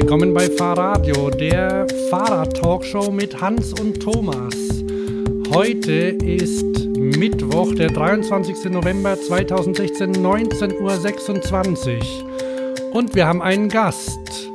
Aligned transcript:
Willkommen 0.00 0.32
bei 0.32 0.48
Fahrradio, 0.48 1.28
der 1.28 1.84
Fahrrad-Talkshow 2.08 3.10
mit 3.10 3.40
Hans 3.40 3.72
und 3.80 4.00
Thomas. 4.00 4.54
Heute 5.52 5.92
ist 5.92 6.86
Mittwoch, 6.96 7.74
der 7.74 7.88
23. 7.88 8.70
November 8.70 9.20
2016, 9.20 10.14
19.26 10.14 11.98
Uhr. 11.98 12.92
Und 12.92 13.16
wir 13.16 13.26
haben 13.26 13.42
einen 13.42 13.68
Gast. 13.68 14.48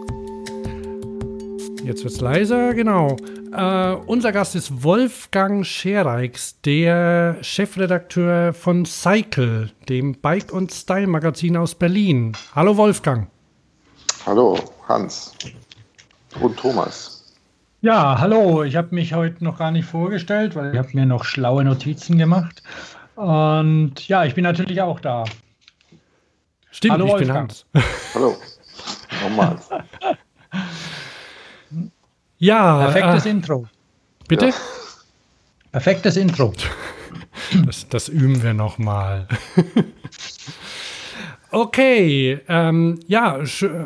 Jetzt 1.84 2.06
wird 2.06 2.14
es 2.14 2.22
leiser, 2.22 2.74
genau. 2.74 3.18
Uh, 3.52 4.02
unser 4.08 4.32
Gast 4.32 4.56
ist 4.56 4.82
Wolfgang 4.82 5.66
Schereix, 5.66 6.62
der 6.62 7.36
Chefredakteur 7.42 8.54
von 8.54 8.86
Cycle, 8.86 9.72
dem 9.90 10.14
Bike- 10.14 10.54
und 10.54 10.72
Style-Magazin 10.72 11.58
aus 11.58 11.76
Berlin. 11.76 12.32
Hallo 12.56 12.78
Wolfgang. 12.78 13.28
Hallo 14.26 14.58
Hans 14.88 15.34
und 16.40 16.58
Thomas. 16.58 17.34
Ja, 17.82 18.18
hallo. 18.20 18.64
Ich 18.64 18.78
habe 18.78 18.96
mich 18.96 19.14
heute 19.14 19.44
noch 19.44 19.58
gar 19.58 19.72
nicht 19.72 19.86
vorgestellt, 19.86 20.56
weil 20.56 20.72
ich 20.72 20.78
habe 20.78 20.88
mir 20.94 21.06
noch 21.06 21.26
schlaue 21.26 21.66
Notizen 21.66 22.18
gemacht. 22.18 22.64
Und 23.16 24.08
ja, 24.08 24.24
ich 24.24 24.34
bin 24.34 24.46
natürlich 24.46 24.82
auch 24.82 25.02
da. 25.02 25.26
Stimmt, 26.72 26.94
hallo, 26.94 27.06
ich 27.06 27.12
Wolfgang. 27.12 27.54
bin 27.74 27.82
Hans. 27.82 27.96
Hallo. 28.14 28.38
Nochmal. 29.24 29.60
Ja. 32.38 32.78
Perfektes 32.80 33.26
äh, 33.26 33.30
Intro. 33.30 33.68
Bitte? 34.30 34.48
Ja. 34.48 34.54
Perfektes 35.74 36.16
Intro. 36.16 36.54
Das, 37.66 37.90
das 37.90 38.08
üben 38.08 38.42
wir 38.42 38.54
nochmal. 38.54 39.28
Okay, 41.54 42.40
ähm, 42.48 43.00
ja, 43.08 43.40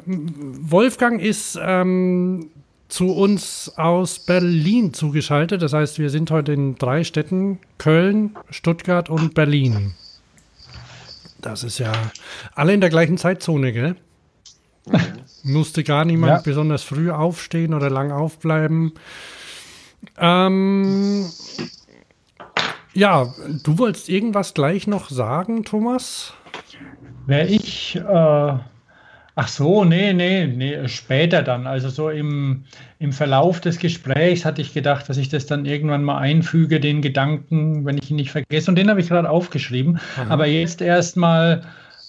Wolfgang 0.06 1.22
ist 1.22 1.60
ähm, 1.62 2.50
zu 2.88 3.12
uns 3.14 3.72
aus 3.76 4.20
Berlin 4.20 4.94
zugeschaltet. 4.94 5.62
Das 5.62 5.74
heißt, 5.74 6.00
wir 6.00 6.10
sind 6.10 6.32
heute 6.32 6.54
in 6.54 6.76
drei 6.76 7.04
Städten: 7.04 7.60
Köln, 7.78 8.36
Stuttgart 8.50 9.10
und 9.10 9.34
Berlin. 9.34 9.94
Das 11.42 11.64
ist 11.64 11.78
ja 11.78 11.92
alle 12.56 12.74
in 12.74 12.82
der 12.82 12.90
gleichen 12.90 13.18
Zeitzone, 13.18 13.74
gell? 13.74 13.96
Mhm. 14.86 14.98
Musste 15.44 15.84
gar 15.84 16.06
niemand 16.06 16.32
ja. 16.32 16.42
besonders 16.42 16.84
früh 16.84 17.12
aufstehen 17.12 17.74
oder 17.74 17.90
lang 17.90 18.12
aufbleiben. 18.12 18.94
Ähm, 20.18 21.30
ja, 22.94 23.34
du 23.64 23.78
wolltest 23.78 24.10
irgendwas 24.10 24.54
gleich 24.54 24.88
noch 24.88 25.10
sagen, 25.10 25.64
Thomas? 25.64 26.34
Wer 27.28 27.50
ich, 27.50 27.96
äh, 27.96 28.02
ach 29.36 29.48
so, 29.48 29.84
nee, 29.84 30.14
nee, 30.14 30.48
nee, 30.48 30.88
später 30.88 31.44
dann. 31.44 31.68
Also 31.68 31.90
so 31.90 32.10
im, 32.10 32.64
im 32.98 33.12
Verlauf 33.12 33.62
des 33.62 33.78
Gesprächs 33.78 34.46
hatte 34.46 34.62
ich 34.62 34.74
gedacht, 34.74 35.08
dass 35.08 35.18
ich 35.18 35.30
das 35.30 35.46
dann 35.46 35.66
irgendwann 35.66 36.04
mal 36.04 36.18
einfüge, 36.18 36.80
den 36.80 37.02
Gedanken, 37.02 37.86
wenn 37.86 37.98
ich 37.98 38.10
ihn 38.10 38.16
nicht 38.16 38.32
vergesse. 38.32 38.72
Und 38.72 38.76
den 38.76 38.90
habe 38.90 39.00
ich 39.00 39.10
gerade 39.10 39.30
aufgeschrieben. 39.30 40.00
Aha. 40.16 40.34
Aber 40.34 40.48
jetzt 40.48 40.82
erstmal 40.82 41.64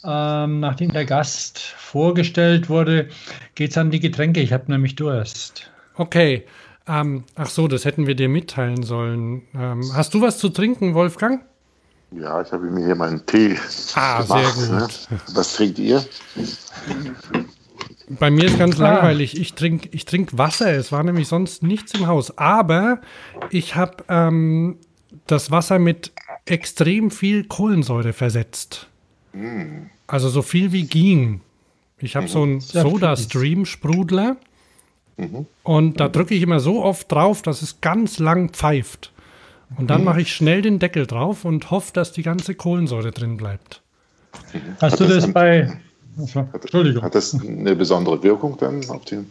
ähm, 0.05 0.61
nachdem 0.61 0.93
der 0.93 1.05
Gast 1.05 1.59
vorgestellt 1.59 2.69
wurde, 2.69 3.09
geht 3.55 3.73
es 3.73 3.79
an 3.79 3.91
die 3.91 4.01
Getränke. 4.01 4.41
Ich 4.41 4.53
habe 4.53 4.71
nämlich 4.71 4.95
Durst. 4.97 5.71
Okay. 5.97 6.45
Ähm, 6.87 7.25
ach 7.35 7.49
so, 7.49 7.69
das 7.69 7.85
hätten 7.85 8.07
wir 8.07 8.15
dir 8.15 8.29
mitteilen 8.29 8.83
sollen. 8.83 9.43
Ähm, 9.55 9.83
hast 9.95 10.15
du 10.15 10.23
was 10.23 10.39
zu 10.39 10.49
trinken, 10.49 10.95
Wolfgang? 10.95 11.45
Ja, 12.11 12.41
ich 12.41 12.53
habe 12.53 12.71
mir 12.71 12.87
hier 12.87 12.95
meinen 12.95 13.25
Tee 13.27 13.57
ah, 13.95 14.23
gemacht. 14.23 14.55
Sehr 14.55 14.71
ne? 14.75 14.81
gut. 14.81 15.09
Ne? 15.11 15.19
Was 15.35 15.55
trinkt 15.55 15.79
ihr? 15.79 16.05
Bei 18.09 18.31
mir 18.31 18.45
ist 18.45 18.59
ganz 18.59 18.81
ah. 18.81 18.85
langweilig. 18.85 19.39
Ich 19.39 19.55
trinke 19.55 19.89
ich 19.93 20.05
trink 20.07 20.37
Wasser. 20.39 20.73
Es 20.73 20.91
war 20.91 21.03
nämlich 21.03 21.29
sonst 21.29 21.63
nichts 21.63 21.93
im 21.95 22.07
Haus. 22.07 22.37
Aber 22.39 23.01
ich 23.51 23.75
habe 23.77 24.05
ähm, 24.09 24.79
das 25.27 25.51
Wasser 25.51 25.79
mit 25.79 26.13
extrem 26.47 27.11
viel 27.11 27.45
Kohlensäure 27.45 28.13
versetzt. 28.13 28.89
Also 30.07 30.31
so 30.31 30.43
viel 30.43 30.73
wie 30.73 30.85
ging. 30.85 31.43
Ich 31.99 32.17
habe 32.17 32.27
mhm. 32.27 32.31
so 32.31 32.43
einen 32.43 32.61
Soda-Stream-Sprudler 32.61 34.37
mhm. 35.17 35.47
und 35.63 36.01
da 36.01 36.09
drücke 36.09 36.35
ich 36.35 36.43
immer 36.43 36.61
so 36.61 36.83
oft 36.83 37.11
drauf, 37.13 37.43
dass 37.43 37.63
es 37.63 37.81
ganz 37.81 38.19
lang 38.19 38.51
pfeift. 38.51 39.13
Und 39.77 39.89
dann 39.89 40.05
mache 40.05 40.21
ich 40.21 40.35
schnell 40.35 40.63
den 40.63 40.79
Deckel 40.79 41.07
drauf 41.07 41.45
und 41.45 41.71
hoffe, 41.71 41.93
dass 41.93 42.13
die 42.13 42.23
ganze 42.23 42.55
Kohlensäure 42.55 43.11
drin 43.11 43.37
bleibt. 43.37 43.83
Hast 44.81 44.93
hat 44.93 45.01
du 45.01 45.05
das, 45.05 45.25
das 45.25 45.33
bei. 45.33 45.79
Hat, 46.35 46.63
Entschuldigung. 46.63 47.03
Hat 47.03 47.15
das 47.15 47.35
eine 47.35 47.77
besondere 47.77 48.23
Wirkung 48.23 48.57
dann 48.59 48.89
auf 48.89 49.05
den, 49.05 49.31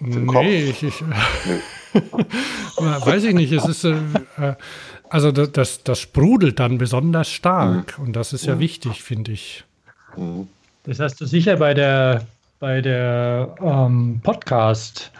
auf 0.00 0.08
den 0.08 0.26
nee, 0.26 0.32
Kopf? 0.32 0.44
Ich, 0.44 0.82
ich 0.82 1.00
nee. 1.00 2.00
weiß 2.76 3.24
ich 3.24 3.34
nicht. 3.34 3.52
Es 3.52 3.66
ist. 3.66 3.84
Äh, 3.84 3.94
äh 4.38 4.54
also 5.10 5.32
das, 5.32 5.84
das 5.84 6.00
sprudelt 6.00 6.60
dann 6.60 6.76
besonders 6.76 7.30
stark 7.30 7.98
mhm. 7.98 8.04
und 8.04 8.12
das 8.16 8.34
ist 8.34 8.44
ja 8.44 8.56
mhm. 8.56 8.60
wichtig, 8.60 9.02
finde 9.02 9.32
ich. 9.32 9.64
Mhm. 10.16 10.48
Das 10.84 11.00
hast 11.00 11.20
du 11.20 11.26
sicher 11.26 11.56
bei 11.56 11.74
der, 11.74 12.26
bei 12.60 12.80
der 12.80 13.54
ähm, 13.60 14.20
Podcast- 14.22 15.10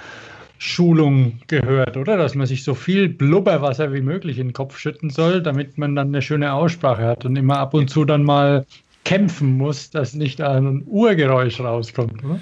Schulung 0.59 1.41
gehört, 1.47 1.97
oder? 1.97 2.17
Dass 2.17 2.35
man 2.35 2.47
sich 2.47 2.65
so 2.65 2.75
viel 2.75 3.09
Blubberwasser 3.09 3.93
wie 3.93 4.01
möglich 4.01 4.39
in 4.39 4.49
den 4.49 4.53
Kopf 4.53 4.77
schütten 4.77 5.09
soll, 5.09 5.41
damit 5.41 5.79
man 5.79 5.95
dann 5.95 6.09
eine 6.09 6.21
schöne 6.21 6.53
Aussprache 6.53 7.05
hat 7.05 7.25
und 7.25 7.37
immer 7.37 7.59
ab 7.59 7.75
und 7.75 7.89
zu 7.89 8.05
dann 8.05 8.25
mal 8.25 8.67
kämpfen 9.05 9.57
muss, 9.57 9.91
dass 9.91 10.15
nicht 10.15 10.41
ein 10.41 10.83
Urgeräusch 10.87 11.61
rauskommt, 11.61 12.23
oder? 12.25 12.41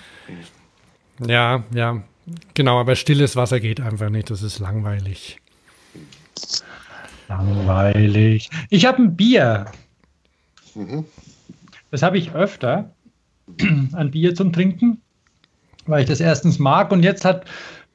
Ja, 1.27 1.65
ja, 1.73 2.03
genau, 2.55 2.81
aber 2.81 2.97
stilles 2.97 3.37
Wasser 3.37 3.61
geht 3.61 3.81
einfach 3.81 4.11
nicht, 4.11 4.31
das 4.31 4.43
ist 4.43 4.59
langweilig. 4.59 5.39
Langweilig. 7.29 8.51
Ich 8.71 8.87
habe 8.87 9.03
ein 9.03 9.17
Bier. 9.17 9.67
Mhm. 10.75 11.05
Das 11.91 12.03
habe 12.03 12.19
ich 12.19 12.33
öfter, 12.33 12.91
ein 13.93 14.11
Bier 14.11 14.35
zum 14.35 14.53
Trinken, 14.53 15.01
weil 15.87 16.03
ich 16.03 16.09
das 16.09 16.21
erstens 16.21 16.59
mag. 16.59 16.91
Und 16.91 17.03
jetzt 17.03 17.25
hat 17.25 17.47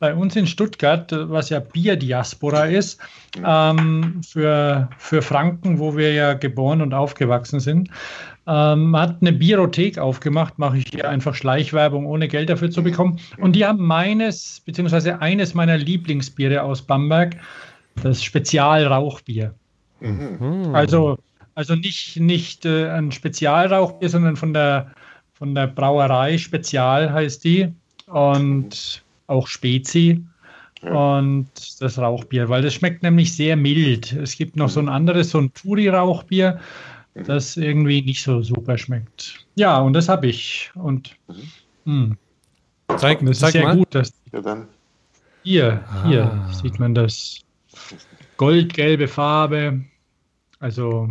bei 0.02 0.16
uns 0.16 0.36
in 0.36 0.48
Stuttgart, 0.48 1.12
was 1.12 1.50
ja 1.50 1.60
Bierdiaspora 1.60 2.66
ist, 2.66 3.00
ähm, 3.46 4.20
für, 4.28 4.90
für 4.98 5.22
Franken, 5.22 5.78
wo 5.78 5.96
wir 5.96 6.12
ja 6.12 6.34
geboren 6.34 6.82
und 6.82 6.96
aufgewachsen 6.96 7.60
sind, 7.60 7.88
ähm, 8.48 8.98
hat 8.98 9.18
eine 9.22 9.32
Bierothek 9.32 10.00
aufgemacht, 10.00 10.58
mache 10.58 10.80
ich 10.80 10.86
hier 10.90 11.08
einfach 11.08 11.36
Schleichwerbung, 11.36 12.08
ohne 12.08 12.28
Geld 12.28 12.50
dafür 12.50 12.72
zu 12.72 12.82
bekommen. 12.82 13.20
Und 13.38 13.56
die 13.56 13.64
haben 13.64 13.86
meines, 13.86 14.64
beziehungsweise 14.66 15.22
eines 15.22 15.54
meiner 15.54 15.78
Lieblingsbiere 15.78 16.64
aus 16.64 16.82
Bamberg, 16.82 17.38
das 18.02 18.24
Spezialrauchbier. 18.24 19.54
Mhm. 20.00 20.74
Also, 20.74 21.20
also 21.54 21.76
nicht, 21.76 22.20
nicht 22.20 22.66
äh, 22.66 22.90
ein 22.90 23.12
Spezialrauchbier, 23.12 24.10
sondern 24.10 24.36
von 24.36 24.52
der, 24.52 24.94
von 25.34 25.54
der 25.54 25.68
Brauerei 25.68 26.40
Spezial 26.40 27.14
heißt 27.14 27.44
die 27.44 27.72
und 28.08 29.04
auch 29.31 29.47
Spezi. 29.47 30.24
Ja. 30.84 31.18
Und 31.19 31.50
das 31.80 32.00
Rauchbier, 32.00 32.50
weil 32.50 32.64
das 32.64 32.74
schmeckt 32.74 33.03
nämlich 33.03 33.36
sehr 33.36 33.56
mild. 33.56 34.14
Es 34.14 34.36
gibt 34.36 34.56
noch 34.56 34.69
so 34.69 34.80
ein 34.80 34.90
anderes, 34.90 35.30
so 35.30 35.40
ein 35.40 35.53
Turi-Rauchbier, 35.53 36.59
mhm. 37.14 37.24
das 37.25 37.56
irgendwie 37.56 38.02
nicht 38.02 38.24
so 38.24 38.41
super 38.41 38.78
schmeckt. 38.78 39.46
Ja, 39.56 39.80
und 39.80 39.94
das 39.94 40.09
habe 40.09 40.28
ich. 40.28 40.72
Und 40.74 41.16
mhm. 41.86 42.18
mh. 42.88 42.97
zeig, 42.97 43.24
das 43.25 43.40
zeig 43.40 43.50
ist 43.50 43.53
sehr 43.53 43.64
mal. 43.64 43.78
gut. 43.78 43.94
Dass 43.94 44.12
ja, 44.31 44.41
dann. 44.41 44.68
Hier, 45.44 45.84
hier 46.06 46.26
ah. 46.26 46.53
sieht 46.53 46.79
man 46.79 46.94
das 46.96 47.40
goldgelbe 48.38 49.08
Farbe. 49.08 49.82
Also. 50.59 51.09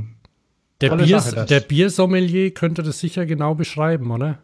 Der, 0.80 0.96
Bier, 0.96 1.20
der 1.20 1.60
Biersommelier 1.60 2.52
könnte 2.52 2.82
das 2.82 3.00
sicher 3.00 3.26
genau 3.26 3.54
beschreiben, 3.54 4.10
oder? 4.10 4.38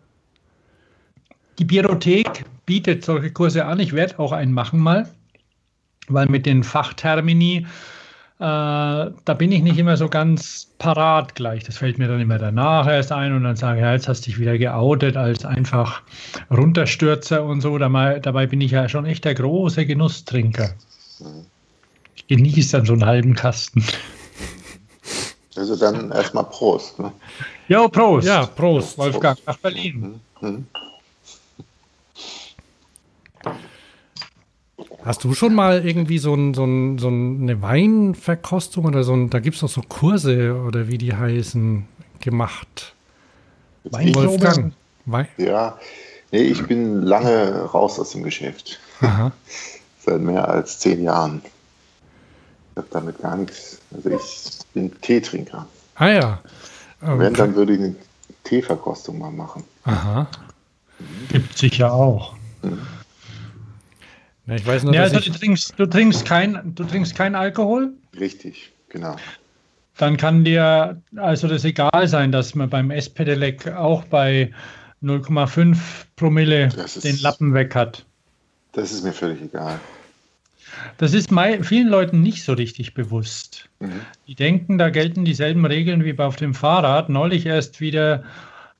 Die 1.58 1.64
Biothek 1.64 2.44
bietet 2.66 3.04
solche 3.04 3.32
Kurse 3.32 3.64
an. 3.64 3.80
Ich 3.80 3.92
werde 3.92 4.18
auch 4.18 4.32
einen 4.32 4.52
machen 4.52 4.80
mal, 4.80 5.08
weil 6.08 6.26
mit 6.26 6.46
den 6.46 6.62
Fachtermini, 6.62 7.58
äh, 7.58 7.64
da 8.40 9.34
bin 9.36 9.52
ich 9.52 9.62
nicht 9.62 9.78
immer 9.78 9.96
so 9.96 10.08
ganz 10.08 10.68
parat 10.78 11.34
gleich. 11.34 11.64
Das 11.64 11.78
fällt 11.78 11.98
mir 11.98 12.08
dann 12.08 12.20
immer 12.20 12.38
danach 12.38 12.86
erst 12.86 13.12
ein 13.12 13.32
und 13.34 13.44
dann 13.44 13.56
sage 13.56 13.78
ich, 13.78 13.82
ja, 13.84 13.92
jetzt 13.92 14.08
hast 14.08 14.22
du 14.22 14.30
dich 14.30 14.38
wieder 14.38 14.58
geoutet 14.58 15.16
als 15.16 15.44
einfach 15.44 16.02
Runterstürzer 16.50 17.44
und 17.44 17.60
so. 17.60 17.78
Dabei, 17.78 18.20
dabei 18.20 18.46
bin 18.46 18.60
ich 18.60 18.72
ja 18.72 18.88
schon 18.88 19.06
echt 19.06 19.24
der 19.24 19.34
große 19.34 19.86
Genusstrinker. 19.86 20.74
Mhm 21.20 21.46
genieße 22.28 22.72
dann 22.72 22.86
so 22.86 22.92
einen 22.92 23.06
halben 23.06 23.34
Kasten. 23.34 23.84
Also 25.56 25.76
dann 25.76 26.10
erstmal 26.10 26.44
Prost. 26.44 26.98
Ne? 26.98 27.12
Jo, 27.68 27.88
Prost. 27.88 28.26
Ja, 28.26 28.46
Prost. 28.46 28.98
Wolfgang, 28.98 29.38
nach 29.46 29.56
Berlin. 29.58 30.20
Mhm. 30.40 30.66
Hast 35.06 35.24
du 35.24 35.34
schon 35.34 35.54
mal 35.54 35.86
irgendwie 35.86 36.18
so, 36.18 36.34
ein, 36.34 36.52
so, 36.54 36.64
ein, 36.64 36.98
so 36.98 37.08
eine 37.08 37.62
Weinverkostung 37.62 38.84
oder 38.84 39.04
so 39.04 39.14
ein, 39.14 39.30
da 39.30 39.38
gibt 39.38 39.54
es 39.54 39.60
doch 39.60 39.68
so 39.68 39.82
Kurse 39.82 40.54
oder 40.66 40.88
wie 40.88 40.98
die 40.98 41.14
heißen, 41.14 41.86
gemacht? 42.20 42.94
Wolfgang. 43.84 44.72
Wein? 45.04 45.28
Ja, 45.36 45.78
Nee, 46.32 46.42
ich 46.42 46.66
bin 46.66 47.02
lange 47.02 47.62
raus 47.62 47.98
aus 47.98 48.10
dem 48.10 48.22
Geschäft. 48.22 48.78
Aha. 49.00 49.32
Seit 50.04 50.20
mehr 50.20 50.48
als 50.48 50.78
zehn 50.78 51.02
Jahren. 51.02 51.40
Ich 52.72 52.76
habe 52.76 52.88
damit 52.90 53.18
gar 53.20 53.36
nichts. 53.36 53.78
Also 53.94 54.10
ich 54.10 54.58
bin 54.74 55.00
Teetrinker. 55.00 55.66
Ah 55.94 56.08
ja. 56.08 56.40
Ähm, 57.02 57.18
Wenn, 57.18 57.34
dann 57.34 57.54
würde 57.54 57.74
ich 57.74 57.80
eine 57.80 57.94
Teeverkostung 58.44 59.18
mal 59.18 59.30
machen. 59.30 59.64
Aha. 59.84 60.26
Gibt 61.30 61.56
sicher 61.56 61.92
auch. 61.92 62.34
Mhm. 62.62 62.80
Ja, 64.46 64.54
ich 64.54 64.66
weiß 64.66 64.84
nur, 64.84 64.94
ja, 64.94 65.02
also 65.02 65.18
du, 65.18 65.30
trinkst, 65.30 65.74
du, 65.76 65.86
trinkst 65.86 66.24
kein, 66.24 66.74
du 66.74 66.84
trinkst 66.84 67.14
kein 67.14 67.34
Alkohol? 67.34 67.92
Richtig, 68.18 68.72
genau. 68.88 69.16
Dann 69.96 70.16
kann 70.16 70.44
dir 70.44 71.00
also 71.16 71.48
das 71.48 71.64
egal 71.64 72.06
sein, 72.06 72.30
dass 72.30 72.54
man 72.54 72.68
beim 72.68 72.90
S-Pedelec 72.90 73.68
auch 73.68 74.04
bei 74.04 74.52
0,5 75.02 75.76
Promille 76.16 76.66
ist, 76.66 77.04
den 77.04 77.18
Lappen 77.20 77.54
weg 77.54 77.74
hat. 77.74 78.04
Das 78.72 78.92
ist 78.92 79.04
mir 79.04 79.12
völlig 79.12 79.40
egal. 79.40 79.80
Das 80.98 81.14
ist 81.14 81.30
vielen 81.62 81.88
Leuten 81.88 82.22
nicht 82.22 82.44
so 82.44 82.52
richtig 82.52 82.94
bewusst. 82.94 83.68
Mhm. 83.80 84.00
Die 84.26 84.34
denken, 84.34 84.78
da 84.78 84.90
gelten 84.90 85.24
dieselben 85.24 85.64
Regeln 85.64 86.04
wie 86.04 86.18
auf 86.18 86.36
dem 86.36 86.54
Fahrrad. 86.54 87.08
Neulich 87.08 87.46
erst 87.46 87.80
wieder 87.80 88.24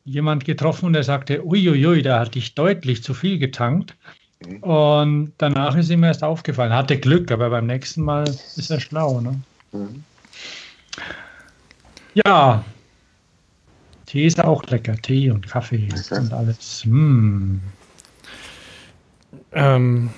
jemand 0.05 0.45
getroffen, 0.45 0.93
der 0.93 1.03
sagte, 1.03 1.45
uiuiui, 1.45 2.03
da 2.03 2.21
hatte 2.21 2.39
ich 2.39 2.55
deutlich 2.55 3.03
zu 3.03 3.15
viel 3.15 3.39
getankt. 3.39 3.97
Mhm. 4.45 4.63
Und 4.63 5.33
danach 5.39 5.77
ist 5.77 5.91
ihm 5.91 6.05
erst 6.05 6.23
aufgefallen. 6.23 6.73
Hatte 6.73 6.99
Glück, 6.99 7.31
aber 7.31 7.51
beim 7.51 7.67
nächsten 7.67 8.03
Mal 8.03 8.25
ist 8.25 8.71
er 8.71 8.81
schlau. 8.81 9.21
Ne? 9.21 9.41
Mhm. 9.73 10.05
Ja, 12.15 12.65
Tee 14.07 14.27
ist 14.27 14.43
auch 14.43 14.65
lecker. 14.65 14.97
Tee 14.97 15.31
und 15.31 15.47
Kaffee 15.47 15.89
okay. 15.93 16.19
und 16.19 16.33
alles. 16.33 16.85
Mm. 16.87 17.57
Ähm, 19.53 20.11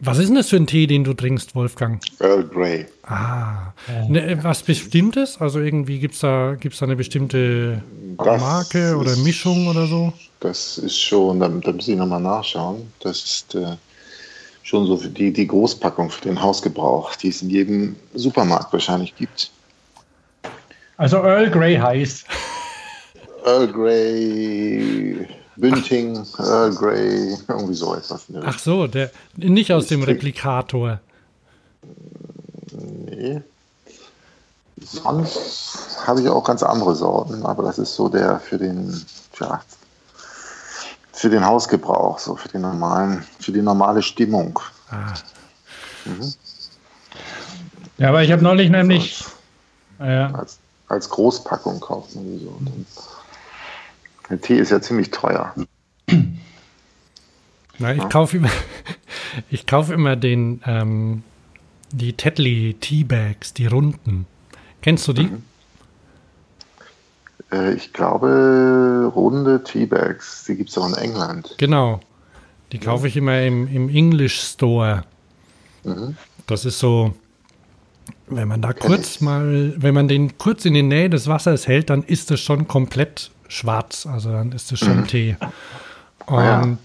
was 0.00 0.18
ist 0.18 0.28
denn 0.28 0.36
das 0.36 0.48
für 0.48 0.56
ein 0.56 0.66
Tee, 0.66 0.86
den 0.86 1.04
du 1.04 1.12
trinkst, 1.12 1.54
Wolfgang? 1.54 2.02
Earl 2.20 2.44
Grey. 2.44 2.86
Ah, 3.04 3.72
ne, 4.08 4.38
was 4.42 4.62
Bestimmtes? 4.62 5.40
Also 5.40 5.60
irgendwie 5.60 5.98
gibt 5.98 6.14
es 6.14 6.20
da, 6.20 6.56
gibt's 6.58 6.78
da 6.78 6.86
eine 6.86 6.96
bestimmte 6.96 7.82
das 8.16 8.40
Marke 8.40 8.96
oder 8.96 9.12
ist, 9.12 9.24
Mischung 9.24 9.68
oder 9.68 9.86
so? 9.86 10.12
Das 10.40 10.78
ist 10.78 10.98
schon, 10.98 11.40
da, 11.40 11.48
da 11.48 11.72
muss 11.72 11.88
ich 11.88 11.96
nochmal 11.96 12.20
nachschauen. 12.20 12.90
Das 13.00 13.22
ist 13.22 13.54
äh, 13.54 13.76
schon 14.62 14.86
so 14.86 14.96
die, 14.96 15.32
die 15.32 15.46
Großpackung 15.46 16.10
für 16.10 16.22
den 16.22 16.40
Hausgebrauch, 16.40 17.14
die 17.16 17.28
es 17.28 17.42
in 17.42 17.50
jedem 17.50 17.96
Supermarkt 18.14 18.72
wahrscheinlich 18.72 19.14
gibt. 19.16 19.50
Also 20.96 21.18
Earl 21.18 21.50
Grey 21.50 21.76
heißt. 21.76 22.24
Earl 23.44 23.68
Grey 23.68 25.26
Bünding, 25.56 26.24
Earl 26.38 26.74
Grey, 26.74 27.36
irgendwie 27.48 27.74
so 27.74 27.94
etwas. 27.94 28.26
Ach 28.42 28.58
so, 28.58 28.86
der 28.86 29.10
nicht 29.36 29.72
aus 29.72 29.86
dem 29.86 30.02
Replikator. 30.02 31.00
Nee. 32.72 33.42
Sonst 34.80 35.98
habe 36.06 36.22
ich 36.22 36.28
auch 36.28 36.44
ganz 36.44 36.62
andere 36.62 36.94
Sorten, 36.94 37.44
aber 37.44 37.64
das 37.64 37.78
ist 37.78 37.94
so 37.94 38.08
der 38.08 38.40
für 38.40 38.58
den, 38.58 39.04
ja, 39.38 39.60
für 41.12 41.28
den 41.28 41.44
Hausgebrauch, 41.44 42.18
so 42.18 42.36
für 42.36 42.48
den 42.48 42.62
normalen, 42.62 43.24
für 43.38 43.52
die 43.52 43.62
normale 43.62 44.02
Stimmung. 44.02 44.58
Ah. 44.90 45.14
Mhm. 46.06 46.34
Ja, 47.98 48.08
aber 48.08 48.22
ich 48.22 48.32
habe 48.32 48.42
neulich 48.42 48.70
nämlich 48.70 49.22
ja. 49.98 50.30
als, 50.32 50.58
als 50.88 51.10
Großpackung 51.10 51.80
kauft 51.80 52.14
man 52.14 52.24
die 52.24 52.44
so. 52.44 52.58
Der 54.30 54.40
Tee 54.40 54.58
ist 54.58 54.70
ja 54.70 54.80
ziemlich 54.80 55.10
teuer. 55.10 55.54
Na, 57.78 57.94
ich 57.94 58.08
kaufe 58.08 58.36
immer, 58.36 58.50
ich 59.50 59.66
kaufe 59.66 59.92
immer 59.92 60.16
den, 60.16 60.62
ähm, 60.66 61.22
die 61.92 62.12
Tetley 62.12 62.76
Teabags, 62.78 63.52
die 63.54 63.66
runden. 63.66 64.26
Kennst 64.82 65.08
du 65.08 65.12
die? 65.12 65.24
Mhm. 65.24 65.42
Äh, 67.50 67.74
ich 67.74 67.92
glaube, 67.92 69.10
runde 69.14 69.64
Teabags, 69.64 70.44
die 70.44 70.56
gibt 70.56 70.70
es 70.70 70.78
auch 70.78 70.88
in 70.88 70.94
England. 70.94 71.54
Genau. 71.58 72.00
Die 72.72 72.78
kaufe 72.78 73.08
ich 73.08 73.16
immer 73.16 73.42
im, 73.42 73.66
im 73.66 73.88
English 73.88 74.40
Store. 74.40 75.02
Mhm. 75.82 76.16
Das 76.46 76.64
ist 76.64 76.78
so, 76.78 77.14
wenn 78.28 78.46
man 78.46 78.62
da 78.62 78.72
kurz 78.72 79.20
mal, 79.20 79.74
wenn 79.76 79.94
man 79.94 80.06
den 80.06 80.38
kurz 80.38 80.64
in 80.64 80.74
die 80.74 80.82
Nähe 80.82 81.10
des 81.10 81.26
Wassers 81.26 81.66
hält, 81.66 81.90
dann 81.90 82.04
ist 82.04 82.30
es 82.30 82.40
schon 82.40 82.68
komplett 82.68 83.30
schwarz. 83.50 84.06
Also 84.06 84.32
dann 84.32 84.52
ist 84.52 84.72
es 84.72 84.78
schon 84.78 85.00
mhm. 85.00 85.06
Tee. 85.06 85.36
Und 86.26 86.38
ah, 86.38 86.62
ja. 86.62 86.76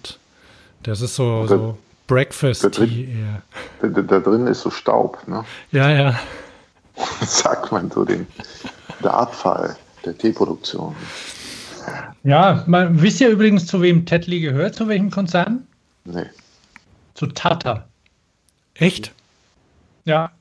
das 0.83 1.01
ist 1.01 1.15
so, 1.15 1.43
da, 1.43 1.47
so 1.47 1.77
Breakfast-Tee 2.07 3.09
eher. 3.11 3.41
Da, 3.81 4.01
da, 4.01 4.19
drin 4.19 4.47
ist 4.47 4.61
so 4.61 4.71
Staub, 4.71 5.25
ne? 5.27 5.45
Ja, 5.71 5.89
ja. 5.89 6.19
Sagt 7.21 7.71
man 7.71 7.91
so 7.91 8.05
den, 8.05 8.27
der 9.03 9.13
Abfall 9.13 9.75
der 10.03 10.17
Teeproduktion. 10.17 10.95
Ja, 12.23 12.63
man, 12.65 13.01
wisst 13.01 13.21
ihr 13.21 13.29
übrigens, 13.29 13.67
zu 13.67 13.81
wem 13.81 14.05
Tetley 14.05 14.39
gehört, 14.39 14.75
zu 14.75 14.87
welchem 14.87 15.11
Konzern? 15.11 15.67
Nee. 16.05 16.25
Zu 17.13 17.27
Tata. 17.27 17.85
Echt? 18.73 19.13
Ja, 20.05 20.31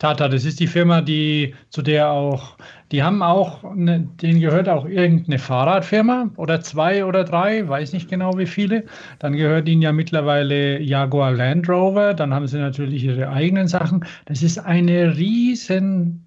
Tata, 0.00 0.28
das 0.30 0.46
ist 0.46 0.60
die 0.60 0.66
Firma, 0.66 1.02
die 1.02 1.54
zu 1.68 1.82
der 1.82 2.10
auch, 2.10 2.56
die 2.90 3.02
haben 3.02 3.22
auch, 3.22 3.62
eine, 3.62 4.00
denen 4.00 4.40
gehört 4.40 4.66
auch 4.66 4.86
irgendeine 4.86 5.38
Fahrradfirma 5.38 6.30
oder 6.36 6.62
zwei 6.62 7.04
oder 7.04 7.22
drei, 7.22 7.68
weiß 7.68 7.92
nicht 7.92 8.08
genau 8.08 8.38
wie 8.38 8.46
viele. 8.46 8.86
Dann 9.18 9.36
gehört 9.36 9.68
ihnen 9.68 9.82
ja 9.82 9.92
mittlerweile 9.92 10.80
Jaguar 10.80 11.32
Land 11.32 11.68
Rover, 11.68 12.14
dann 12.14 12.32
haben 12.32 12.46
sie 12.46 12.58
natürlich 12.58 13.04
ihre 13.04 13.28
eigenen 13.28 13.68
Sachen. 13.68 14.06
Das 14.24 14.42
ist 14.42 14.58
eine 14.58 15.18
riesen, 15.18 16.24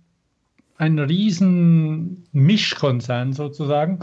ein 0.78 1.00
riesen 1.00 2.28
Mischkonzern 2.32 3.34
sozusagen. 3.34 3.98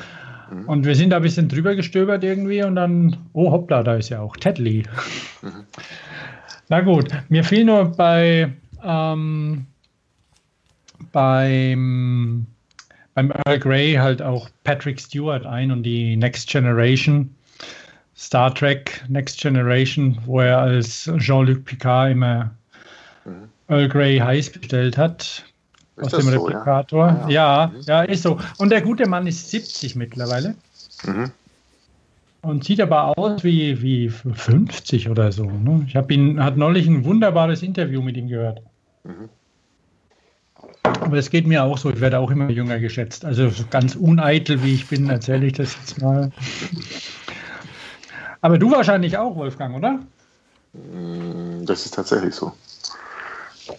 Mhm. 0.52 0.69
Und 0.69 0.84
wir 0.84 0.96
sind 0.96 1.11
da 1.11 1.19
ein 1.19 1.23
bisschen 1.23 1.46
drüber 1.46 1.76
gestöbert 1.76 2.25
irgendwie 2.25 2.64
und 2.64 2.75
dann, 2.75 3.16
oh 3.34 3.52
hoppla, 3.52 3.84
da 3.84 3.94
ist 3.94 4.08
ja 4.08 4.20
auch 4.20 4.37
Tedley. 4.37 4.82
Mhm. 5.43 5.64
Na 6.69 6.81
gut, 6.81 7.08
mir 7.28 7.44
fiel 7.44 7.64
nur 7.64 7.85
bei 7.92 8.52
ähm, 8.84 9.66
beim, 11.12 12.46
beim 13.14 13.32
Earl 13.46 13.58
Grey 13.58 13.94
halt 13.94 14.22
auch 14.22 14.49
Patrick 14.64 15.00
Stewart 15.00 15.46
ein 15.46 15.70
und 15.70 15.82
die 15.82 16.16
Next 16.16 16.49
Generation, 16.49 17.34
Star 18.16 18.54
Trek 18.54 19.04
Next 19.08 19.40
Generation, 19.40 20.18
wo 20.26 20.40
er 20.40 20.58
als 20.58 21.10
Jean-Luc 21.18 21.64
Picard 21.64 22.12
immer 22.12 22.50
mhm. 23.25 23.49
Earl 23.68 23.88
Grey 23.88 24.18
heiß 24.18 24.50
bestellt 24.50 24.99
hat. 24.99 25.44
Ist 25.96 26.14
aus 26.14 26.25
dem 26.25 26.32
so, 26.32 26.44
Replikator. 26.44 27.26
Ja, 27.28 27.28
ja, 27.28 27.72
mhm. 27.72 27.80
ja, 27.87 28.02
ist 28.02 28.22
so. 28.22 28.38
Und 28.58 28.70
der 28.70 28.82
gute 28.82 29.06
Mann 29.08 29.26
ist 29.26 29.50
70 29.50 29.96
mittlerweile. 29.96 30.54
Mhm. 31.04 31.30
Und 32.42 32.64
sieht 32.64 32.80
aber 32.80 33.18
aus 33.18 33.44
wie, 33.44 33.82
wie 33.82 34.08
50 34.08 35.10
oder 35.10 35.30
so. 35.30 35.44
Ne? 35.44 35.84
Ich 35.87 35.94
habe 35.94 36.12
ihn, 36.14 36.42
hat 36.42 36.56
neulich 36.56 36.87
ein 36.87 37.04
wunderbares 37.04 37.62
Interview 37.62 38.00
mit 38.00 38.16
ihm 38.16 38.28
gehört. 38.28 38.62
Mhm. 39.04 39.28
Aber 40.83 41.16
es 41.16 41.30
geht 41.30 41.47
mir 41.47 41.64
auch 41.64 41.78
so, 41.78 41.90
ich 41.90 42.00
werde 42.00 42.19
auch 42.19 42.30
immer 42.30 42.50
jünger 42.50 42.78
geschätzt. 42.78 43.25
Also 43.25 43.50
ganz 43.71 43.95
uneitel, 43.95 44.62
wie 44.62 44.75
ich 44.75 44.87
bin, 44.88 45.09
erzähle 45.09 45.47
ich 45.47 45.54
das 45.54 45.75
jetzt 45.76 46.00
mal. 46.00 46.30
Aber 48.40 48.59
du 48.59 48.71
wahrscheinlich 48.71 49.16
auch, 49.16 49.37
Wolfgang, 49.37 49.76
oder? 49.76 50.00
Mm, 50.73 51.64
das 51.64 51.87
ist 51.87 51.95
tatsächlich 51.95 52.35
so. 52.35 52.52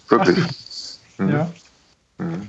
Wirklich. 0.09 0.37
Ach, 0.39 1.19
mhm. 1.19 1.29
Ja. 1.29 1.51
Mhm. 2.17 2.47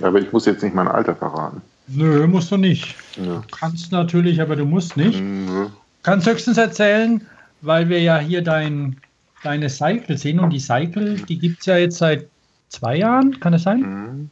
Aber 0.00 0.20
ich 0.20 0.32
muss 0.32 0.46
jetzt 0.46 0.62
nicht 0.62 0.74
mein 0.74 0.88
Alter 0.88 1.14
verraten. 1.14 1.62
Nö, 1.88 2.26
musst 2.26 2.50
du 2.50 2.56
nicht. 2.56 2.94
Ja. 3.16 3.40
Du 3.40 3.42
kannst 3.50 3.92
natürlich, 3.92 4.40
aber 4.40 4.56
du 4.56 4.64
musst 4.64 4.96
nicht. 4.96 5.20
Mhm. 5.20 5.72
Kannst 6.02 6.26
höchstens 6.26 6.58
erzählen, 6.58 7.26
weil 7.60 7.88
wir 7.88 8.00
ja 8.00 8.18
hier 8.18 8.42
dein 8.42 8.96
deine 9.42 9.68
Cycle 9.68 10.16
sehen. 10.16 10.40
Und 10.40 10.50
die 10.50 10.60
Cycle, 10.60 11.16
die 11.16 11.38
gibt 11.38 11.60
es 11.60 11.66
ja 11.66 11.76
jetzt 11.76 11.98
seit 11.98 12.28
zwei 12.68 12.96
Jahren, 12.96 13.38
kann 13.40 13.52
das 13.52 13.62
sein? 13.62 13.80
Mhm. 13.80 14.30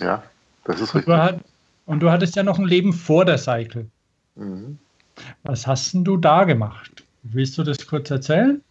Ja, 0.00 0.22
das 0.64 0.80
ist 0.80 0.94
richtig. 0.94 1.08
Und 1.08 1.16
du, 1.16 1.22
hat, 1.22 1.40
und 1.86 2.00
du 2.00 2.10
hattest 2.10 2.36
ja 2.36 2.42
noch 2.42 2.58
ein 2.58 2.66
Leben 2.66 2.92
vor 2.92 3.24
der 3.24 3.38
Cycle. 3.38 3.86
Mhm. 4.36 4.78
Was 5.42 5.66
hast 5.66 5.92
denn 5.92 6.04
du 6.04 6.16
da 6.16 6.44
gemacht? 6.44 7.04
Willst 7.22 7.58
du 7.58 7.62
das 7.62 7.86
kurz 7.86 8.10
erzählen? 8.10 8.62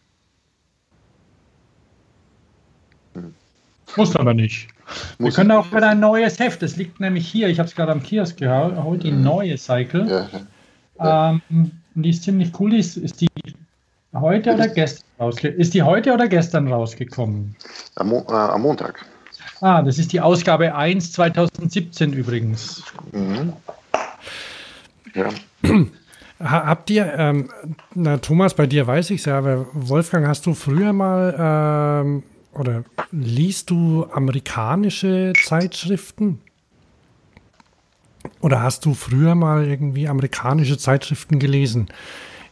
Mhm. 3.13 3.33
Musst 3.95 4.17
aber 4.17 4.33
nicht. 4.33 4.69
Muss 5.17 5.31
Wir 5.31 5.35
können 5.35 5.51
auch 5.51 5.71
wieder 5.71 5.89
ein 5.89 5.99
neues 5.99 6.39
Heft, 6.39 6.61
das 6.61 6.75
liegt 6.75 6.99
nämlich 6.99 7.27
hier, 7.27 7.47
ich 7.47 7.59
habe 7.59 7.67
es 7.67 7.75
gerade 7.75 7.91
am 7.91 8.03
Kiosk 8.03 8.37
geholt, 8.37 9.03
die 9.03 9.11
mhm. 9.11 9.23
neue 9.23 9.57
Cycle. 9.57 10.09
Ja. 10.09 10.29
Ja. 10.99 11.31
Ähm, 11.51 11.71
die 11.95 12.09
ist 12.09 12.23
ziemlich 12.23 12.57
cool, 12.59 12.71
die 12.71 12.77
ist, 12.77 12.97
ist 12.97 13.21
die 13.21 13.27
Heute 14.13 14.53
oder 14.53 14.67
gestern 14.67 15.05
rausgekommen? 15.19 15.59
Ist 15.61 15.73
die 15.73 15.83
heute 15.83 16.13
oder 16.13 16.27
gestern 16.27 16.67
rausgekommen? 16.71 17.55
Am, 17.95 18.09
Mo 18.09 18.25
äh, 18.29 18.33
am, 18.33 18.61
Montag. 18.61 19.05
Ah, 19.61 19.81
das 19.81 19.99
ist 19.99 20.11
die 20.11 20.19
Ausgabe 20.19 20.75
1 20.75 21.13
2017 21.13 22.11
übrigens. 22.13 22.83
Mhm. 23.11 23.53
Ja. 25.13 25.29
habt 26.43 26.89
ihr, 26.89 27.13
ähm, 27.17 27.49
na 27.93 28.17
Thomas, 28.17 28.53
bei 28.53 28.67
dir 28.67 28.85
weiß 28.87 29.11
ich 29.11 29.21
es 29.21 29.25
ja, 29.25 29.37
aber 29.37 29.67
Wolfgang, 29.73 30.27
hast 30.27 30.45
du 30.45 30.53
früher 30.53 30.93
mal 30.93 31.35
ähm, 32.03 32.23
oder 32.53 32.83
liest 33.11 33.69
du 33.69 34.07
amerikanische 34.11 35.33
Zeitschriften? 35.45 36.41
Oder 38.41 38.61
hast 38.61 38.85
du 38.85 38.93
früher 38.93 39.35
mal 39.35 39.67
irgendwie 39.67 40.07
amerikanische 40.07 40.77
Zeitschriften 40.77 41.39
gelesen? 41.39 41.87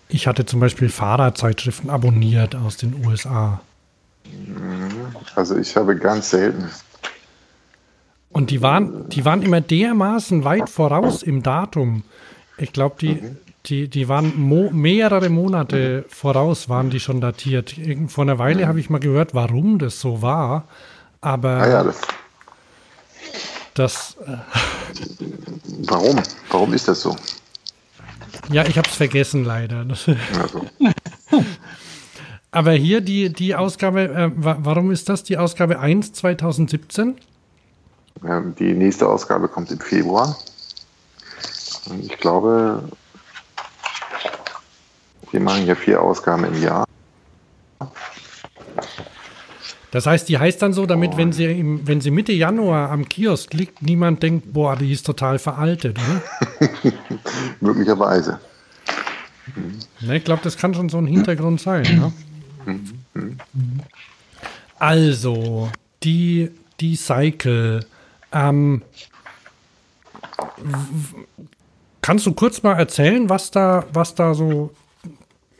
Ich 0.09 0.27
hatte 0.27 0.45
zum 0.45 0.59
Beispiel 0.59 0.89
Fahrradzeitschriften 0.89 1.89
abonniert 1.89 2.55
aus 2.55 2.77
den 2.77 3.05
USA. 3.05 3.61
Also 5.35 5.55
ich 5.55 5.75
habe 5.75 5.95
ganz 5.95 6.31
selten. 6.31 6.69
Und 8.31 8.49
die 8.49 8.61
waren, 8.61 9.07
die 9.09 9.23
waren 9.23 9.41
immer 9.41 9.61
dermaßen 9.61 10.43
weit 10.43 10.69
voraus 10.69 11.23
im 11.23 11.43
Datum. 11.43 12.03
Ich 12.57 12.73
glaube, 12.73 12.95
die, 12.99 13.21
die, 13.67 13.87
die 13.87 14.09
waren 14.09 14.39
mo 14.39 14.71
mehrere 14.71 15.29
Monate 15.29 16.05
voraus, 16.09 16.69
waren 16.69 16.89
die 16.89 16.99
schon 16.99 17.21
datiert. 17.21 17.75
Vor 18.07 18.23
einer 18.23 18.39
Weile 18.39 18.67
habe 18.67 18.79
ich 18.79 18.89
mal 18.89 18.99
gehört, 18.99 19.33
warum 19.33 19.79
das 19.79 19.99
so 19.99 20.21
war. 20.21 20.65
Aber 21.21 21.49
ah 21.49 21.69
ja, 21.69 21.83
das, 21.83 22.01
das 23.73 24.17
äh, 24.25 24.37
Warum? 25.87 26.21
Warum 26.49 26.73
ist 26.73 26.87
das 26.87 27.01
so? 27.01 27.15
Ja, 28.51 28.65
ich 28.65 28.77
habe 28.77 28.87
es 28.87 28.95
vergessen 28.95 29.43
leider. 29.43 29.85
Also. 29.87 30.15
Aber 32.51 32.71
hier 32.71 33.01
die, 33.01 33.31
die 33.31 33.55
Ausgabe, 33.55 34.01
äh, 34.09 34.31
warum 34.35 34.91
ist 34.91 35.09
das 35.09 35.23
die 35.23 35.37
Ausgabe 35.37 35.79
1 35.79 36.13
2017? 36.13 37.15
Die 38.59 38.73
nächste 38.73 39.07
Ausgabe 39.07 39.47
kommt 39.47 39.71
im 39.71 39.79
Februar. 39.79 40.35
Und 41.89 42.03
ich 42.03 42.17
glaube, 42.17 42.83
wir 45.31 45.39
machen 45.39 45.65
ja 45.65 45.75
vier 45.75 46.01
Ausgaben 46.01 46.43
im 46.45 46.61
Jahr. 46.61 46.85
Das 49.91 50.05
heißt, 50.05 50.29
die 50.29 50.37
heißt 50.37 50.61
dann 50.61 50.73
so, 50.73 50.85
damit, 50.85 51.11
oh. 51.13 51.17
wenn 51.17 51.31
sie, 51.31 51.45
im, 51.45 51.87
wenn 51.87 51.99
sie 51.99 52.11
Mitte 52.11 52.31
Januar 52.31 52.91
am 52.91 53.09
Kiosk 53.09 53.53
liegt, 53.53 53.81
niemand 53.81 54.21
denkt, 54.21 54.53
boah, 54.53 54.75
die 54.75 54.91
ist 54.91 55.05
total 55.05 55.39
veraltet, 55.39 55.97
oder? 55.97 56.69
Möglicherweise. 57.59 58.39
Ne, 60.01 60.17
ich 60.17 60.23
glaube, 60.23 60.41
das 60.43 60.57
kann 60.57 60.73
schon 60.73 60.89
so 60.89 60.97
ein 60.97 61.07
Hintergrund 61.07 61.59
sein. 61.59 62.13
Ne? 63.15 63.35
Also, 64.77 65.69
die, 66.03 66.51
die 66.79 66.95
Cycle. 66.95 67.85
Ähm, 68.31 68.83
kannst 72.01 72.25
du 72.25 72.33
kurz 72.33 72.61
mal 72.63 72.73
erzählen, 72.73 73.27
was 73.29 73.51
da, 73.51 73.85
was 73.91 74.15
da 74.15 74.33
so 74.33 74.71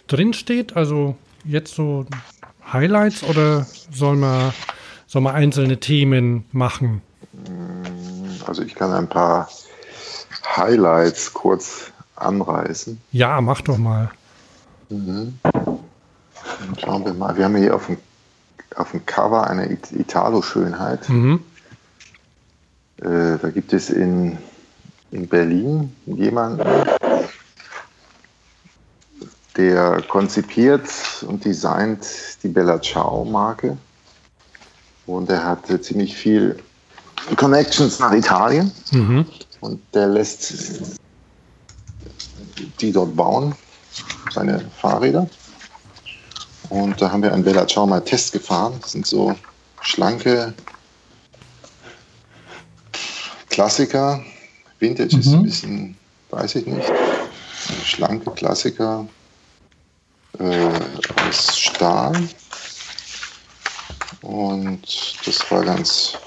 drin 0.07 0.33
steht? 0.33 0.75
Also 0.75 1.15
jetzt 1.45 1.74
so 1.74 2.05
Highlights 2.74 3.24
oder 3.24 3.66
soll 3.92 4.16
man, 4.16 4.54
soll 5.08 5.22
man 5.22 5.36
einzelne 5.36 5.80
Themen 5.80 6.46
machen? 6.52 7.02
Also 8.46 8.64
ich 8.64 8.76
kann 8.76 8.92
ein 8.92 9.08
paar 9.08 9.50
Highlights 10.56 11.34
kurz 11.34 11.92
anreißen. 12.16 13.00
Ja, 13.12 13.42
mach 13.42 13.62
doch 13.62 13.78
mal. 13.78 14.12
Mhm. 14.90 15.40
schauen 16.80 17.06
wir 17.06 17.14
mal. 17.14 17.38
Wir 17.38 17.46
haben 17.46 17.56
hier 17.56 17.76
auf 17.76 17.86
dem, 17.86 17.98
auf 18.76 18.92
dem 18.92 19.06
Cover 19.06 19.48
eine 19.48 19.72
Italo-Schönheit. 19.72 21.08
Mhm. 21.10 21.42
Äh, 22.98 23.38
da 23.42 23.50
gibt 23.54 23.72
es 23.74 23.90
in, 23.90 24.38
in 25.12 25.28
Berlin 25.28 25.96
jemanden, 26.06 26.68
der 29.58 30.01
konzipiert 30.03 30.89
und 31.27 31.44
designt 31.44 32.06
die 32.44 32.48
Bella 32.48 32.82
Ciao 32.82 33.25
Marke. 33.25 33.77
Und 35.06 35.29
er 35.29 35.44
hat 35.44 35.65
ziemlich 35.84 36.15
viel 36.15 36.58
Connections 37.36 38.00
nach 38.00 38.13
Italien. 38.13 38.72
Mhm. 38.91 39.25
Und 39.62 39.82
der 39.94 40.08
lässt 40.08 40.53
die 42.79 42.91
dort 42.91 43.15
bauen, 43.15 43.56
seine 44.32 44.60
Fahrräder. 44.79 45.27
Und 46.70 47.01
da 47.01 47.12
haben 47.12 47.24
wir 47.24 47.34
einen 47.34 47.44
Bella 47.44 47.68
Ciao 47.68 47.88
mal 47.88 48.01
Test 48.01 48.32
gefahren. 48.32 48.74
Das 48.82 48.91
sind 48.91 49.08
so 49.08 49.36
schlanke 49.82 50.53
Klassiker. 53.50 54.24
Vintage 54.79 55.15
mhm. 55.15 55.22
ist 55.22 55.34
ein 55.34 55.44
bisschen, 55.44 55.98
weiß 56.29 56.56
ich 56.56 56.65
nicht. 56.68 56.91
Schlanke 57.84 58.32
Klassiker 58.32 59.06
äh, 60.39 60.79
aus 61.27 61.60
Stahl. 61.60 62.29
Und 64.22 64.81
das 65.25 65.50
war 65.51 65.63
ganz 65.63 66.17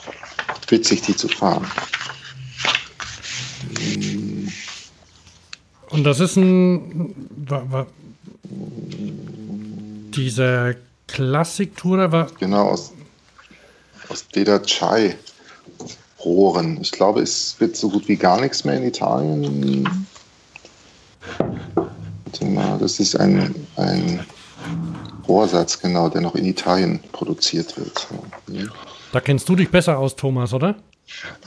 witzig, 0.68 1.02
die 1.02 1.16
zu 1.16 1.28
fahren. 1.28 1.66
Und 5.90 6.04
das 6.04 6.20
ist 6.20 6.36
ein. 6.36 7.14
Dieser 10.14 10.74
Klassik-Tourer 11.08 12.12
war. 12.12 12.26
Genau, 12.38 12.68
aus, 12.68 12.92
aus 14.08 14.26
Deda 14.28 14.58
Chai 14.60 15.16
Rohren. 16.24 16.80
Ich 16.80 16.92
glaube, 16.92 17.20
es 17.20 17.56
wird 17.58 17.76
so 17.76 17.90
gut 17.90 18.08
wie 18.08 18.16
gar 18.16 18.40
nichts 18.40 18.64
mehr 18.64 18.76
in 18.76 18.84
Italien 18.84 20.01
das 22.80 23.00
ist 23.00 23.18
ein, 23.18 23.54
ein 23.76 24.20
Rohrsatz, 25.28 25.80
genau, 25.80 26.08
der 26.08 26.20
noch 26.20 26.34
in 26.34 26.44
Italien 26.44 27.00
produziert 27.12 27.76
wird. 27.76 28.08
Ja. 28.48 28.64
Da 29.12 29.20
kennst 29.20 29.48
du 29.48 29.56
dich 29.56 29.70
besser 29.70 29.98
aus, 29.98 30.16
Thomas, 30.16 30.52
oder? 30.52 30.76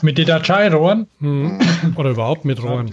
Mit 0.02 0.18
den 0.18 0.26
Dateirohren? 0.26 1.08
Mhm. 1.18 1.58
Oder 1.96 2.10
überhaupt 2.10 2.44
mit 2.44 2.62
Rohren? 2.62 2.90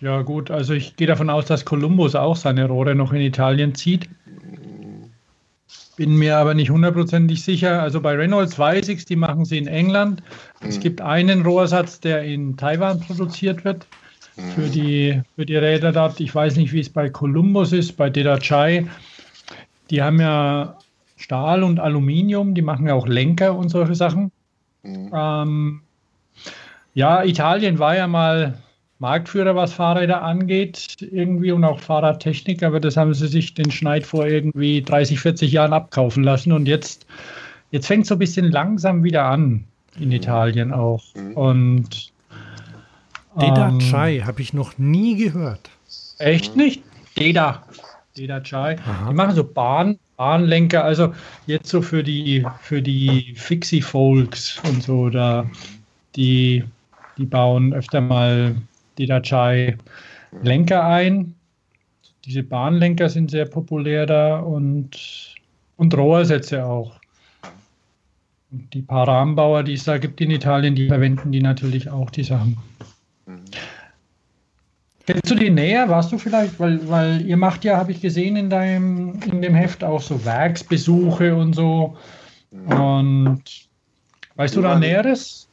Ja, 0.00 0.22
gut, 0.22 0.50
also 0.50 0.74
ich 0.74 0.96
gehe 0.96 1.06
davon 1.06 1.30
aus, 1.30 1.46
dass 1.46 1.64
Columbus 1.64 2.14
auch 2.14 2.36
seine 2.36 2.66
Rohre 2.66 2.94
noch 2.94 3.12
in 3.12 3.20
Italien 3.20 3.74
zieht. 3.74 4.08
Bin 5.96 6.16
mir 6.16 6.36
aber 6.36 6.52
nicht 6.52 6.70
hundertprozentig 6.70 7.42
sicher. 7.42 7.80
Also 7.80 8.02
bei 8.02 8.14
Reynolds 8.14 8.58
weiß 8.58 8.88
ich 8.88 8.98
es, 8.98 9.04
die 9.06 9.16
machen 9.16 9.46
sie 9.46 9.56
in 9.56 9.66
England. 9.66 10.22
Es 10.60 10.76
mhm. 10.76 10.82
gibt 10.82 11.00
einen 11.00 11.42
Rohrsatz, 11.42 12.00
der 12.00 12.22
in 12.24 12.56
Taiwan 12.56 13.00
produziert 13.00 13.64
wird 13.64 13.86
für, 14.36 14.68
die, 14.68 15.22
für 15.34 15.46
die 15.46 15.56
Räder 15.56 15.92
dort. 15.92 16.20
Ich 16.20 16.34
weiß 16.34 16.56
nicht, 16.56 16.72
wie 16.72 16.80
es 16.80 16.90
bei 16.90 17.08
Columbus 17.08 17.72
ist, 17.72 17.96
bei 17.96 18.10
Dedachai. 18.10 18.86
Die 19.90 20.02
haben 20.02 20.20
ja 20.20 20.78
Stahl 21.16 21.62
und 21.62 21.80
Aluminium, 21.80 22.54
die 22.54 22.62
machen 22.62 22.86
ja 22.86 22.94
auch 22.94 23.06
Lenker 23.06 23.56
und 23.56 23.70
solche 23.70 23.94
Sachen. 23.94 24.30
Mhm. 24.82 25.10
Ähm, 25.14 25.80
ja, 26.94 27.24
Italien 27.24 27.78
war 27.78 27.96
ja 27.96 28.06
mal 28.06 28.58
Marktführer, 28.98 29.54
was 29.54 29.72
Fahrräder 29.72 30.22
angeht, 30.22 30.96
irgendwie 31.00 31.52
und 31.52 31.64
auch 31.64 31.80
Fahrradtechnik, 31.80 32.62
aber 32.62 32.80
das 32.80 32.96
haben 32.96 33.12
sie 33.12 33.28
sich 33.28 33.54
den 33.54 33.70
Schneid 33.70 34.06
vor 34.06 34.26
irgendwie 34.26 34.82
30, 34.82 35.20
40 35.20 35.52
Jahren 35.52 35.72
abkaufen 35.72 36.24
lassen 36.24 36.52
und 36.52 36.66
jetzt, 36.66 37.06
jetzt 37.70 37.86
fängt 37.86 38.02
es 38.02 38.08
so 38.08 38.14
ein 38.14 38.18
bisschen 38.18 38.50
langsam 38.50 39.04
wieder 39.04 39.24
an 39.24 39.64
in 39.98 40.08
mhm. 40.08 40.14
Italien 40.14 40.72
auch. 40.72 41.02
Mhm. 41.14 41.32
Und 41.34 42.12
Deda 43.40 43.68
ähm, 43.68 43.80
Chai 43.80 44.20
habe 44.20 44.40
ich 44.40 44.52
noch 44.52 44.78
nie 44.78 45.16
gehört. 45.16 45.70
Echt 46.18 46.56
nicht? 46.56 46.82
Deda. 47.18 47.62
Deda 48.16 48.40
Chai. 48.40 48.78
Aha. 48.78 49.08
Die 49.08 49.14
machen 49.14 49.34
so 49.34 49.44
Bahn, 49.44 49.98
Bahnlenker, 50.16 50.84
also 50.84 51.12
jetzt 51.46 51.68
so 51.68 51.82
für 51.82 52.02
die, 52.02 52.46
für 52.60 52.80
die 52.80 53.34
Fixie-Folks 53.36 54.62
und 54.68 54.82
so, 54.82 55.10
da, 55.10 55.48
die, 56.16 56.64
die 57.18 57.26
bauen 57.26 57.74
öfter 57.74 58.00
mal 58.00 58.56
Deda 58.98 59.20
Chai 59.20 59.76
Lenker 60.42 60.84
ein. 60.84 61.34
Diese 62.24 62.42
Bahnlenker 62.42 63.08
sind 63.08 63.30
sehr 63.30 63.46
populär 63.46 64.06
da 64.06 64.38
und, 64.38 65.34
und 65.76 65.96
Rohrsätze 65.96 66.64
auch. 66.64 66.98
Und 68.50 68.72
die 68.74 68.82
paar 68.82 69.06
Rahmenbauer, 69.06 69.62
die 69.62 69.74
es 69.74 69.84
da 69.84 69.98
gibt 69.98 70.20
in 70.20 70.30
Italien, 70.30 70.74
die 70.74 70.88
verwenden 70.88 71.32
die 71.32 71.42
natürlich 71.42 71.90
auch, 71.90 72.10
die 72.10 72.24
Sachen. 72.24 72.56
Kennst 75.06 75.30
du 75.30 75.36
die 75.36 75.50
näher? 75.50 75.88
Warst 75.88 76.10
du 76.10 76.18
vielleicht, 76.18 76.58
weil, 76.58 76.88
weil 76.88 77.22
ihr 77.22 77.36
macht 77.36 77.64
ja, 77.64 77.76
habe 77.76 77.92
ich 77.92 78.00
gesehen 78.00 78.36
in 78.36 78.50
deinem, 78.50 79.20
in 79.30 79.40
dem 79.40 79.54
Heft 79.54 79.84
auch 79.84 80.02
so 80.02 80.24
Werksbesuche 80.24 81.34
und 81.36 81.54
so. 81.54 81.96
Und 82.50 83.42
weißt 84.34 84.56
du 84.56 84.62
da 84.62 84.76
Näheres? 84.78 85.46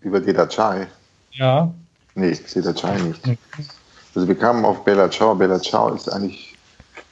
Über 0.00 0.20
Deda 0.20 0.46
Chai? 0.46 0.88
Ja. 1.32 1.72
Nee, 2.16 2.36
Deda 2.54 2.72
Chai 2.72 3.00
nicht. 3.00 3.38
Also 4.14 4.28
wir 4.28 4.34
kamen 4.34 4.64
auf 4.64 4.84
Bella 4.84 5.10
Ciao. 5.10 5.34
Bella 5.34 5.60
Ciao 5.60 5.92
ist 5.92 6.08
eigentlich 6.12 6.56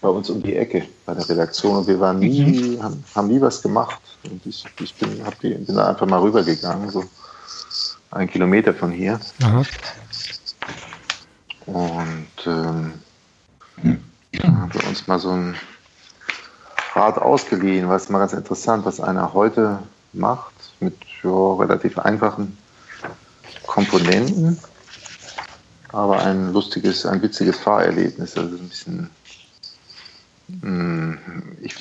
bei 0.01 0.09
uns 0.09 0.31
um 0.31 0.43
die 0.43 0.57
Ecke 0.57 0.83
bei 1.07 1.15
der 1.15 1.29
Redaktion 1.29 1.77
und 1.79 1.87
wir 1.87 1.99
waren 1.99 2.19
nie, 2.19 2.77
mhm. 2.77 2.83
haben, 2.83 3.05
haben, 3.15 3.29
nie 3.29 3.41
was 3.41 3.63
gemacht. 3.63 4.01
Und 4.25 4.45
ich, 4.47 4.65
ich 4.81 4.95
bin, 4.95 5.21
die, 5.43 5.55
bin 5.55 5.77
da 5.77 5.91
einfach 5.91 6.07
mal 6.07 6.21
rübergegangen, 6.21 6.91
so 6.91 7.05
einen 8.13 8.31
Kilometer 8.31 8.75
von 8.75 8.93
hier. 8.93 9.19
Aha. 9.43 9.63
Und 11.67 12.47
ähm, 12.47 12.95
haben 14.43 14.75
wir 14.75 14.87
uns 14.87 15.07
mal 15.07 15.19
so 15.19 15.31
ein 15.31 15.57
Rad 16.95 17.19
ausgeliehen, 17.19 17.89
was 17.89 18.09
mal 18.09 18.19
ganz 18.19 18.33
interessant, 18.33 18.85
was 18.85 19.01
einer 19.01 19.33
heute 19.33 19.79
macht 20.13 20.53
mit 20.81 20.95
ja, 21.23 21.55
relativ 21.55 21.99
einfachen 21.99 22.59
Komponenten, 23.67 24.59
aber 25.89 26.23
ein 26.23 26.53
lustiges, 26.53 27.07
ein 27.07 27.23
witziges 27.23 27.59
Fahrerlebnis. 27.59 28.37
Also 28.37 28.57
ein 28.57 28.69
bisschen. 28.69 29.11
Mh, 30.49 30.63
hm, 30.63 31.57
ich 31.63 31.75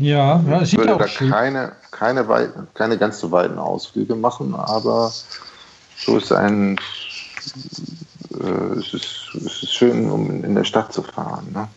ja, 0.00 0.42
ja 0.48 0.62
ich 0.62 0.76
würde 0.76 0.96
da 0.96 1.06
keine, 1.06 1.72
keine, 1.90 2.28
weiten, 2.28 2.66
keine 2.74 2.98
ganz 2.98 3.20
so 3.20 3.30
weiten 3.30 3.58
Ausflüge 3.58 4.14
machen, 4.14 4.54
aber 4.54 5.12
so 5.96 6.16
ist 6.16 6.32
ein. 6.32 6.76
Äh, 8.40 8.78
es, 8.78 8.94
ist, 8.94 9.30
es 9.34 9.62
ist 9.62 9.72
schön, 9.72 10.10
um 10.10 10.44
in 10.44 10.54
der 10.54 10.64
Stadt 10.64 10.92
zu 10.92 11.02
fahren. 11.02 11.46
Ne? 11.52 11.68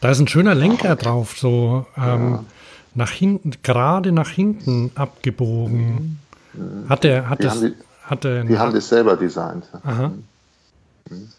Da 0.00 0.10
ist 0.10 0.20
ein 0.20 0.28
schöner 0.28 0.54
Lenker 0.54 0.96
drauf, 0.96 1.36
so 1.38 1.86
ähm, 1.96 2.32
ja. 2.32 2.44
nach 2.94 3.10
hinten, 3.10 3.52
gerade 3.62 4.12
nach 4.12 4.28
hinten 4.30 4.92
abgebogen. 4.94 6.18
Mhm. 6.52 6.88
Hat 6.88 7.04
der, 7.04 7.28
hat 7.28 7.38
die 7.38 7.42
das, 7.44 7.54
haben 7.54 7.60
die, 7.62 7.74
hat 8.04 8.24
der 8.24 8.44
die 8.44 8.58
haben 8.58 8.74
das 8.74 8.88
selber 8.88 9.16
designt. 9.16 9.64
Aha. 9.84 10.12
Mhm. 11.08 11.32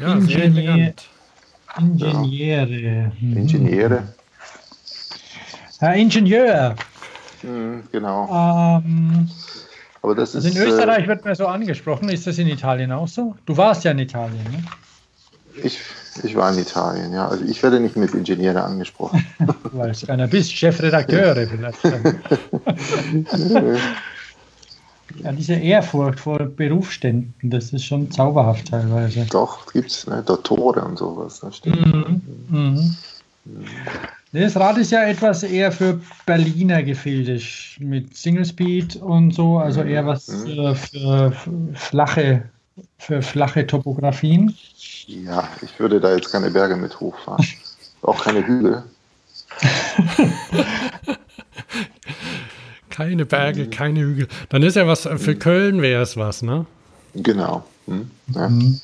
Ja, 0.00 0.12
Ingenieur, 0.14 0.92
Ingenieure. 1.78 3.12
Mhm. 3.20 3.36
Ingenieure. 3.36 4.14
Herr 5.78 5.94
Ingenieur. 5.94 6.76
Mhm, 7.42 7.82
genau. 7.92 8.80
Ähm, 8.84 9.28
Aber 10.02 10.14
das 10.14 10.34
also 10.34 10.48
ist, 10.48 10.56
in 10.56 10.62
Österreich 10.62 11.04
äh, 11.04 11.08
wird 11.08 11.24
mir 11.24 11.34
so 11.34 11.46
angesprochen. 11.46 12.08
Ist 12.08 12.26
das 12.26 12.38
in 12.38 12.48
Italien 12.48 12.92
auch 12.92 13.08
so? 13.08 13.34
Du 13.46 13.56
warst 13.56 13.84
ja 13.84 13.90
in 13.90 13.98
Italien, 13.98 14.44
ne? 14.44 14.62
Ich, 15.62 15.78
ich 16.22 16.34
war 16.34 16.52
in 16.52 16.58
Italien, 16.58 17.12
ja. 17.12 17.28
Also 17.28 17.44
ich 17.44 17.62
werde 17.62 17.80
nicht 17.80 17.96
mit 17.96 18.14
Ingenieure 18.14 18.62
angesprochen. 18.62 19.24
Weil 19.72 19.92
du 19.92 20.12
einer 20.12 20.26
bist, 20.26 20.52
Chefredakteur 20.52 21.34
vielleicht. 21.48 21.78
ja, 25.22 25.32
diese 25.32 25.54
Ehrfurcht 25.54 26.20
vor 26.20 26.38
Berufsständen, 26.38 27.34
das 27.42 27.72
ist 27.72 27.84
schon 27.84 28.10
zauberhaft 28.10 28.68
teilweise. 28.68 29.26
Doch, 29.30 29.72
gibt 29.72 29.90
es, 29.90 30.06
ne? 30.06 30.22
Dottore 30.24 30.84
und 30.84 30.98
sowas. 30.98 31.40
Das 31.40 31.58
stimmt. 31.58 31.86
Mhm. 31.86 32.22
Mhm. 32.48 32.96
Das 34.32 34.56
Rad 34.56 34.78
ist 34.78 34.90
ja 34.90 35.04
etwas 35.04 35.42
eher 35.42 35.70
für 35.70 36.00
Berliner 36.26 36.82
Gefilde 36.82 37.40
mit 37.78 38.16
Single 38.16 38.44
Speed 38.44 38.96
und 38.96 39.32
so, 39.32 39.58
also 39.58 39.82
eher 39.82 40.06
was 40.06 40.28
mhm. 40.28 40.46
äh, 40.46 40.74
für, 40.74 41.32
für 41.32 41.52
flache 41.74 42.42
für 42.98 43.22
flache 43.22 43.66
Topografien? 43.66 44.56
Ja, 45.06 45.48
ich 45.62 45.78
würde 45.78 46.00
da 46.00 46.14
jetzt 46.14 46.32
keine 46.32 46.50
Berge 46.50 46.76
mit 46.76 46.98
hochfahren. 46.98 47.46
Auch 48.02 48.24
keine 48.24 48.46
Hügel. 48.46 48.82
keine 52.94 53.26
Berge, 53.26 53.64
mhm. 53.64 53.70
keine 53.70 54.00
Hügel. 54.00 54.28
Dann 54.50 54.62
ist 54.62 54.76
ja 54.76 54.86
was, 54.86 55.02
für 55.02 55.34
mhm. 55.34 55.38
Köln 55.40 55.82
wäre 55.82 56.02
es 56.02 56.16
was, 56.16 56.42
ne? 56.42 56.66
Genau. 57.14 57.64
Hm? 57.86 58.10
Ja. 58.32 58.48
Mhm. 58.48 58.80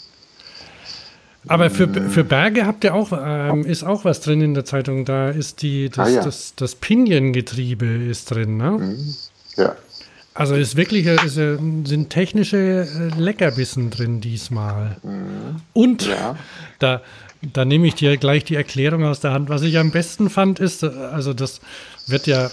Aber 1.46 1.70
für, 1.70 1.88
für 1.88 2.24
Berge 2.24 2.66
habt 2.66 2.84
ihr 2.84 2.92
auch, 2.92 3.12
ähm, 3.12 3.64
ist 3.64 3.82
auch 3.82 4.04
was 4.04 4.20
drin 4.20 4.42
in 4.42 4.52
der 4.52 4.64
Zeitung. 4.64 5.04
Da 5.04 5.30
ist 5.30 5.62
die, 5.62 5.88
das, 5.88 6.08
ah, 6.08 6.10
ja. 6.10 6.22
das, 6.22 6.54
das 6.54 6.74
Piniengetriebe 6.74 7.86
ist 7.86 8.30
drin, 8.30 8.58
ne? 8.58 8.96
Ja. 9.56 9.74
Also 10.34 10.54
ist 10.54 10.76
wirklich 10.76 11.06
ist, 11.06 11.34
sind 11.34 12.10
technische 12.10 12.56
äh, 12.56 13.18
Leckerbissen 13.18 13.90
drin 13.90 14.20
diesmal. 14.20 14.96
Mhm. 15.02 15.62
Und 15.72 16.08
ja. 16.08 16.36
da, 16.78 17.00
da 17.40 17.64
nehme 17.64 17.86
ich 17.86 17.94
dir 17.94 18.16
gleich 18.16 18.44
die 18.44 18.56
Erklärung 18.56 19.04
aus 19.04 19.20
der 19.20 19.32
Hand. 19.32 19.48
Was 19.48 19.62
ich 19.62 19.78
am 19.78 19.92
besten 19.92 20.28
fand, 20.30 20.58
ist, 20.60 20.84
also 20.84 21.32
das 21.32 21.60
wird 22.06 22.26
ja, 22.26 22.50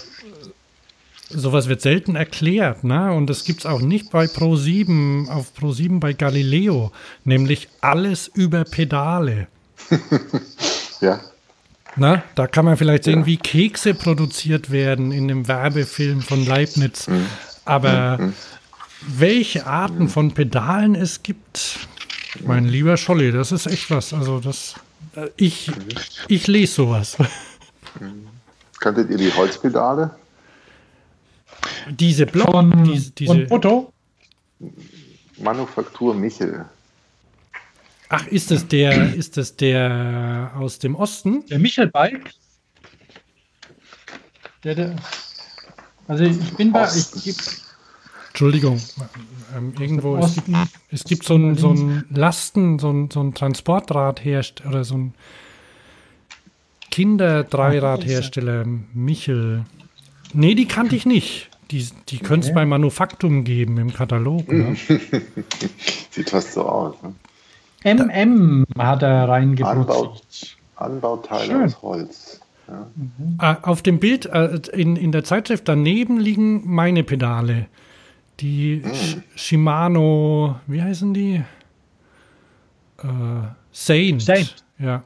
sowas 1.30 1.68
wird 1.68 1.80
selten 1.80 2.16
erklärt, 2.16 2.84
ne? 2.84 3.12
Und 3.12 3.28
das 3.28 3.44
gibt 3.44 3.60
es 3.60 3.66
auch 3.66 3.80
nicht 3.80 4.10
bei 4.10 4.24
Pro7, 4.24 5.28
auf 5.28 5.52
Pro7 5.58 6.00
bei 6.00 6.12
Galileo, 6.12 6.92
nämlich 7.24 7.68
alles 7.80 8.28
über 8.28 8.64
Pedale. 8.64 9.48
ja. 11.00 11.20
Na, 11.96 12.22
da 12.34 12.46
kann 12.46 12.64
man 12.64 12.76
vielleicht 12.76 13.04
sehen, 13.04 13.20
ja. 13.20 13.26
wie 13.26 13.36
Kekse 13.36 13.94
produziert 13.94 14.70
werden 14.70 15.10
in 15.10 15.28
dem 15.28 15.48
Werbefilm 15.48 16.22
von 16.22 16.46
Leibniz. 16.46 17.08
Mhm. 17.08 17.26
Aber 17.64 18.18
mhm. 18.18 18.34
welche 19.06 19.66
Arten 19.66 20.08
von 20.08 20.32
Pedalen 20.32 20.94
es 20.94 21.22
gibt, 21.22 21.78
mein 22.44 22.66
lieber 22.66 22.96
Scholli, 22.96 23.32
das 23.32 23.52
ist 23.52 23.66
echt 23.66 23.90
was. 23.90 24.12
Also 24.12 24.38
das, 24.38 24.74
äh, 25.16 25.28
ich, 25.36 25.70
ich 26.28 26.46
lese 26.46 26.74
sowas. 26.74 27.16
Kanntet 28.78 29.10
ihr 29.10 29.16
die 29.16 29.32
Holzpedale? 29.32 30.10
Diese 31.90 32.26
Block, 32.26 32.50
von, 32.50 32.84
diese, 32.84 33.10
diese 33.12 33.46
Otto? 33.50 33.92
Manufaktur 35.38 36.14
Michel. 36.14 36.64
Ach, 38.08 38.26
ist 38.26 38.50
es 38.50 38.66
der, 38.66 39.14
ist 39.14 39.36
es 39.36 39.56
der 39.56 40.52
aus 40.56 40.78
dem 40.78 40.94
Osten? 40.94 41.44
Der 41.46 41.58
Michel 41.58 41.88
Bike? 41.88 42.30
Der, 44.64 44.74
der, 44.74 44.96
also 46.06 46.24
ich 46.24 46.56
bin 46.56 46.72
bei. 46.72 46.88
Ich, 46.94 47.36
Entschuldigung, 48.28 48.80
ähm, 49.56 49.74
irgendwo 49.78 50.16
es 50.18 50.34
gibt, 50.34 50.48
es 50.90 51.04
gibt 51.04 51.24
so 51.24 51.34
ein, 51.34 51.56
so 51.56 51.70
ein 51.70 52.04
Lasten, 52.10 52.78
so 52.78 52.90
ein, 52.90 53.10
so 53.10 53.20
ein 53.20 53.34
Transportrad 53.34 54.24
herrscht 54.24 54.62
oder 54.64 54.84
so 54.84 54.96
ein 54.96 55.14
Kinder-Dreiradhersteller, 56.90 58.64
Michel. 58.94 59.64
Nee, 60.32 60.54
die 60.54 60.66
kannte 60.66 60.96
ich 60.96 61.06
nicht. 61.06 61.50
Die, 61.70 61.86
die 62.08 62.18
können 62.18 62.40
es 62.40 62.46
okay. 62.46 62.54
bei 62.54 62.66
Manufaktum 62.66 63.44
geben 63.44 63.78
im 63.78 63.92
Katalog. 63.92 64.50
Ne? 64.50 64.74
Sieht 66.10 66.30
fast 66.30 66.54
so 66.54 66.62
aus. 66.62 66.94
Ne? 67.02 67.14
MM 67.84 68.64
hat 68.78 69.02
er 69.02 69.28
reingebrutzt. 69.28 70.56
Anbau, 70.76 71.16
Anbauteile 71.16 71.44
Schön. 71.44 71.64
aus 71.64 71.82
Holz. 71.82 72.40
Mhm. 72.68 73.38
Auf 73.38 73.82
dem 73.82 73.98
Bild 73.98 74.26
äh, 74.26 74.60
in, 74.72 74.96
in 74.96 75.12
der 75.12 75.24
Zeitschrift 75.24 75.68
daneben 75.68 76.18
liegen 76.18 76.62
meine 76.66 77.04
Pedale. 77.04 77.66
Die 78.40 78.82
mhm. 78.84 79.22
Shimano, 79.34 80.56
wie 80.66 80.82
heißen 80.82 81.12
die? 81.14 81.42
Äh, 82.98 83.06
Saint. 83.72 84.22
Saint. 84.22 84.56
Ja. 84.78 85.02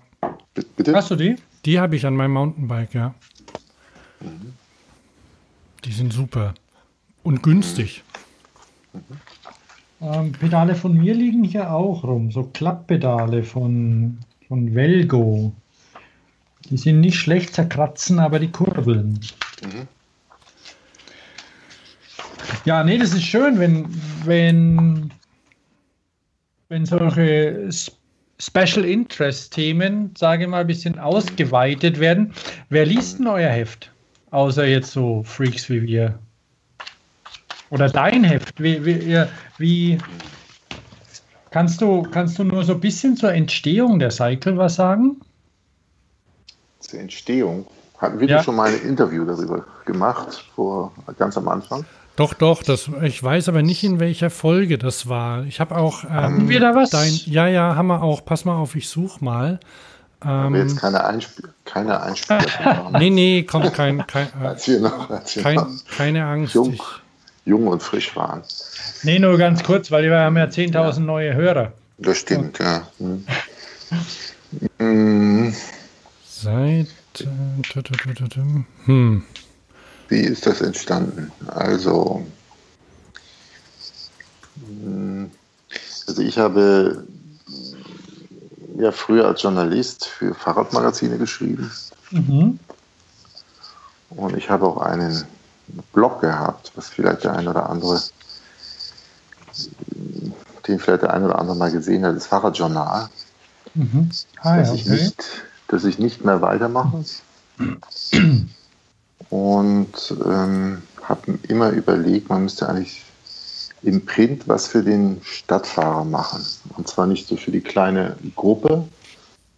Bitte? 0.77 0.95
Hast 0.95 1.11
du 1.11 1.17
die? 1.17 1.37
Die 1.65 1.79
habe 1.79 1.97
ich 1.97 2.07
an 2.07 2.17
meinem 2.17 2.33
Mountainbike, 2.33 2.95
ja. 2.95 3.15
Mhm. 4.21 4.55
Die 5.85 5.93
sind 5.93 6.13
super. 6.13 6.55
Und 7.23 7.43
günstig. 7.43 8.03
Mhm. 8.93 9.01
Ähm, 10.03 10.33
Pedale 10.33 10.75
von 10.75 10.95
mir 10.95 11.15
liegen 11.15 11.45
hier 11.45 11.73
auch 11.73 12.03
rum. 12.03 12.33
So 12.33 12.45
Klapppedale 12.45 13.45
von, 13.45 14.19
von 14.49 14.75
Velgo. 14.75 15.53
Die 16.69 16.77
sind 16.77 17.01
nicht 17.01 17.17
schlecht 17.17 17.55
zerkratzen, 17.55 18.19
aber 18.19 18.39
die 18.39 18.51
kurbeln. 18.51 19.21
Mhm. 19.63 19.89
Ja, 22.65 22.83
nee, 22.85 22.99
das 22.99 23.13
ist 23.13 23.25
schön, 23.25 23.59
wenn, 23.59 23.87
wenn, 24.25 25.13
wenn 26.69 26.87
solche 26.87 27.71
Special 28.39 28.85
Interest 28.85 29.53
Themen, 29.53 30.15
sage 30.17 30.45
ich 30.45 30.51
mal, 30.51 30.63
ein 30.63 30.67
bisschen 30.67 30.99
ausgeweitet 30.99 32.01
werden. 32.01 32.33
Wer 32.71 32.87
liest 32.87 33.19
denn 33.19 33.29
euer 33.29 33.51
Heft? 33.51 33.93
Außer 34.33 34.67
jetzt 34.67 34.91
so 34.91 35.23
Freaks 35.23 35.71
wie 35.71 35.83
wir. 35.83 36.19
Oder 37.71 37.89
dein 37.89 38.25
Heft? 38.25 38.61
Wie, 38.61 38.85
wie, 38.85 39.25
wie 39.59 39.99
kannst, 41.51 41.81
du, 41.81 42.03
kannst 42.03 42.39
du 42.39 42.45
nur 42.45 42.65
so 42.65 42.75
ein 42.75 42.81
bisschen 42.81 43.17
zur 43.17 43.33
Entstehung 43.33 43.99
der 43.99 44.11
Cycle 44.11 44.59
was 44.59 44.75
sagen? 44.75 45.21
zur 46.93 47.01
Entstehung. 47.01 47.67
Hatten 47.99 48.21
wir 48.21 48.29
ja. 48.29 48.43
schon 48.43 48.57
mal 48.57 48.69
ein 48.69 48.83
Interview 48.83 49.25
darüber 49.25 49.65
gemacht, 49.85 50.45
vor 50.55 50.93
ganz 51.19 51.37
am 51.37 51.49
Anfang? 51.49 51.85
Doch, 52.17 52.35
doch, 52.35 52.63
das, 52.63 52.91
ich 53.03 53.23
weiß 53.23 53.49
aber 53.49 53.63
nicht, 53.63 53.83
in 53.85 53.99
welcher 53.99 54.29
Folge 54.29 54.77
das 54.77 55.09
war. 55.09 55.45
Ich 55.45 55.61
habe 55.61 55.77
auch. 55.77 56.05
Ähm, 56.05 56.11
haben 56.11 56.49
wir 56.49 56.61
da 56.61 56.75
was? 56.75 56.91
Dein, 56.91 57.13
ja, 57.25 57.47
ja, 57.47 57.75
haben 57.75 57.87
wir 57.87 58.03
auch. 58.03 58.25
Pass 58.25 58.45
mal 58.45 58.57
auf, 58.57 58.75
ich 58.77 58.89
suche 58.89 59.25
mal. 59.25 59.61
Ähm, 60.25 60.29
haben 60.29 60.55
wir 60.55 60.63
jetzt 60.63 60.77
keine, 60.77 61.05
Einspiel 61.05 61.49
keine 61.65 62.01
Einspieler 62.01 62.91
Nee, 62.99 63.11
nee, 63.11 63.43
kommt 63.43 63.73
kein. 63.75 64.07
kein 64.07 64.29
äh, 64.43 64.79
noch, 64.79 65.09
kein, 65.43 65.55
noch 65.57 65.69
keine 65.97 66.25
Angst. 66.27 66.55
Jung, 66.55 66.79
jung 67.45 67.67
und 67.67 67.83
frisch 67.83 68.15
waren. 68.15 68.43
Nee, 69.03 69.19
nur 69.19 69.37
ganz 69.39 69.63
kurz, 69.63 69.91
weil 69.91 70.05
wir 70.05 70.19
haben 70.19 70.37
ja 70.37 70.45
10.000 70.45 70.73
ja. 70.73 71.01
neue 71.01 71.35
Hörer. 71.35 71.73
Das 71.99 72.19
stimmt, 72.19 72.59
ja. 72.59 72.87
Hm. 72.99 73.27
hm. 74.79 75.55
Seit. 76.25 76.89
Hm. 78.85 79.23
Wie 80.09 80.21
ist 80.21 80.47
das 80.47 80.61
entstanden? 80.61 81.31
Also, 81.47 82.25
hm, 84.67 85.31
ich 86.19 86.39
habe 86.39 87.05
ja 88.77 88.93
früher 88.93 89.27
als 89.27 89.43
Journalist 89.43 90.07
für 90.07 90.35
Fahrradmagazine 90.35 91.19
geschrieben. 91.19 91.71
Mhm. 92.11 92.59
Und 94.11 94.37
ich 94.37 94.51
habe 94.51 94.67
auch 94.67 94.79
einen 94.79 95.25
Blog 95.93 96.21
gehabt, 96.21 96.73
was 96.75 96.89
vielleicht 96.89 97.25
der 97.25 97.35
eine 97.35 97.51
oder 97.51 97.71
andere, 97.71 98.01
den 100.67 100.79
vielleicht 100.79 101.03
der 101.03 101.15
eine 101.15 101.27
oder 101.27 101.39
andere 101.39 101.57
mal 101.57 101.71
gesehen 101.71 102.05
hat, 102.05 102.17
das 102.17 102.27
Fahrradjournal. 102.27 103.09
Mhm. 103.75 104.11
Ah, 104.41 104.57
das, 104.57 104.69
ja, 104.69 104.75
ich 104.75 104.87
nicht, 104.87 105.25
dass 105.69 105.85
ich 105.85 105.99
nicht 105.99 106.25
mehr 106.25 106.43
weitermache. 106.43 107.05
Und 109.31 110.15
ähm, 110.27 110.83
habe 111.03 111.39
immer 111.49 111.71
überlegt, 111.71 112.29
man 112.29 112.43
müsste 112.43 112.69
eigentlich 112.69 113.05
im 113.83 114.05
Print 114.05 114.47
was 114.49 114.67
für 114.67 114.83
den 114.83 115.21
Stadtfahrer 115.23 116.05
machen. 116.05 116.45
Und 116.77 116.89
zwar 116.89 117.07
nicht 117.07 117.27
so 117.27 117.37
für 117.37 117.51
die 117.51 117.61
kleine 117.61 118.17
Gruppe, 118.37 118.87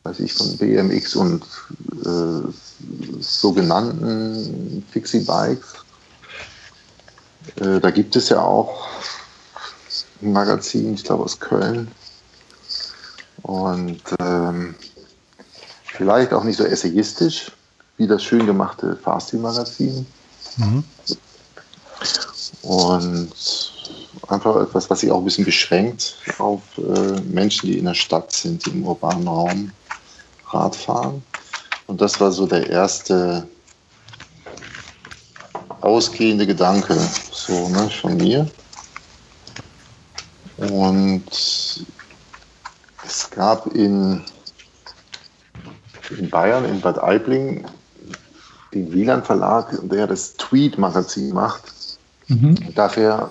weiß 0.05 0.21
ich, 0.21 0.33
von 0.33 0.57
BMX 0.57 1.17
und 1.17 1.45
äh, 2.05 2.49
sogenannten 3.21 4.85
Fixie-Bikes. 4.91 5.75
Äh, 7.57 7.81
da 7.81 7.91
gibt 7.91 8.17
es 8.17 8.29
ja 8.31 8.41
auch 8.41 8.89
ein 10.23 10.33
Magazin, 10.33 10.95
ich 10.95 11.05
glaube 11.05 11.25
aus 11.25 11.39
Köln. 11.39 11.89
Und 13.43 14.01
ähm, 14.21 14.75
vielleicht 15.85 16.33
auch 16.33 16.45
nicht 16.45 16.57
so 16.57 16.65
essayistisch 16.65 17.53
wie 17.97 18.07
das 18.07 18.23
schön 18.23 18.47
gemachte 18.47 18.97
Fasti-Magazin. 18.97 20.07
Mhm. 20.57 20.85
Und 22.63 23.63
einfach 24.29 24.57
etwas, 24.57 24.88
was 24.90 25.00
sich 25.00 25.11
auch 25.11 25.18
ein 25.18 25.24
bisschen 25.24 25.44
beschränkt 25.44 26.16
auf 26.38 26.61
äh, 26.79 27.20
Menschen, 27.20 27.68
die 27.68 27.79
in 27.79 27.85
der 27.85 27.94
Stadt 27.94 28.33
sind, 28.33 28.64
die 28.66 28.70
im 28.70 28.87
urbanen 28.87 29.27
Raum 29.27 29.72
Rad 30.50 30.77
fahren. 30.77 31.22
Und 31.87 32.00
das 32.00 32.20
war 32.20 32.33
so 32.33 32.46
der 32.46 32.68
erste 32.68 33.46
ausgehende 35.81 36.46
Gedanke 36.46 36.96
so 37.31 37.68
ne, 37.68 37.90
von 37.90 38.16
mir. 38.16 38.48
Und 40.57 41.24
es 43.05 43.31
gab 43.31 43.66
in, 43.74 44.22
in 46.16 46.31
Bayern, 46.31 46.64
in 46.64 46.81
Bad 46.81 47.03
Aibling, 47.03 47.66
den 48.72 48.92
Wieland 48.92 49.27
Verlag, 49.27 49.79
der 49.83 50.07
das 50.07 50.35
Tweet-Magazin 50.37 51.33
macht. 51.33 51.64
Mhm. 52.29 52.74
Dafür 52.74 53.31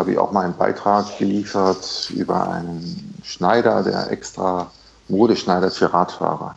habe 0.00 0.12
ich 0.12 0.18
auch 0.18 0.32
mal 0.32 0.46
einen 0.46 0.56
Beitrag 0.56 1.18
geliefert 1.18 2.10
über 2.14 2.48
einen 2.48 3.20
Schneider, 3.22 3.82
der 3.82 4.10
extra 4.10 4.70
Mode 5.08 5.36
schneidet 5.36 5.74
für 5.74 5.92
Radfahrer. 5.92 6.56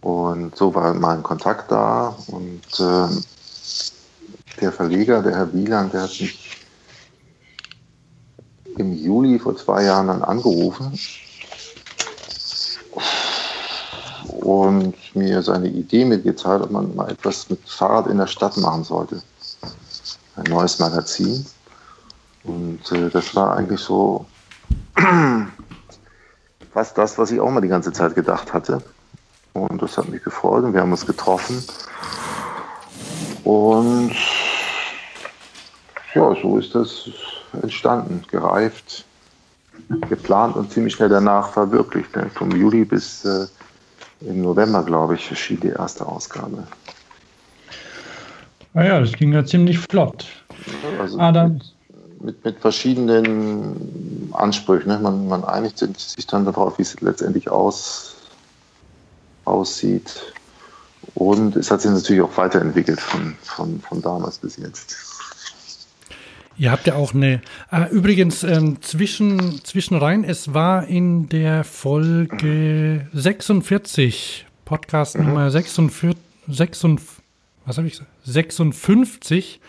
Und 0.00 0.56
so 0.56 0.72
war 0.74 0.94
mal 0.94 1.16
ein 1.16 1.22
Kontakt 1.22 1.70
da 1.70 2.16
und 2.28 2.62
äh, 2.78 3.08
der 4.60 4.72
Verleger, 4.72 5.22
der 5.22 5.34
Herr 5.34 5.52
Wieland, 5.52 5.92
der 5.92 6.02
hat 6.02 6.20
mich 6.20 6.66
im 8.76 8.92
Juli 8.94 9.38
vor 9.38 9.56
zwei 9.56 9.84
Jahren 9.84 10.06
dann 10.06 10.22
angerufen 10.22 10.98
und 14.28 14.94
mir 15.14 15.42
seine 15.42 15.68
Idee 15.68 16.04
mitgeteilt, 16.04 16.62
ob 16.62 16.70
man 16.70 16.94
mal 16.94 17.10
etwas 17.10 17.50
mit 17.50 17.60
Fahrrad 17.68 18.06
in 18.06 18.18
der 18.18 18.28
Stadt 18.28 18.56
machen 18.58 18.84
sollte. 18.84 19.22
Ein 20.36 20.44
neues 20.44 20.78
Magazin. 20.78 21.44
Und 22.44 22.90
äh, 22.92 23.08
das 23.10 23.34
war 23.34 23.56
eigentlich 23.56 23.80
so 23.80 24.26
fast 26.72 26.98
das, 26.98 27.18
was 27.18 27.30
ich 27.30 27.40
auch 27.40 27.50
mal 27.50 27.60
die 27.60 27.68
ganze 27.68 27.92
Zeit 27.92 28.14
gedacht 28.14 28.52
hatte. 28.52 28.82
Und 29.52 29.82
das 29.82 29.98
hat 29.98 30.08
mich 30.08 30.22
gefreut 30.22 30.64
und 30.64 30.72
wir 30.72 30.80
haben 30.80 30.92
uns 30.92 31.06
getroffen. 31.06 31.62
Und 33.44 34.12
ja, 36.14 36.34
so 36.40 36.58
ist 36.58 36.74
das 36.74 37.08
entstanden, 37.62 38.24
gereift, 38.30 39.04
geplant 40.08 40.56
und 40.56 40.72
ziemlich 40.72 40.94
schnell 40.94 41.08
danach 41.08 41.52
verwirklicht. 41.52 42.10
Vom 42.34 42.50
Juli 42.52 42.84
bis 42.84 43.24
äh, 43.24 43.46
im 44.20 44.42
November, 44.42 44.82
glaube 44.82 45.16
ich, 45.16 45.30
erschien 45.30 45.60
die 45.60 45.68
erste 45.68 46.06
Ausgabe. 46.06 46.66
Naja, 48.74 48.96
ah 48.96 49.00
das 49.00 49.12
ging 49.12 49.32
ja 49.32 49.44
ziemlich 49.44 49.78
flott. 49.78 50.26
Also 50.98 51.18
ah, 51.18 51.32
dann. 51.32 51.62
Mit, 52.22 52.44
mit, 52.44 52.58
verschiedenen 52.60 54.30
Ansprüchen. 54.32 54.88
Ne? 54.88 54.98
Man, 54.98 55.26
man 55.28 55.44
einigt 55.44 55.78
sich 55.78 56.26
dann 56.26 56.44
darauf, 56.44 56.78
wie 56.78 56.82
es 56.82 57.00
letztendlich 57.00 57.50
aus, 57.50 58.14
aussieht. 59.44 60.32
Und 61.14 61.56
es 61.56 61.70
hat 61.70 61.82
sich 61.82 61.90
natürlich 61.90 62.22
auch 62.22 62.36
weiterentwickelt 62.36 63.00
von, 63.00 63.34
von, 63.42 63.80
von 63.80 64.00
damals 64.00 64.38
bis 64.38 64.56
jetzt. 64.56 64.96
Ihr 66.58 66.70
habt 66.70 66.86
ja 66.86 66.94
auch 66.94 67.14
eine. 67.14 67.40
Äh, 67.70 67.90
übrigens, 67.90 68.44
ähm, 68.44 68.80
zwischen, 68.82 69.64
zwischen 69.64 69.96
rein, 69.96 70.22
es 70.22 70.54
war 70.54 70.86
in 70.86 71.28
der 71.28 71.64
Folge 71.64 73.08
46, 73.12 74.46
Podcast 74.64 75.18
mhm. 75.18 75.26
Nummer 75.26 75.50
46, 75.50 76.16
46 76.46 77.22
was 77.64 77.78
habe 77.78 77.86
ich 77.86 77.94
gesagt? 77.94 78.10
56 78.24 79.60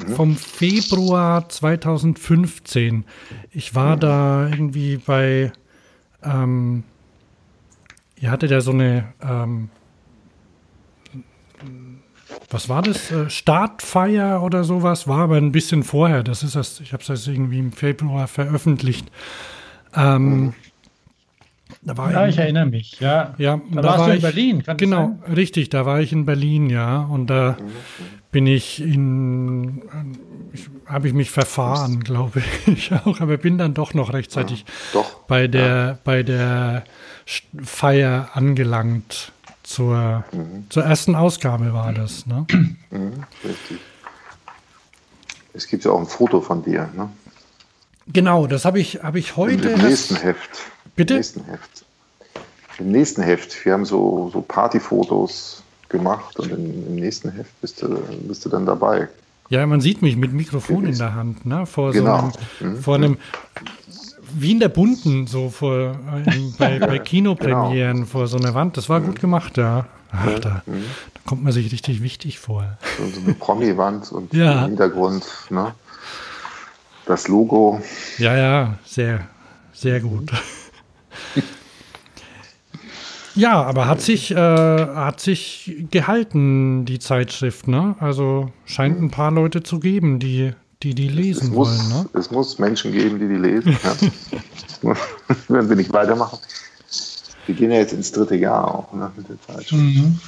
mhm. 0.00 0.14
vom 0.14 0.36
Februar 0.36 1.48
2015. 1.48 3.04
Ich 3.50 3.74
war 3.74 3.96
mhm. 3.96 4.00
da 4.00 4.48
irgendwie 4.48 4.96
bei. 4.98 5.52
Ähm, 6.22 6.84
ihr 8.16 8.30
hattet 8.30 8.50
ja 8.50 8.60
so 8.60 8.72
eine. 8.72 9.12
Ähm, 9.22 9.70
was 12.50 12.68
war 12.68 12.82
das? 12.82 13.10
Äh, 13.10 13.30
Startfeier 13.30 14.42
oder 14.42 14.64
sowas? 14.64 15.08
War 15.08 15.20
aber 15.20 15.36
ein 15.36 15.52
bisschen 15.52 15.82
vorher. 15.82 16.22
Das 16.22 16.42
ist 16.42 16.56
das, 16.56 16.80
ich 16.80 16.92
habe 16.92 17.02
es 17.02 17.08
jetzt 17.08 17.26
irgendwie 17.26 17.58
im 17.58 17.72
Februar 17.72 18.26
veröffentlicht. 18.28 19.10
Ähm, 19.94 20.46
mhm. 20.46 20.54
ja, 21.86 22.26
ich, 22.26 22.34
ich 22.34 22.38
erinnere 22.38 22.66
mich, 22.66 23.00
ja. 23.00 23.34
ja 23.38 23.60
da, 23.70 23.80
da 23.80 23.88
warst 23.88 23.98
war 23.98 24.08
du 24.08 24.14
in 24.14 24.22
Berlin, 24.22 24.62
kann 24.62 24.76
Genau, 24.76 25.18
richtig, 25.34 25.68
da 25.68 25.84
war 25.84 26.00
ich 26.00 26.12
in 26.12 26.24
Berlin, 26.24 26.70
ja. 26.70 27.02
Und 27.02 27.28
da 27.28 27.56
bin 28.32 28.46
ich 28.46 28.82
in, 28.82 29.82
habe 30.86 31.06
ich 31.06 31.14
mich 31.14 31.30
verfahren, 31.30 32.02
glaube 32.02 32.42
ich 32.66 32.92
auch, 33.04 33.20
aber 33.20 33.36
bin 33.36 33.58
dann 33.58 33.74
doch 33.74 33.94
noch 33.94 34.12
rechtzeitig 34.12 34.60
ja, 34.60 34.66
doch. 34.94 35.14
bei 35.24 35.46
der, 35.46 35.66
ja. 35.66 35.98
bei 36.02 36.22
der 36.24 36.84
Feier 37.62 38.30
angelangt. 38.34 39.32
Zur, 39.64 40.24
mhm. 40.32 40.66
zur 40.70 40.84
ersten 40.84 41.14
Ausgabe 41.14 41.72
war 41.72 41.92
das, 41.92 42.26
ne? 42.26 42.46
Mhm, 42.90 43.24
richtig. 43.44 43.78
Es 45.54 45.68
gibt 45.68 45.84
ja 45.84 45.92
auch 45.92 46.00
ein 46.00 46.06
Foto 46.06 46.40
von 46.40 46.64
dir, 46.64 46.90
ne? 46.94 47.08
Genau, 48.08 48.48
das 48.48 48.64
habe 48.64 48.80
ich, 48.80 49.02
hab 49.02 49.14
ich 49.14 49.36
heute. 49.36 49.70
Im, 49.70 49.80
nächsten 49.80 50.16
Heft. 50.16 50.50
Bitte? 50.96 51.14
Im 51.14 51.18
nächsten 51.20 51.44
Heft. 51.44 51.84
Im 52.78 52.90
nächsten 52.90 53.22
Heft. 53.22 53.64
Wir 53.64 53.72
haben 53.72 53.84
so, 53.84 54.30
so 54.32 54.42
Partyfotos 54.42 55.62
gemacht 55.92 56.38
und 56.38 56.50
im, 56.50 56.88
im 56.88 56.96
nächsten 56.96 57.30
Heft 57.30 57.60
bist 57.60 57.82
du, 57.82 57.96
bist 58.26 58.44
du 58.44 58.48
dann 58.48 58.66
dabei. 58.66 59.08
Ja, 59.48 59.66
man 59.66 59.80
sieht 59.80 60.02
mich 60.02 60.16
mit 60.16 60.32
Mikrofon 60.32 60.86
in 60.86 60.96
der 60.96 61.14
Hand, 61.14 61.44
ne? 61.44 61.66
Vor 61.66 61.92
genau. 61.92 62.32
so 62.58 62.64
einem, 62.64 62.72
mhm. 62.72 62.80
vor 62.80 62.94
einem 62.94 63.18
wie 64.34 64.52
in 64.52 64.60
der 64.60 64.68
Bunten, 64.68 65.26
so 65.26 65.50
vor, 65.50 65.92
äh, 66.24 66.38
bei, 66.58 66.78
bei 66.80 66.98
Kinopremieren 66.98 67.96
genau. 67.98 68.06
vor 68.06 68.26
so 68.26 68.38
einer 68.38 68.54
Wand. 68.54 68.76
Das 68.76 68.88
war 68.88 69.00
mhm. 69.00 69.06
gut 69.06 69.20
gemacht, 69.20 69.58
ja. 69.58 69.86
Ach, 70.10 70.38
da, 70.40 70.62
mhm. 70.66 70.84
da, 71.14 71.20
kommt 71.26 71.44
man 71.44 71.52
sich 71.52 71.70
richtig 71.72 72.02
wichtig 72.02 72.38
vor. 72.38 72.78
So, 72.98 73.06
so 73.08 73.20
eine 73.20 73.34
Promi-Wand 73.34 74.12
und 74.12 74.32
ja. 74.32 74.52
im 74.52 74.70
Hintergrund, 74.70 75.26
ne? 75.50 75.74
Das 77.06 77.28
Logo. 77.28 77.80
Ja, 78.18 78.36
ja, 78.36 78.74
sehr, 78.84 79.26
sehr 79.72 80.00
gut. 80.00 80.30
Ja, 83.34 83.62
aber 83.62 83.86
hat 83.86 84.00
sich, 84.00 84.30
äh, 84.30 84.36
hat 84.36 85.20
sich 85.20 85.86
gehalten, 85.90 86.84
die 86.84 86.98
Zeitschrift, 86.98 87.66
ne? 87.66 87.96
Also 87.98 88.52
scheint 88.66 89.00
ein 89.00 89.10
paar 89.10 89.30
Leute 89.30 89.62
zu 89.62 89.80
geben, 89.80 90.18
die 90.18 90.52
die, 90.82 90.94
die 90.94 91.08
lesen 91.08 91.48
es 91.48 91.50
muss, 91.50 91.68
wollen. 91.68 91.88
Ne? 91.88 92.08
Es 92.18 92.30
muss 92.30 92.58
Menschen 92.58 92.92
geben, 92.92 93.18
die 93.18 93.28
die 93.28 93.36
lesen. 93.36 93.78
Ja. 94.82 94.96
Wenn 95.48 95.68
wir 95.68 95.76
nicht 95.76 95.92
weitermachen. 95.92 96.38
Wir 97.46 97.54
gehen 97.54 97.70
ja 97.70 97.78
jetzt 97.78 97.92
ins 97.92 98.10
dritte 98.12 98.34
Jahr 98.34 98.74
auch 98.74 98.92
ne, 98.92 99.10
mit 99.16 99.28
der 99.28 99.40
Zeitschrift. 99.40 99.82
Mhm. 99.82 100.20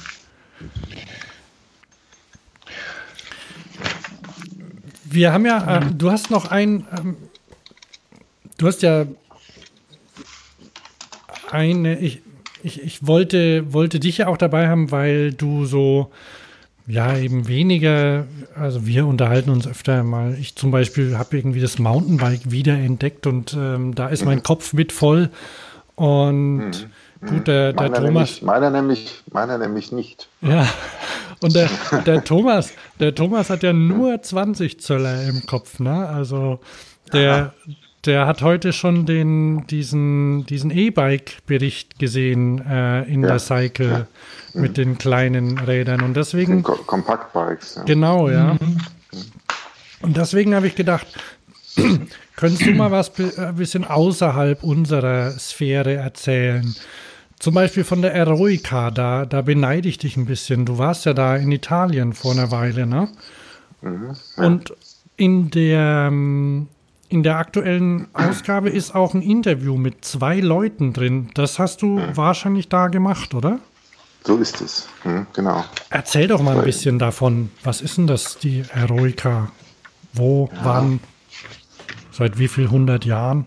Wir 5.03 5.33
haben 5.33 5.45
ja, 5.45 5.77
äh, 5.77 5.85
du 5.93 6.11
hast 6.11 6.29
noch 6.29 6.51
ein, 6.51 6.87
ähm, 6.97 7.17
du 8.57 8.67
hast 8.67 8.81
ja 8.81 9.05
eine, 11.51 11.99
ich, 11.99 12.21
ich, 12.65 12.83
ich 12.83 13.05
wollte, 13.05 13.71
wollte 13.71 13.99
dich 13.99 14.17
ja 14.17 14.27
auch 14.27 14.37
dabei 14.37 14.67
haben, 14.67 14.91
weil 14.91 15.31
du 15.31 15.65
so 15.65 16.11
ja, 16.87 17.17
eben 17.17 17.47
weniger, 17.47 18.25
also 18.55 18.85
wir 18.85 19.07
unterhalten 19.07 19.49
uns 19.49 19.67
öfter 19.67 20.03
mal. 20.03 20.37
Ich 20.39 20.55
zum 20.55 20.69
Beispiel 20.69 21.17
habe 21.17 21.35
irgendwie 21.35 21.59
das 21.59 21.79
Mountainbike 21.79 22.51
wiederentdeckt 22.51 23.25
und 23.25 23.55
ähm, 23.57 23.95
da 23.95 24.07
ist 24.07 24.23
mein 24.23 24.43
Kopf 24.43 24.73
mit 24.73 24.91
voll. 24.91 25.29
Und 25.95 26.71
mhm. 27.21 27.27
gut, 27.27 27.47
der, 27.47 27.73
der 27.73 27.89
meiner 27.89 27.95
Thomas. 27.95 28.13
Nämlich, 28.13 28.41
meiner, 28.43 28.69
nämlich, 28.69 29.23
meiner 29.31 29.57
nämlich 29.57 29.91
nicht. 29.91 30.27
Ja, 30.41 30.67
und 31.41 31.55
der, 31.55 31.69
der 32.05 32.23
Thomas, 32.23 32.71
der 32.99 33.15
Thomas 33.15 33.49
hat 33.49 33.63
ja 33.63 33.73
nur 33.73 34.21
20 34.21 34.79
Zöller 34.79 35.23
im 35.23 35.45
Kopf, 35.47 35.79
ne? 35.79 36.07
Also 36.07 36.59
der, 37.13 37.53
der 38.05 38.27
hat 38.27 38.41
heute 38.41 38.73
schon 38.73 39.05
den, 39.05 39.67
diesen, 39.67 40.45
diesen 40.45 40.71
E-Bike-Bericht 40.71 41.99
gesehen 41.99 42.59
äh, 42.65 43.03
in 43.03 43.21
ja. 43.21 43.29
der 43.29 43.39
Cycle. 43.39 43.89
Ja 43.89 44.07
mit 44.55 44.77
den 44.77 44.97
kleinen 44.97 45.59
Rädern. 45.59 46.01
Und 46.01 46.15
deswegen. 46.15 46.63
Ko 46.63 46.75
Kompaktbikes. 46.75 47.75
Ja. 47.75 47.83
Genau, 47.83 48.29
ja. 48.29 48.53
Mhm. 48.53 48.77
Und 50.01 50.17
deswegen 50.17 50.55
habe 50.55 50.67
ich 50.67 50.75
gedacht, 50.75 51.07
könntest 52.35 52.65
du 52.65 52.71
mal 52.71 52.91
was 52.91 53.11
ein 53.19 53.31
äh, 53.37 53.53
bisschen 53.53 53.85
außerhalb 53.85 54.63
unserer 54.63 55.31
Sphäre 55.31 55.95
erzählen? 55.95 56.75
Zum 57.39 57.53
Beispiel 57.53 57.83
von 57.83 58.01
der 58.01 58.13
Eroica, 58.13 58.91
da, 58.91 59.25
da 59.25 59.41
beneide 59.41 59.89
ich 59.89 59.97
dich 59.97 60.15
ein 60.15 60.25
bisschen. 60.25 60.65
Du 60.65 60.77
warst 60.77 61.05
ja 61.05 61.13
da 61.13 61.35
in 61.35 61.51
Italien 61.51 62.13
vor 62.13 62.31
einer 62.31 62.49
Weile, 62.51 62.85
ne? 62.85 63.09
Mhm, 63.81 64.15
ja. 64.37 64.45
Und 64.45 64.73
in 65.17 65.49
der, 65.49 66.07
ähm, 66.07 66.67
in 67.09 67.23
der 67.23 67.37
aktuellen 67.37 68.07
Ausgabe 68.13 68.69
ist 68.69 68.95
auch 68.95 69.13
ein 69.13 69.21
Interview 69.21 69.77
mit 69.77 70.03
zwei 70.03 70.39
Leuten 70.39 70.93
drin. 70.93 71.29
Das 71.33 71.59
hast 71.59 71.81
du 71.81 71.99
mhm. 71.99 72.17
wahrscheinlich 72.17 72.69
da 72.69 72.87
gemacht, 72.87 73.33
oder? 73.33 73.59
So 74.23 74.37
ist 74.37 74.59
es, 74.61 74.87
hm, 75.03 75.27
genau. 75.33 75.63
Erzähl 75.91 76.27
doch 76.27 76.41
mal 76.41 76.57
ein 76.57 76.65
bisschen 76.65 76.97
davon. 76.97 77.51
Was 77.63 77.81
ist 77.81 77.97
denn 77.97 78.07
das, 78.07 78.39
die 78.39 78.63
Heroica? 78.63 79.51
Wo, 80.13 80.49
ja. 80.51 80.59
wann, 80.63 80.99
seit 82.11 82.39
wie 82.39 82.47
viel 82.47 82.71
hundert 82.71 83.05
Jahren? 83.05 83.45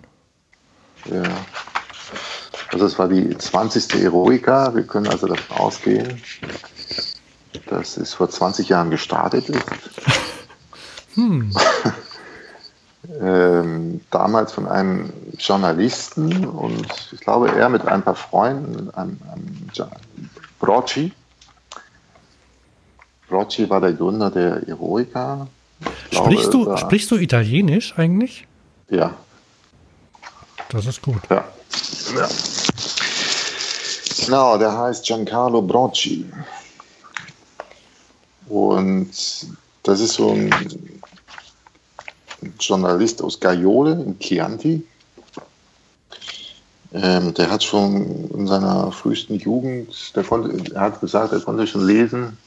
Ja, 1.06 1.24
also 2.72 2.86
es 2.86 2.98
war 2.98 3.08
die 3.08 3.36
20. 3.36 3.94
Heroica. 3.94 4.74
Wir 4.74 4.84
können 4.84 5.08
also 5.08 5.26
davon 5.26 5.56
ausgehen, 5.56 6.22
dass 7.66 7.96
es 7.96 8.14
vor 8.14 8.30
20 8.30 8.68
Jahren 8.68 8.90
gestartet 8.90 9.48
ist. 9.48 9.64
hm. 11.14 11.50
ähm, 13.20 14.00
damals 14.10 14.52
von 14.52 14.66
einem 14.66 15.12
Journalisten 15.38 16.44
und 16.44 16.86
ich 17.12 17.20
glaube, 17.20 17.50
er 17.50 17.68
mit 17.68 17.86
ein 17.86 18.02
paar 18.02 18.14
Freunden, 18.14 18.90
einem, 18.90 19.18
einem 19.32 19.70
Brocci. 20.58 21.12
Brocci 23.28 23.68
war 23.70 23.80
der 23.80 23.92
Gründer 23.92 24.30
der 24.30 24.66
Eroica. 24.68 25.46
Sprichst 26.10 26.52
du, 26.52 26.76
sprichst 26.76 27.10
du 27.10 27.16
Italienisch 27.16 27.94
eigentlich? 27.96 28.46
Ja. 28.90 29.14
Das 30.70 30.86
ist 30.86 31.00
gut. 31.00 31.22
Ja. 31.30 31.44
ja. 32.16 32.28
Genau, 34.24 34.58
der 34.58 34.76
heißt 34.76 35.06
Giancarlo 35.06 35.62
Brocci. 35.62 36.26
Und 38.48 39.10
das 39.82 40.00
ist 40.00 40.14
so 40.14 40.32
ein 40.32 40.50
Journalist 42.60 43.22
aus 43.22 43.40
Gaiole 43.40 43.92
in 43.92 44.18
Chianti. 44.18 44.82
Ähm, 46.92 47.34
der 47.34 47.50
hat 47.50 47.62
schon 47.62 48.30
in 48.30 48.46
seiner 48.46 48.90
frühesten 48.92 49.34
Jugend, 49.34 50.16
der 50.16 50.24
konnte, 50.24 50.74
er 50.74 50.80
hat 50.80 51.00
gesagt, 51.00 51.32
er 51.32 51.40
konnte 51.40 51.66
schon 51.66 51.86
lesen, 51.86 52.38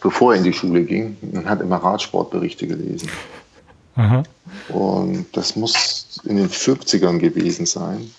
bevor 0.00 0.32
er 0.32 0.38
in 0.38 0.44
die 0.44 0.52
Schule 0.52 0.82
ging 0.82 1.16
und 1.32 1.48
hat 1.48 1.60
immer 1.60 1.76
Radsportberichte 1.76 2.66
gelesen. 2.66 3.08
Aha. 3.94 4.24
Und 4.70 5.26
das 5.32 5.54
muss 5.54 6.20
in 6.24 6.36
den 6.36 6.48
50ern 6.48 7.18
gewesen 7.18 7.66
sein, 7.66 8.10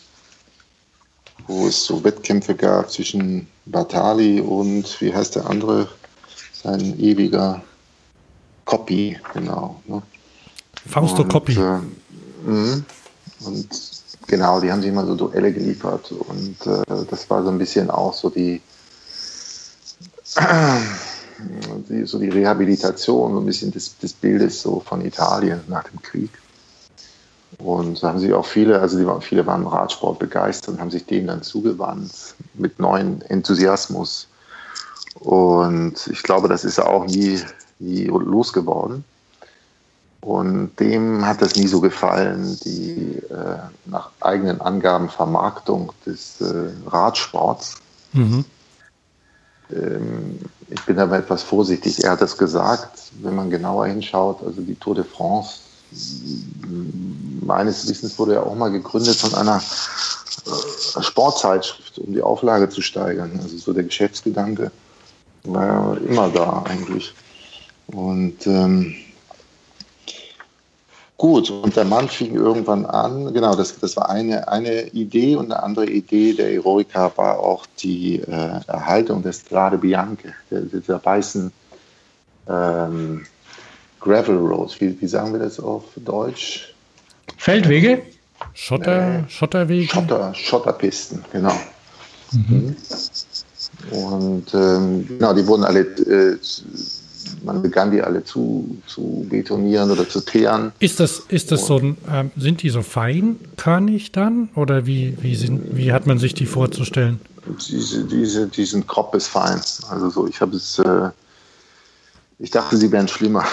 wo 1.48 1.68
es 1.68 1.84
so 1.84 2.02
Wettkämpfe 2.04 2.56
gab 2.56 2.90
zwischen 2.90 3.48
Bartali 3.66 4.40
und, 4.40 5.02
wie 5.02 5.14
heißt 5.14 5.36
der 5.36 5.50
andere, 5.50 5.90
sein 6.54 6.98
ewiger 7.00 7.62
Copy, 8.66 9.18
genau. 9.34 9.82
Ne? 9.88 10.02
Fausto 10.88 11.26
Copy. 11.26 11.54
Äh, 11.54 11.80
mhm. 12.46 12.86
und 13.46 13.68
Genau, 14.32 14.62
die 14.62 14.72
haben 14.72 14.82
sich 14.82 14.90
immer 14.90 15.06
so 15.06 15.16
Duelle 15.16 15.52
geliefert 15.52 16.10
und 16.14 16.56
äh, 16.66 17.06
das 17.10 17.30
war 17.30 17.44
so 17.44 17.50
ein 17.50 17.58
bisschen 17.58 17.90
auch 17.90 18.14
so 18.14 18.30
die, 18.30 18.62
die, 21.90 22.06
so 22.06 22.18
die 22.18 22.30
Rehabilitation, 22.30 23.34
so 23.34 23.40
ein 23.40 23.46
bisschen 23.46 23.72
des, 23.72 23.98
des 23.98 24.14
Bildes 24.14 24.62
so 24.62 24.80
von 24.80 25.04
Italien 25.06 25.60
nach 25.68 25.84
dem 25.84 26.02
Krieg. 26.02 26.30
Und 27.58 28.02
da 28.02 28.08
haben 28.08 28.20
sich 28.20 28.32
auch 28.32 28.46
viele, 28.46 28.80
also 28.80 28.98
die 28.98 29.06
waren, 29.06 29.22
viele 29.22 29.46
waren 29.46 29.68
Radsport 29.68 30.18
begeistert 30.18 30.76
und 30.76 30.80
haben 30.80 30.92
sich 30.92 31.06
dem 31.06 31.28
dann 31.28 31.44
zugewandt 31.44 32.36
mit 32.54 32.80
neuen 32.80 33.22
Enthusiasmus. 33.24 34.30
Und 35.16 36.08
ich 36.08 36.24
glaube, 36.24 36.48
das 36.48 36.64
ist 36.64 36.80
auch 36.80 37.06
nie, 37.06 37.38
nie 37.80 38.06
losgeworden. 38.06 39.04
Und 40.22 40.80
dem 40.80 41.26
hat 41.26 41.42
das 41.42 41.56
nie 41.56 41.68
so 41.68 41.82
gefallen, 41.82 42.58
die 42.64 43.20
äh, 43.30 43.58
nach 43.86 44.12
eigenen 44.22 44.62
Angaben 44.62 45.10
Vermarktung 45.10 45.92
des 46.06 46.40
äh, 46.42 46.70
Radsports. 46.88 47.76
Mhm. 48.14 48.46
Ähm, 49.72 50.40
ich 50.70 50.86
bin 50.86 51.00
aber 51.00 51.18
etwas 51.18 51.42
vorsichtig. 51.42 52.04
Er 52.04 52.12
hat 52.12 52.22
es 52.22 52.38
gesagt, 52.38 53.00
wenn 53.22 53.36
man 53.36 53.50
genauer 53.50 53.88
hinschaut, 53.88 54.44
also 54.46 54.62
die 54.62 54.76
Tour 54.76 54.96
de 54.96 55.04
France, 55.04 55.62
meines 57.42 57.90
Wissens 57.90 58.18
wurde 58.20 58.36
ja 58.36 58.44
auch 58.44 58.56
mal 58.56 58.72
gegründet 58.72 59.16
von 59.16 59.34
einer 59.34 59.58
äh, 59.58 61.02
Sportzeitschrift, 61.02 61.98
um 61.98 62.14
die 62.14 62.22
Auflage 62.22 62.70
zu 62.70 62.82
steigern. 62.82 63.40
Also 63.42 63.58
so 63.58 63.74
der 63.74 63.84
Geschäftsgedanke 63.84 64.72
war 65.46 65.66
ja 65.66 65.94
immer 66.08 66.30
da 66.30 66.64
eigentlich. 66.68 67.14
Und 67.88 68.46
ähm, 68.46 68.96
Gut, 71.22 71.52
und 71.52 71.76
der 71.76 71.86
Mann 71.86 72.10
fing 72.10 72.34
irgendwann 72.34 72.84
an, 72.84 73.32
genau, 73.32 73.54
das, 73.54 73.80
das 73.80 73.96
war 73.96 74.10
eine, 74.10 74.48
eine 74.48 74.88
Idee 74.88 75.36
und 75.36 75.52
eine 75.52 75.62
andere 75.62 75.86
Idee 75.86 76.34
der 76.34 76.52
Eroica 76.52 77.12
war 77.16 77.38
auch 77.38 77.68
die 77.78 78.22
äh, 78.22 78.60
Erhaltung 78.66 79.22
des 79.22 79.42
Strade 79.42 79.78
Bianche, 79.78 80.34
der, 80.50 80.62
dieser 80.62 81.06
weißen 81.06 81.52
ähm, 82.50 83.24
Gravel 84.00 84.36
Roads. 84.36 84.82
Wie, 84.82 85.00
wie 85.00 85.06
sagen 85.06 85.32
wir 85.34 85.42
das 85.42 85.60
auf 85.60 85.84
Deutsch? 85.98 86.74
Feldwege? 87.38 88.02
Schotter, 88.56 89.20
äh, 89.20 89.30
Schotterwege? 89.30 89.94
Schotter, 89.94 90.34
Schotterpisten, 90.34 91.24
genau. 91.32 91.54
Mhm. 92.32 92.76
Und 93.92 94.52
ähm, 94.56 95.08
genau, 95.08 95.34
die 95.36 95.46
wurden 95.46 95.66
alle 95.66 95.82
äh, 95.82 96.40
man 97.44 97.62
begann 97.62 97.92
die 97.92 98.02
alle 98.02 98.24
zu, 98.24 98.78
zu 98.88 99.26
betonieren 99.30 99.92
oder 99.92 100.08
zu 100.08 100.22
teeren. 100.22 100.72
Ist 100.80 101.00
das, 101.00 101.20
ist 101.28 101.52
das 101.52 101.66
so 101.66 101.78
ein, 101.78 101.98
ähm, 102.10 102.32
sind 102.38 102.64
die 102.64 102.70
so 102.70 102.82
feinkörnig 102.82 104.12
dann? 104.12 104.50
Oder 104.56 104.86
wie, 104.86 105.18
wie, 105.22 105.36
sind, 105.36 105.76
wie 105.76 105.92
hat 105.92 106.08
man 106.08 106.20
sich 106.20 106.34
die 106.34 106.46
vorzustellen? 106.46 107.20
Diese, 107.70 108.06
diese, 108.06 108.48
die 108.48 108.66
sind 108.66 108.88
grob 108.88 109.12
bis 109.12 109.28
fein. 109.28 109.60
Also 109.90 110.10
so, 110.10 110.28
ich 110.28 110.40
habe 110.42 110.56
es, 110.56 110.80
äh, 110.80 111.10
ich 112.40 112.52
dachte, 112.52 112.78
sie 112.78 112.92
wären 112.92 113.08
schlimmer. 113.08 113.46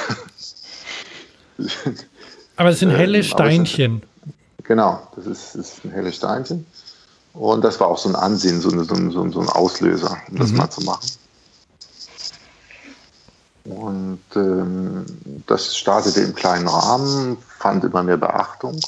Aber 2.57 2.71
es 2.71 2.81
sind 2.81 2.91
helle 2.91 3.23
Steinchen. 3.23 4.03
Sind, 4.25 4.65
genau, 4.65 5.09
das 5.17 5.27
ist, 5.27 5.55
ist 5.55 5.85
ein 5.85 5.91
helles 5.91 6.17
Steinchen. 6.17 6.67
Und 7.35 7.63
das 7.63 7.79
war 7.79 7.89
auch 7.89 7.99
so 7.99 8.09
ein 8.09 8.17
Ansehen, 8.17 8.61
so, 8.61 8.71
eine, 8.71 8.85
so, 8.85 8.95
ein, 8.95 9.11
so 9.11 9.21
ein 9.21 9.49
Auslöser, 9.49 10.17
um 10.31 10.39
das 10.39 10.51
mhm. 10.51 10.57
mal 10.57 10.71
zu 10.71 10.81
machen. 10.83 11.07
Und 13.69 14.21
ähm, 14.35 15.05
das 15.47 15.77
startete 15.77 16.21
im 16.21 16.35
kleinen 16.35 16.69
Rahmen, 16.69 17.37
fand 17.59 17.85
immer 17.85 18.03
mehr 18.03 18.17
Beachtung 18.17 18.81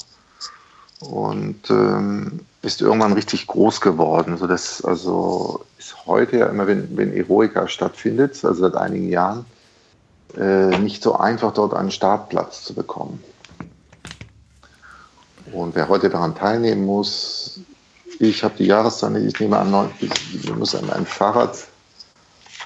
und 1.01 1.69
ähm, 1.69 2.39
ist 2.63 2.81
irgendwann 2.81 3.13
richtig 3.13 3.45
groß 3.45 3.79
geworden. 3.81 4.37
So 4.37 4.47
dass, 4.47 4.83
also 4.83 5.63
ist 5.77 6.07
heute 6.07 6.37
ja 6.37 6.47
immer, 6.47 6.65
wenn, 6.65 6.97
wenn 6.97 7.13
Eroica 7.15 7.67
stattfindet, 7.67 8.43
also 8.43 8.61
seit 8.61 8.75
einigen 8.75 9.09
Jahren, 9.09 9.45
äh, 10.37 10.77
nicht 10.79 11.03
so 11.03 11.15
einfach 11.15 11.53
dort 11.53 11.75
einen 11.75 11.91
Startplatz 11.91 12.63
zu 12.63 12.73
bekommen. 12.73 13.23
Und 15.51 15.75
wer 15.75 15.89
heute 15.89 16.09
daran 16.09 16.33
teilnehmen 16.33 16.85
muss, 16.85 17.59
ich 18.19 18.43
habe 18.43 18.55
die 18.57 18.65
Jahreszahl, 18.65 19.15
ich 19.17 19.39
nehme 19.39 19.57
an, 19.57 19.91
ich 19.99 20.55
muss 20.55 20.73
ein 20.75 21.05
Fahrrad 21.05 21.57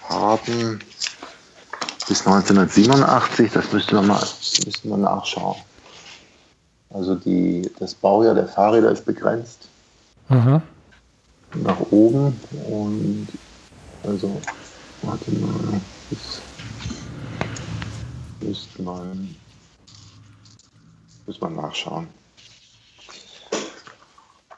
haben, 0.10 0.80
bis 2.08 2.26
1987, 2.26 3.52
das 3.52 3.72
müsste 3.72 3.96
man 3.96 4.08
mal 4.08 4.24
müssten 4.66 4.90
wir 4.90 4.98
nachschauen. 4.98 5.58
Also 6.90 7.16
die, 7.16 7.70
das 7.80 7.94
Baujahr 7.94 8.36
der 8.36 8.48
Fahrräder 8.48 8.92
ist 8.92 9.06
begrenzt. 9.06 9.68
Aha. 10.30 10.62
Nach 11.56 11.80
oben 11.92 12.40
und 12.70 13.28
also, 14.04 14.42
warte 15.02 15.32
mal, 15.32 15.82
Das 16.10 16.42
müsste 18.42 18.82
man, 18.84 19.36
muss 21.26 21.42
man 21.42 21.56
nachschauen. 21.56 22.08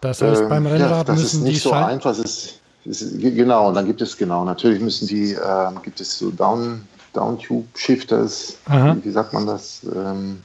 Das 0.01 0.21
heißt, 0.21 0.41
äh, 0.41 0.45
beim 0.47 0.65
Rennrad 0.65 0.91
ja, 0.91 1.03
das 1.03 1.19
müssen 1.19 1.37
ist 1.37 1.43
nicht 1.43 1.61
so 1.61 1.71
einfach. 1.71 2.11
Es 2.11 2.19
ist, 2.19 2.59
es 2.85 3.01
ist, 3.01 3.19
genau, 3.19 3.71
dann 3.71 3.85
gibt 3.85 4.01
es 4.01 4.17
genau, 4.17 4.43
natürlich 4.43 4.81
müssen 4.81 5.07
die, 5.07 5.33
äh, 5.33 5.71
gibt 5.83 5.99
es 6.01 6.19
so 6.19 6.29
Down, 6.29 6.87
Downtube-Shifters, 7.17 8.57
wie, 9.03 9.11
sagt 9.11 9.33
man 9.33 9.47
das? 9.47 9.81
Ähm, 9.83 10.43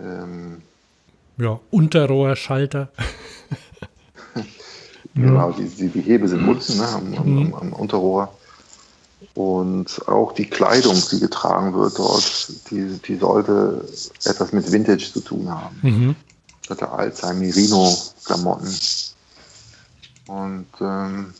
ähm, 0.00 0.62
ja, 1.38 1.60
Unterrohrschalter. 1.70 2.88
Genau, 5.14 5.52
die, 5.52 5.68
die, 5.68 5.88
die 5.88 6.00
Hebel 6.00 6.26
sind 6.26 6.48
unten 6.48 6.78
ne, 6.78 6.88
am, 6.88 7.14
am, 7.14 7.54
am 7.54 7.72
Unterrohr. 7.74 8.32
Und 9.34 10.08
auch 10.08 10.32
die 10.32 10.46
Kleidung, 10.46 11.00
die 11.10 11.20
getragen 11.20 11.74
wird 11.74 11.98
dort, 11.98 12.70
die, 12.70 12.98
die 12.98 13.16
sollte 13.16 13.84
etwas 14.24 14.52
mit 14.52 14.70
Vintage 14.72 15.12
zu 15.12 15.20
tun 15.20 15.50
haben. 15.50 15.78
Mhm. 15.82 16.16
Sollte 16.66 16.90
alt 16.90 17.16
sein, 17.16 17.38
Merino-Klamotten. 17.38 18.74
Und 20.28 20.66
ähm, 20.80 21.34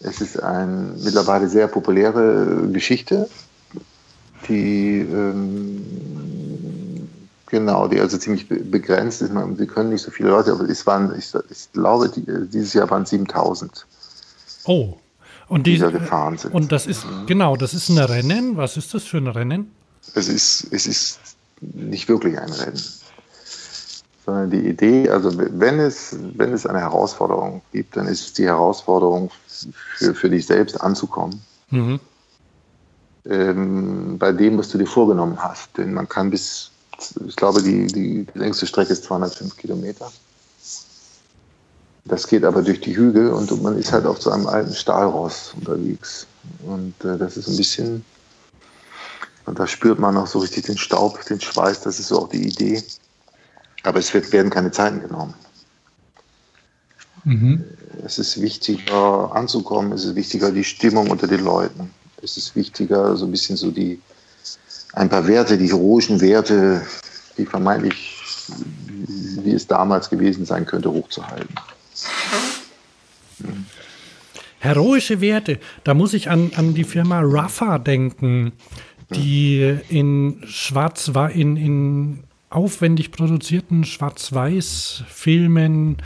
es 0.00 0.20
ist 0.20 0.42
eine 0.42 0.94
mittlerweile 1.02 1.48
sehr 1.48 1.68
populäre 1.68 2.68
Geschichte, 2.72 3.28
die 4.48 5.00
ähm, 5.00 5.82
Genau, 7.50 7.88
die 7.88 7.98
also 7.98 8.18
ziemlich 8.18 8.46
begrenzt 8.46 9.22
ist. 9.22 9.32
Sie 9.56 9.66
können 9.66 9.88
nicht 9.88 10.02
so 10.02 10.10
viele 10.10 10.28
Leute, 10.28 10.52
aber 10.52 10.68
es 10.68 10.86
waren, 10.86 11.14
ich, 11.18 11.32
ich 11.50 11.72
glaube, 11.72 12.10
die, 12.10 12.24
dieses 12.48 12.74
Jahr 12.74 12.90
waren 12.90 13.06
7000. 13.06 13.86
Oh. 14.64 14.94
Und 15.48 15.66
die, 15.66 15.74
die 15.74 15.78
da 15.78 15.90
gefahren 15.90 16.36
sind. 16.36 16.52
Und 16.52 16.72
das 16.72 16.86
ist, 16.86 17.06
genau, 17.26 17.56
das 17.56 17.72
ist 17.72 17.88
ein 17.88 17.96
Rennen. 17.96 18.58
Was 18.58 18.76
ist 18.76 18.92
das 18.92 19.04
für 19.04 19.16
ein 19.16 19.28
Rennen? 19.28 19.70
Es 20.14 20.28
ist, 20.28 20.68
es 20.72 20.86
ist 20.86 21.20
nicht 21.62 22.06
wirklich 22.10 22.38
ein 22.38 22.52
Rennen. 22.52 22.82
Sondern 24.28 24.50
die 24.50 24.68
Idee, 24.68 25.08
also 25.08 25.32
wenn 25.38 25.78
es, 25.78 26.14
wenn 26.36 26.52
es 26.52 26.66
eine 26.66 26.80
Herausforderung 26.80 27.62
gibt, 27.72 27.96
dann 27.96 28.06
ist 28.06 28.26
es 28.26 28.32
die 28.34 28.44
Herausforderung 28.44 29.30
für, 29.96 30.14
für 30.14 30.28
dich 30.28 30.44
selbst 30.44 30.78
anzukommen. 30.82 31.40
Mhm. 31.70 31.98
Ähm, 33.24 34.18
bei 34.18 34.32
dem, 34.32 34.58
was 34.58 34.68
du 34.68 34.76
dir 34.76 34.86
vorgenommen 34.86 35.42
hast. 35.42 35.78
Denn 35.78 35.94
man 35.94 36.06
kann 36.06 36.28
bis 36.30 36.70
ich 37.26 37.36
glaube, 37.36 37.62
die, 37.62 37.86
die 37.86 38.26
längste 38.34 38.66
Strecke 38.66 38.92
ist 38.92 39.04
205 39.04 39.56
Kilometer. 39.56 40.10
Das 42.04 42.26
geht 42.26 42.44
aber 42.44 42.62
durch 42.62 42.80
die 42.80 42.96
Hügel 42.96 43.30
und 43.30 43.62
man 43.62 43.78
ist 43.78 43.92
halt 43.92 44.06
auf 44.06 44.20
so 44.20 44.30
einem 44.30 44.46
alten 44.46 44.74
Stahlross 44.74 45.54
unterwegs. 45.56 46.26
Und 46.66 46.94
äh, 47.04 47.18
das 47.18 47.36
ist 47.36 47.48
ein 47.48 47.56
bisschen, 47.56 48.04
und 49.44 49.58
da 49.58 49.66
spürt 49.66 49.98
man 49.98 50.16
auch 50.16 50.26
so 50.26 50.38
richtig 50.38 50.66
den 50.66 50.78
Staub, 50.78 51.24
den 51.26 51.40
Schweiß, 51.40 51.82
das 51.82 51.98
ist 51.98 52.08
so 52.08 52.20
auch 52.20 52.28
die 52.28 52.48
Idee. 52.48 52.82
Aber 53.82 53.98
es 53.98 54.12
wird, 54.12 54.32
werden 54.32 54.50
keine 54.50 54.70
Zeiten 54.70 55.00
genommen. 55.00 55.34
Mhm. 57.24 57.64
Es 58.04 58.18
ist 58.18 58.40
wichtiger 58.40 59.34
anzukommen, 59.34 59.92
es 59.92 60.04
ist 60.04 60.14
wichtiger 60.14 60.50
die 60.50 60.64
Stimmung 60.64 61.10
unter 61.10 61.26
den 61.26 61.44
Leuten. 61.44 61.90
Es 62.22 62.36
ist 62.36 62.56
wichtiger 62.56 63.16
so 63.16 63.26
ein 63.26 63.30
bisschen 63.30 63.56
so 63.56 63.70
die, 63.70 64.00
ein 64.94 65.08
paar 65.08 65.26
Werte, 65.26 65.58
die 65.58 65.68
heroischen 65.68 66.20
Werte, 66.20 66.82
die 67.36 67.46
vermeintlich, 67.46 68.16
wie 69.42 69.52
es 69.52 69.66
damals 69.66 70.10
gewesen 70.10 70.44
sein 70.44 70.66
könnte, 70.66 70.90
hochzuhalten. 70.90 71.54
Hm. 73.42 73.66
Heroische 74.60 75.20
Werte, 75.20 75.60
da 75.84 75.94
muss 75.94 76.14
ich 76.14 76.30
an, 76.30 76.50
an 76.56 76.74
die 76.74 76.84
Firma 76.84 77.20
Rafa 77.22 77.78
denken, 77.78 78.52
die 79.10 79.78
in 79.88 80.42
Schwarz 80.46 81.14
war, 81.14 81.30
in, 81.30 81.56
in 81.56 82.24
aufwendig 82.50 83.10
produzierten 83.10 83.84
Schwarz-Weiß-Filmen 83.84 85.96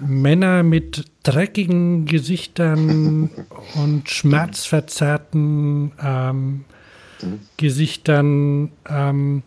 Männer 0.00 0.62
mit 0.62 1.04
dreckigen 1.22 2.06
Gesichtern 2.06 3.30
und 3.74 4.08
schmerzverzerrten 4.08 5.92
ähm, 6.02 6.64
Gesichtern 7.56 8.72
ähm, 8.88 9.42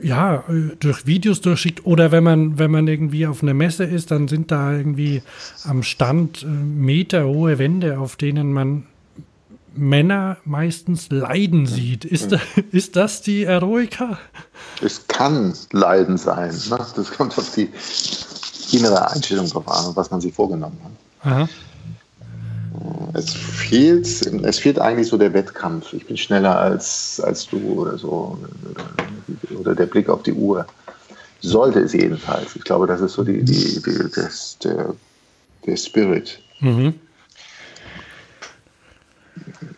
ja, 0.00 0.44
durch 0.78 1.06
Videos 1.06 1.40
durchschickt 1.40 1.86
oder 1.86 2.12
wenn 2.12 2.22
man, 2.22 2.58
wenn 2.58 2.70
man 2.70 2.86
irgendwie 2.86 3.26
auf 3.26 3.42
einer 3.42 3.54
Messe 3.54 3.84
ist, 3.84 4.10
dann 4.10 4.28
sind 4.28 4.50
da 4.50 4.76
irgendwie 4.76 5.22
am 5.64 5.82
Stand 5.82 6.42
äh, 6.42 6.46
meterhohe 6.46 7.58
Wände, 7.58 7.98
auf 7.98 8.16
denen 8.16 8.52
man 8.52 8.84
Männer 9.76 10.38
meistens 10.44 11.10
leiden 11.10 11.66
sieht. 11.66 12.04
Ist, 12.04 12.36
ist 12.72 12.96
das 12.96 13.22
die 13.22 13.44
Eroika? 13.44 14.18
Es 14.82 15.06
kann 15.08 15.54
Leiden 15.72 16.16
sein. 16.16 16.54
Ne? 16.70 16.78
Das 16.96 17.10
kommt 17.10 17.36
auf 17.38 17.54
die 17.54 17.70
innere 18.72 19.10
Einstellung 19.10 19.48
drauf 19.48 19.68
an, 19.68 19.94
was 19.94 20.10
man 20.10 20.20
sich 20.20 20.34
vorgenommen 20.34 20.78
hat. 20.82 21.32
Aha. 21.32 21.48
Es 23.14 23.32
fehlt, 23.32 24.06
es 24.06 24.58
fehlt 24.58 24.78
eigentlich 24.78 25.08
so 25.08 25.16
der 25.16 25.32
Wettkampf. 25.32 25.92
Ich 25.92 26.06
bin 26.06 26.16
schneller 26.16 26.58
als, 26.58 27.20
als 27.20 27.46
du 27.46 27.58
oder 27.58 27.96
so. 27.96 28.38
Oder 29.58 29.74
der 29.74 29.86
Blick 29.86 30.08
auf 30.08 30.22
die 30.22 30.32
Uhr. 30.32 30.66
Sollte 31.40 31.80
es 31.80 31.92
jedenfalls. 31.92 32.56
Ich 32.56 32.64
glaube, 32.64 32.86
das 32.86 33.00
ist 33.00 33.14
so 33.14 33.24
die, 33.24 33.42
die, 33.42 33.82
die 33.82 34.10
das, 34.14 34.58
der, 34.62 34.94
der 35.66 35.76
Spirit. 35.76 36.38
Mhm. 36.60 36.94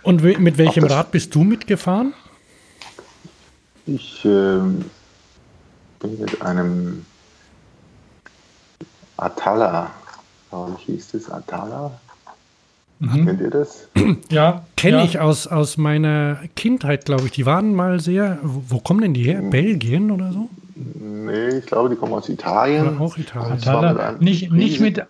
Und 0.02 0.22
mit 0.22 0.59
welchem 0.59 0.85
Rad 0.85 1.11
bist 1.11 1.35
du 1.35 1.44
mitgefahren? 1.44 2.14
Ich 3.87 4.24
äh, 4.24 4.59
bin 6.00 6.18
mit 6.18 6.42
einem 6.42 7.04
Atala, 9.16 9.90
wie 10.50 10.92
hieß 10.92 11.12
das? 11.12 11.31
Atala? 11.31 11.92
Mhm. 13.00 13.26
Kennt 13.26 13.40
ihr 13.40 13.50
das? 13.50 13.88
Ja, 14.31 14.64
kenne 14.76 14.98
ja. 14.98 15.04
ich 15.04 15.18
aus, 15.20 15.46
aus 15.46 15.76
meiner 15.76 16.38
Kindheit, 16.57 17.04
glaube 17.04 17.26
ich. 17.26 17.33
Die 17.33 17.46
waren 17.46 17.74
mal 17.74 18.00
sehr. 18.00 18.38
Wo, 18.42 18.62
wo 18.68 18.81
kommen 18.81 19.00
denn 19.00 19.14
die 19.14 19.22
her? 19.22 19.40
Mhm. 19.40 19.50
Belgien 19.50 20.11
oder 20.11 20.33
so? 20.33 20.48
Nee, 20.74 21.59
ich 21.59 21.66
glaube, 21.66 21.90
die 21.90 21.96
kommen 21.96 22.12
aus 22.12 22.28
Italien. 22.28 22.96
Oder 22.96 23.00
auch 23.00 23.16
Italien. 23.16 23.52
Atala, 23.52 24.12
nicht, 24.20 24.50
nicht, 24.52 24.81
mit, 24.81 25.02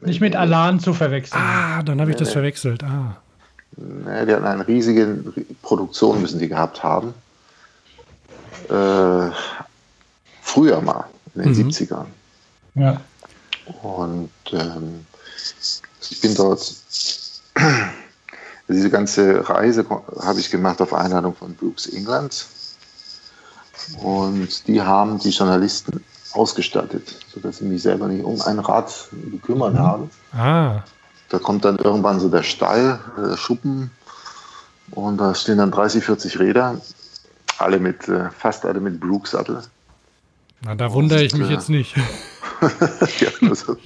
nicht 0.00 0.20
mit 0.20 0.36
Alan 0.36 0.80
zu 0.80 0.94
verwechseln. 0.94 1.40
Ah, 1.42 1.82
dann 1.82 2.00
habe 2.00 2.10
ich 2.10 2.16
nee, 2.16 2.20
das 2.20 2.28
nee. 2.28 2.34
verwechselt. 2.34 2.84
Ah. 2.84 3.16
Die 3.72 4.32
hatten 4.32 4.44
eine 4.44 4.66
riesige 4.66 5.22
Produktion, 5.62 6.22
müssen 6.22 6.38
die 6.38 6.48
gehabt 6.48 6.82
haben. 6.82 7.12
Äh, 8.68 9.30
früher 10.40 10.80
mal, 10.80 11.04
in 11.34 11.42
den 11.42 11.52
mhm. 11.52 11.68
70ern. 11.68 12.06
Ja. 12.74 13.00
Und 13.82 14.30
ähm, 14.52 15.06
ich 16.10 16.20
bin 16.20 16.34
dort, 16.34 16.74
diese 18.68 18.90
ganze 18.90 19.48
Reise 19.48 19.84
habe 20.20 20.40
ich 20.40 20.50
gemacht 20.50 20.80
auf 20.80 20.94
Einladung 20.94 21.34
von 21.34 21.54
Brooks 21.54 21.86
England. 21.86 22.46
Und 24.02 24.66
die 24.66 24.80
haben 24.80 25.18
die 25.18 25.30
Journalisten 25.30 26.02
ausgestattet, 26.32 27.14
sodass 27.32 27.58
sie 27.58 27.64
mich 27.64 27.82
selber 27.82 28.08
nicht 28.08 28.24
um 28.24 28.40
ein 28.40 28.58
Rad 28.58 29.08
gekümmert 29.30 29.74
mhm. 29.74 29.78
haben. 29.78 30.10
Ah. 30.32 30.82
Da 31.28 31.38
kommt 31.38 31.64
dann 31.64 31.76
irgendwann 31.76 32.20
so 32.20 32.28
der 32.28 32.42
Stall, 32.42 33.00
der 33.16 33.36
Schuppen 33.36 33.90
und 34.90 35.18
da 35.18 35.34
stehen 35.34 35.58
dann 35.58 35.70
30, 35.70 36.04
40 36.04 36.38
Räder, 36.38 36.80
alle 37.58 37.78
mit, 37.78 38.08
äh, 38.08 38.30
fast 38.30 38.64
alle 38.64 38.80
mit 38.80 39.00
Brooks-Sattel. 39.00 39.62
Na, 40.62 40.74
da 40.74 40.92
wundere 40.92 41.22
ich 41.22 41.34
mich 41.34 41.50
äh, 41.50 41.54
jetzt 41.54 41.68
nicht. 41.68 41.96
ja, 43.20 43.28
also, 43.48 43.76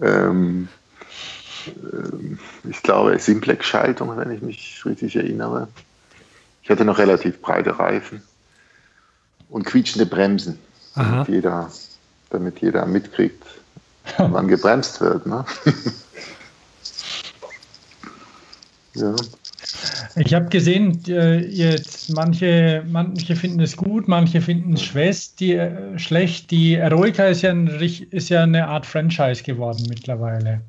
ähm, 0.00 0.68
ähm, 1.66 2.38
ich 2.64 2.82
glaube, 2.82 3.18
Simplex-Schaltung, 3.18 4.16
wenn 4.16 4.30
ich 4.30 4.42
mich 4.42 4.82
richtig 4.84 5.16
erinnere. 5.16 5.68
Ich 6.62 6.70
hatte 6.70 6.84
noch 6.84 6.98
relativ 6.98 7.40
breite 7.40 7.78
Reifen 7.78 8.22
und 9.48 9.64
quietschende 9.64 10.06
Bremsen, 10.06 10.58
damit 10.94 11.28
jeder, 11.28 11.70
damit 12.30 12.60
jeder 12.60 12.86
mitkriegt, 12.86 13.42
wann 14.18 14.48
gebremst 14.48 15.00
wird. 15.00 15.26
Ne? 15.26 15.44
ja. 18.94 19.14
Ich 20.16 20.32
habe 20.32 20.46
gesehen, 20.46 21.02
äh, 21.08 21.38
jetzt 21.38 22.14
manche, 22.14 22.84
manche 22.86 23.34
finden 23.34 23.60
es 23.60 23.76
gut, 23.76 24.06
manche 24.06 24.40
finden 24.40 24.74
es 24.74 24.82
schlecht. 24.82 25.40
Die, 25.40 25.54
äh, 25.54 25.98
schlecht. 25.98 26.50
Die 26.50 26.74
Eroica 26.74 27.26
ist 27.26 27.42
ja, 27.42 27.50
ein, 27.50 27.68
ist 27.68 28.28
ja 28.28 28.44
eine 28.44 28.68
Art 28.68 28.86
Franchise 28.86 29.42
geworden 29.42 29.84
mittlerweile. 29.88 30.60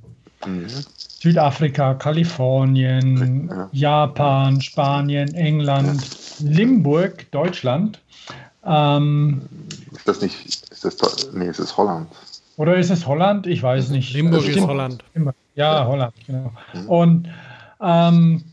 Mhm. 0.46 0.68
Südafrika, 0.98 1.96
Kalifornien, 1.96 3.50
ja. 3.50 3.70
Japan, 3.72 4.62
Spanien, 4.62 5.34
England, 5.34 6.04
Limburg, 6.40 7.30
Deutschland. 7.32 8.00
Ähm, 8.64 9.42
ist 9.92 10.08
das 10.08 10.22
nicht, 10.22 10.72
ist 10.72 10.84
das, 10.84 11.32
nee, 11.34 11.48
ist 11.48 11.60
das 11.60 11.78
Holland? 11.78 12.10
Oder 12.58 12.76
ist 12.78 12.90
es 12.90 13.06
Holland? 13.06 13.48
Ich 13.48 13.62
weiß 13.62 13.90
nicht. 13.90 14.14
Limburg 14.14 14.48
ist 14.48 14.62
Holland. 14.62 15.04
Ja, 15.56 15.86
Holland, 15.88 16.14
genau. 16.26 16.52
Und 16.88 17.30
ähm, 17.82 18.44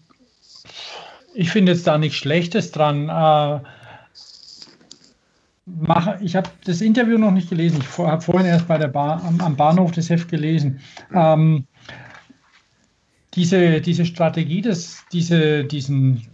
ich 1.34 1.50
finde 1.50 1.72
jetzt 1.72 1.86
da 1.86 1.98
nichts 1.98 2.16
Schlechtes 2.16 2.72
dran. 2.72 3.08
Äh, 3.08 3.60
mach, 5.66 6.20
ich 6.20 6.36
habe 6.36 6.50
das 6.64 6.80
Interview 6.80 7.18
noch 7.18 7.30
nicht 7.30 7.50
gelesen. 7.50 7.80
Ich 7.80 7.98
habe 7.98 8.22
vorhin 8.22 8.46
erst 8.46 8.68
bei 8.68 8.78
der 8.78 8.88
Bar, 8.88 9.22
am, 9.24 9.40
am, 9.40 9.56
Bahnhof 9.56 9.92
das 9.92 10.10
Heft 10.10 10.28
gelesen. 10.28 10.80
Ähm, 11.14 11.64
diese, 13.34 13.80
diese 13.80 14.04
Strategie, 14.04 14.60
das, 14.60 15.04
diese, 15.12 15.64
diesen, 15.64 16.26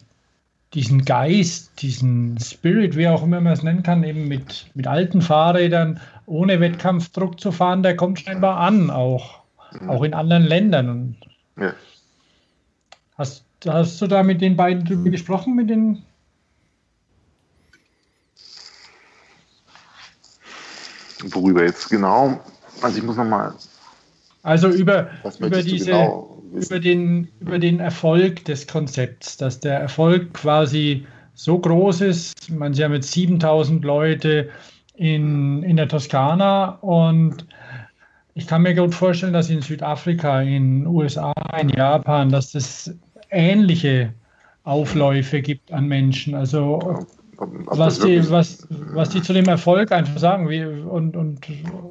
diesen 0.74 1.04
Geist, 1.04 1.80
diesen 1.80 2.38
Spirit, 2.40 2.96
wie 2.96 3.08
auch 3.08 3.22
immer 3.22 3.40
man 3.40 3.52
es 3.52 3.62
nennen 3.62 3.82
kann, 3.82 4.02
eben 4.04 4.26
mit, 4.26 4.66
mit 4.74 4.86
alten 4.86 5.22
Fahrrädern 5.22 6.00
ohne 6.28 6.60
Wettkampfdruck 6.60 7.40
zu 7.40 7.52
fahren, 7.52 7.82
der 7.82 7.96
kommt 7.96 8.20
scheinbar 8.20 8.58
an, 8.58 8.90
auch, 8.90 9.40
mhm. 9.72 9.90
auch 9.90 10.02
in 10.02 10.14
anderen 10.14 10.44
Ländern. 10.44 11.16
Ja. 11.56 11.74
hast, 13.16 13.44
hast 13.66 14.00
du 14.00 14.06
da 14.06 14.22
mit 14.22 14.40
den 14.40 14.56
beiden 14.56 14.84
drüber 14.84 15.10
gesprochen, 15.10 15.56
mit 15.56 15.70
den 15.70 16.02
Worüber 21.30 21.64
jetzt 21.64 21.90
genau? 21.90 22.40
Also 22.80 22.98
ich 22.98 23.04
muss 23.04 23.16
nochmal. 23.16 23.52
Also 24.44 24.68
über, 24.68 25.10
über 25.40 25.62
diese, 25.62 25.86
genau 25.86 26.38
über, 26.52 26.80
den, 26.80 27.28
über 27.40 27.58
den 27.58 27.80
Erfolg 27.80 28.44
des 28.44 28.66
Konzepts, 28.66 29.36
dass 29.36 29.60
der 29.60 29.78
Erfolg 29.78 30.32
quasi 30.34 31.06
so 31.34 31.58
groß 31.58 32.00
ist. 32.02 32.50
Man, 32.50 32.74
Sie 32.74 32.84
haben 32.84 32.94
jetzt 32.94 33.12
7000 33.12 33.84
Leute 33.84 34.48
in, 34.98 35.62
in 35.62 35.76
der 35.76 35.88
Toskana 35.88 36.78
und 36.80 37.46
ich 38.34 38.46
kann 38.46 38.62
mir 38.62 38.74
gut 38.74 38.94
vorstellen, 38.94 39.32
dass 39.32 39.50
in 39.50 39.62
Südafrika, 39.62 40.42
in 40.42 40.86
USA, 40.86 41.32
in 41.60 41.70
Japan, 41.70 42.30
dass 42.30 42.54
es 42.54 42.94
ähnliche 43.30 44.12
Aufläufe 44.64 45.40
gibt 45.40 45.72
an 45.72 45.86
Menschen. 45.86 46.34
Also 46.34 47.06
was 47.38 48.00
die, 48.00 48.28
was, 48.30 48.66
was 48.70 49.10
die 49.10 49.22
zu 49.22 49.32
dem 49.32 49.46
Erfolg 49.46 49.92
einfach 49.92 50.18
sagen 50.18 50.48
wie, 50.48 50.64
und, 50.64 51.16
und, 51.16 51.40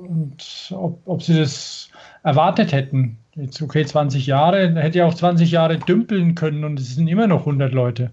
und 0.08 0.72
ob, 0.72 1.00
ob 1.06 1.24
sie 1.24 1.38
das 1.38 1.90
erwartet 2.24 2.72
hätten. 2.74 3.18
Jetzt 3.36 3.62
okay, 3.62 3.86
20 3.86 4.26
Jahre, 4.26 4.74
hätte 4.76 5.00
ja 5.00 5.06
auch 5.06 5.14
20 5.14 5.52
Jahre 5.52 5.78
dümpeln 5.78 6.36
können 6.36 6.64
und 6.64 6.80
es 6.80 6.96
sind 6.96 7.08
immer 7.08 7.28
noch 7.28 7.42
100 7.42 7.72
Leute. 7.72 8.12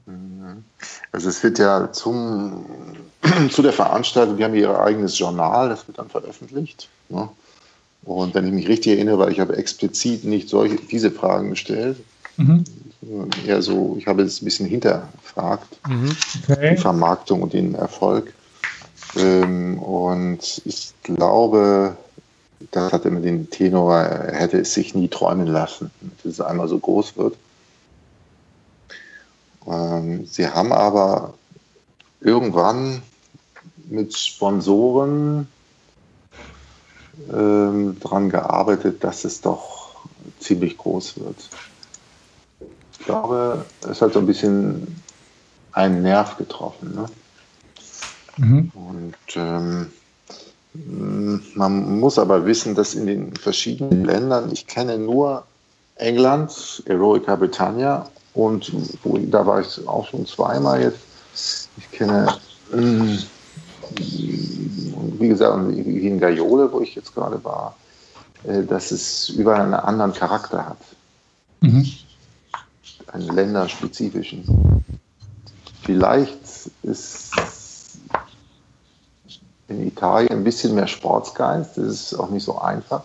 Also 1.13 1.29
es 1.29 1.43
wird 1.43 1.59
ja 1.59 1.91
zum, 1.93 2.65
zu 3.51 3.63
der 3.63 3.73
Veranstaltung, 3.73 4.37
die 4.37 4.45
haben 4.45 4.55
ihr 4.55 4.79
eigenes 4.79 5.19
Journal, 5.19 5.69
das 5.69 5.87
wird 5.87 5.99
dann 5.99 6.09
veröffentlicht. 6.09 6.89
Ne? 7.09 7.29
Und 8.05 8.35
wenn 8.35 8.47
ich 8.47 8.53
mich 8.53 8.69
richtig 8.69 8.95
erinnere, 8.95 9.19
weil 9.19 9.33
ich 9.33 9.41
habe 9.41 9.57
explizit 9.57 10.25
nicht 10.25 10.49
solche, 10.49 10.77
diese 10.77 11.11
Fragen 11.11 11.51
gestellt, 11.51 11.97
mhm. 12.37 12.65
eher 13.47 13.63
so, 13.63 13.97
ich 13.99 14.07
habe 14.07 14.23
es 14.23 14.43
ein 14.43 14.45
bisschen 14.45 14.67
hinterfragt, 14.67 15.79
mhm. 15.89 16.15
okay. 16.49 16.75
die 16.77 16.81
Vermarktung 16.81 17.43
und 17.43 17.53
den 17.53 17.75
Erfolg. 17.75 18.33
Ähm, 19.17 19.79
und 19.79 20.63
ich 20.65 20.93
glaube, 21.03 21.97
das 22.73 22.93
hat 22.93 23.05
immer 23.07 23.21
den 23.21 23.49
Tenor, 23.49 23.97
er 23.97 24.39
hätte 24.39 24.59
es 24.59 24.75
sich 24.75 24.95
nie 24.95 25.09
träumen 25.09 25.47
lassen, 25.47 25.91
dass 26.23 26.33
es 26.33 26.41
einmal 26.41 26.69
so 26.69 26.79
groß 26.79 27.17
wird. 27.17 27.37
Ähm, 29.67 30.27
sie 30.27 30.47
haben 30.47 30.73
aber 30.73 31.35
irgendwann 32.21 33.03
mit 33.95 34.17
Sponsoren 34.17 35.49
ähm, 37.33 37.97
daran 38.01 38.29
gearbeitet, 38.29 39.03
dass 39.05 39.25
es 39.25 39.41
doch 39.41 39.95
ziemlich 40.41 40.77
groß 40.77 41.21
wird. 41.21 41.37
Ich 42.99 43.07
glaube, 43.07 43.65
es 43.89 44.01
hat 44.01 44.13
so 44.15 44.19
ein 44.19 44.27
bisschen 44.27 45.03
einen 45.73 46.03
Nerv 46.03 46.37
getroffen. 46.37 46.95
Ne? 46.95 47.07
Mhm. 48.37 48.73
Und 48.75 49.37
ähm, 49.37 49.91
man 51.55 52.01
muss 52.01 52.19
aber 52.19 52.47
wissen, 52.47 52.75
dass 52.75 52.95
in 52.95 53.07
den 53.07 53.37
verschiedenen 53.37 54.05
Ländern, 54.05 54.51
ich 54.53 54.67
kenne 54.67 54.99
nur 54.99 55.45
England, 55.97 56.83
Eroica 56.87 57.37
Britannia 57.37 58.09
und 58.35 58.73
da 59.31 59.47
war 59.47 59.61
ich 59.61 59.87
auch 59.87 60.09
schon 60.09 60.27
zweimal 60.27 60.83
jetzt. 60.83 61.69
Ich 61.77 61.91
kenne, 61.93 62.39
ähm, 62.73 63.19
wie 63.95 65.29
gesagt, 65.29 65.69
wie 65.69 66.07
in 66.07 66.21
Gaiole, 66.21 66.73
wo 66.73 66.81
ich 66.81 66.95
jetzt 66.95 67.15
gerade 67.15 67.43
war, 67.45 67.77
äh, 68.45 68.63
dass 68.63 68.91
es 68.91 69.29
überall 69.31 69.63
einen 69.63 69.75
anderen 69.75 70.13
Charakter 70.13 70.67
hat. 70.67 70.79
Mhm. 71.61 71.89
Einen 73.09 73.29
länderspezifischen. 73.29 74.85
Vielleicht 75.83 76.39
ist 76.83 77.31
in 79.69 79.87
Italien 79.87 80.33
ein 80.33 80.45
bisschen 80.45 80.75
mehr 80.75 80.87
Sportsgeist. 80.87 81.79
Das 81.79 81.87
ist 81.87 82.15
auch 82.15 82.31
nicht 82.31 82.45
so 82.45 82.59
einfach. 82.59 83.03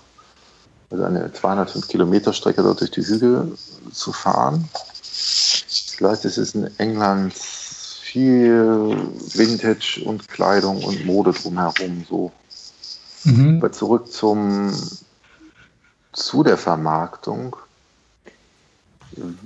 Also 0.89 1.03
eine 1.03 1.32
205 1.32 1.88
Kilometer 1.88 2.34
Strecke 2.34 2.63
dort 2.63 2.82
durch 2.82 2.91
die 2.91 3.03
Hügel 3.03 3.57
zu 3.91 4.11
fahren. 4.11 4.67
Vielleicht 5.03 6.25
ist 6.25 6.38
es 6.38 6.55
in 6.55 6.69
England 6.80 7.34
viel 8.12 8.95
Vintage 9.34 10.01
und 10.03 10.28
Kleidung 10.28 10.84
und 10.84 11.05
Mode 11.05 11.32
drumherum 11.32 12.05
so. 12.10 12.32
Mhm. 13.24 13.57
Aber 13.57 13.72
zurück 13.72 14.12
zum, 14.12 14.74
zu 16.14 16.43
der 16.43 16.57
Vermarktung, 16.57 17.55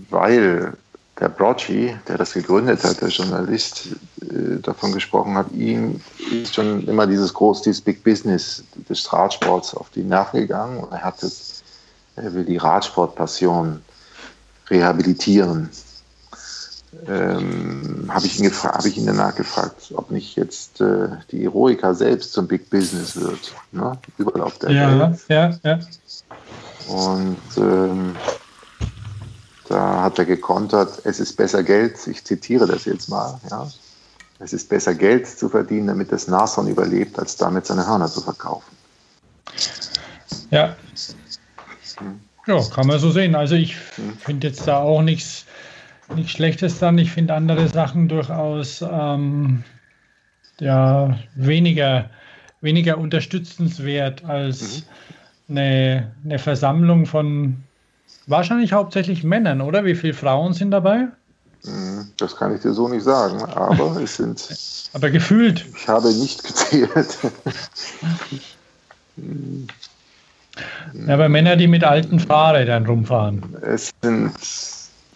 weil 0.09 0.77
der 1.19 1.29
Brocci, 1.29 1.95
der 2.07 2.17
das 2.17 2.33
gegründet 2.33 2.83
hat, 2.83 3.01
der 3.01 3.09
Journalist, 3.09 3.89
äh, 4.21 4.59
davon 4.61 4.93
gesprochen 4.93 5.35
hat, 5.35 5.51
ihm 5.51 6.01
ist 6.31 6.55
schon 6.55 6.87
immer 6.87 7.05
dieses 7.05 7.33
groß, 7.33 7.63
dieses 7.63 7.81
Big 7.81 8.03
Business 8.03 8.63
des 8.89 9.11
Radsports 9.11 9.75
auf 9.75 9.89
die 9.89 10.03
Nerven 10.03 10.39
gegangen 10.39 10.77
und 10.77 10.91
er 10.91 11.03
hat 11.03 11.21
es, 11.21 11.63
er 12.15 12.33
will 12.33 12.45
die 12.45 12.57
Radsportpassion 12.57 13.81
rehabilitieren. 14.69 15.69
Ähm, 17.07 18.09
habe 18.09 18.25
ich, 18.25 18.39
ihn 18.39 18.51
hab 18.51 18.85
ich 18.85 18.97
ihn 18.97 19.05
danach 19.05 19.35
gefragt, 19.35 19.91
ob 19.95 20.11
nicht 20.11 20.35
jetzt 20.35 20.79
äh, 20.79 21.09
die 21.31 21.43
Eroica 21.43 21.93
selbst 21.93 22.33
zum 22.33 22.47
Big 22.47 22.69
Business 22.69 23.15
wird, 23.15 23.53
ne? 23.71 23.97
überall 24.17 24.41
auf 24.41 24.57
der 24.59 24.71
ja, 24.71 24.99
Welt. 24.99 25.19
Ja, 25.27 25.59
ja. 25.63 25.79
Und 26.87 27.37
ähm, 27.57 28.15
da 29.67 30.03
hat 30.03 30.19
er 30.19 30.25
gekontert, 30.25 31.01
es 31.03 31.19
ist 31.19 31.35
besser 31.35 31.63
Geld, 31.63 31.95
ich 32.07 32.23
zitiere 32.23 32.67
das 32.67 32.85
jetzt 32.85 33.09
mal, 33.09 33.39
ja, 33.49 33.67
es 34.39 34.53
ist 34.53 34.69
besser 34.69 34.93
Geld 34.93 35.27
zu 35.27 35.49
verdienen, 35.49 35.87
damit 35.87 36.11
das 36.11 36.27
Nashorn 36.27 36.67
überlebt, 36.67 37.17
als 37.17 37.37
damit 37.37 37.65
seine 37.65 37.87
Hörner 37.87 38.07
zu 38.07 38.21
verkaufen. 38.21 38.75
Ja. 40.51 40.75
Hm. 41.97 42.19
Ja, 42.45 42.61
kann 42.73 42.87
man 42.87 42.99
so 42.99 43.11
sehen. 43.11 43.35
Also 43.35 43.55
ich 43.55 43.75
hm. 43.95 44.17
finde 44.17 44.47
jetzt 44.47 44.67
da 44.67 44.79
auch 44.79 45.01
nichts, 45.01 45.42
nichts 46.15 46.31
Schlechtes 46.31 46.79
dran. 46.79 46.97
Ich 46.97 47.11
finde 47.11 47.33
andere 47.33 47.67
Sachen 47.67 48.07
durchaus 48.07 48.81
ähm, 48.81 49.63
ja, 50.59 51.17
weniger, 51.35 52.09
weniger 52.61 52.97
unterstützenswert 52.97 54.23
als 54.25 54.85
mhm. 55.47 55.57
eine, 55.57 56.11
eine 56.23 56.39
Versammlung 56.39 57.05
von 57.05 57.63
Wahrscheinlich 58.25 58.71
hauptsächlich 58.71 59.23
Männern, 59.23 59.61
oder? 59.61 59.83
Wie 59.83 59.95
viele 59.95 60.13
Frauen 60.13 60.53
sind 60.53 60.71
dabei? 60.71 61.07
Hm, 61.65 62.07
das 62.17 62.35
kann 62.35 62.55
ich 62.55 62.61
dir 62.61 62.73
so 62.73 62.87
nicht 62.87 63.03
sagen, 63.03 63.41
aber 63.43 63.97
es 64.01 64.15
sind. 64.15 64.47
aber 64.93 65.09
gefühlt. 65.09 65.65
Ich 65.75 65.87
habe 65.87 66.07
nicht 66.13 66.43
gezählt. 66.43 67.17
ja, 70.93 71.13
aber 71.13 71.29
Männer, 71.29 71.55
die 71.55 71.67
mit 71.67 71.83
alten 71.83 72.19
Fahrrädern 72.19 72.85
rumfahren. 72.85 73.43
Es 73.61 73.91
sind. 74.01 74.31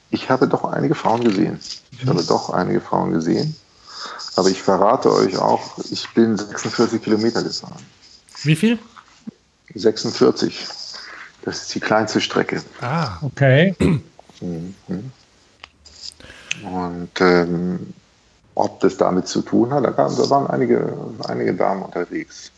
Ich 0.09 0.29
habe 0.29 0.47
doch 0.47 0.63
einige 0.63 0.95
Frauen 0.95 1.23
gesehen. 1.23 1.59
Ich 1.91 2.07
habe 2.07 2.23
doch 2.23 2.49
einige 2.49 2.81
Frauen 2.81 3.13
gesehen. 3.13 3.55
Aber 4.35 4.49
ich 4.49 4.61
verrate 4.61 5.11
euch 5.11 5.37
auch, 5.37 5.77
ich 5.89 6.07
bin 6.13 6.37
46 6.37 7.01
Kilometer 7.01 7.43
gefahren. 7.43 7.83
Wie 8.43 8.55
viel? 8.55 8.79
46. 9.73 10.67
Das 11.43 11.61
ist 11.61 11.75
die 11.75 11.79
kleinste 11.79 12.21
Strecke. 12.21 12.61
Ah, 12.81 13.17
okay. 13.21 13.75
Mhm. 14.39 14.75
Und 16.63 17.09
ähm, 17.19 17.93
ob 18.55 18.79
das 18.79 18.97
damit 18.97 19.27
zu 19.27 19.41
tun 19.41 19.71
hat, 19.71 19.83
da, 19.83 19.91
kam, 19.91 20.15
da 20.15 20.29
waren 20.29 20.47
einige, 20.47 20.93
einige 21.27 21.53
Damen 21.53 21.83
unterwegs. 21.83 22.51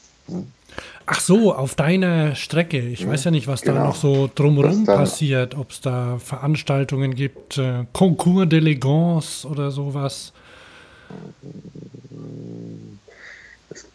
Ach 1.11 1.19
so, 1.19 1.55
auf 1.55 1.73
deiner 1.73 2.35
Strecke. 2.35 2.79
Ich 2.79 3.03
mhm. 3.03 3.09
weiß 3.09 3.23
ja 3.23 3.31
nicht, 3.31 3.47
was 3.47 3.61
genau. 3.61 3.77
da 3.77 3.83
noch 3.85 3.95
so 3.95 4.29
drumherum 4.33 4.85
passiert, 4.85 5.57
ob 5.57 5.71
es 5.71 5.81
da 5.81 6.19
Veranstaltungen 6.19 7.15
gibt, 7.15 7.57
äh, 7.57 7.85
Concours 7.93 8.45
d'Elegance 8.45 9.47
oder 9.47 9.71
sowas. 9.71 10.33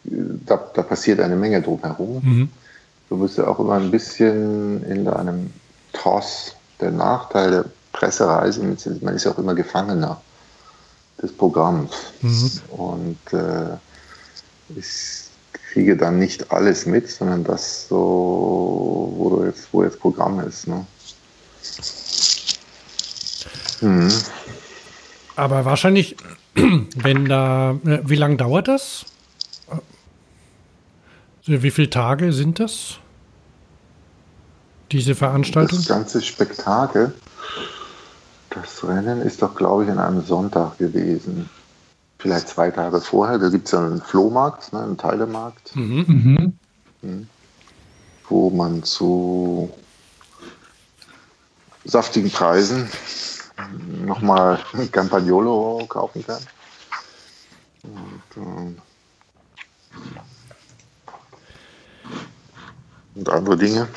da, 0.03 0.57
da, 0.73 0.81
passiert 0.81 1.21
eine 1.21 1.37
Menge 1.37 1.61
drumherum. 1.61 2.21
Mhm. 2.21 2.49
du 3.09 3.17
bist 3.17 3.37
ja 3.37 3.47
auch 3.47 3.59
immer 3.59 3.75
ein 3.75 3.91
bisschen 3.91 4.83
in 4.83 5.05
deinem 5.05 5.53
Toss. 5.93 6.53
Der 6.81 6.91
Nachteil 6.91 7.51
der 7.51 7.65
Pressereise, 7.93 8.61
man 9.01 9.15
ist 9.15 9.23
ja 9.23 9.31
auch 9.31 9.37
immer 9.37 9.55
Gefangener 9.55 10.21
des 11.21 11.31
Programms. 11.31 11.91
Mhm. 12.21 12.51
Und 12.71 13.33
äh, 13.33 13.77
ich 14.75 15.24
kriege 15.75 15.97
dann 15.97 16.19
nicht 16.19 16.53
alles 16.53 16.85
mit, 16.85 17.09
sondern 17.09 17.43
das 17.43 17.89
so, 17.89 19.13
wo, 19.17 19.29
du 19.29 19.43
jetzt, 19.43 19.67
wo 19.73 19.83
jetzt 19.83 19.99
Programm 19.99 20.39
ist. 20.39 20.69
Ne? 20.69 20.85
Mhm. 23.81 24.09
Aber 25.35 25.65
wahrscheinlich, 25.65 26.15
wenn 26.55 27.25
da, 27.25 27.71
äh, 27.85 27.99
wie 28.05 28.15
lange 28.15 28.37
dauert 28.37 28.69
das? 28.69 29.03
Äh, 31.45 31.61
wie 31.61 31.71
viele 31.71 31.89
Tage 31.89 32.31
sind 32.31 32.61
das? 32.61 32.99
Diese 34.93 35.13
Veranstaltung? 35.13 35.77
Das 35.79 35.89
ganze 35.89 36.21
Spektakel. 36.21 37.13
Das 38.49 38.81
Rennen 38.87 39.21
ist 39.21 39.41
doch, 39.41 39.53
glaube 39.55 39.83
ich, 39.83 39.89
an 39.89 39.99
einem 39.99 40.23
Sonntag 40.23 40.77
gewesen. 40.77 41.49
Vielleicht 42.25 42.49
zwei 42.49 42.71
Tage 42.71 43.01
vorher. 43.01 43.37
Da 43.37 43.49
gibt 43.49 43.67
es 43.67 43.71
ja 43.73 43.85
einen 43.85 44.01
Flohmarkt, 44.01 44.73
ne, 44.73 44.81
einen 44.81 44.97
Teilemarkt, 44.97 45.75
mhm. 45.75 46.05
Mhm. 46.07 46.59
mhm. 47.03 47.27
wo 48.27 48.49
man 48.49 48.81
zu 48.81 49.71
saftigen 51.83 52.31
Preisen 52.31 52.89
nochmal 54.03 54.57
Campagnolo 54.91 55.85
kaufen 55.87 56.25
kann. 56.25 56.41
Und, 57.83 58.43
ähm, 58.43 58.77
und 63.13 63.29
andere 63.29 63.55
Dinge. 63.55 63.87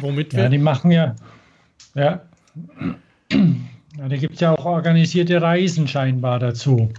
Womit 0.00 0.32
wir? 0.32 0.42
Ja, 0.42 0.48
die 0.48 0.58
machen 0.58 0.90
ja, 0.90 1.14
ja. 1.94 2.20
Ja 3.30 4.08
da 4.08 4.16
gibt 4.16 4.34
es 4.34 4.40
ja 4.40 4.52
auch 4.52 4.64
organisierte 4.64 5.40
Reisen 5.40 5.88
scheinbar 5.88 6.38
dazu. 6.38 6.90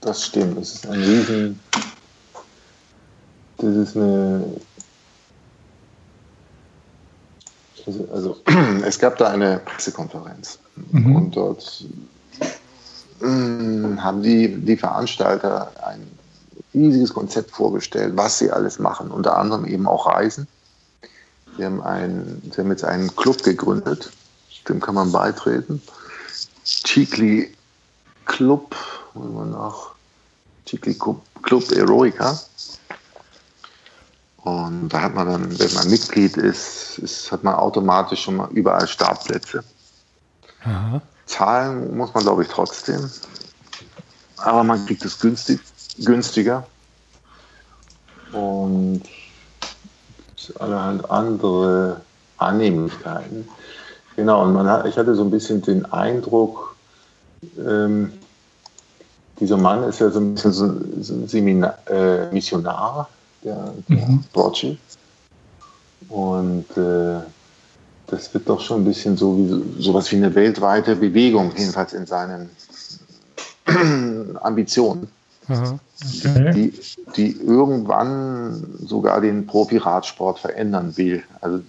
Das 0.00 0.26
stimmt, 0.26 0.58
das 0.58 0.74
ist 0.74 0.86
ein 0.86 1.00
Riesen. 1.00 1.60
Das 3.58 3.74
ist 3.76 3.96
eine. 3.96 4.44
Also, 7.86 8.08
also 8.12 8.36
es 8.86 8.98
gab 8.98 9.18
da 9.18 9.28
eine 9.30 9.60
Pressekonferenz 9.64 10.58
mhm. 10.90 11.16
und 11.16 11.36
dort 11.36 11.84
mm, 13.20 13.98
haben 13.98 14.22
die, 14.22 14.48
die 14.48 14.76
Veranstalter 14.76 15.70
ein 15.86 16.00
riesiges 16.72 17.12
Konzept 17.12 17.50
vorgestellt, 17.50 18.14
was 18.16 18.38
sie 18.38 18.50
alles 18.50 18.78
machen, 18.78 19.10
unter 19.10 19.36
anderem 19.36 19.64
eben 19.66 19.86
auch 19.86 20.06
Reisen. 20.06 20.48
Sie 21.56 21.64
haben, 21.64 21.82
ein, 21.82 22.42
sie 22.50 22.60
haben 22.60 22.70
jetzt 22.70 22.84
einen 22.84 23.14
Club 23.14 23.42
gegründet, 23.42 24.10
dem 24.68 24.80
kann 24.80 24.94
man 24.94 25.12
beitreten. 25.12 25.82
Chikli 26.64 27.54
Club, 28.24 28.74
wollen 29.14 29.34
wir 29.34 29.44
nach 29.44 29.90
Chikli 30.66 30.96
Club 31.42 31.72
Eroica. 31.72 32.38
Und 34.38 34.90
da 34.90 35.00
hat 35.00 35.14
man 35.14 35.26
dann, 35.26 35.58
wenn 35.58 35.72
man 35.72 35.88
Mitglied 35.88 36.36
ist, 36.36 36.98
ist 36.98 37.32
hat 37.32 37.44
man 37.44 37.54
automatisch 37.54 38.22
schon 38.22 38.36
mal 38.36 38.50
überall 38.50 38.86
Startplätze. 38.86 39.64
Aha. 40.64 41.00
Zahlen 41.26 41.96
muss 41.96 42.12
man, 42.12 42.24
glaube 42.24 42.42
ich, 42.42 42.48
trotzdem. 42.48 43.10
Aber 44.36 44.62
man 44.62 44.84
kriegt 44.84 45.04
es 45.04 45.18
günstig, 45.18 45.60
günstiger. 45.98 46.66
Und 48.32 49.02
allerhand 50.58 51.10
andere 51.10 52.00
Annehmlichkeiten. 52.36 53.48
Genau, 54.16 54.44
und 54.44 54.52
man 54.52 54.66
hat, 54.66 54.86
ich 54.86 54.96
hatte 54.96 55.14
so 55.14 55.22
ein 55.22 55.30
bisschen 55.30 55.60
den 55.62 55.84
Eindruck, 55.86 56.76
ähm, 57.58 58.12
dieser 59.40 59.56
Mann 59.56 59.82
ist 59.84 59.98
ja 59.98 60.10
so 60.10 60.20
ein 60.20 60.34
bisschen 60.34 60.52
so, 60.52 60.64
ein 61.14 61.28
Seminar, 61.28 61.78
äh, 61.90 62.32
Missionar, 62.32 63.08
der, 63.42 63.72
der 63.88 64.08
mhm. 64.08 64.24
Borci. 64.32 64.78
Und 66.08 66.64
äh, 66.76 67.20
das 68.06 68.32
wird 68.32 68.48
doch 68.48 68.60
schon 68.60 68.82
ein 68.82 68.84
bisschen 68.84 69.16
so 69.16 69.36
wie 69.36 69.82
sowas 69.82 70.10
wie 70.12 70.16
eine 70.16 70.34
weltweite 70.34 70.94
Bewegung, 70.94 71.52
jedenfalls 71.56 71.92
in 71.92 72.06
seinen 72.06 72.50
Ambitionen. 74.42 75.08
Okay. 75.48 76.52
Die, 76.54 76.72
die 77.16 77.32
irgendwann 77.40 78.78
sogar 78.80 79.20
den 79.20 79.46
Profi-Radsport 79.46 80.38
verändern 80.38 80.96
will. 80.96 81.22
Also 81.40 81.60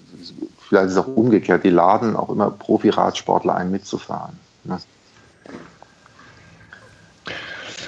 vielleicht 0.68 0.88
ist 0.88 0.92
es 0.94 0.98
auch 0.98 1.08
umgekehrt, 1.08 1.64
die 1.64 1.70
laden 1.70 2.16
auch 2.16 2.30
immer 2.30 2.52
Profi-Radsportler 2.52 3.56
ein, 3.56 3.72
mitzufahren. 3.72 4.40
Ne? 4.64 4.80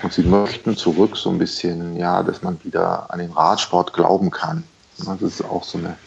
Und 0.04 0.14
sie 0.14 0.24
möchten 0.24 0.78
zurück 0.78 1.18
so 1.18 1.32
ein 1.32 1.40
bisschen, 1.40 1.98
ja, 1.98 2.22
dass 2.22 2.44
man 2.44 2.64
wieder 2.64 3.12
an 3.12 3.20
den 3.20 3.32
Radsport 3.32 3.94
glauben 3.94 4.30
kann. 4.30 4.64
Das 4.98 5.22
ist 5.22 5.44
auch 5.44 5.64
so 5.64 5.80
eine, 5.80 5.98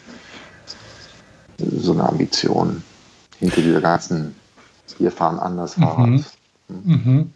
so 1.58 1.92
eine 1.92 2.08
Ambition 2.08 2.82
hinter 3.38 3.62
dieser 3.62 3.80
ganzen, 3.80 4.36
wir 4.98 5.10
fahren 5.10 5.38
anders 5.38 5.74
Fahrrad. 5.74 6.08
Mhm. 6.08 6.24
Mhm. 6.68 7.32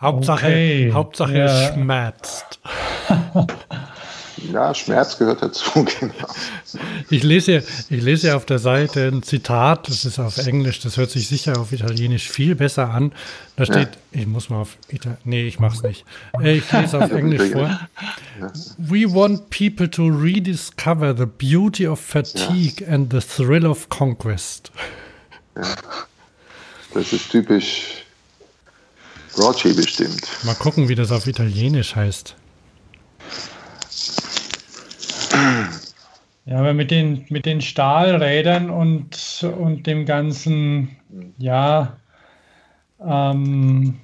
Hauptsache, 0.00 0.46
okay. 0.46 0.92
Hauptsache 0.92 1.36
ja. 1.36 1.44
es 1.44 1.74
schmerzt. 1.74 2.60
Ja, 4.52 4.74
Schmerz 4.74 5.18
gehört 5.18 5.42
dazu, 5.42 5.84
genau. 6.00 6.26
Ich 7.10 7.22
lese, 7.22 7.62
ich 7.88 8.02
lese 8.02 8.36
auf 8.36 8.46
der 8.46 8.58
Seite 8.58 9.08
ein 9.08 9.22
Zitat, 9.22 9.88
das 9.88 10.04
ist 10.04 10.18
auf 10.18 10.38
Englisch, 10.38 10.80
das 10.80 10.96
hört 10.96 11.10
sich 11.10 11.28
sicher 11.28 11.58
auf 11.58 11.72
Italienisch 11.72 12.28
viel 12.28 12.54
besser 12.54 12.90
an. 12.90 13.12
Da 13.56 13.66
steht, 13.66 13.90
ja. 14.12 14.20
ich 14.20 14.26
muss 14.26 14.48
mal 14.48 14.62
auf 14.62 14.76
Italienisch, 14.88 15.24
nee, 15.24 15.46
ich 15.46 15.58
mach's 15.58 15.82
nicht. 15.82 16.04
Äh, 16.40 16.58
ich 16.58 16.72
lese 16.72 16.98
auf 17.02 17.10
Englisch 17.10 17.50
vor. 17.50 17.80
We 18.78 19.12
want 19.12 19.50
people 19.50 19.90
to 19.90 20.08
rediscover 20.08 21.14
the 21.16 21.26
beauty 21.26 21.86
of 21.86 22.00
fatigue 22.00 22.84
ja. 22.84 22.94
and 22.94 23.12
the 23.12 23.20
thrill 23.20 23.66
of 23.66 23.88
conquest. 23.88 24.70
Ja. 25.56 25.74
Das 26.94 27.12
ist 27.12 27.30
typisch 27.30 28.04
Broadshay 29.34 29.72
bestimmt. 29.72 30.26
Mal 30.44 30.54
gucken, 30.54 30.88
wie 30.88 30.94
das 30.94 31.12
auf 31.12 31.26
Italienisch 31.26 31.94
heißt. 31.94 32.34
Ja, 36.46 36.58
aber 36.58 36.74
mit 36.74 36.90
den, 36.90 37.26
mit 37.28 37.46
den 37.46 37.60
Stahlrädern 37.60 38.70
und, 38.70 39.46
und 39.58 39.86
dem 39.86 40.04
ganzen, 40.04 40.96
ja, 41.38 41.96
ähm, 43.04 44.00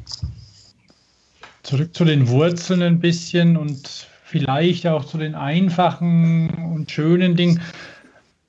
zurück 1.62 1.94
zu 1.94 2.04
den 2.04 2.28
Wurzeln 2.28 2.82
ein 2.82 3.00
bisschen 3.00 3.56
und 3.56 4.06
vielleicht 4.24 4.86
auch 4.86 5.04
zu 5.04 5.18
den 5.18 5.34
einfachen 5.34 6.50
und 6.72 6.90
schönen 6.90 7.36
Dingen. 7.36 7.60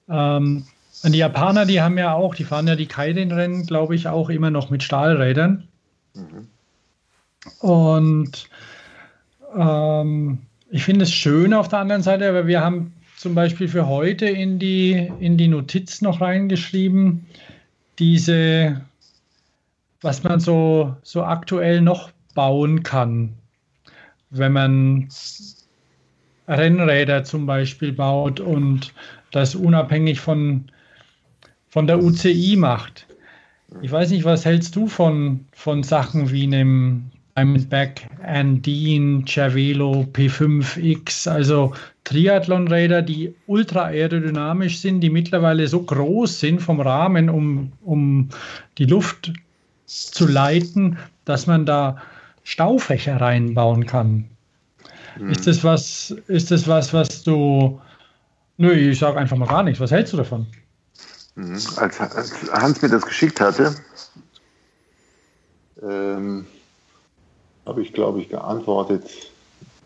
Ähm, 0.10 0.66
die 1.04 1.18
Japaner, 1.18 1.66
die 1.66 1.82
haben 1.82 1.98
ja 1.98 2.14
auch, 2.14 2.36
die 2.36 2.44
fahren 2.44 2.68
ja 2.68 2.76
die 2.76 2.88
Kaizen-Rennen, 2.88 3.66
glaube 3.66 3.96
ich, 3.96 4.08
auch 4.08 4.30
immer 4.30 4.50
noch 4.50 4.70
mit 4.70 4.84
Stahlrädern. 4.84 5.68
Mhm. 6.14 6.48
Und 7.60 8.50
ähm, 9.56 10.40
ich 10.70 10.84
finde 10.84 11.04
es 11.04 11.14
schön 11.14 11.54
auf 11.54 11.68
der 11.68 11.80
anderen 11.80 12.04
Seite, 12.04 12.28
aber 12.28 12.48
wir 12.48 12.62
haben 12.62 12.94
zum 13.18 13.36
Beispiel 13.36 13.68
für 13.68 13.88
heute 13.88 14.28
in 14.28 14.60
die, 14.60 15.12
in 15.20 15.38
die 15.38 15.48
Notiz 15.48 16.02
noch 16.02 16.22
reingeschrieben, 16.22 17.26
diese, 18.00 18.82
was 20.02 20.24
man 20.24 20.40
so, 20.40 20.96
so 21.02 21.24
aktuell 21.24 21.82
noch 21.82 22.12
bauen 22.36 22.84
kann, 22.84 23.34
wenn 24.30 24.52
man 24.52 25.10
Rennräder 26.48 27.24
zum 27.24 27.46
Beispiel 27.46 27.92
baut 27.92 28.40
und 28.40 28.94
das 29.32 29.56
unabhängig 29.56 30.20
von, 30.20 30.66
von 31.70 31.88
der 31.88 32.02
UCI 32.04 32.56
macht. 32.58 33.08
Ich 33.82 33.92
weiß 33.92 34.12
nicht, 34.12 34.24
was 34.24 34.46
hältst 34.46 34.76
du 34.76 34.88
von, 34.88 35.46
von 35.52 35.84
Sachen 35.84 36.32
wie 36.32 36.44
einem 36.44 37.12
Diamondback, 37.38 38.10
Andine, 38.24 39.24
Cervelo, 39.26 40.08
P5X, 40.12 41.30
also 41.30 41.74
Triathlonräder, 42.04 43.04
die 43.04 43.36
ultra 43.46 43.86
aerodynamisch 43.86 44.80
sind, 44.80 45.02
die 45.02 45.10
mittlerweile 45.12 45.68
so 45.68 45.84
groß 45.84 46.40
sind 46.40 46.62
vom 46.62 46.82
Rahmen, 46.82 47.30
um, 47.30 47.72
um 47.84 48.30
die 48.80 48.86
Luft 48.86 49.32
zu 49.86 50.28
leiten, 50.28 50.98
dass 51.26 51.46
man 51.46 51.66
da 51.66 52.02
Staufächer 52.44 53.22
reinbauen 53.22 53.86
kann. 53.86 54.26
Mhm. 55.20 55.30
Ist 55.30 55.46
das 55.46 55.64
was, 55.64 56.16
ist 56.28 56.50
das 56.50 56.68
was, 56.68 56.94
was 56.94 57.24
du. 57.24 57.80
Nö, 58.58 58.72
ich 58.72 58.98
sage 58.98 59.20
einfach 59.20 59.38
mal 59.38 59.48
gar 59.48 59.62
nichts. 59.62 59.80
Was 59.80 59.92
hältst 59.92 60.14
du 60.14 60.18
davon? 60.18 60.48
Mhm. 61.36 61.60
Als, 61.76 62.00
als 62.00 62.52
Hans 62.52 62.82
mir 62.82 62.90
das 62.90 63.06
geschickt 63.06 63.40
hatte, 63.40 63.76
ähm, 65.84 66.48
habe 67.68 67.82
ich, 67.82 67.94
glaube 67.94 68.22
ich, 68.22 68.30
geantwortet. 68.30 69.04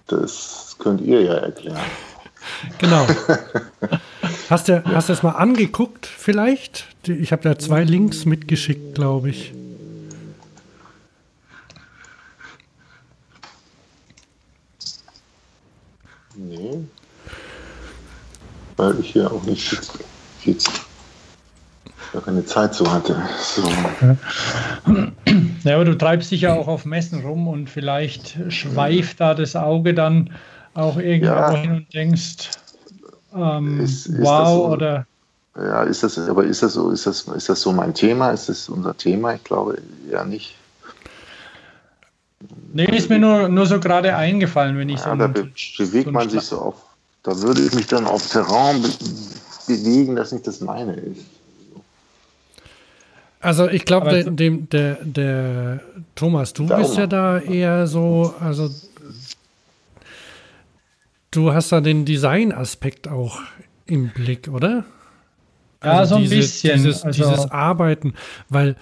Das 0.08 0.76
könnt 0.78 1.02
ihr 1.02 1.22
ja 1.22 1.34
erklären. 1.34 1.80
Genau. 2.80 3.06
hast 4.50 4.68
du 4.68 4.84
hast 4.84 5.10
es 5.12 5.22
mal 5.22 5.34
angeguckt, 5.34 6.08
vielleicht? 6.08 6.88
Ich 7.06 7.32
habe 7.32 7.44
da 7.44 7.60
zwei 7.60 7.84
Links 7.84 8.26
mitgeschickt, 8.26 8.96
glaube 8.96 9.30
ich. 9.30 9.54
Nee. 16.36 16.84
Weil 18.76 19.00
ich 19.02 19.12
hier 19.12 19.32
auch 19.32 19.44
nicht 19.44 19.80
jetzt 20.44 20.82
keine 22.26 22.44
Zeit 22.44 22.74
so 22.74 22.92
hatte. 22.92 23.22
So. 23.40 23.62
Ja, 25.64 25.76
aber 25.76 25.86
du 25.86 25.98
treibst 25.98 26.32
dich 26.32 26.42
ja 26.42 26.54
auch 26.54 26.68
auf 26.68 26.86
Messen 26.86 27.22
rum 27.22 27.48
und 27.48 27.70
vielleicht 27.70 28.38
schweift 28.50 29.20
da 29.20 29.34
das 29.34 29.56
Auge 29.56 29.94
dann 29.94 30.32
auch 30.74 30.98
irgendwo 30.98 31.34
ja. 31.34 31.56
hin 31.56 31.72
und 31.72 31.94
denkst, 31.94 32.50
ähm, 33.36 33.80
ist, 33.80 34.08
ist 34.08 34.22
wow 34.22 34.48
so, 34.48 34.68
oder. 34.74 35.06
Ja, 35.56 35.84
ist 35.84 36.04
das, 36.04 36.18
aber 36.18 36.46
ist 36.46 36.64
das 36.64 36.74
so, 36.74 36.92
ist 36.92 37.06
das, 37.06 37.24
ist 37.24 37.50
das 37.50 37.62
so 37.62 37.74
mein 37.74 37.94
Thema? 37.94 38.32
Ist 38.32 38.50
das 38.50 38.70
unser 38.70 38.96
Thema? 38.96 39.34
Ich 39.34 39.44
glaube 39.44 39.78
ja 40.10 40.24
nicht. 40.24 40.56
Nee, 42.74 42.86
ist 42.86 43.10
mir 43.10 43.20
nur, 43.20 43.50
nur 43.50 43.66
so 43.66 43.80
gerade 43.80 44.16
eingefallen, 44.16 44.78
wenn 44.78 44.90
ich 44.90 45.00
ja, 45.00 45.12
so. 45.12 45.16
Da 45.16 45.28
be 45.28 45.52
bewegt 45.78 46.06
so 46.06 46.12
man 46.12 46.30
sich 46.30 46.42
so 46.42 46.58
auf, 46.60 46.76
da 47.24 47.40
würde 47.42 47.62
ich 47.62 47.74
mich 47.74 47.88
dann 47.88 48.08
auf 48.08 48.28
Terrain 48.30 48.82
be 48.82 48.90
bewegen, 49.68 50.16
das 50.16 50.32
nicht 50.32 50.48
das 50.48 50.60
meine 50.62 50.94
ist. 50.96 51.22
Also 53.42 53.68
ich 53.68 53.86
glaube, 53.86 54.24
der, 54.24 54.52
der, 54.52 54.98
der 55.02 55.80
Thomas, 56.16 56.54
du 56.54 56.68
bist 56.68 56.96
ja 56.96 57.08
da 57.08 57.40
eher 57.40 57.88
so, 57.88 58.36
also 58.40 58.70
du 61.32 61.52
hast 61.52 61.72
da 61.72 61.82
den 61.82 62.06
Design-Aspekt 62.06 63.08
auch 63.08 63.40
im 63.88 64.10
Blick, 64.10 64.48
oder? 64.48 64.86
Ja, 65.84 65.94
also 65.94 66.10
so 66.10 66.16
ein 66.18 66.22
diese, 66.22 66.36
bisschen. 66.36 66.76
Dieses, 66.76 67.04
also 67.04 67.24
dieses 67.24 67.52
Arbeiten, 67.52 68.14
weil 68.50 68.76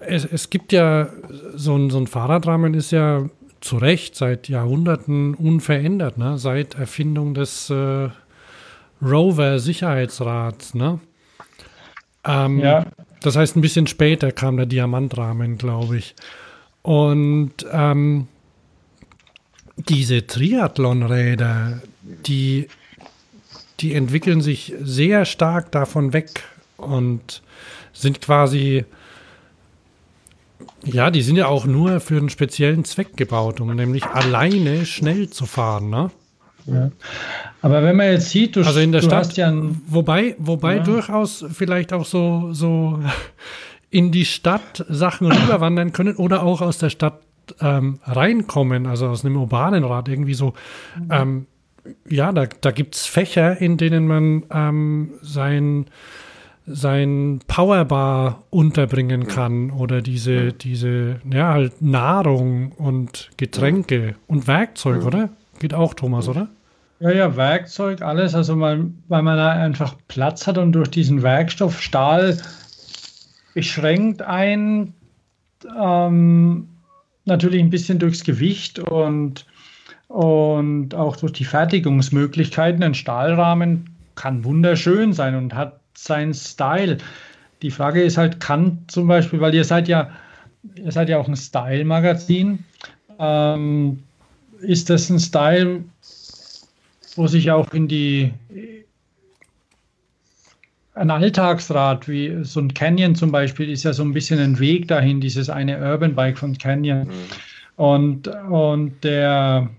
es, 0.00 0.26
es 0.26 0.50
gibt 0.50 0.72
ja, 0.72 1.08
so 1.54 1.74
ein, 1.74 1.88
so 1.88 1.98
ein 1.98 2.06
Fahrradrahmen 2.06 2.74
ist 2.74 2.90
ja 2.90 3.24
zu 3.60 3.78
Recht 3.78 4.14
seit 4.14 4.48
Jahrhunderten 4.48 5.34
unverändert, 5.34 6.18
ne? 6.18 6.38
seit 6.38 6.74
Erfindung 6.74 7.34
des 7.34 7.70
äh, 7.70 8.10
Rover-Sicherheitsrats. 9.02 10.74
Ne? 10.74 11.00
Ähm, 12.24 12.58
ja. 12.60 12.86
Das 13.20 13.36
heißt, 13.36 13.56
ein 13.56 13.60
bisschen 13.60 13.86
später 13.86 14.32
kam 14.32 14.56
der 14.56 14.66
Diamantrahmen, 14.66 15.58
glaube 15.58 15.98
ich. 15.98 16.14
Und 16.82 17.52
ähm, 17.72 18.28
diese 19.76 20.26
Triathlonräder, 20.26 21.82
die, 22.02 22.68
die 23.80 23.94
entwickeln 23.94 24.40
sich 24.40 24.74
sehr 24.80 25.24
stark 25.24 25.72
davon 25.72 26.12
weg 26.12 26.42
und 26.76 27.42
sind 27.92 28.20
quasi, 28.20 28.84
ja, 30.84 31.10
die 31.10 31.22
sind 31.22 31.36
ja 31.36 31.46
auch 31.46 31.66
nur 31.66 32.00
für 32.00 32.16
einen 32.16 32.30
speziellen 32.30 32.84
Zweck 32.84 33.16
gebaut, 33.16 33.60
um 33.60 33.74
nämlich 33.74 34.04
alleine 34.04 34.86
schnell 34.86 35.30
zu 35.30 35.46
fahren. 35.46 35.90
Ne? 35.90 36.10
Ja. 36.72 36.90
Aber 37.62 37.82
wenn 37.82 37.96
man 37.96 38.06
jetzt 38.06 38.30
sieht, 38.30 38.56
du, 38.56 38.62
also 38.62 38.80
in 38.80 38.92
der 38.92 39.02
Stadt, 39.02 39.36
ja 39.36 39.52
wobei, 39.86 40.36
wobei 40.38 40.76
ja. 40.76 40.82
durchaus 40.82 41.44
vielleicht 41.52 41.92
auch 41.92 42.04
so, 42.04 42.52
so 42.52 43.00
in 43.90 44.12
die 44.12 44.24
Stadt 44.24 44.84
Sachen 44.88 45.32
rüberwandern 45.32 45.92
können 45.92 46.16
oder 46.16 46.42
auch 46.42 46.60
aus 46.60 46.78
der 46.78 46.90
Stadt 46.90 47.20
ähm, 47.60 47.98
reinkommen, 48.04 48.86
also 48.86 49.08
aus 49.08 49.24
einem 49.24 49.36
urbanen 49.36 49.84
Rad 49.84 50.08
irgendwie 50.08 50.34
so. 50.34 50.52
Ähm, 51.10 51.46
ja, 52.08 52.32
da, 52.32 52.46
da 52.46 52.70
gibt 52.70 52.96
es 52.96 53.06
Fächer, 53.06 53.60
in 53.60 53.78
denen 53.78 54.06
man 54.06 54.44
ähm, 54.52 55.14
sein, 55.22 55.86
sein 56.66 57.40
Powerbar 57.46 58.42
unterbringen 58.50 59.26
kann 59.26 59.70
oder 59.70 60.02
diese, 60.02 60.52
diese, 60.52 61.20
ja, 61.30 61.54
halt 61.54 61.80
Nahrung 61.80 62.72
und 62.72 63.30
Getränke 63.38 64.16
und 64.26 64.46
Werkzeug, 64.46 65.04
oder? 65.04 65.30
Geht 65.58 65.72
auch, 65.72 65.94
Thomas, 65.94 66.28
oder? 66.28 66.48
Ja, 67.00 67.10
ja, 67.10 67.36
Werkzeug, 67.36 68.02
alles, 68.02 68.34
also 68.34 68.58
weil, 68.58 68.90
weil 69.06 69.22
man 69.22 69.36
da 69.36 69.52
einfach 69.52 69.94
Platz 70.08 70.46
hat 70.48 70.58
und 70.58 70.72
durch 70.72 70.90
diesen 70.90 71.22
Werkstoff 71.22 71.80
Stahl 71.80 72.38
beschränkt 73.54 74.22
ein, 74.22 74.94
ähm, 75.78 76.68
natürlich 77.24 77.60
ein 77.60 77.70
bisschen 77.70 78.00
durchs 78.00 78.24
Gewicht 78.24 78.80
und, 78.80 79.46
und 80.08 80.94
auch 80.94 81.16
durch 81.16 81.32
die 81.32 81.44
Fertigungsmöglichkeiten. 81.44 82.82
Ein 82.82 82.94
Stahlrahmen 82.94 83.90
kann 84.16 84.44
wunderschön 84.44 85.12
sein 85.12 85.36
und 85.36 85.54
hat 85.54 85.78
seinen 85.94 86.34
Style. 86.34 86.98
Die 87.62 87.70
Frage 87.70 88.02
ist 88.02 88.18
halt, 88.18 88.40
kann 88.40 88.78
zum 88.88 89.06
Beispiel, 89.06 89.40
weil 89.40 89.54
ihr 89.54 89.64
seid 89.64 89.86
ja, 89.86 90.10
ihr 90.74 90.90
seid 90.90 91.08
ja 91.08 91.18
auch 91.18 91.28
ein 91.28 91.36
Style-Magazin, 91.36 92.64
ähm, 93.20 94.02
ist 94.60 94.90
das 94.90 95.10
ein 95.10 95.20
Style, 95.20 95.84
wo 97.16 97.26
sich 97.26 97.50
auch 97.50 97.72
in 97.72 97.88
die 97.88 98.32
ein 100.98 101.10
Alltagsrad, 101.10 102.08
wie 102.08 102.38
so 102.42 102.60
ein 102.60 102.74
Canyon 102.74 103.14
zum 103.14 103.30
Beispiel, 103.30 103.70
ist 103.70 103.84
ja 103.84 103.92
so 103.92 104.02
ein 104.02 104.12
bisschen 104.12 104.40
ein 104.40 104.58
Weg 104.58 104.88
dahin, 104.88 105.20
dieses 105.20 105.48
eine 105.48 105.78
Urban 105.78 106.14
Bike 106.14 106.38
von 106.38 106.58
Canyon. 106.58 107.06
Mhm. 107.06 107.12
Und, 107.76 108.28
und 108.28 109.04
der, 109.04 109.70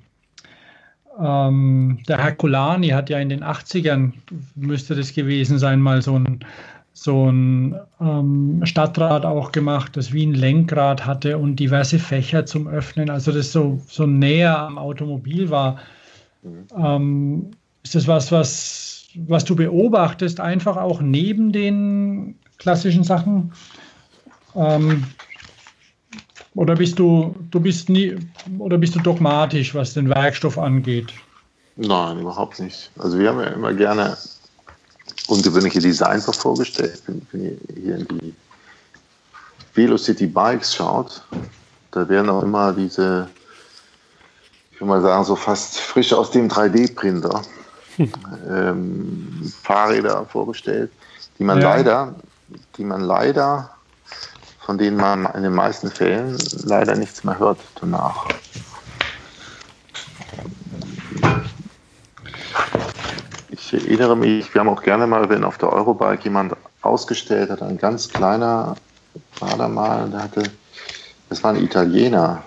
ähm, 1.21 1.99
der 2.07 2.17
Herculani 2.17 2.89
hat 2.89 3.09
ja 3.09 3.19
in 3.19 3.29
den 3.29 3.43
80ern, 3.43 4.13
müsste 4.55 4.95
das 4.95 5.13
gewesen 5.13 5.59
sein, 5.59 5.81
mal 5.81 6.01
so 6.01 6.17
ein, 6.17 6.39
so 6.93 7.29
ein 7.29 7.75
ähm, 7.99 8.61
Stadtrad 8.63 9.25
auch 9.25 9.51
gemacht, 9.51 9.97
das 9.97 10.13
wie 10.13 10.25
ein 10.25 10.33
Lenkrad 10.33 11.05
hatte 11.05 11.37
und 11.37 11.57
diverse 11.57 11.99
Fächer 11.99 12.45
zum 12.45 12.67
Öffnen, 12.67 13.09
also 13.09 13.33
das 13.33 13.51
so, 13.51 13.81
so 13.87 14.05
näher 14.05 14.57
am 14.57 14.77
Automobil 14.77 15.49
war. 15.49 15.77
Mhm. 16.41 16.67
Ähm, 16.75 17.57
ist 17.83 17.95
das 17.95 18.07
was, 18.07 18.31
was, 18.31 19.07
was 19.15 19.45
du 19.45 19.55
beobachtest, 19.55 20.39
einfach 20.39 20.77
auch 20.77 21.01
neben 21.01 21.51
den 21.51 22.39
klassischen 22.57 23.03
Sachen? 23.03 23.53
Ähm, 24.55 25.05
oder 26.55 26.75
bist 26.75 26.99
du, 26.99 27.35
du 27.51 27.59
bist 27.59 27.89
nie, 27.89 28.17
oder 28.57 28.77
bist 28.77 28.95
du 28.95 28.99
dogmatisch, 28.99 29.73
was 29.75 29.93
den 29.93 30.09
Werkstoff 30.09 30.57
angeht? 30.57 31.13
Nein, 31.75 32.19
überhaupt 32.19 32.59
nicht. 32.59 32.91
Also 32.97 33.17
wir 33.17 33.29
haben 33.29 33.39
ja 33.39 33.47
immer 33.47 33.73
gerne 33.73 34.17
ungewöhnliche 35.27 35.79
Designs 35.79 36.27
auch 36.27 36.35
vorgestellt. 36.35 37.01
Wenn, 37.05 37.21
wenn 37.31 37.43
ihr 37.43 37.57
hier 37.81 37.95
in 37.97 38.07
die 38.07 38.33
Velocity 39.73 40.27
Bikes 40.27 40.75
schaut, 40.75 41.21
da 41.91 42.07
werden 42.09 42.29
auch 42.29 42.43
immer 42.43 42.73
diese 42.73 43.29
ich 44.79 44.81
würde 44.81 44.93
mal 44.93 45.01
sagen, 45.01 45.25
so 45.25 45.35
fast 45.35 45.77
frisch 45.77 46.13
aus 46.13 46.31
dem 46.31 46.47
3D-Printer 46.47 47.41
ähm, 48.49 49.51
Fahrräder 49.61 50.25
vorgestellt, 50.25 50.89
die 51.37 51.43
man 51.43 51.59
ja. 51.59 51.75
leider, 51.75 52.15
die 52.77 52.85
man 52.85 53.01
leider, 53.01 53.71
von 54.61 54.77
denen 54.77 54.95
man 54.95 55.25
in 55.35 55.43
den 55.43 55.53
meisten 55.53 55.91
Fällen 55.91 56.37
leider 56.63 56.95
nichts 56.95 57.25
mehr 57.25 57.37
hört 57.37 57.59
danach. 57.81 58.29
Ich 63.49 63.73
erinnere 63.73 64.15
mich, 64.15 64.53
wir 64.53 64.61
haben 64.61 64.69
auch 64.69 64.81
gerne 64.81 65.07
mal, 65.07 65.27
wenn 65.27 65.43
auf 65.43 65.57
der 65.57 65.73
Eurobike 65.73 66.23
jemand 66.23 66.55
ausgestellt 66.83 67.49
hat, 67.49 67.61
ein 67.61 67.77
ganz 67.77 68.07
kleiner 68.07 68.75
war 69.41 69.57
da 69.57 69.67
mal, 69.67 70.09
der 70.09 70.23
hatte, 70.23 70.43
das 71.27 71.43
war 71.43 71.51
ein 71.51 71.61
Italiener, 71.61 72.45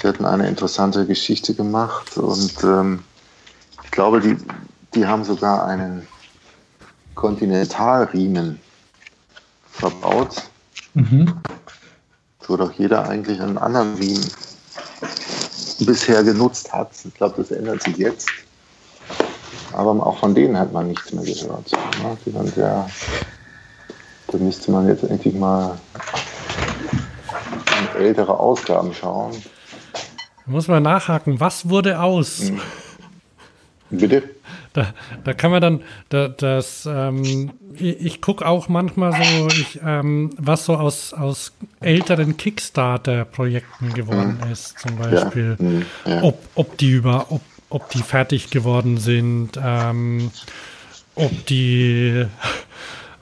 Sie 0.00 0.06
hatten 0.06 0.24
eine 0.24 0.46
interessante 0.46 1.06
Geschichte 1.06 1.54
gemacht 1.54 2.16
und 2.16 2.54
ähm, 2.62 3.02
ich 3.82 3.90
glaube, 3.90 4.20
die, 4.20 4.36
die 4.94 5.04
haben 5.04 5.24
sogar 5.24 5.66
einen 5.66 6.06
Kontinentalriemen 7.16 8.60
verbaut, 9.72 10.44
mhm. 10.94 11.34
wo 12.46 12.56
doch 12.56 12.70
jeder 12.74 13.08
eigentlich 13.08 13.40
einen 13.40 13.58
anderen 13.58 13.96
Riemen 13.96 14.24
bisher 15.80 16.22
genutzt 16.22 16.72
hat. 16.72 16.92
Ich 17.04 17.14
glaube, 17.14 17.34
das 17.38 17.50
ändert 17.50 17.82
sich 17.82 17.96
jetzt. 17.96 18.28
Aber 19.72 19.90
auch 20.06 20.20
von 20.20 20.32
denen 20.32 20.56
hat 20.56 20.72
man 20.72 20.86
nichts 20.86 21.12
mehr 21.12 21.24
gehört. 21.24 21.72
Die 22.24 22.32
waren 22.34 22.46
sehr, 22.46 22.88
da 24.28 24.38
müsste 24.38 24.70
man 24.70 24.86
jetzt 24.86 25.02
endlich 25.02 25.34
mal 25.34 25.76
in 27.96 28.00
ältere 28.00 28.38
Ausgaben 28.38 28.94
schauen. 28.94 29.32
Da 30.48 30.52
muss 30.52 30.66
man 30.66 30.82
nachhaken, 30.82 31.40
was 31.40 31.68
wurde 31.68 32.00
aus? 32.00 32.50
Bitte? 33.90 34.22
da, 34.72 34.94
da 35.24 35.34
kann 35.34 35.50
man 35.50 35.60
dann, 35.60 35.82
da, 36.08 36.28
das, 36.28 36.88
ähm, 36.90 37.50
ich, 37.74 38.00
ich 38.00 38.20
gucke 38.22 38.46
auch 38.46 38.68
manchmal 38.68 39.12
so, 39.12 39.48
ich, 39.48 39.80
ähm, 39.84 40.30
was 40.38 40.64
so 40.64 40.76
aus, 40.76 41.12
aus 41.12 41.52
älteren 41.80 42.38
Kickstarter-Projekten 42.38 43.92
geworden 43.92 44.40
mhm. 44.42 44.52
ist, 44.52 44.78
zum 44.78 44.96
Beispiel. 44.96 45.56
Ja. 45.58 45.64
Mhm. 45.64 45.86
Ja. 46.06 46.22
Ob, 46.22 46.42
ob 46.54 46.78
die 46.78 46.92
über, 46.92 47.26
ob, 47.30 47.42
ob 47.68 47.90
die 47.90 48.02
fertig 48.02 48.48
geworden 48.48 48.96
sind, 48.96 49.60
ähm, 49.62 50.30
ob 51.14 51.46
die 51.46 52.24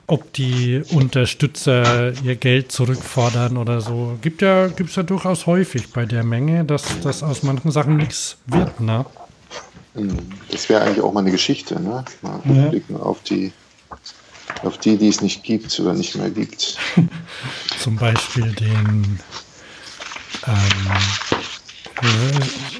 ob 0.07 0.31
die 0.33 0.81
Unterstützer 0.91 2.13
ihr 2.23 2.35
Geld 2.35 2.71
zurückfordern 2.71 3.57
oder 3.57 3.81
so. 3.81 4.17
Gibt 4.21 4.41
ja, 4.41 4.67
gibt 4.67 4.89
es 4.89 4.95
ja 4.95 5.03
durchaus 5.03 5.45
häufig 5.45 5.91
bei 5.91 6.05
der 6.05 6.23
Menge, 6.23 6.63
dass 6.63 6.83
das 7.01 7.23
aus 7.23 7.43
manchen 7.43 7.71
Sachen 7.71 7.97
nichts 7.97 8.37
wird, 8.47 8.79
ne? 8.79 9.05
Hm, 9.95 10.17
das 10.49 10.69
wäre 10.69 10.81
eigentlich 10.81 11.01
auch 11.01 11.11
mal 11.11 11.19
eine 11.19 11.31
Geschichte, 11.31 11.81
ne? 11.81 12.05
Mal 12.21 12.39
ja. 12.45 12.69
blicken 12.69 12.95
auf 12.95 13.21
die, 13.23 13.51
auf 14.63 14.77
die, 14.77 14.97
die 14.97 15.09
es 15.09 15.21
nicht 15.21 15.43
gibt 15.43 15.77
oder 15.79 15.93
nicht 15.93 16.15
mehr 16.15 16.29
gibt. 16.29 16.77
Zum 17.79 17.97
Beispiel 17.97 18.53
den 18.53 19.19
ähm, 20.47 20.53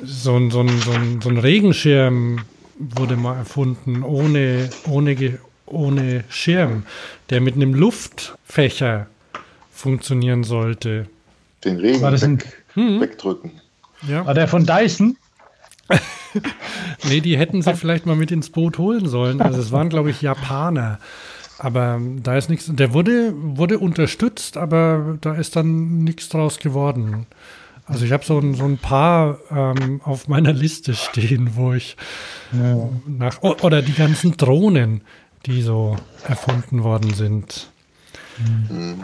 so, 0.05 0.35
ein, 0.37 0.49
so, 0.49 0.65
so, 0.65 0.93
so 1.21 1.29
ein 1.29 1.37
Regenschirm 1.37 2.45
wurde 2.79 3.17
mal 3.17 3.35
erfunden, 3.37 4.03
ohne, 4.03 4.69
ohne, 4.87 5.39
ohne 5.67 6.23
Schirm, 6.29 6.83
der 7.29 7.41
mit 7.41 7.55
einem 7.55 7.73
Luftfächer 7.73 9.07
funktionieren 9.71 10.43
sollte. 10.43 11.07
Den 11.63 11.77
Regen 11.77 12.01
War 12.01 12.11
das 12.11 12.23
ein, 12.23 12.39
weg, 12.39 12.63
hm? 12.73 13.01
wegdrücken. 13.01 13.51
Ja. 14.07 14.25
War 14.25 14.33
der 14.33 14.47
von 14.47 14.65
Dyson? 14.65 15.17
nee, 17.03 17.21
die 17.21 17.37
hätten 17.37 17.61
sie 17.61 17.75
vielleicht 17.75 18.05
mal 18.05 18.15
mit 18.15 18.31
ins 18.31 18.49
Boot 18.49 18.77
holen 18.77 19.07
sollen. 19.07 19.41
Also 19.41 19.59
es 19.59 19.71
waren, 19.71 19.89
glaube 19.89 20.09
ich, 20.09 20.21
Japaner. 20.21 20.99
Aber 21.59 21.99
da 22.21 22.37
ist 22.37 22.49
nichts. 22.49 22.69
Der 22.69 22.93
wurde, 22.93 23.33
wurde 23.35 23.79
unterstützt, 23.79 24.57
aber 24.57 25.17
da 25.21 25.33
ist 25.33 25.55
dann 25.55 26.03
nichts 26.03 26.29
draus 26.29 26.59
geworden. 26.59 27.25
Also 27.85 28.05
ich 28.05 28.11
habe 28.11 28.25
so, 28.25 28.37
ein, 28.37 28.53
so 28.53 28.65
ein 28.65 28.77
paar 28.77 29.39
ähm, 29.49 30.01
auf 30.03 30.27
meiner 30.27 30.51
Liste 30.51 30.93
stehen, 30.93 31.51
wo 31.55 31.73
ich 31.73 31.95
ja. 32.51 32.89
nach 33.07 33.41
oder 33.41 33.81
die 33.81 33.93
ganzen 33.93 34.35
Drohnen, 34.35 35.01
die 35.47 35.61
so 35.61 35.95
erfunden 36.27 36.83
worden 36.83 37.13
sind. 37.13 37.69
Mhm. 38.69 39.03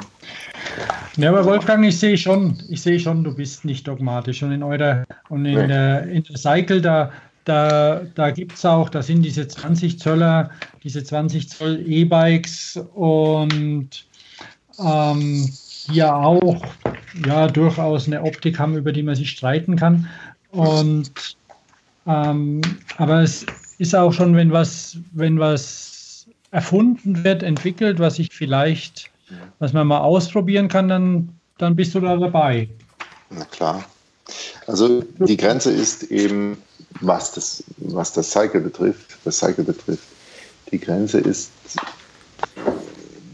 Ja, 1.17 1.29
aber 1.29 1.45
Wolfgang, 1.45 1.85
ich 1.85 1.99
sehe 1.99 2.17
schon, 2.17 2.61
ich 2.69 2.81
sehe 2.81 2.99
schon, 2.99 3.23
du 3.23 3.35
bist 3.35 3.65
nicht 3.65 3.87
dogmatisch. 3.87 4.43
Und 4.43 4.51
in 4.51 4.63
eurer 4.63 5.05
und 5.29 5.45
in, 5.45 5.67
der, 5.67 6.07
in 6.07 6.23
der 6.23 6.37
Cycle, 6.37 6.81
da, 6.81 7.11
da, 7.45 8.01
da 8.15 8.31
gibt 8.31 8.53
es 8.53 8.65
auch, 8.65 8.89
da 8.89 9.01
sind 9.01 9.21
diese 9.23 9.47
20 9.47 9.99
Zöller, 9.99 10.49
diese 10.83 11.03
20 11.03 11.49
Zoll 11.49 11.83
E-Bikes 11.85 12.79
und 12.93 14.05
ähm, 14.79 15.49
die 15.87 15.95
ja 15.95 16.15
auch 16.15 16.61
ja 17.25 17.47
durchaus 17.47 18.07
eine 18.07 18.21
Optik 18.21 18.59
haben, 18.59 18.75
über 18.75 18.91
die 18.91 19.03
man 19.03 19.15
sich 19.15 19.29
streiten 19.29 19.75
kann. 19.75 20.07
Und 20.51 21.37
ähm, 22.05 22.61
aber 22.97 23.21
es 23.21 23.45
ist 23.77 23.95
auch 23.95 24.11
schon, 24.11 24.35
wenn 24.35 24.51
was, 24.51 24.97
wenn 25.13 25.39
was 25.39 25.92
erfunden 26.53 27.23
wird, 27.23 27.41
entwickelt, 27.41 27.99
was 27.99 28.19
ich 28.19 28.29
vielleicht, 28.31 29.09
was 29.57 29.73
man 29.73 29.87
mal 29.87 30.01
ausprobieren 30.01 30.67
kann, 30.67 30.87
dann, 30.87 31.29
dann 31.57 31.75
bist 31.75 31.95
du 31.95 31.99
da 31.99 32.15
dabei. 32.15 32.69
Na 33.31 33.43
klar. 33.45 33.83
Also 34.67 35.01
die 35.17 35.35
Grenze 35.35 35.71
ist 35.71 36.03
eben, 36.03 36.57
was 37.01 37.31
das, 37.31 37.63
was 37.77 38.13
das 38.13 38.29
Cycle 38.29 38.61
betrifft, 38.61 39.17
das 39.25 39.39
Cycle 39.39 39.63
betrifft. 39.63 40.03
Die 40.71 40.79
Grenze 40.79 41.19
ist, 41.19 41.49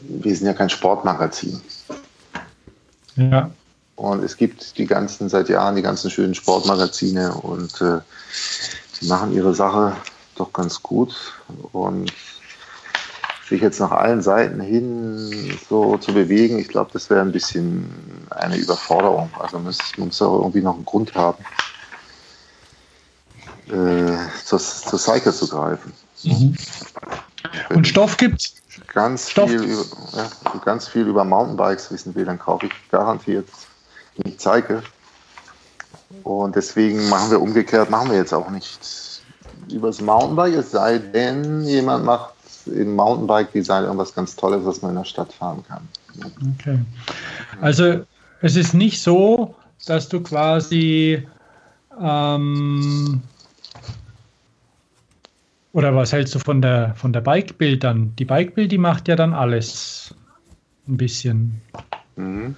wir 0.07 0.35
sind 0.35 0.47
ja 0.47 0.53
kein 0.53 0.69
Sportmagazin. 0.69 1.59
Ja. 3.17 3.51
Und 3.97 4.23
es 4.23 4.37
gibt 4.37 4.77
die 4.77 4.85
ganzen, 4.85 5.27
seit 5.27 5.49
Jahren 5.49 5.75
die 5.75 5.81
ganzen 5.81 6.09
schönen 6.09 6.35
Sportmagazine 6.35 7.33
und 7.33 7.81
äh, 7.81 7.99
die 9.01 9.07
machen 9.07 9.33
ihre 9.33 9.53
Sache 9.53 9.93
doch 10.35 10.53
ganz 10.53 10.81
gut. 10.81 11.33
Und 11.73 12.13
sich 13.49 13.61
jetzt 13.61 13.79
nach 13.79 13.91
allen 13.91 14.21
Seiten 14.21 14.61
hin 14.61 15.57
so 15.67 15.97
zu 15.97 16.13
bewegen, 16.13 16.59
ich 16.59 16.67
glaube, 16.67 16.91
das 16.93 17.09
wäre 17.09 17.21
ein 17.21 17.31
bisschen 17.31 17.89
eine 18.29 18.57
Überforderung. 18.57 19.29
Also 19.39 19.57
man 19.57 19.65
muss, 19.65 19.79
man 19.97 20.07
muss 20.07 20.21
auch 20.21 20.39
irgendwie 20.39 20.61
noch 20.61 20.75
einen 20.75 20.85
Grund 20.85 21.15
haben, 21.15 21.43
äh, 23.69 24.17
zur, 24.45 24.59
zur 24.59 24.99
Cycle 24.99 25.33
zu 25.33 25.47
greifen. 25.47 25.91
Mhm. 26.23 26.55
Und 27.69 27.87
Stoff 27.87 28.17
gibt's? 28.17 28.55
Ganz 28.93 29.29
Stoff. 29.29 29.49
viel, 29.49 29.63
über, 29.63 29.85
ja, 30.13 30.29
ganz 30.63 30.87
viel 30.87 31.07
über 31.07 31.23
Mountainbikes 31.23 31.91
wissen 31.91 32.13
will, 32.15 32.25
dann 32.25 32.37
kaufe 32.37 32.67
ich 32.67 32.71
garantiert 32.91 33.47
nicht 34.23 34.39
zeige. 34.39 34.83
Und 36.23 36.55
deswegen 36.55 37.09
machen 37.09 37.31
wir 37.31 37.41
umgekehrt, 37.41 37.89
machen 37.89 38.11
wir 38.11 38.17
jetzt 38.17 38.33
auch 38.33 38.49
nicht 38.49 38.79
übers 39.71 40.01
Mountainbike, 40.01 40.55
es 40.55 40.71
sei 40.71 40.97
denn, 40.97 41.63
jemand 41.63 42.05
macht 42.05 42.33
im 42.73 42.95
Mountainbike-Design 42.95 43.83
irgendwas 43.83 44.13
ganz 44.13 44.35
Tolles, 44.35 44.65
was 44.65 44.81
man 44.81 44.91
in 44.91 44.97
der 44.97 45.05
Stadt 45.05 45.31
fahren 45.33 45.63
kann. 45.67 45.87
Okay. 46.55 46.79
Also 47.61 48.05
es 48.41 48.55
ist 48.55 48.73
nicht 48.73 49.01
so, 49.01 49.55
dass 49.85 50.09
du 50.09 50.21
quasi 50.21 51.27
ähm, 52.01 53.21
oder 55.71 55.95
was 55.95 56.11
hältst 56.11 56.35
du 56.35 56.39
von 56.39 56.61
der 56.61 56.95
von 56.95 57.13
der 57.13 57.21
Bike-Bild 57.21 57.83
dann? 57.83 58.15
Die 58.17 58.25
Bike-Bild, 58.25 58.71
die 58.71 58.77
macht 58.77 59.07
ja 59.07 59.15
dann 59.15 59.33
alles 59.33 60.13
ein 60.87 60.97
bisschen. 60.97 61.61
Mhm. 62.15 62.55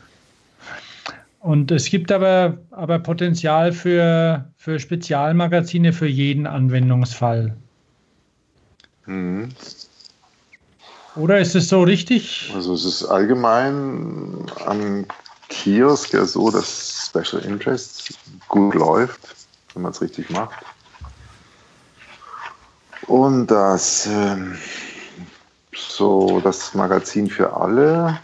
Und 1.41 1.72
es 1.72 1.89
gibt 1.89 2.12
aber, 2.12 2.59
aber 2.70 2.99
Potenzial 2.99 3.72
für, 3.72 4.45
für 4.57 4.80
Spezialmagazine 4.80 5.91
für 5.91 6.07
jeden 6.07 6.45
Anwendungsfall. 6.45 7.55
Mhm. 9.07 9.49
Oder 11.16 11.39
ist 11.39 11.55
es 11.55 11.68
so 11.70 11.84
richtig? 11.84 12.51
Also 12.55 12.74
es 12.74 12.86
ist 12.86 13.05
allgemein 13.05 14.45
am 14.66 15.05
Kiosk 15.49 16.14
ja 16.14 16.26
so, 16.26 16.49
dass 16.49 17.09
Special 17.09 17.43
Interest 17.43 18.18
gut 18.47 18.76
läuft, 18.76 19.20
wenn 19.74 19.84
man 19.84 19.91
es 19.91 20.01
richtig 20.01 20.30
macht. 20.30 20.64
Und 23.07 23.47
das 23.47 24.07
ähm, 24.07 24.55
so 25.76 26.39
das 26.39 26.74
Magazin 26.74 27.30
für 27.30 27.55
alle 27.55 28.20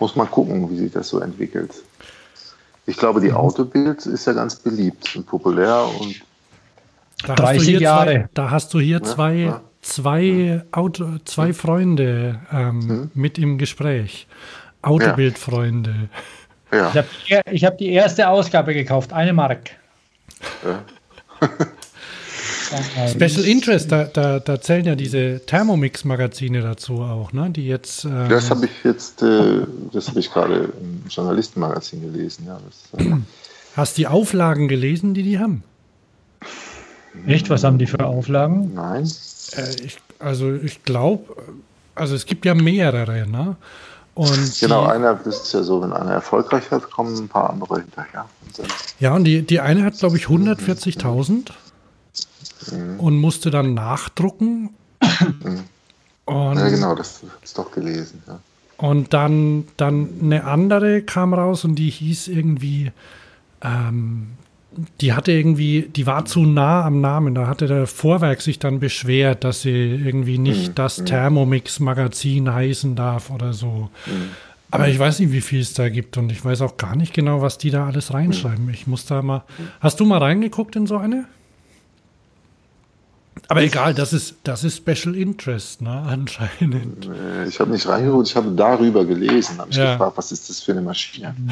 muss 0.00 0.16
man 0.16 0.30
gucken, 0.30 0.70
wie 0.70 0.78
sich 0.78 0.92
das 0.92 1.08
so 1.08 1.20
entwickelt. 1.20 1.72
Ich 2.86 2.96
glaube, 2.96 3.20
die. 3.20 3.32
Autobild 3.32 4.06
ist 4.06 4.26
ja 4.26 4.32
ganz 4.32 4.56
beliebt 4.56 5.14
und 5.14 5.26
populär 5.26 5.86
und 6.00 6.22
da 7.26 7.34
30 7.34 7.80
Jahre. 7.80 8.06
Zwei, 8.06 8.28
da 8.34 8.50
hast 8.50 8.72
du 8.72 8.80
hier 8.80 8.98
ja, 8.98 9.02
zwei, 9.02 9.34
ja. 9.34 9.60
Zwei, 9.88 10.62
Auto, 10.70 11.18
zwei 11.24 11.52
Freunde 11.52 12.40
ähm, 12.52 12.88
hm? 12.88 13.10
mit 13.14 13.38
im 13.38 13.58
Gespräch. 13.58 14.26
Autobildfreunde. 14.82 16.08
Ja. 16.72 16.90
Ich 16.90 17.34
habe 17.34 17.72
hab 17.72 17.78
die 17.78 17.88
erste 17.88 18.28
Ausgabe 18.28 18.74
gekauft, 18.74 19.12
eine 19.12 19.32
Mark. 19.32 19.70
Ja. 20.64 20.84
Special 23.08 23.44
Interest, 23.44 23.90
da, 23.90 24.04
da, 24.04 24.40
da, 24.40 24.60
zählen 24.60 24.84
ja 24.84 24.94
diese 24.94 25.40
Thermomix-Magazine 25.46 26.60
dazu 26.60 27.00
auch, 27.00 27.32
ne? 27.32 27.48
Die 27.50 27.66
jetzt. 27.66 28.04
Ähm 28.04 28.28
das 28.28 28.50
habe 28.50 28.66
ich 28.66 28.84
jetzt, 28.84 29.22
äh, 29.22 29.62
das 29.90 30.08
habe 30.08 30.20
ich 30.20 30.30
gerade 30.30 30.68
im 30.78 31.02
Journalistenmagazin 31.08 32.02
gelesen, 32.02 32.46
ja. 32.46 32.60
Das, 32.92 33.06
äh 33.06 33.12
Hast 33.74 33.96
die 33.96 34.06
Auflagen 34.06 34.68
gelesen, 34.68 35.14
die 35.14 35.22
die 35.22 35.38
haben? 35.38 35.62
Echt? 37.26 37.48
Was 37.48 37.64
haben 37.64 37.78
die 37.78 37.86
für 37.86 38.04
Auflagen? 38.04 38.74
Nein. 38.74 39.08
Äh, 39.52 39.74
ich, 39.84 39.98
also 40.18 40.52
ich 40.52 40.82
glaube, 40.82 41.36
also 41.94 42.14
es 42.14 42.26
gibt 42.26 42.44
ja 42.44 42.54
mehrere, 42.54 43.26
ne? 43.26 43.56
Und 44.14 44.58
genau, 44.58 44.84
die, 44.84 44.90
einer, 44.90 45.14
das 45.14 45.42
ist 45.44 45.52
ja 45.52 45.62
so, 45.62 45.80
wenn 45.80 45.92
einer 45.92 46.10
erfolgreich 46.10 46.68
hat, 46.72 46.90
kommen 46.90 47.16
ein 47.16 47.28
paar 47.28 47.50
andere 47.50 47.80
hinterher. 47.80 48.28
Und 48.44 48.68
ja, 48.98 49.14
und 49.14 49.22
die, 49.22 49.42
die 49.42 49.60
eine 49.60 49.84
hat, 49.84 49.96
glaube 49.96 50.16
ich, 50.16 50.24
140.000 50.24 51.50
mhm. 52.72 52.98
und 52.98 53.16
musste 53.16 53.52
dann 53.52 53.74
nachdrucken. 53.74 54.70
Mhm. 55.00 55.64
ja, 56.28 56.68
genau, 56.68 56.96
das 56.96 57.20
du 57.20 57.28
doch 57.54 57.70
gelesen. 57.70 58.22
Ja. 58.26 58.40
Und 58.76 59.12
dann, 59.12 59.68
dann 59.76 60.08
eine 60.20 60.44
andere 60.44 61.02
kam 61.02 61.32
raus 61.32 61.64
und 61.64 61.76
die 61.76 61.90
hieß 61.90 62.28
irgendwie, 62.28 62.90
ähm, 63.60 64.32
die 65.00 65.12
hatte 65.12 65.32
irgendwie, 65.32 65.90
die 65.94 66.06
war 66.06 66.24
zu 66.24 66.40
nah 66.40 66.84
am 66.84 67.00
Namen. 67.00 67.34
Da 67.34 67.46
hatte 67.46 67.66
der 67.66 67.86
Vorwerk 67.86 68.40
sich 68.40 68.58
dann 68.58 68.80
beschwert, 68.80 69.44
dass 69.44 69.62
sie 69.62 69.70
irgendwie 69.70 70.38
nicht 70.38 70.70
mhm. 70.70 70.74
das 70.74 70.98
mhm. 70.98 71.06
Thermomix-Magazin 71.06 72.52
heißen 72.52 72.96
darf 72.96 73.30
oder 73.30 73.52
so. 73.52 73.90
Mhm. 74.06 74.30
Aber 74.70 74.88
ich 74.88 74.98
weiß 74.98 75.20
nicht, 75.20 75.32
wie 75.32 75.40
viel 75.40 75.60
es 75.60 75.72
da 75.72 75.88
gibt 75.88 76.18
und 76.18 76.30
ich 76.30 76.44
weiß 76.44 76.60
auch 76.60 76.76
gar 76.76 76.94
nicht 76.94 77.14
genau, 77.14 77.40
was 77.40 77.56
die 77.56 77.70
da 77.70 77.86
alles 77.86 78.12
reinschreiben. 78.12 78.68
Ich 78.68 78.86
muss 78.86 79.06
da 79.06 79.22
mal. 79.22 79.44
Hast 79.80 79.98
du 79.98 80.04
mal 80.04 80.18
reingeguckt 80.18 80.76
in 80.76 80.86
so 80.86 80.98
eine? 80.98 81.24
Aber 83.46 83.62
egal, 83.62 83.94
das 83.94 84.12
ist, 84.12 84.36
das 84.44 84.64
ist 84.64 84.76
Special 84.76 85.14
Interest, 85.14 85.80
ne, 85.80 85.90
anscheinend. 85.90 87.08
Ich 87.48 87.58
habe 87.60 87.70
nicht 87.70 87.86
reingeguckt, 87.86 88.28
ich 88.28 88.36
habe 88.36 88.50
darüber 88.50 89.06
gelesen, 89.06 89.58
habe 89.58 89.70
ich 89.70 89.76
ja. 89.76 89.92
gefragt, 89.92 90.18
was 90.18 90.32
ist 90.32 90.50
das 90.50 90.60
für 90.60 90.72
eine 90.72 90.82
Maschine? 90.82 91.34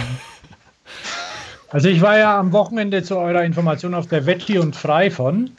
Also 1.76 1.90
ich 1.90 2.00
war 2.00 2.16
ja 2.16 2.40
am 2.40 2.54
Wochenende 2.54 3.02
zu 3.02 3.18
eurer 3.18 3.44
Information 3.44 3.92
auf 3.92 4.06
der 4.06 4.24
Veggie 4.24 4.56
und 4.56 4.74
Frei 4.74 5.10
von. 5.10 5.50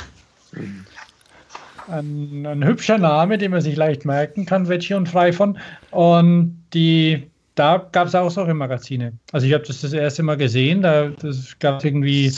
Ein, 1.87 2.43
ein, 2.43 2.65
hübscher 2.65 2.97
Name, 2.97 3.37
den 3.37 3.51
man 3.51 3.61
sich 3.61 3.75
leicht 3.75 4.03
merken 4.03 4.47
kann, 4.47 4.67
Veggie 4.67 4.95
und 4.95 5.07
Frei 5.07 5.31
von. 5.31 5.59
Und 5.91 6.59
die, 6.73 7.29
da 7.53 7.87
gab 7.91 8.07
es 8.07 8.15
auch 8.15 8.31
solche 8.31 8.55
Magazine. 8.55 9.13
Also 9.31 9.45
ich 9.45 9.53
habe 9.53 9.63
das 9.67 9.81
das 9.81 9.93
erste 9.93 10.23
Mal 10.23 10.37
gesehen, 10.37 10.81
da 10.81 11.11
gab 11.59 11.77
es 11.77 11.85
irgendwie 11.85 12.33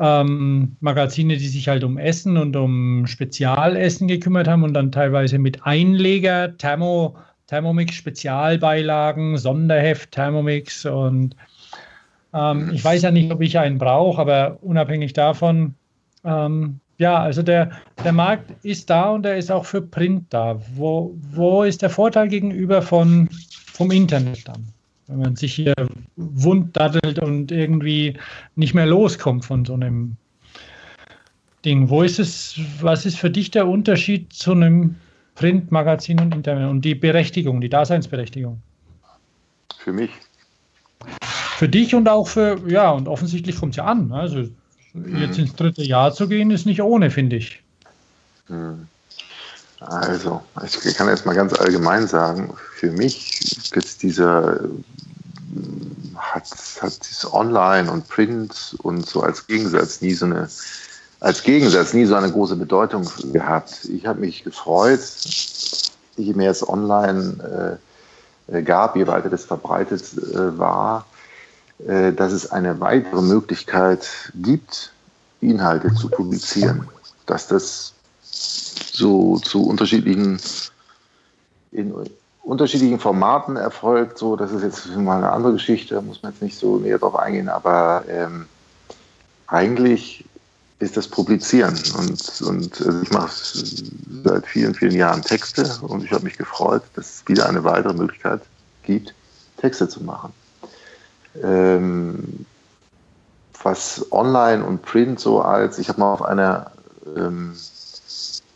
ähm, 0.00 0.74
Magazine, 0.80 1.36
die 1.36 1.46
sich 1.46 1.68
halt 1.68 1.84
um 1.84 1.98
Essen 1.98 2.36
und 2.36 2.56
um 2.56 3.06
Spezialessen 3.06 4.08
gekümmert 4.08 4.48
haben 4.48 4.64
und 4.64 4.74
dann 4.74 4.90
teilweise 4.90 5.38
mit 5.38 5.64
Einleger, 5.64 6.58
Thermo, 6.58 7.16
Thermomix 7.46 7.94
Spezialbeilagen, 7.94 9.38
Sonderheft 9.38 10.10
Thermomix 10.10 10.84
und 10.84 11.36
ähm, 12.34 12.70
ich 12.72 12.84
weiß 12.84 13.02
ja 13.02 13.10
nicht, 13.10 13.32
ob 13.32 13.40
ich 13.40 13.58
einen 13.58 13.78
brauche, 13.78 14.20
aber 14.20 14.58
unabhängig 14.60 15.12
davon, 15.12 15.74
ähm, 16.24 16.80
ja, 16.98 17.18
also 17.18 17.42
der, 17.42 17.70
der 18.04 18.12
Markt 18.12 18.52
ist 18.64 18.90
da 18.90 19.10
und 19.10 19.26
er 19.26 19.36
ist 19.36 19.50
auch 19.50 19.64
für 19.64 19.82
Print 19.82 20.26
da. 20.30 20.60
Wo, 20.74 21.14
wo 21.32 21.62
ist 21.62 21.82
der 21.82 21.90
Vorteil 21.90 22.28
gegenüber 22.28 22.82
von, 22.82 23.28
vom 23.72 23.90
Internet 23.90 24.46
dann? 24.46 24.74
wenn 25.06 25.18
man 25.18 25.36
sich 25.36 25.54
hier 25.54 25.74
wunddattelt 26.16 27.18
und 27.18 27.52
irgendwie 27.52 28.16
nicht 28.56 28.74
mehr 28.74 28.86
loskommt 28.86 29.44
von 29.44 29.64
so 29.64 29.74
einem 29.74 30.16
Ding. 31.64 31.88
Wo 31.88 32.02
ist 32.02 32.18
es, 32.18 32.58
was 32.80 33.06
ist 33.06 33.18
für 33.18 33.30
dich 33.30 33.50
der 33.50 33.68
Unterschied 33.68 34.32
zu 34.32 34.52
einem 34.52 34.96
Printmagazin 35.34 36.20
und 36.20 36.34
Internet 36.34 36.70
und 36.70 36.84
die 36.84 36.94
Berechtigung, 36.94 37.60
die 37.60 37.68
Daseinsberechtigung? 37.68 38.62
Für 39.78 39.92
mich. 39.92 40.10
Für 41.56 41.68
dich 41.68 41.94
und 41.94 42.08
auch 42.08 42.26
für, 42.26 42.58
ja, 42.66 42.90
und 42.90 43.06
offensichtlich 43.06 43.58
kommt 43.58 43.72
es 43.72 43.76
ja 43.76 43.84
an. 43.84 44.12
Also 44.12 44.48
jetzt 45.18 45.38
ins 45.38 45.54
dritte 45.54 45.82
Jahr 45.82 46.12
zu 46.12 46.28
gehen, 46.28 46.50
ist 46.50 46.66
nicht 46.66 46.82
ohne, 46.82 47.10
finde 47.10 47.36
ich. 47.36 47.62
Hm. 48.46 48.86
Also, 49.80 50.42
ich 50.56 50.94
kann 50.94 51.08
jetzt 51.08 51.26
mal 51.26 51.34
ganz 51.34 51.52
allgemein 51.52 52.06
sagen, 52.06 52.54
für 52.74 52.90
mich 52.90 53.74
ist 53.76 54.02
dieser 54.02 54.60
hat, 56.16 56.44
hat 56.80 56.98
dieses 57.06 57.32
Online 57.32 57.90
und 57.90 58.08
Print 58.08 58.76
und 58.82 59.06
so 59.06 59.22
als 59.22 59.46
Gegensatz 59.46 60.00
nie 60.00 60.14
so 60.14 60.26
eine 60.26 60.48
als 61.20 61.42
Gegensatz 61.42 61.92
nie 61.92 62.04
so 62.04 62.14
eine 62.14 62.30
große 62.30 62.56
Bedeutung 62.56 63.08
gehabt. 63.32 63.84
Ich 63.86 64.06
habe 64.06 64.20
mich 64.20 64.44
gefreut, 64.44 65.00
je 66.16 66.34
mehr 66.34 66.50
es 66.50 66.66
online 66.68 67.78
äh, 68.48 68.62
gab, 68.62 68.96
je 68.96 69.06
weiter 69.06 69.30
das 69.30 69.44
verbreitet 69.44 70.02
äh, 70.18 70.58
war, 70.58 71.00
äh, 71.00 71.13
dass 71.86 72.32
es 72.32 72.50
eine 72.50 72.80
weitere 72.80 73.20
Möglichkeit 73.20 74.32
gibt, 74.34 74.92
Inhalte 75.40 75.94
zu 75.94 76.08
publizieren. 76.08 76.88
Dass 77.26 77.48
das 77.48 77.92
so 78.22 79.38
zu 79.38 79.66
unterschiedlichen 79.66 80.38
in 81.72 81.92
unterschiedlichen 82.44 83.00
Formaten 83.00 83.56
erfolgt. 83.56 84.18
So, 84.18 84.36
das 84.36 84.52
ist 84.52 84.62
jetzt 84.62 84.96
mal 84.96 85.18
eine 85.18 85.32
andere 85.32 85.54
Geschichte, 85.54 85.94
da 85.94 86.00
muss 86.00 86.22
man 86.22 86.32
jetzt 86.32 86.42
nicht 86.42 86.56
so 86.56 86.76
näher 86.76 86.98
drauf 86.98 87.16
eingehen, 87.16 87.48
aber 87.48 88.04
ähm, 88.08 88.46
eigentlich 89.46 90.24
ist 90.78 90.96
das 90.96 91.08
Publizieren. 91.08 91.78
Und, 91.98 92.42
und 92.42 92.80
also 92.80 93.02
ich 93.02 93.10
mache 93.10 93.30
seit 94.24 94.46
vielen, 94.46 94.74
vielen 94.74 94.94
Jahren 94.94 95.22
Texte 95.22 95.78
und 95.82 96.04
ich 96.04 96.12
habe 96.12 96.24
mich 96.24 96.36
gefreut, 96.36 96.82
dass 96.94 97.16
es 97.16 97.28
wieder 97.28 97.48
eine 97.48 97.64
weitere 97.64 97.94
Möglichkeit 97.94 98.42
gibt, 98.82 99.14
Texte 99.56 99.88
zu 99.88 100.02
machen. 100.02 100.32
Ähm, 101.42 102.46
was 103.62 104.06
online 104.12 104.64
und 104.64 104.82
Print 104.82 105.18
so 105.18 105.40
als, 105.40 105.78
ich 105.78 105.88
habe 105.88 106.00
mal 106.00 106.12
auf 106.12 106.22
einer 106.22 106.70
ähm, 107.16 107.54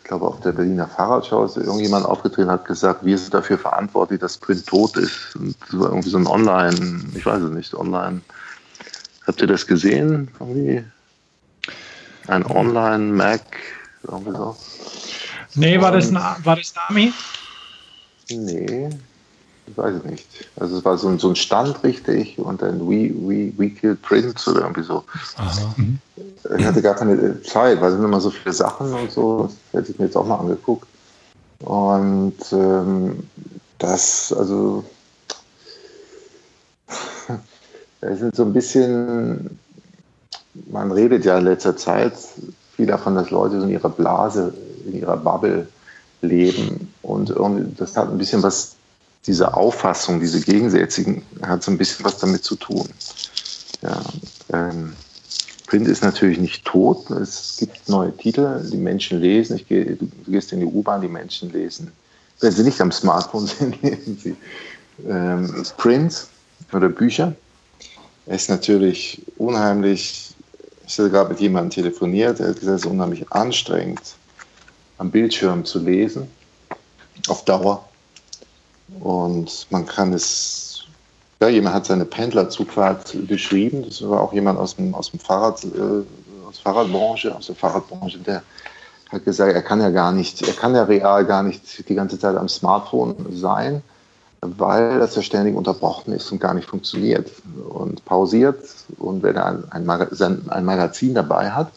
glaube 0.09 0.27
auf 0.27 0.41
der 0.41 0.53
Berliner 0.53 0.89
Fahrradschau 0.89 1.45
ist 1.45 1.57
irgendjemand 1.57 2.07
aufgetreten 2.07 2.51
hat 2.51 2.65
gesagt, 2.65 3.05
wir 3.05 3.17
sind 3.17 3.33
dafür 3.35 3.59
verantwortlich, 3.59 4.19
dass 4.19 4.39
Print 4.39 4.67
tot 4.67 4.97
ist. 4.97 5.37
Und 5.37 5.55
so 5.69 5.85
irgendwie 5.85 6.09
so 6.09 6.19
ein 6.19 6.27
Online, 6.27 7.05
ich 7.15 7.25
weiß 7.25 7.43
es 7.43 7.51
nicht, 7.51 7.75
Online. 7.75 8.23
Habt 9.27 9.41
ihr 9.41 9.47
das 9.47 9.67
gesehen? 9.67 10.31
Irgendwie? 10.41 10.83
Ein 12.27 12.45
Online-Mac, 12.45 13.43
irgendwie 14.03 14.33
so. 14.33 14.57
Nee, 15.55 15.81
war 15.81 15.93
das, 15.93 16.13
war 16.13 16.57
das 16.57 16.75
Nami? 16.75 17.13
Nee, 18.31 18.91
ich 19.71 19.77
weiß 19.77 19.95
es 19.97 20.05
nicht. 20.05 20.27
Also 20.57 20.79
es 20.79 20.85
war 20.85 20.99
so 20.99 21.09
ein, 21.09 21.19
so 21.19 21.29
ein 21.29 21.37
Stand 21.37 21.83
richtig 21.85 22.39
und 22.39 22.63
dann 22.63 22.81
We, 22.81 23.11
We, 23.15 23.53
We 23.57 23.71
Kill 23.71 23.97
Prince 23.97 24.51
oder 24.51 24.63
irgendwie 24.63 24.83
so. 24.83 25.05
Aha. 25.37 25.75
Mhm. 25.77 25.99
Ich 26.59 26.65
hatte 26.65 26.83
gar 26.83 26.95
keine 26.95 27.43
Zeit, 27.43 27.81
weil 27.81 27.91
es 27.91 27.97
sind 27.97 28.05
immer 28.05 28.21
so 28.21 28.31
viele 28.31 28.53
Sachen 28.53 28.93
und 28.93 29.11
so. 29.11 29.51
Das 29.73 29.81
hätte 29.81 29.93
ich 29.93 29.99
mir 29.99 30.07
jetzt 30.07 30.17
auch 30.17 30.27
mal 30.27 30.37
angeguckt. 30.37 30.87
Und 31.61 32.37
ähm, 32.53 33.19
das, 33.79 34.33
also, 34.33 34.85
es 38.01 38.21
ist 38.21 38.37
so 38.37 38.45
ein 38.45 38.53
bisschen, 38.53 39.59
man 40.71 40.93
redet 40.93 41.25
ja 41.25 41.39
in 41.39 41.45
letzter 41.45 41.77
Zeit 41.77 42.15
viel 42.77 42.87
davon, 42.87 43.17
dass 43.17 43.31
Leute 43.31 43.59
so 43.61 43.67
in 43.67 43.73
ihrer 43.73 43.89
Blase, 43.89 44.55
in 44.87 45.01
ihrer 45.01 45.17
Bubble 45.17 45.69
leben. 46.21 46.93
Und 47.03 47.35
das 47.77 47.97
hat 47.97 48.11
ein 48.11 48.19
bisschen 48.19 48.43
was 48.43 48.78
diese 49.27 49.55
Auffassung, 49.55 50.21
diese 50.21 50.41
gegensätzigen, 50.41 51.23
hat 51.43 51.63
so 51.63 51.71
ein 51.71 51.79
bisschen 51.79 52.05
was 52.05 52.19
damit 52.19 52.45
zu 52.45 52.57
tun. 52.57 52.89
Ja, 53.83 54.03
ähm, 54.53 54.95
Print 55.67 55.87
ist 55.87 56.03
natürlich 56.03 56.39
nicht 56.39 56.65
tot. 56.65 57.11
Es 57.11 57.57
gibt 57.59 57.89
neue 57.89 58.17
Titel, 58.17 58.67
die 58.71 58.79
Menschen 58.79 59.21
lesen. 59.21 59.57
Ich 59.57 59.69
gehe, 59.69 59.97
du, 59.97 60.09
gehst 60.27 60.53
in 60.53 60.61
die 60.61 60.67
U-Bahn, 60.67 61.03
die 61.03 61.09
Menschen 61.09 61.53
lesen. 61.53 61.93
Wenn 62.41 62.53
sie 62.53 62.63
nicht 62.63 62.81
am 62.81 62.91
Smartphone 62.91 63.47
sind, 63.59 63.83
lesen 63.83 64.19
sie 64.19 64.37
ähm, 65.07 65.65
Print 65.77 66.27
oder 66.73 66.89
Bücher. 66.89 67.35
Es 68.27 68.43
ist 68.43 68.49
natürlich 68.49 69.23
unheimlich. 69.37 70.35
Ich 70.87 70.99
habe 70.99 71.11
gerade 71.11 71.31
mit 71.31 71.41
jemandem 71.41 71.71
telefoniert, 71.71 72.39
der 72.39 72.49
hat 72.49 72.61
gesagt, 72.61 72.77
es 72.79 72.85
ist 72.87 72.91
unheimlich 72.91 73.31
anstrengend, 73.31 74.01
am 74.97 75.11
Bildschirm 75.11 75.67
zu 75.67 75.81
lesen, 75.81 76.29
auf 77.29 77.45
Dauer. 77.45 77.88
Und 79.01 79.67
man 79.71 79.87
kann 79.87 80.13
es, 80.13 80.85
ja, 81.41 81.49
jemand 81.49 81.75
hat 81.75 81.87
seine 81.87 82.05
Pendlerzugfahrt 82.05 83.27
beschrieben. 83.27 83.85
Das 83.87 84.07
war 84.09 84.21
auch 84.21 84.33
jemand 84.33 84.59
aus 84.59 84.77
dem, 84.77 84.95
aus 84.95 85.11
dem 85.11 85.21
Fahrrad, 85.21 85.65
äh, 85.65 86.49
aus 86.49 86.59
Fahrradbranche, 86.59 87.35
aus 87.35 87.47
der 87.47 87.55
Fahrradbranche, 87.55 88.19
der 88.19 88.43
hat 89.11 89.25
gesagt, 89.25 89.55
er 89.55 89.63
kann 89.63 89.81
ja 89.81 89.91
gar 89.91 90.13
nicht, 90.13 90.43
er 90.43 90.55
kann 90.55 90.75
ja 90.75 90.85
real 90.85 91.25
gar 91.25 91.43
nicht 91.43 91.89
die 91.89 91.95
ganze 91.95 92.19
Zeit 92.19 92.37
am 92.37 92.49
Smartphone 92.49 93.15
sein, 93.33 93.83
weil 94.41 94.99
das 94.99 95.17
ja 95.17 95.23
ständig 95.23 95.57
unterbrochen 95.57 96.13
ist 96.13 96.31
und 96.31 96.41
gar 96.41 96.55
nicht 96.55 96.69
funktioniert 96.69 97.31
und 97.69 98.05
pausiert. 98.05 98.63
Und 98.99 99.23
wenn 99.23 99.37
er 99.37 99.47
ein, 99.47 99.65
ein, 99.71 99.87
Magazin, 99.87 100.43
ein 100.49 100.65
Magazin 100.65 101.15
dabei 101.15 101.51
hat, 101.51 101.71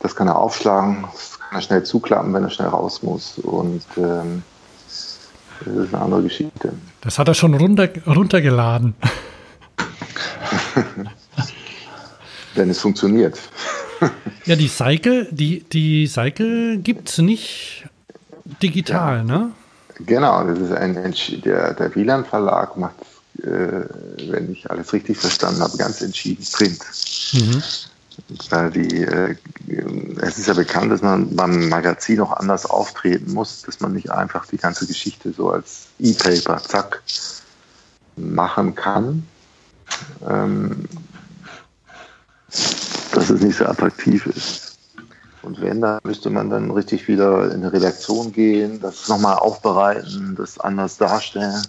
das 0.00 0.16
kann 0.16 0.28
er 0.28 0.38
aufschlagen, 0.38 1.04
das 1.12 1.38
kann 1.38 1.58
er 1.58 1.62
schnell 1.62 1.82
zuklappen, 1.82 2.32
wenn 2.32 2.44
er 2.44 2.50
schnell 2.50 2.68
raus 2.68 3.02
muss. 3.02 3.38
Und 3.38 3.84
ähm, 3.96 4.42
das 5.64 5.74
ist 5.74 5.94
eine 5.94 6.02
andere 6.02 6.22
Geschichte. 6.22 6.72
Das 7.00 7.18
hat 7.18 7.28
er 7.28 7.34
schon 7.34 7.54
runter, 7.54 7.88
runtergeladen. 8.06 8.94
Wenn 12.54 12.70
es 12.70 12.80
funktioniert. 12.80 13.38
ja, 14.44 14.56
die 14.56 14.68
Cycle, 14.68 15.28
die, 15.30 15.62
die 15.64 16.06
Cycle 16.06 16.78
gibt 16.78 17.08
es 17.08 17.18
nicht 17.18 17.84
digital, 18.62 19.18
ja. 19.18 19.24
ne? 19.24 19.52
Genau, 20.06 20.44
das 20.44 20.58
ist 20.58 20.72
ein 20.72 20.94
der, 21.44 21.74
der 21.74 21.94
Wieland 21.94 22.26
Verlag 22.26 22.76
macht, 22.76 22.94
äh, 23.42 23.84
wenn 24.30 24.50
ich 24.50 24.70
alles 24.70 24.92
richtig 24.92 25.18
verstanden 25.18 25.60
habe, 25.60 25.76
ganz 25.76 26.00
entschieden 26.00 26.46
Print. 26.52 26.80
Mhm. 27.32 27.62
Weil 28.50 28.70
die, 28.70 29.02
äh, 29.04 29.36
es 30.20 30.38
ist 30.38 30.48
ja 30.48 30.54
bekannt, 30.54 30.92
dass 30.92 31.02
man 31.02 31.34
beim 31.34 31.68
Magazin 31.68 32.20
auch 32.20 32.32
anders 32.32 32.66
auftreten 32.66 33.32
muss, 33.32 33.62
dass 33.62 33.80
man 33.80 33.92
nicht 33.92 34.10
einfach 34.10 34.46
die 34.46 34.56
ganze 34.56 34.86
Geschichte 34.86 35.32
so 35.32 35.50
als 35.50 35.86
E-Paper, 35.98 36.58
zack, 36.58 37.02
machen 38.16 38.74
kann. 38.74 39.26
Ähm, 40.28 40.84
dass 43.12 43.30
es 43.30 43.40
nicht 43.40 43.58
so 43.58 43.66
attraktiv 43.66 44.26
ist. 44.26 44.78
Und 45.42 45.60
wenn, 45.60 45.80
dann 45.80 46.00
müsste 46.04 46.30
man 46.30 46.50
dann 46.50 46.70
richtig 46.70 47.08
wieder 47.08 47.46
in 47.46 47.62
eine 47.62 47.72
Redaktion 47.72 48.32
gehen, 48.32 48.80
das 48.80 49.08
nochmal 49.08 49.36
aufbereiten, 49.36 50.34
das 50.36 50.58
anders 50.58 50.98
darstellen. 50.98 51.62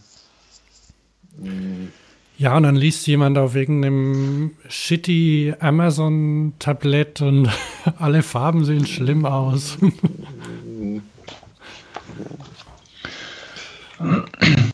Mhm. 1.38 1.92
Ja, 2.42 2.58
und 2.58 2.64
dann 2.64 2.76
liest 2.76 3.06
jemand 3.06 3.38
auf 3.38 3.56
irgendeinem 3.56 4.56
shitty 4.68 5.54
Amazon-Tablett 5.60 7.22
und 7.22 7.48
alle 8.00 8.24
Farben 8.24 8.66
sehen 8.66 8.88
schlimm 8.88 9.28
aus. 9.28 9.78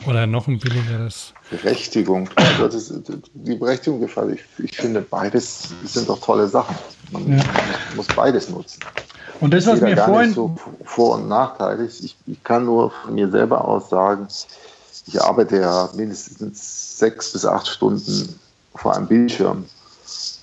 Oder 0.06 0.26
noch 0.26 0.48
ein 0.48 0.58
billigeres. 0.58 1.34
Berechtigung. 1.50 2.30
Also 2.36 2.68
das, 2.68 2.90
die 3.34 3.56
Berechtigung 3.56 4.00
gefällt. 4.00 4.38
Ich, 4.58 4.64
ich 4.64 4.76
finde, 4.78 5.02
beides 5.02 5.68
sind 5.84 6.08
doch 6.08 6.20
tolle 6.20 6.48
Sachen. 6.48 6.74
Man 7.12 7.36
ja. 7.36 7.44
muss 7.94 8.06
beides 8.06 8.48
nutzen. 8.48 8.80
Und 9.40 9.52
das, 9.52 9.66
was 9.66 9.82
mir 9.82 9.94
vorhin. 9.94 10.32
So 10.32 10.56
vor- 10.86 11.16
und 11.16 11.28
nachteilig. 11.28 12.02
Ich, 12.02 12.16
ich 12.26 12.42
kann 12.42 12.64
nur 12.64 12.92
von 12.92 13.14
mir 13.14 13.30
selber 13.30 13.62
aus 13.62 13.90
sagen, 13.90 14.26
ich 15.06 15.22
arbeite 15.22 15.60
ja 15.60 15.88
mindestens 15.94 16.98
sechs 16.98 17.32
bis 17.32 17.44
acht 17.44 17.66
Stunden 17.66 18.38
vor 18.74 18.94
einem 18.94 19.06
Bildschirm. 19.06 19.64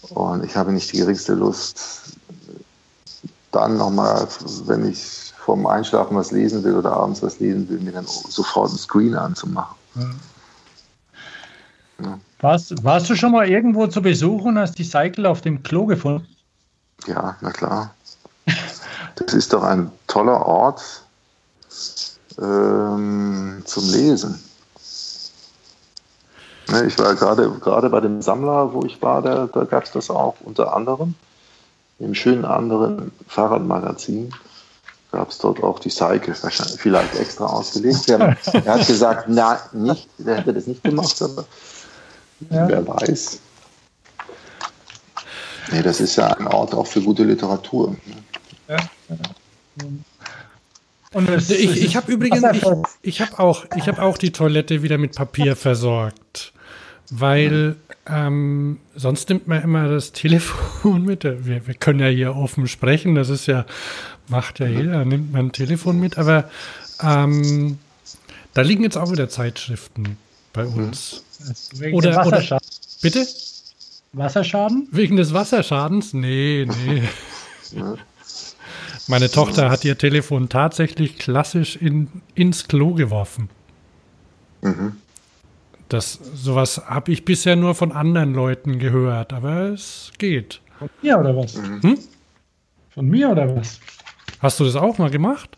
Und 0.09 0.43
ich 0.43 0.55
habe 0.55 0.71
nicht 0.71 0.91
die 0.91 0.97
geringste 0.97 1.33
Lust, 1.33 2.03
dann 3.51 3.77
nochmal, 3.77 4.27
wenn 4.65 4.89
ich 4.89 5.33
vorm 5.37 5.65
Einschlafen 5.65 6.17
was 6.17 6.31
lesen 6.31 6.63
will 6.63 6.75
oder 6.75 6.93
abends 6.93 7.21
was 7.21 7.39
lesen 7.39 7.69
will, 7.69 7.79
mir 7.79 7.93
dann 7.93 8.05
sofort 8.07 8.69
einen 8.69 8.77
Screen 8.77 9.15
anzumachen. 9.15 9.75
Ja. 11.99 12.19
Warst, 12.41 12.83
warst 12.83 13.09
du 13.09 13.15
schon 13.15 13.31
mal 13.31 13.47
irgendwo 13.47 13.87
zu 13.87 14.01
Besuch 14.01 14.43
und 14.43 14.59
hast 14.59 14.77
die 14.77 14.83
Cycle 14.83 15.25
auf 15.25 15.41
dem 15.41 15.63
Klo 15.63 15.85
gefunden? 15.85 16.27
Ja, 17.07 17.37
na 17.41 17.51
klar. 17.51 17.93
Das 19.15 19.33
ist 19.33 19.53
doch 19.53 19.63
ein 19.63 19.91
toller 20.07 20.45
Ort 20.45 20.81
ähm, 22.39 23.63
zum 23.65 23.89
Lesen. 23.89 24.43
Ne, 26.70 26.86
ich 26.86 26.97
war 26.97 27.13
gerade 27.16 27.49
gerade 27.59 27.89
bei 27.89 27.99
dem 27.99 28.22
Sammler, 28.22 28.74
wo 28.74 28.84
ich 28.86 29.01
war, 29.01 29.22
da, 29.22 29.47
da 29.51 29.63
gab 29.66 29.84
es 29.84 29.91
das 29.91 30.09
auch 30.09 30.36
unter 30.43 30.76
anderem. 30.76 31.16
Im 31.99 32.13
schönen 32.13 32.43
anderen 32.43 33.11
Fahrradmagazin 33.28 34.34
gab 35.11 35.30
es 35.30 35.38
dort 35.38 35.63
auch 35.63 35.80
die 35.80 35.89
Cycle, 35.89 36.36
wahrscheinlich 36.41 36.80
vielleicht 36.80 37.16
extra 37.16 37.45
ausgelegt. 37.45 38.09
er 38.09 38.36
hat 38.66 38.88
gesagt, 38.88 39.26
na, 39.30 39.59
nicht, 39.72 40.09
der 40.18 40.38
hätte 40.38 40.53
das 40.53 40.68
nicht 40.68 40.84
gemacht, 40.84 41.22
aber 41.22 41.45
ja. 42.49 42.68
wer 42.68 42.86
weiß. 42.86 43.39
Nee, 45.72 45.82
das 45.82 46.01
ist 46.01 46.16
ja 46.18 46.28
ein 46.28 46.47
Ort 46.47 46.74
auch 46.74 46.86
für 46.86 47.01
gute 47.01 47.24
Literatur. 47.24 47.95
Ja. 48.68 48.78
Und 51.13 51.30
ich, 51.49 51.82
ich 51.82 51.95
habe 51.95 52.11
übrigens, 52.11 52.43
ich, 52.51 52.63
ich 53.01 53.22
habe 53.22 53.39
auch, 53.39 53.66
hab 53.66 53.99
auch 53.99 54.18
die 54.18 54.32
Toilette 54.32 54.84
wieder 54.84 54.97
mit 54.97 55.16
Papier 55.16 55.55
versorgt. 55.55 56.51
Weil 57.11 57.75
ähm, 58.07 58.79
sonst 58.95 59.29
nimmt 59.29 59.47
man 59.47 59.61
immer 59.61 59.87
das 59.87 60.11
Telefon 60.11 61.03
mit. 61.05 61.23
Wir, 61.23 61.67
wir, 61.67 61.73
können 61.75 61.99
ja 61.99 62.07
hier 62.07 62.35
offen 62.35 62.67
sprechen, 62.67 63.15
das 63.15 63.29
ist 63.29 63.45
ja, 63.45 63.65
macht 64.27 64.59
ja 64.59 64.67
jeder, 64.67 65.05
nimmt 65.05 65.31
man 65.31 65.47
ein 65.47 65.51
Telefon 65.51 65.99
mit, 65.99 66.17
aber 66.17 66.49
ähm, 67.01 67.77
da 68.53 68.61
liegen 68.61 68.83
jetzt 68.83 68.97
auch 68.97 69.11
wieder 69.11 69.29
Zeitschriften 69.29 70.17
bei 70.53 70.65
mhm. 70.65 70.85
uns. 70.85 71.23
Wegen 71.73 71.95
oder, 71.95 72.15
Wasserschaden. 72.15 72.67
Oder, 72.67 73.01
bitte? 73.01 73.27
Wasserschaden? 74.13 74.87
Wegen 74.91 75.17
des 75.17 75.33
Wasserschadens? 75.33 76.13
Nee, 76.13 76.65
nee. 76.65 77.03
Meine 79.07 79.29
Tochter 79.29 79.69
hat 79.69 79.85
ihr 79.85 79.97
Telefon 79.97 80.49
tatsächlich 80.49 81.19
klassisch 81.19 81.75
in, 81.75 82.07
ins 82.33 82.67
Klo 82.67 82.93
geworfen. 82.93 83.49
Mhm. 84.61 84.93
Das, 85.89 86.13
sowas 86.13 86.81
habe 86.88 87.11
ich 87.11 87.25
bisher 87.25 87.55
nur 87.55 87.75
von 87.75 87.91
anderen 87.91 88.33
Leuten 88.33 88.79
gehört, 88.79 89.33
aber 89.33 89.69
es 89.69 90.11
geht. 90.17 90.61
Von 90.79 90.89
mir 91.01 91.19
oder 91.19 91.36
was? 91.36 91.55
Mhm. 91.55 91.81
Hm? 91.81 91.99
Von 92.89 93.07
mir 93.07 93.29
oder 93.29 93.55
was? 93.55 93.79
Hast 94.39 94.59
du 94.59 94.63
das 94.63 94.75
auch 94.75 94.97
mal 94.97 95.09
gemacht? 95.09 95.57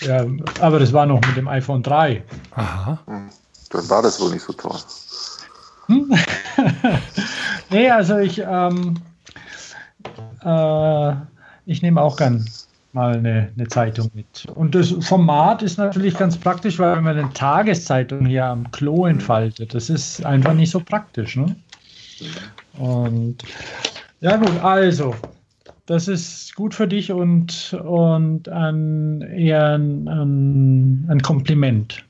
Ja, 0.00 0.24
aber 0.60 0.78
das 0.78 0.92
war 0.92 1.04
noch 1.04 1.20
mit 1.26 1.36
dem 1.36 1.48
iPhone 1.48 1.82
3. 1.82 2.24
Aha. 2.52 3.00
Hm. 3.06 3.30
Dann 3.70 3.90
war 3.90 4.02
das 4.02 4.20
wohl 4.20 4.32
nicht 4.32 4.42
so 4.42 4.52
toll. 4.52 4.78
Hm? 5.86 6.12
nee, 7.70 7.90
also 7.90 8.18
ich, 8.18 8.38
ähm, 8.38 8.94
äh, 10.44 11.12
ich 11.66 11.82
nehme 11.82 12.00
auch 12.00 12.16
gern 12.16 12.48
mal 12.92 13.16
eine, 13.16 13.50
eine, 13.56 13.68
Zeitung 13.68 14.10
mit. 14.14 14.46
Und 14.54 14.74
das 14.74 14.90
Format 15.00 15.62
ist 15.62 15.78
natürlich 15.78 16.16
ganz 16.16 16.36
praktisch, 16.36 16.78
weil 16.78 16.96
wenn 16.96 17.04
man 17.04 17.18
eine 17.18 17.32
Tageszeitung 17.32 18.26
hier 18.26 18.46
am 18.46 18.70
Klo 18.72 19.06
entfaltet, 19.06 19.74
das 19.74 19.90
ist 19.90 20.24
einfach 20.24 20.54
nicht 20.54 20.70
so 20.70 20.80
praktisch. 20.80 21.36
Ne? 21.36 21.54
Und 22.78 23.38
ja 24.20 24.36
gut, 24.36 24.58
also, 24.62 25.14
das 25.86 26.08
ist 26.08 26.54
gut 26.54 26.74
für 26.74 26.88
dich 26.88 27.12
und, 27.12 27.74
und 27.84 28.48
ein, 28.48 29.22
eher 29.22 29.74
ein, 29.74 30.08
ein, 30.08 31.06
ein 31.08 31.22
Kompliment. 31.22 32.04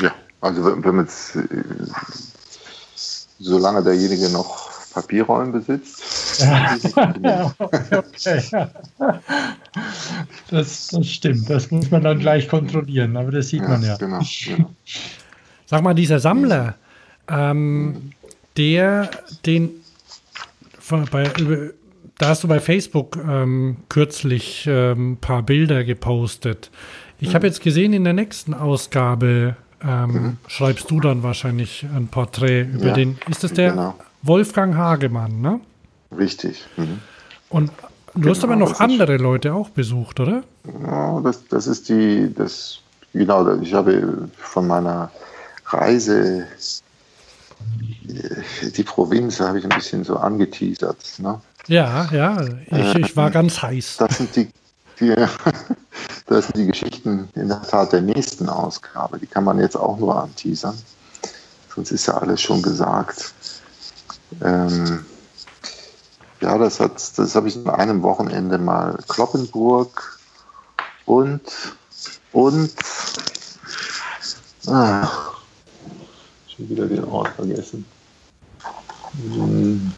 Ja, 0.00 0.12
also 0.40 0.64
wenn 0.64 0.94
man 0.96 1.04
jetzt, 1.04 1.36
äh, 1.36 1.46
solange 3.38 3.82
derjenige 3.82 4.30
noch 4.30 4.77
Papierrollen 5.02 5.52
besitzt. 5.52 6.40
Ja. 6.40 6.76
okay. 7.58 8.42
Das, 10.50 10.88
das 10.88 11.06
stimmt. 11.06 11.48
Das 11.50 11.70
muss 11.70 11.90
man 11.90 12.02
dann 12.02 12.18
gleich 12.18 12.48
kontrollieren, 12.48 13.16
aber 13.16 13.30
das 13.30 13.48
sieht 13.48 13.62
ja, 13.62 13.68
man 13.68 13.82
ja. 13.82 13.96
Genau, 13.96 14.20
genau. 14.44 14.70
Sag 15.66 15.82
mal, 15.82 15.94
dieser 15.94 16.18
Sammler, 16.18 16.74
ähm, 17.28 18.12
der 18.56 19.10
den 19.44 19.70
bei, 21.10 21.30
da 22.18 22.28
hast 22.28 22.44
du 22.44 22.48
bei 22.48 22.60
Facebook 22.60 23.16
ähm, 23.16 23.76
kürzlich 23.88 24.66
ein 24.66 24.72
ähm, 24.72 25.18
paar 25.20 25.42
Bilder 25.42 25.84
gepostet. 25.84 26.70
Ich 27.20 27.30
mhm. 27.30 27.34
habe 27.34 27.46
jetzt 27.46 27.60
gesehen, 27.60 27.92
in 27.92 28.04
der 28.04 28.14
nächsten 28.14 28.54
Ausgabe 28.54 29.56
ähm, 29.82 30.10
mhm. 30.10 30.36
schreibst 30.46 30.90
du 30.90 31.00
dann 31.00 31.22
wahrscheinlich 31.22 31.86
ein 31.94 32.08
Porträt 32.08 32.62
über 32.62 32.88
ja, 32.88 32.94
den. 32.94 33.18
Ist 33.28 33.44
das 33.44 33.52
der 33.52 33.70
genau. 33.70 33.94
Wolfgang 34.22 34.76
Hagemann, 34.76 35.40
ne? 35.40 35.60
Richtig. 36.16 36.64
Mhm. 36.76 37.00
Und 37.50 37.70
du 38.14 38.20
genau, 38.20 38.30
hast 38.34 38.44
aber 38.44 38.56
noch 38.56 38.80
andere 38.80 39.14
ist, 39.14 39.20
Leute 39.20 39.54
auch 39.54 39.70
besucht, 39.70 40.20
oder? 40.20 40.42
Ja, 40.82 41.20
das, 41.20 41.46
das 41.48 41.66
ist 41.66 41.88
die, 41.88 42.32
das, 42.34 42.80
genau, 43.12 43.60
ich 43.60 43.74
habe 43.74 44.28
von 44.36 44.66
meiner 44.66 45.10
Reise 45.66 46.46
äh, 48.08 48.70
die 48.70 48.82
Provinz 48.82 49.40
habe 49.40 49.58
ich 49.58 49.64
ein 49.64 49.76
bisschen 49.76 50.04
so 50.04 50.16
angeteasert. 50.16 51.18
Ne? 51.18 51.40
Ja, 51.66 52.08
ja, 52.12 52.44
ich, 52.66 52.94
ich 52.94 53.16
war 53.16 53.30
ganz 53.30 53.60
heiß. 53.60 53.96
Das 53.98 54.18
sind 54.18 54.34
die, 54.34 54.48
die, 55.00 55.14
das 56.26 56.46
sind 56.46 56.56
die 56.56 56.66
Geschichten 56.66 57.28
in 57.34 57.48
der 57.48 57.62
Tat 57.62 57.92
der 57.92 58.02
nächsten 58.02 58.48
Ausgabe. 58.48 59.18
Die 59.18 59.26
kann 59.26 59.44
man 59.44 59.58
jetzt 59.58 59.76
auch 59.76 59.98
nur 59.98 60.22
anteasern. 60.22 60.76
Sonst 61.74 61.92
ist 61.92 62.06
ja 62.06 62.14
alles 62.14 62.40
schon 62.40 62.62
gesagt. 62.62 63.32
Ähm, 64.42 65.04
ja, 66.40 66.56
das, 66.58 66.80
hat, 66.80 67.18
das 67.18 67.34
habe 67.34 67.48
ich 67.48 67.56
an 67.56 67.68
einem 67.68 68.02
Wochenende 68.02 68.58
mal 68.58 68.96
Kloppenburg 69.08 70.18
und, 71.06 71.40
und, 72.32 72.72
ah, 74.66 75.08
schon 76.46 76.68
wieder 76.68 76.86
den 76.86 77.04
Ort 77.04 77.28
vergessen. 77.30 77.84
Hm, 79.14 79.92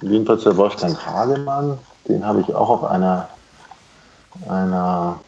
jedenfalls 0.00 0.44
der 0.44 0.56
Wolfgang 0.56 0.96
Hagemann, 1.04 1.78
den 2.06 2.24
habe 2.24 2.40
ich 2.40 2.54
auch 2.54 2.68
auf 2.70 2.84
einer, 2.84 3.28
einer 4.48 5.20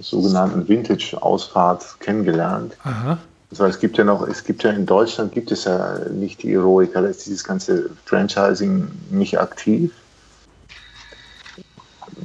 sogenannten 0.00 0.66
Vintage-Ausfahrt 0.66 2.00
kennengelernt. 2.00 2.74
Aha. 2.84 3.18
Also 3.60 3.66
es 3.66 3.78
gibt 3.78 3.96
ja 3.98 4.02
noch, 4.02 4.26
es 4.26 4.42
gibt 4.42 4.64
ja 4.64 4.70
in 4.70 4.84
Deutschland 4.84 5.32
gibt 5.32 5.52
es 5.52 5.64
ja 5.64 6.00
nicht 6.10 6.42
die 6.42 6.54
Eroica, 6.54 7.00
da 7.00 7.06
ist 7.06 7.24
dieses 7.24 7.44
ganze 7.44 7.88
Franchising 8.04 8.88
nicht 9.10 9.38
aktiv. 9.38 9.92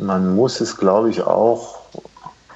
Man 0.02 0.36
muss 0.36 0.60
es, 0.60 0.76
glaube 0.76 1.12
ich, 1.12 1.22
auch 1.22 1.82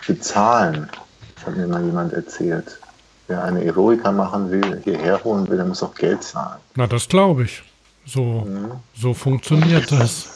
bezahlen. 0.07 0.89
Das 1.36 1.45
hat 1.45 1.57
mir 1.57 1.67
mal 1.67 1.84
jemand 1.84 2.13
erzählt. 2.13 2.80
Wer 3.28 3.43
eine 3.43 3.63
Eroica 3.63 4.11
machen 4.11 4.49
will, 4.49 4.82
hierher 4.84 5.24
holen 5.24 5.47
will, 5.47 5.57
der 5.57 5.65
muss 5.67 5.84
auch 5.84 5.93
Geld 5.93 6.24
zahlen. 6.24 6.59
Na, 6.74 6.88
das 6.88 7.07
glaube 7.07 7.43
ich. 7.43 7.63
So, 8.05 8.24
mhm. 8.24 8.71
so 8.95 9.13
funktioniert 9.13 9.91
das. 9.91 10.30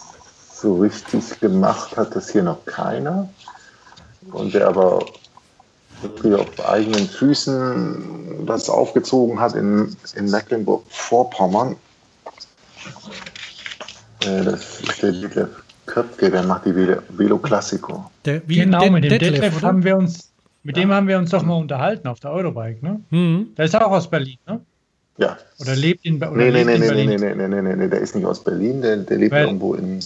So 0.54 0.78
richtig 0.78 1.40
gemacht 1.40 1.98
hat 1.98 2.16
das 2.16 2.30
hier 2.30 2.44
noch 2.44 2.64
keiner. 2.66 3.30
Und 4.32 4.54
wer 4.54 4.68
aber 4.68 5.06
wirklich 6.02 6.34
auf 6.36 6.70
eigenen 6.70 7.08
Füßen 7.08 8.46
das 8.46 8.70
aufgezogen 8.70 9.40
hat 9.40 9.56
in, 9.56 9.96
in 10.16 10.30
Mecklenburg-Vorpommern. 10.30 11.76
Äh, 14.22 14.44
das 14.44 14.80
ist 14.82 15.02
der 15.02 15.12
Detlef 15.12 15.50
Köpke, 15.86 16.30
der 16.30 16.44
macht 16.44 16.66
die 16.66 16.76
Velo 16.76 17.38
Classico. 17.38 18.12
Der, 18.26 18.42
genau, 18.42 18.90
mit 18.90 19.06
dem 19.06 19.10
Detlef, 19.10 19.32
Detlef 19.32 19.62
haben 19.64 19.84
wir 19.84 19.98
uns, 19.98 20.30
mit 20.64 20.76
ja. 20.76 20.84
dem 20.84 20.92
haben 20.92 21.08
wir 21.08 21.18
uns 21.18 21.32
doch 21.32 21.44
mal 21.44 21.56
unterhalten 21.56 22.08
auf 22.08 22.20
der 22.20 22.32
Eurobike, 22.32 22.86
ne? 22.86 23.00
Mhm. 23.10 23.56
Der 23.58 23.66
ist 23.66 23.76
auch 23.76 23.92
aus 23.92 24.10
Berlin, 24.10 24.38
ne? 24.46 24.60
Ja. 25.18 25.38
Oder 25.60 25.76
lebt 25.76 26.06
in, 26.06 26.18
oder 26.18 26.32
nee, 26.32 26.50
lebt 26.50 26.66
nee, 26.68 26.74
in 26.76 26.82
nee, 26.82 26.88
Berlin? 26.88 27.10
Nee, 27.10 27.18
nee, 27.18 27.36
nee, 27.36 27.48
nee, 27.48 27.62
nee, 27.62 27.76
nee, 27.76 27.88
der 27.88 28.00
ist 28.02 28.16
nicht 28.16 28.26
aus 28.26 28.44
Berlin, 28.44 28.82
der, 28.82 28.98
der 28.98 29.18
lebt 29.18 29.32
Weil, 29.32 29.46
irgendwo 29.46 29.74
in 29.74 30.00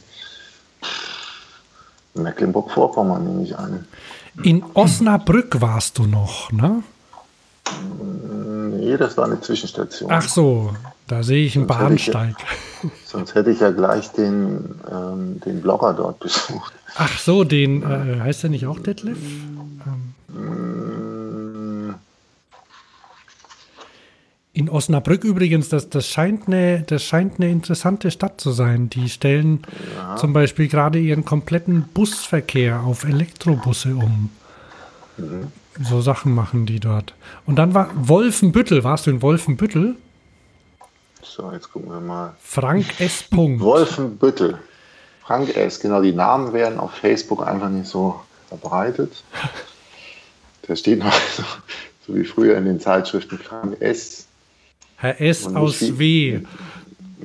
Mecklenburg-Vorpommern, 2.13 3.25
nehme 3.25 3.43
ich 3.43 3.57
an. 3.57 3.85
In 4.43 4.63
Osnabrück 4.73 5.61
warst 5.61 5.97
du 5.97 6.05
noch, 6.05 6.51
ne? 6.51 6.84
Nee, 8.71 8.97
das 8.97 9.17
war 9.17 9.25
eine 9.25 9.39
Zwischenstation. 9.41 10.11
Ach 10.11 10.27
so, 10.27 10.73
da 11.07 11.23
sehe 11.23 11.45
ich 11.45 11.55
einen 11.55 11.67
sonst 11.67 11.79
Bahnsteig. 11.79 12.36
Hätte 12.39 12.43
ich, 12.84 12.91
sonst 13.09 13.36
hätte 13.36 13.51
ich 13.51 13.59
ja 13.59 13.71
gleich 13.71 14.11
den, 14.11 14.79
ähm, 14.89 15.39
den 15.41 15.61
Blogger 15.61 15.93
dort 15.93 16.19
besucht. 16.19 16.73
Ach 16.95 17.17
so, 17.19 17.43
den, 17.43 17.84
äh, 17.84 18.19
heißt 18.19 18.43
der 18.43 18.49
nicht 18.49 18.65
auch 18.65 18.79
Detlef? 18.79 19.17
Ähm. 19.17 21.01
In 24.54 24.70
Osnabrück 24.70 25.24
übrigens, 25.24 25.70
das, 25.70 25.89
das, 25.89 26.08
scheint 26.08 26.47
eine, 26.47 26.82
das 26.82 27.04
scheint 27.04 27.39
eine 27.39 27.49
interessante 27.49 28.12
Stadt 28.12 28.41
zu 28.41 28.52
sein. 28.52 28.89
Die 28.89 29.08
stellen 29.08 29.62
ja. 29.95 30.18
zum 30.18 30.34
Beispiel 30.34 30.68
gerade 30.68 30.99
ihren 30.99 31.24
kompletten 31.24 31.84
Busverkehr 31.93 32.82
auf 32.82 33.06
Elektrobusse 33.06 33.95
um. 33.95 34.30
Mhm. 35.18 35.47
So 35.82 36.02
Sachen 36.02 36.36
machen 36.36 36.66
die 36.66 36.82
dort. 36.82 37.14
Und 37.45 37.56
dann 37.56 37.74
war 37.74 37.89
Wolfenbüttel. 37.95 38.84
Warst 38.84 39.08
du 39.08 39.12
in 39.12 39.22
Wolfenbüttel? 39.22 39.95
So, 41.24 41.49
jetzt 41.54 41.72
gucken 41.72 41.89
wir 41.89 42.02
mal. 42.02 42.36
Frank 42.41 42.99
S. 42.99 43.26
Wolfenbüttel. 43.32 44.58
Frank 45.22 45.56
S. 45.56 45.80
Genau, 45.80 46.02
die 46.02 46.12
Namen 46.12 46.52
werden 46.52 46.78
auf 46.78 46.91
Facebook 46.91 47.47
einfach 47.47 47.70
nicht 47.70 47.88
so 47.88 48.20
verbreitet. 48.49 49.24
Da 50.68 50.76
steht 50.76 50.99
noch 50.99 51.14
so, 51.38 51.43
so 52.06 52.16
wie 52.16 52.26
früher 52.26 52.58
in 52.58 52.66
den 52.66 52.82
Zeitschriften 52.82 53.38
Frank 53.38 53.80
S. 53.80 54.28
Herr 55.02 55.20
S. 55.20 55.47
aus 55.47 55.82
wie, 55.82 55.97
W. 56.34 56.39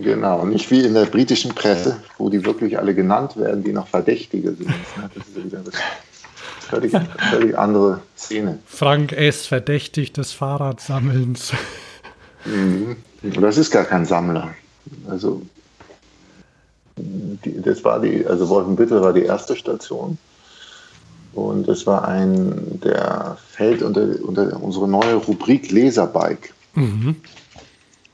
Genau, 0.03 0.47
nicht 0.47 0.71
wie 0.71 0.81
in 0.81 0.95
der 0.95 1.05
britischen 1.05 1.55
Presse, 1.55 1.99
wo 2.17 2.31
die 2.31 2.45
wirklich 2.45 2.79
alle 2.79 2.95
genannt 2.95 3.37
werden, 3.37 3.63
die 3.63 3.73
noch 3.73 3.87
Verdächtige 3.87 4.53
sind. 4.53 4.71
Das 5.15 5.29
ist 5.29 5.45
wieder 5.45 5.59
eine 5.59 5.71
völlig, 6.61 6.93
völlig 7.31 7.59
andere 7.59 8.01
Szene. 8.17 8.59
Frank 8.67 9.13
S. 9.13 9.47
verdächtigt 9.47 10.17
des 10.17 10.33
Fahrradsammelns. 10.33 11.53
Mhm. 12.47 12.97
Das 13.41 13.59
ist 13.59 13.71
gar 13.71 13.85
kein 13.85 14.07
Sammler. 14.07 14.55
Also 15.09 15.43
die, 16.97 17.61
das 17.61 17.85
war 17.85 18.01
die, 18.01 18.27
also 18.27 18.49
Wolfenbüttel 18.49 19.03
war 19.03 19.13
die 19.13 19.25
erste 19.25 19.55
Station. 19.55 20.17
Und 21.35 21.69
das 21.69 21.87
war 21.87 22.09
ein, 22.09 22.81
der 22.83 23.37
fällt 23.51 23.83
unter, 23.83 24.07
unter 24.23 24.63
unsere 24.63 24.89
neue 24.89 25.17
Rubrik 25.17 25.71
Leserbike. 25.71 26.55
Mhm. 26.75 27.17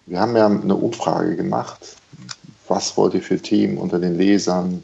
Wir 0.07 0.21
haben 0.21 0.37
ja 0.37 0.47
eine 0.47 0.75
Umfrage 0.75 1.37
gemacht. 1.37 1.97
Was 2.69 2.97
wollt 2.97 3.15
ihr 3.15 3.23
für 3.23 3.39
Themen 3.39 3.79
unter 3.79 3.99
den 3.99 4.17
Lesern? 4.17 4.83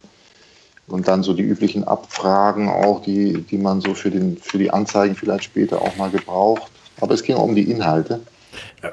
Und 0.86 1.06
dann 1.06 1.22
so 1.22 1.34
die 1.34 1.42
üblichen 1.42 1.84
Abfragen 1.84 2.68
auch, 2.68 3.02
die, 3.02 3.42
die 3.42 3.58
man 3.58 3.80
so 3.80 3.94
für, 3.94 4.10
den, 4.10 4.38
für 4.38 4.58
die 4.58 4.70
Anzeigen 4.70 5.14
vielleicht 5.14 5.44
später 5.44 5.82
auch 5.82 5.96
mal 5.96 6.10
gebraucht. 6.10 6.70
Aber 7.00 7.14
es 7.14 7.22
ging 7.22 7.36
auch 7.36 7.44
um 7.44 7.54
die 7.54 7.70
Inhalte. 7.70 8.20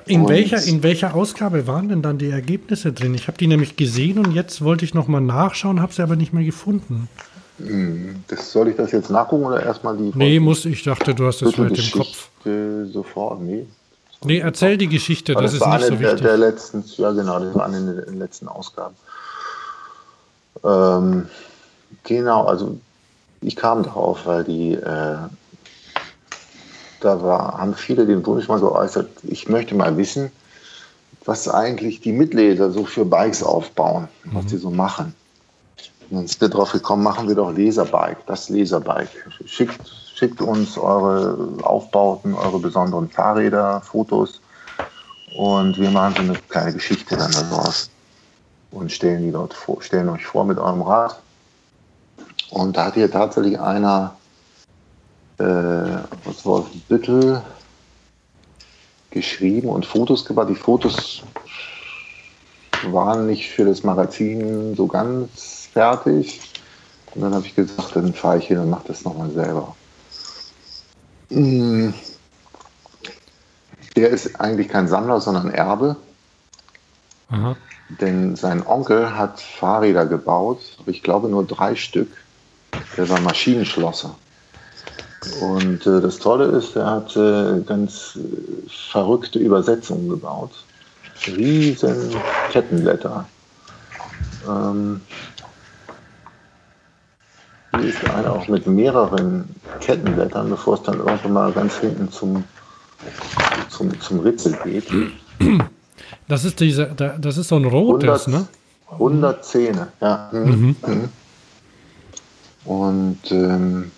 In 0.05 0.27
welcher, 0.27 0.61
in 0.63 0.83
welcher 0.83 1.15
Ausgabe 1.15 1.67
waren 1.67 1.89
denn 1.89 2.01
dann 2.01 2.17
die 2.17 2.29
Ergebnisse 2.29 2.91
drin? 2.91 3.13
Ich 3.13 3.27
habe 3.27 3.37
die 3.37 3.47
nämlich 3.47 3.77
gesehen 3.77 4.19
und 4.19 4.33
jetzt 4.33 4.63
wollte 4.63 4.83
ich 4.83 4.93
nochmal 4.93 5.21
nachschauen, 5.21 5.81
habe 5.81 5.93
sie 5.93 6.01
aber 6.01 6.15
nicht 6.15 6.33
mehr 6.33 6.43
gefunden. 6.43 7.07
Hm, 7.59 8.23
das, 8.27 8.51
soll 8.51 8.67
ich 8.67 8.75
das 8.75 8.91
jetzt 8.91 9.09
nachgucken 9.09 9.45
oder 9.45 9.63
erstmal 9.63 9.95
die? 9.95 10.11
Nee, 10.15 10.39
muss 10.39 10.65
ich 10.65 10.83
dachte, 10.83 11.15
du 11.15 11.25
hast 11.25 11.41
das 11.41 11.53
vielleicht 11.53 11.93
im 11.93 11.99
Kopf. 11.99 12.29
Sofort, 12.91 13.41
nee. 13.41 13.65
Nee, 14.25 14.39
erzähl 14.39 14.77
die 14.77 14.87
Geschichte, 14.87 15.33
das, 15.33 15.43
das 15.43 15.53
ist 15.53 15.65
nicht 15.65 15.85
so 15.85 15.99
wichtig. 15.99 16.21
Der, 16.21 16.37
der 16.37 16.37
letzten, 16.37 16.83
ja 16.97 17.11
genau, 17.11 17.39
das 17.39 17.55
war 17.55 17.65
eine 17.65 17.95
der 17.95 18.13
letzten 18.13 18.47
Ausgaben. 18.47 18.95
Ähm, 20.63 21.27
genau, 22.03 22.45
also 22.45 22.77
ich 23.41 23.55
kam 23.55 23.83
darauf, 23.83 24.25
weil 24.25 24.43
die 24.43 24.73
äh, 24.73 25.17
da 27.05 27.21
war, 27.21 27.57
haben 27.59 27.75
viele 27.75 28.05
den 28.05 28.25
Wunsch 28.25 28.47
mal 28.47 28.59
geäußert, 28.59 29.09
ich 29.23 29.47
möchte 29.47 29.75
mal 29.75 29.95
wissen, 29.97 30.31
was 31.25 31.47
eigentlich 31.47 32.01
die 32.01 32.11
Mitglieder 32.11 32.71
so 32.71 32.85
für 32.85 33.05
Bikes 33.05 33.43
aufbauen, 33.43 34.07
mhm. 34.23 34.35
was 34.35 34.49
sie 34.49 34.57
so 34.57 34.69
machen. 34.69 35.13
Und 36.09 36.17
dann 36.17 36.27
sind 36.27 36.41
wir 36.41 36.49
darauf 36.49 36.71
gekommen, 36.71 37.03
machen 37.03 37.27
wir 37.27 37.35
doch 37.35 37.55
Laserbike, 37.55 38.25
das 38.27 38.49
Laserbike. 38.49 39.09
Schickt, 39.45 39.79
schickt 40.15 40.41
uns 40.41 40.77
eure 40.77 41.37
Aufbauten, 41.63 42.33
eure 42.33 42.59
besonderen 42.59 43.09
Fahrräder, 43.09 43.81
Fotos 43.81 44.41
und 45.35 45.77
wir 45.77 45.91
machen 45.91 46.15
so 46.15 46.21
eine 46.21 46.39
kleine 46.49 46.73
Geschichte 46.73 47.17
dann 47.17 47.31
daraus 47.31 47.89
und 48.71 48.91
stellen 48.91 49.23
die 49.23 49.31
dort 49.31 49.53
vor, 49.53 49.81
stellen 49.81 50.09
euch 50.09 50.25
vor 50.25 50.45
mit 50.45 50.57
eurem 50.57 50.81
Rad. 50.81 51.19
Und 52.49 52.77
da 52.77 52.85
hat 52.85 52.93
hier 52.93 53.11
tatsächlich 53.11 53.59
einer 53.59 54.15
äh, 55.39 55.97
aus 56.25 56.45
Wolfenbüttel 56.45 57.41
geschrieben 59.09 59.67
und 59.67 59.85
Fotos 59.85 60.23
gemacht. 60.23 60.49
Die 60.49 60.55
Fotos 60.55 61.23
waren 62.87 63.27
nicht 63.27 63.49
für 63.49 63.65
das 63.65 63.83
Magazin 63.83 64.75
so 64.75 64.87
ganz 64.87 65.69
fertig. 65.73 66.39
Und 67.13 67.21
dann 67.21 67.33
habe 67.33 67.45
ich 67.45 67.55
gesagt, 67.55 67.95
dann 67.95 68.13
fahre 68.13 68.37
ich 68.37 68.47
hin 68.47 68.59
und 68.59 68.69
mache 68.69 68.87
das 68.87 69.03
nochmal 69.03 69.31
selber. 69.31 69.74
Mm. 71.35 71.93
Der 73.95 74.09
ist 74.09 74.39
eigentlich 74.39 74.69
kein 74.69 74.87
Sammler, 74.87 75.21
sondern 75.21 75.51
Erbe. 75.51 75.95
Aha. 77.29 77.55
Denn 78.01 78.35
sein 78.35 78.65
Onkel 78.65 79.15
hat 79.15 79.39
Fahrräder 79.39 80.05
gebaut, 80.05 80.59
aber 80.79 80.89
ich 80.89 81.03
glaube 81.03 81.29
nur 81.29 81.45
drei 81.45 81.75
Stück. 81.75 82.09
Der 82.97 83.07
war 83.09 83.19
Maschinenschlosser. 83.21 84.15
Und 85.41 85.85
äh, 85.87 86.01
das 86.01 86.17
Tolle 86.17 86.45
ist, 86.45 86.75
er 86.75 86.87
hat 86.87 87.15
äh, 87.15 87.61
ganz 87.65 88.17
äh, 88.17 88.69
verrückte 88.91 89.39
Übersetzungen 89.39 90.09
gebaut. 90.09 90.51
Riesen 91.27 92.15
Kettenblätter. 92.51 93.25
Ähm, 94.47 95.01
hier 97.79 97.89
ist 97.89 98.09
einer 98.09 98.33
auch 98.33 98.47
mit 98.47 98.67
mehreren 98.67 99.49
Kettenblättern, 99.79 100.49
bevor 100.49 100.75
es 100.75 100.83
dann 100.83 100.99
irgendwann 100.99 101.33
mal 101.33 101.51
ganz 101.51 101.77
hinten 101.77 102.11
zum, 102.11 102.43
zum, 103.69 103.99
zum 103.99 104.19
Ritzel 104.19 104.57
geht. 104.63 104.85
Das 106.27 106.43
ist 106.43 106.59
diese, 106.59 106.87
das 106.87 107.37
ist 107.37 107.49
so 107.49 107.55
ein 107.55 107.65
rotes, 107.65 108.27
100, 108.27 108.27
ne? 108.27 108.47
100 108.91 109.45
Zähne, 109.45 109.87
ja. 110.01 110.29
Mhm. 110.31 110.75
Mhm. 110.85 111.09
Und 112.65 113.31
ähm, 113.31 113.91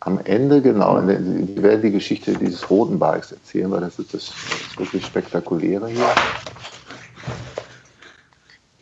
am 0.00 0.18
Ende, 0.24 0.60
genau, 0.60 1.00
wir 1.06 1.62
werden 1.62 1.82
die 1.82 1.92
Geschichte 1.92 2.32
dieses 2.34 2.68
roten 2.68 2.98
Bikes 2.98 3.32
erzählen, 3.32 3.70
weil 3.70 3.82
das 3.82 3.98
ist 4.00 4.12
das 4.14 4.32
wirklich 4.76 5.06
Spektakuläre 5.06 5.86
hier. 5.88 6.08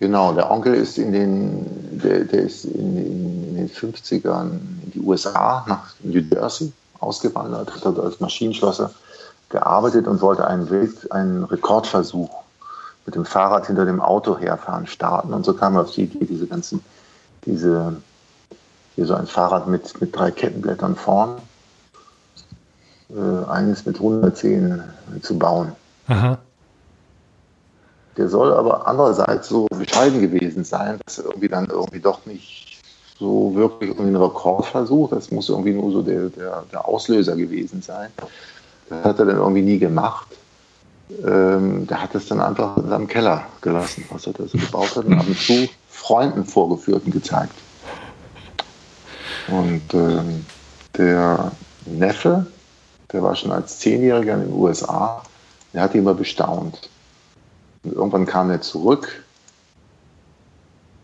Genau, 0.01 0.33
der 0.33 0.51
Onkel 0.51 0.75
ist 0.75 0.97
in 0.97 1.13
den, 1.13 2.01
der, 2.03 2.25
der 2.25 2.45
ist 2.45 2.65
in, 2.65 2.97
in, 2.97 3.49
in, 3.49 3.55
den 3.57 3.69
50ern 3.69 4.51
in 4.85 4.93
die 4.95 5.01
USA, 5.01 5.63
nach 5.69 5.93
New 6.03 6.21
Jersey 6.21 6.73
ausgewandert, 7.01 7.71
hat 7.75 7.85
dort 7.85 8.01
als 8.01 8.19
Maschinenschlosser 8.19 8.91
gearbeitet 9.51 10.09
und 10.09 10.23
wollte 10.23 10.47
einen, 10.47 10.71
Welt, 10.71 11.13
einen 11.13 11.45
Rekordversuch 11.45 12.31
mit 13.05 13.15
dem 13.15 13.27
Fahrrad 13.27 13.67
hinter 13.67 13.85
dem 13.85 14.01
Auto 14.01 14.39
herfahren 14.39 14.87
starten. 14.87 15.35
Und 15.35 15.45
so 15.45 15.53
kam 15.53 15.75
er 15.77 15.83
auf 15.83 15.91
die 15.91 16.05
Idee, 16.05 16.25
diese 16.25 16.47
ganzen, 16.47 16.83
diese 17.45 17.95
hier 18.95 19.05
so 19.05 19.15
ein 19.15 19.27
Fahrrad 19.27 19.67
mit, 19.67 20.01
mit 20.01 20.17
drei 20.17 20.31
Kettenblättern 20.31 20.97
vorn, 20.97 21.43
äh, 23.11 23.51
eines 23.51 23.85
mit 23.85 23.97
110 23.97 24.83
zu 25.21 25.39
bauen. 25.39 25.73
Aha. 26.09 26.39
Der 28.21 28.29
soll 28.29 28.53
aber 28.53 28.87
andererseits 28.87 29.49
so 29.49 29.67
bescheiden 29.71 30.21
gewesen 30.21 30.63
sein, 30.63 31.01
dass 31.07 31.21
er 31.21 31.25
irgendwie 31.25 31.49
dann 31.49 31.69
irgendwie 31.71 32.01
doch 32.01 32.27
nicht 32.27 32.79
so 33.19 33.55
wirklich 33.55 33.99
einen 33.99 34.15
Rekordversuch, 34.15 35.09
das 35.09 35.31
muss 35.31 35.49
irgendwie 35.49 35.73
nur 35.73 35.91
so 35.91 36.03
der, 36.03 36.29
der, 36.29 36.65
der 36.71 36.87
Auslöser 36.87 37.35
gewesen 37.35 37.81
sein. 37.81 38.11
Das 38.91 39.05
hat 39.05 39.19
er 39.21 39.25
dann 39.25 39.39
irgendwie 39.39 39.63
nie 39.63 39.79
gemacht. 39.79 40.27
Ähm, 41.27 41.87
der 41.87 42.03
hat 42.03 42.15
es 42.15 42.29
dann 42.29 42.43
einfach 42.43 42.77
in 42.77 42.91
seinem 42.91 43.09
Keller 43.09 43.43
gelassen, 43.63 44.05
was 44.11 44.27
er 44.27 44.35
da 44.35 44.47
so 44.47 44.59
gebaut 44.59 44.95
hat 44.97 45.07
und 45.07 45.15
ab 45.15 45.25
und 45.27 45.39
zu 45.39 45.67
Freunden 45.89 46.45
vorgeführt 46.45 47.07
und 47.07 47.13
gezeigt. 47.13 47.55
Und 49.49 49.95
ähm, 49.95 50.45
der 50.95 51.53
Neffe, 51.87 52.45
der 53.15 53.23
war 53.23 53.35
schon 53.35 53.51
als 53.51 53.79
Zehnjähriger 53.79 54.35
in 54.35 54.43
den 54.43 54.53
USA, 54.53 55.23
der 55.73 55.81
hat 55.81 55.95
ihn 55.95 56.03
immer 56.03 56.13
bestaunt. 56.13 56.91
Irgendwann 57.85 58.27
kam 58.27 58.51
er 58.51 58.61
zurück 58.61 59.25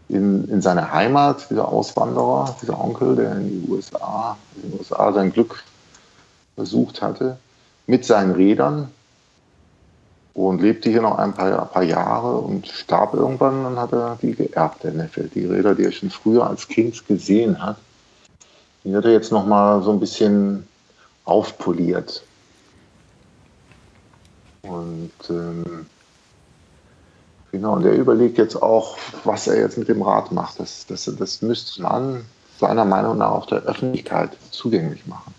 in, 0.09 0.49
in 0.49 0.61
seine 0.61 0.93
Heimat, 0.93 1.51
dieser 1.51 1.69
Auswanderer, 1.69 2.57
dieser 2.61 2.81
Onkel, 2.81 3.17
der 3.17 3.33
in 3.37 3.49
die 3.49 3.71
USA, 3.71 4.37
in 4.57 4.71
den 4.71 4.79
USA 4.79 5.13
sein 5.13 5.33
Glück 5.33 5.63
versucht 6.55 7.03
hatte, 7.03 7.39
mit 7.87 8.05
seinen 8.05 8.33
Rädern 8.33 8.91
und 10.35 10.61
lebte 10.61 10.91
hier 10.91 11.03
noch 11.03 11.19
ein 11.19 11.33
paar, 11.33 11.63
ein 11.63 11.69
paar 11.69 11.83
Jahre 11.83 12.37
und 12.37 12.67
starb 12.67 13.15
irgendwann. 13.15 13.65
Dann 13.65 13.79
hat 13.79 13.93
er 13.93 14.19
die 14.21 14.35
geerbt, 14.35 14.85
der 14.85 14.93
Neffe. 14.93 15.25
Die 15.35 15.47
Räder, 15.47 15.75
die 15.75 15.85
er 15.85 15.93
schon 15.93 16.11
früher 16.11 16.47
als 16.47 16.69
Kind 16.69 17.07
gesehen 17.07 17.63
hat, 17.63 17.79
Die 18.85 18.95
hat 18.95 19.05
er 19.05 19.13
jetzt 19.13 19.33
nochmal 19.33 19.83
so 19.83 19.91
ein 19.91 19.99
bisschen 19.99 20.67
aufpoliert. 21.25 22.23
Und 24.63 25.13
ähm, 25.29 25.87
genau, 27.53 27.75
und 27.75 27.85
er 27.85 27.93
überlegt 27.93 28.39
jetzt 28.39 28.61
auch, 28.61 28.97
was 29.25 29.47
er 29.47 29.59
jetzt 29.61 29.79
mit 29.79 29.89
dem 29.89 30.03
Rad 30.03 30.33
macht. 30.33 30.61
Das, 30.61 30.87
das, 30.87 31.11
das 31.19 31.43
müsste 31.43 31.83
man 31.83 32.25
seiner 32.59 32.85
Meinung 32.85 33.19
nach 33.19 33.31
auch 33.31 33.47
der 33.47 33.59
Öffentlichkeit 33.63 34.31
zugänglich 34.51 35.07
machen. 35.07 35.35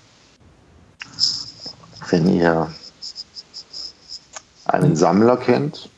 Wenn 2.09 2.29
ihr 2.29 2.71
einen 4.65 4.95
Sammler 4.95 5.37
kennt, 5.37 5.89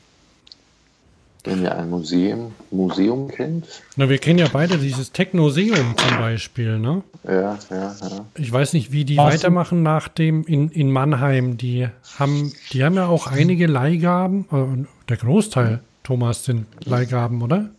wenn 1.43 1.63
ihr 1.63 1.75
ein 1.75 1.89
Museum, 1.89 2.53
Museum 2.69 3.29
kennt. 3.29 3.65
Na, 3.95 4.09
wir 4.09 4.17
kennen 4.17 4.39
ja 4.39 4.47
beide 4.51 4.77
dieses 4.77 5.11
Technoseum 5.11 5.95
zum 5.95 6.17
Beispiel, 6.17 6.77
ne? 6.77 7.01
Ja, 7.23 7.31
ja, 7.31 7.57
ja. 7.71 8.25
Ich 8.35 8.51
weiß 8.51 8.73
nicht, 8.73 8.91
wie 8.91 9.05
die 9.05 9.17
Was? 9.17 9.33
weitermachen 9.33 9.81
nach 9.81 10.09
dem 10.09 10.43
in, 10.45 10.69
in 10.69 10.91
Mannheim. 10.91 11.57
Die 11.57 11.87
haben, 12.17 12.53
die 12.71 12.83
haben 12.83 12.95
ja 12.95 13.07
auch 13.07 13.27
einige 13.27 13.67
Leihgaben. 13.67 14.45
Äh, 14.51 14.85
der 15.07 15.17
Großteil, 15.17 15.79
Thomas, 16.09 16.43
sind 16.43 16.65
Leihgaben, 16.85 17.39
oder? 17.39 17.69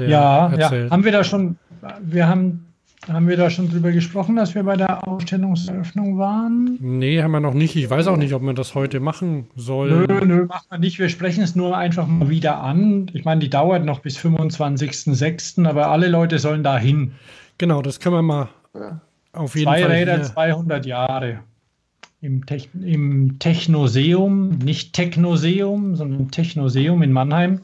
ja, 0.00 0.48
erzählt. 0.48 0.86
ja, 0.86 0.90
haben 0.90 1.04
wir 1.04 1.12
da 1.12 1.22
schon, 1.22 1.56
wir 2.00 2.26
haben 2.26 2.66
haben 3.06 3.28
wir 3.28 3.36
da 3.36 3.50
schon 3.50 3.70
drüber 3.70 3.92
gesprochen, 3.92 4.34
dass 4.34 4.56
wir 4.56 4.64
bei 4.64 4.76
der 4.76 5.06
Ausstellungseröffnung 5.06 6.18
waren? 6.18 6.76
Nee, 6.80 7.22
haben 7.22 7.30
wir 7.30 7.38
noch 7.38 7.54
nicht. 7.54 7.76
Ich 7.76 7.88
weiß 7.88 8.08
auch 8.08 8.16
nicht, 8.16 8.34
ob 8.34 8.42
wir 8.42 8.52
das 8.52 8.74
heute 8.74 8.98
machen 8.98 9.46
sollen. 9.54 10.06
Nö, 10.08 10.24
nö, 10.24 10.46
machen 10.46 10.66
wir 10.70 10.78
nicht. 10.78 10.98
Wir 10.98 11.08
sprechen 11.08 11.44
es 11.44 11.54
nur 11.54 11.76
einfach 11.76 12.08
mal 12.08 12.30
wieder 12.30 12.60
an. 12.60 13.08
Ich 13.14 13.24
meine, 13.24 13.40
die 13.40 13.50
dauert 13.50 13.84
noch 13.84 14.00
bis 14.00 14.18
25.06., 14.18 15.68
aber 15.68 15.90
alle 15.90 16.08
Leute 16.08 16.40
sollen 16.40 16.64
da 16.64 16.76
hin. 16.78 17.12
Genau, 17.58 17.80
das 17.80 18.00
können 18.00 18.16
wir 18.16 18.22
mal 18.22 18.48
ja. 18.74 19.00
auf 19.34 19.54
jeden 19.54 19.68
Zwei 19.68 19.82
Fall. 19.82 19.88
Zwei 19.88 19.98
Räder, 19.98 20.14
hier. 20.16 20.24
200 20.24 20.86
Jahre. 20.86 21.38
Im, 22.24 22.46
Techn 22.46 22.82
im 22.82 23.38
Technoseum, 23.38 24.56
nicht 24.56 24.94
Technoseum, 24.94 25.94
sondern 25.94 26.30
Technoseum 26.30 27.02
in 27.02 27.12
Mannheim. 27.12 27.60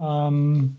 Ja. 0.00 0.26
Ähm, 0.28 0.76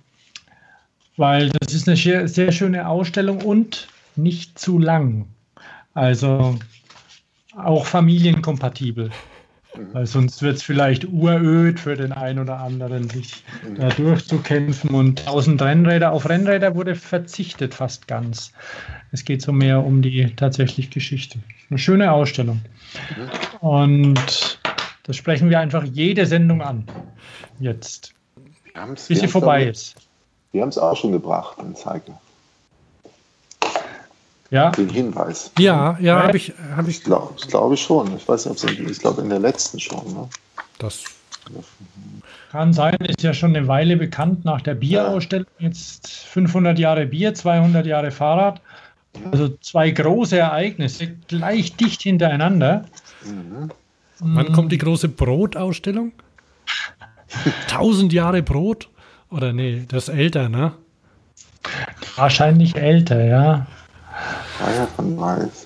weil 1.16 1.52
das 1.52 1.74
ist 1.74 1.88
eine 1.88 1.96
sehr, 1.96 2.28
sehr 2.28 2.52
schöne 2.52 2.90
Ausstellung 2.90 3.42
und 3.44 3.88
nicht 4.18 4.60
zu 4.60 4.78
lang. 4.78 5.28
Also 5.94 6.60
auch 7.56 7.86
familienkompatibel. 7.86 9.10
Weil 9.76 10.08
sonst 10.08 10.42
wird 10.42 10.58
es 10.58 10.64
vielleicht 10.64 11.08
uröd 11.08 11.80
für 11.80 11.96
den 11.96 12.12
einen 12.12 12.40
oder 12.40 12.60
anderen, 12.60 13.08
sich 13.08 13.44
da 13.78 13.90
durchzukämpfen. 13.90 14.90
Und 14.90 15.20
1000 15.22 15.62
Rennräder, 15.62 16.12
auf 16.12 16.28
Rennräder 16.28 16.76
wurde 16.76 16.96
verzichtet 16.96 17.76
fast 17.76 18.08
ganz. 18.08 18.52
Es 19.12 19.24
geht 19.24 19.42
so 19.42 19.52
mehr 19.52 19.84
um 19.84 20.02
die 20.02 20.36
tatsächlich 20.36 20.90
Geschichte. 20.90 21.40
Eine 21.70 21.78
schöne 21.78 22.12
Ausstellung. 22.12 22.62
Und 23.62 24.60
das 25.04 25.16
sprechen 25.16 25.50
wir 25.50 25.60
einfach 25.60 25.84
jede 25.84 26.26
Sendung 26.26 26.62
an. 26.62 26.86
Jetzt. 27.60 28.14
Bis 29.08 29.20
sie 29.20 29.28
vorbei 29.28 29.66
ist. 29.66 29.96
Wir 30.52 30.62
haben 30.62 30.70
es 30.70 30.78
auch 30.80 30.98
schon 30.98 31.12
gebracht, 31.12 31.60
den 31.62 31.76
Zeiger. 31.76 32.20
Ja. 34.52 34.72
Den 34.72 34.90
Hinweis. 34.90 35.52
Ja, 35.60 35.98
ja, 36.02 36.24
habe 36.24 36.38
ich. 36.38 36.54
Hab 36.76 36.88
ich 36.88 36.98
ich 36.98 37.04
glaube 37.04 37.34
glaub 37.48 37.72
ich 37.74 37.82
schon. 37.82 38.16
Ich 38.18 38.28
weiß 38.28 38.46
nicht, 38.46 38.64
ob 38.64 38.90
ich 38.90 39.00
glaube 39.00 39.22
in 39.22 39.30
der 39.30 39.40
letzten 39.40 39.80
schon. 39.80 40.14
Ne? 40.14 40.28
Das 40.80 41.04
kann 42.52 42.74
sein, 42.74 42.96
ist 42.96 43.22
ja 43.22 43.34
schon 43.34 43.56
eine 43.56 43.68
Weile 43.68 43.96
bekannt 43.96 44.44
nach 44.44 44.62
der 44.62 44.74
Bierausstellung. 44.74 45.48
Jetzt 45.60 46.08
500 46.08 46.80
Jahre 46.80 47.06
Bier, 47.06 47.34
200 47.34 47.86
Jahre 47.86 48.12
Fahrrad. 48.12 48.62
Also 49.32 49.50
zwei 49.62 49.92
große 49.92 50.38
Ereignisse 50.38 51.08
gleich 51.28 51.76
dicht 51.76 52.02
hintereinander. 52.02 52.86
Mhm. 53.24 53.72
Wann 54.20 54.52
kommt 54.52 54.72
die 54.72 54.78
große 54.78 55.10
Brotausstellung? 55.10 56.12
1000 57.70 58.14
Jahre 58.14 58.42
Brot? 58.42 58.90
Oder 59.30 59.54
nee, 59.54 59.86
das 59.88 60.08
ist 60.08 60.16
älter, 60.16 60.50
ne? 60.50 60.74
Wahrscheinlich 62.16 62.76
älter, 62.76 63.24
ja. 63.24 63.68
Feier 64.60 64.88
von 64.96 65.18
Weiß. 65.18 65.66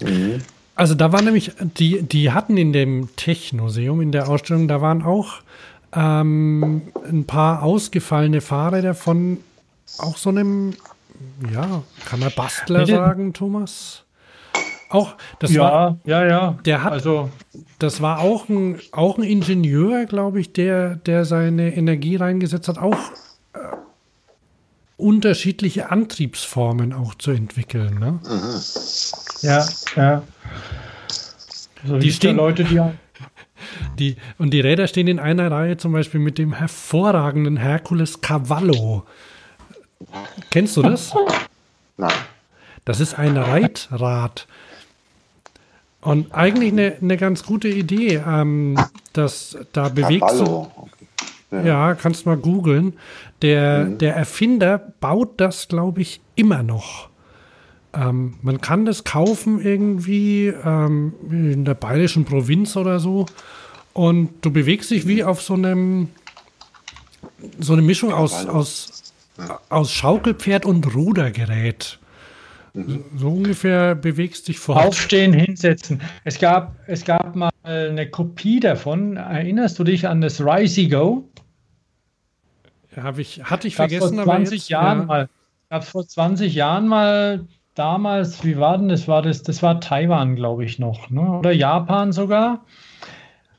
Mhm. 0.00 0.42
Also 0.76 0.94
da 0.94 1.12
war 1.12 1.22
nämlich, 1.22 1.52
die, 1.60 2.02
die 2.02 2.30
hatten 2.30 2.56
in 2.56 2.72
dem 2.72 3.08
Technoseum, 3.16 4.00
in 4.00 4.12
der 4.12 4.28
Ausstellung, 4.28 4.68
da 4.68 4.80
waren 4.80 5.02
auch 5.02 5.40
ähm, 5.92 6.82
ein 7.04 7.24
paar 7.24 7.64
ausgefallene 7.64 8.40
Fahrräder 8.40 8.94
von 8.94 9.38
auch 9.98 10.16
so 10.16 10.30
einem, 10.30 10.74
ja, 11.52 11.82
kann 12.04 12.20
man 12.20 12.30
Bastler 12.36 12.86
sagen, 12.86 13.32
Thomas? 13.32 14.04
Auch, 14.90 15.16
das 15.40 15.52
ja, 15.52 15.62
war, 15.62 15.98
ja, 16.04 16.24
ja. 16.24 16.58
Der 16.64 16.84
hat, 16.84 16.92
also, 16.92 17.28
das 17.78 18.00
war 18.00 18.20
auch 18.20 18.48
ein, 18.48 18.78
auch 18.92 19.18
ein 19.18 19.24
Ingenieur, 19.24 20.06
glaube 20.06 20.40
ich, 20.40 20.52
der, 20.52 20.94
der 20.94 21.24
seine 21.24 21.74
Energie 21.74 22.16
reingesetzt 22.16 22.68
hat, 22.68 22.78
auch 22.78 22.96
äh, 23.52 23.58
unterschiedliche 24.98 25.90
Antriebsformen 25.90 26.92
auch 26.92 27.14
zu 27.14 27.30
entwickeln. 27.30 27.98
Ne? 27.98 28.20
Mhm. 28.28 28.60
Ja, 29.40 29.66
ja. 29.96 30.22
Also 31.82 31.98
die 31.98 32.12
stehen, 32.12 32.36
Leute, 32.36 32.64
die, 32.64 32.80
die 33.98 34.16
und 34.36 34.50
die 34.50 34.60
Räder 34.60 34.88
stehen 34.88 35.06
in 35.06 35.20
einer 35.20 35.50
Reihe 35.50 35.76
zum 35.76 35.92
Beispiel 35.92 36.20
mit 36.20 36.36
dem 36.36 36.52
hervorragenden 36.52 37.56
Hercules 37.56 38.20
Cavallo. 38.20 39.06
Kennst 40.50 40.76
du 40.76 40.82
das? 40.82 41.14
Nein. 41.96 42.12
Das 42.84 43.00
ist 43.00 43.18
ein 43.18 43.36
Reitrad. 43.36 44.46
Und 46.00 46.32
eigentlich 46.32 46.72
eine, 46.72 46.96
eine 47.00 47.16
ganz 47.16 47.44
gute 47.44 47.68
Idee, 47.68 48.22
ähm, 48.26 48.78
dass 49.12 49.58
da 49.72 49.88
bewegt 49.88 50.30
so. 50.30 50.70
Ja. 51.50 51.62
ja. 51.62 51.94
kannst 51.94 52.26
mal 52.26 52.36
googeln. 52.36 52.94
Der, 53.42 53.84
mhm. 53.84 53.98
der 53.98 54.16
Erfinder 54.16 54.78
baut 55.00 55.40
das, 55.40 55.68
glaube 55.68 56.00
ich, 56.00 56.20
immer 56.34 56.62
noch. 56.62 57.08
Ähm, 57.94 58.34
man 58.42 58.60
kann 58.60 58.84
das 58.84 59.04
kaufen 59.04 59.60
irgendwie 59.60 60.46
ähm, 60.46 61.14
in 61.30 61.64
der 61.64 61.74
bayerischen 61.74 62.24
Provinz 62.24 62.76
oder 62.76 63.00
so. 63.00 63.26
Und 63.92 64.30
du 64.42 64.50
bewegst 64.50 64.90
dich 64.90 65.06
wie 65.06 65.24
auf 65.24 65.42
so 65.42 65.54
einem 65.54 66.08
so 67.58 67.72
eine 67.72 67.82
Mischung 67.82 68.12
aus, 68.12 68.46
aus, 68.46 69.12
aus 69.68 69.92
Schaukelpferd 69.92 70.64
und 70.66 70.94
Rudergerät. 70.94 71.98
So 73.16 73.28
ungefähr 73.28 73.94
bewegst 73.94 74.48
dich 74.48 74.58
fort. 74.58 74.86
Aufstehen, 74.86 75.32
hinsetzen. 75.32 76.00
Es 76.24 76.38
gab, 76.38 76.76
es 76.86 77.04
gab 77.04 77.34
mal 77.34 77.50
eine 77.62 78.08
Kopie 78.08 78.60
davon. 78.60 79.16
Erinnerst 79.16 79.78
du 79.78 79.84
dich 79.84 80.06
an 80.06 80.20
das 80.20 80.40
Risey 80.40 80.88
Go? 80.88 81.28
Hab 83.02 83.18
ich, 83.18 83.44
hatte 83.44 83.68
ich 83.68 83.76
vergessen, 83.76 84.16
vor 84.16 84.24
20 84.24 84.58
jetzt, 84.58 84.68
Jahren 84.68 85.00
ja. 85.00 85.04
mal. 85.04 85.28
Gab 85.70 85.84
vor 85.84 86.06
20 86.06 86.54
Jahren 86.54 86.88
mal 86.88 87.46
damals, 87.74 88.44
wie 88.44 88.58
war 88.58 88.78
denn 88.78 88.88
das? 88.88 89.06
War 89.06 89.22
das, 89.22 89.42
das 89.42 89.62
war 89.62 89.80
Taiwan, 89.80 90.34
glaube 90.34 90.64
ich, 90.64 90.78
noch, 90.78 91.10
ne? 91.10 91.38
Oder 91.38 91.52
Japan 91.52 92.12
sogar. 92.12 92.64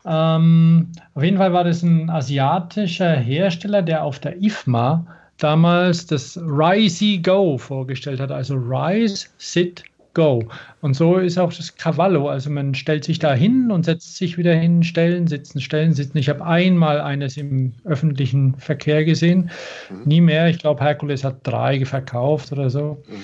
Ähm, 0.06 0.92
auf 1.14 1.24
jeden 1.24 1.38
Fall 1.38 1.54
war 1.54 1.64
das 1.64 1.84
ein 1.84 2.10
asiatischer 2.10 3.16
Hersteller, 3.16 3.82
der 3.82 4.04
auf 4.04 4.20
der 4.20 4.42
IFMA 4.42 5.06
damals 5.38 6.06
das 6.06 6.38
Rise 6.38 7.20
Go 7.22 7.58
vorgestellt 7.58 8.20
hat, 8.20 8.32
also 8.32 8.56
Rise, 8.56 9.28
Sit, 9.38 9.84
Go. 10.20 10.44
Und 10.82 10.96
so 10.96 11.16
ist 11.16 11.38
auch 11.38 11.54
das 11.54 11.78
Cavallo. 11.78 12.28
Also 12.28 12.50
man 12.50 12.76
stellt 12.76 13.06
sich 13.06 13.20
da 13.20 13.34
hin 13.34 13.72
und 13.72 13.86
setzt 13.86 14.18
sich 14.18 14.38
wieder 14.38 14.54
hin, 14.54 14.84
stellen, 14.84 15.28
sitzen, 15.28 15.62
stellen, 15.62 15.94
sitzen. 15.94 16.18
Ich 16.18 16.28
habe 16.28 16.46
einmal 16.46 17.00
eines 17.00 17.38
im 17.38 17.72
öffentlichen 17.86 18.56
Verkehr 18.56 19.06
gesehen, 19.06 19.50
mhm. 19.90 20.02
nie 20.04 20.20
mehr. 20.20 20.50
Ich 20.50 20.60
glaube, 20.60 20.84
Herkules 20.84 21.24
hat 21.24 21.38
drei 21.44 21.86
verkauft 21.86 22.52
oder 22.52 22.70
so. 22.70 23.02
Mhm. 23.08 23.16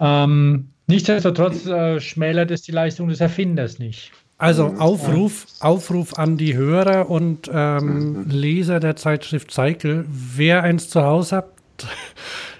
Ähm, 0.00 0.68
nichtsdestotrotz 0.88 1.66
äh, 1.66 2.00
schmälert 2.00 2.50
es 2.50 2.62
die 2.62 2.72
Leistung 2.72 3.06
des 3.06 3.20
Erfinders 3.20 3.78
nicht. 3.78 4.10
Also 4.36 4.74
Aufruf, 4.78 5.46
Aufruf 5.60 6.14
an 6.14 6.36
die 6.36 6.56
Hörer 6.56 7.08
und 7.08 7.48
ähm, 7.52 8.26
Leser 8.28 8.80
der 8.80 8.96
Zeitschrift 8.96 9.52
Cycle. 9.52 10.04
Wer 10.08 10.64
eins 10.64 10.88
zu 10.88 11.04
Hause 11.04 11.36
habt, 11.36 11.60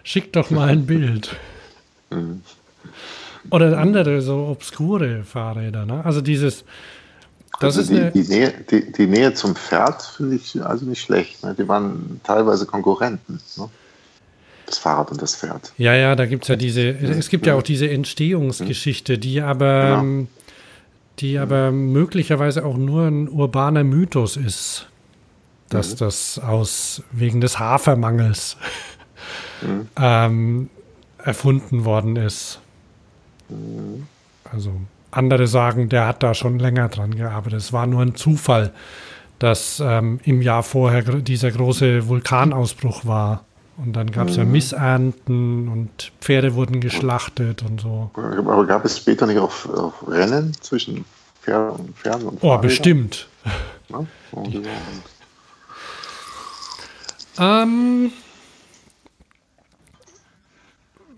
schickt 0.05 0.37
doch 0.37 0.51
mal 0.51 0.69
ein 0.69 0.87
Bild. 0.87 1.35
Oder 3.51 3.79
andere 3.79 4.21
so 4.21 4.47
obskure 4.47 5.23
Fahrräder. 5.25 5.87
Ne? 5.87 6.05
Also 6.05 6.21
dieses, 6.21 6.65
das 7.61 7.79
also 7.79 7.81
ist 7.95 8.15
die, 8.15 8.23
die, 8.23 8.29
Nähe, 8.29 8.55
die, 8.71 8.93
die, 8.93 9.07
Nähe 9.07 9.35
zum 9.35 9.55
Pferd 9.55 10.03
finde 10.03 10.37
ich 10.37 10.65
also 10.65 10.87
nicht 10.87 11.01
schlecht. 11.01 11.43
Ne? 11.45 11.55
Die 11.59 11.69
waren 11.69 12.21
teilweise 12.25 12.67
Konkurrenten. 12.67 13.41
Ne? 13.57 13.69
Das 14.67 14.79
Fahrrad 14.79 15.11
und 15.11 15.21
das 15.21 15.37
Pferd. 15.37 15.73
Ja, 15.77 15.95
ja, 15.95 16.17
da 16.17 16.27
gibt 16.27 16.45
es 16.45 16.49
ja 16.49 16.57
diese, 16.57 16.89
es 16.89 17.29
gibt 17.29 17.47
ja 17.47 17.55
auch 17.55 17.63
diese 17.63 17.89
Entstehungsgeschichte, 17.91 19.19
die 19.19 19.41
aber 19.43 20.01
genau. 20.01 20.27
Die 21.21 21.39
aber 21.39 21.71
möglicherweise 21.71 22.65
auch 22.65 22.77
nur 22.77 23.07
ein 23.07 23.29
urbaner 23.29 23.85
Mythos 23.85 24.37
ist, 24.37 24.89
dass 25.69 25.93
mhm. 25.93 25.97
das 25.99 26.39
aus 26.41 27.03
wegen 27.13 27.41
des 27.41 27.61
Hafermangels 27.61 28.57
mhm. 29.63 29.89
ähm, 29.97 30.71
erfunden 31.23 31.85
worden 31.85 32.17
ist. 32.17 32.59
Also 34.45 34.73
andere 35.11 35.47
sagen, 35.47 35.89
der 35.89 36.07
hat 36.07 36.23
da 36.23 36.35
schon 36.35 36.59
länger 36.59 36.89
dran 36.89 37.15
gearbeitet. 37.15 37.59
Es 37.59 37.73
war 37.73 37.87
nur 37.87 38.03
ein 38.03 38.15
Zufall, 38.15 38.73
dass 39.39 39.81
ähm, 39.85 40.21
im 40.25 40.43
Jahr 40.43 40.63
vorher 40.63 41.03
dieser 41.03 41.51
große 41.51 42.09
Vulkanausbruch 42.09 43.05
war. 43.05 43.45
Und 43.77 43.95
dann 43.95 44.13
gab 44.13 44.29
es 44.29 44.37
ja 44.37 44.45
mhm. 44.45 44.53
Missernten 44.53 45.69
und 45.69 46.13
Pferde 46.21 46.55
wurden 46.55 46.81
geschlachtet 46.81 47.63
und 47.63 47.81
so. 47.81 48.11
Aber 48.15 48.67
gab 48.67 48.85
es 48.85 48.99
später 48.99 49.27
nicht 49.27 49.39
auch, 49.39 49.67
auch 49.67 50.09
Rennen 50.09 50.53
zwischen 50.61 51.05
Pferden 51.43 51.87
und 51.87 51.99
Pferden 51.99 52.29
und 52.29 52.39
Oh, 52.43 52.57
bestimmt. 52.59 53.27
Ja? 53.89 54.07
Ähm, 57.39 58.13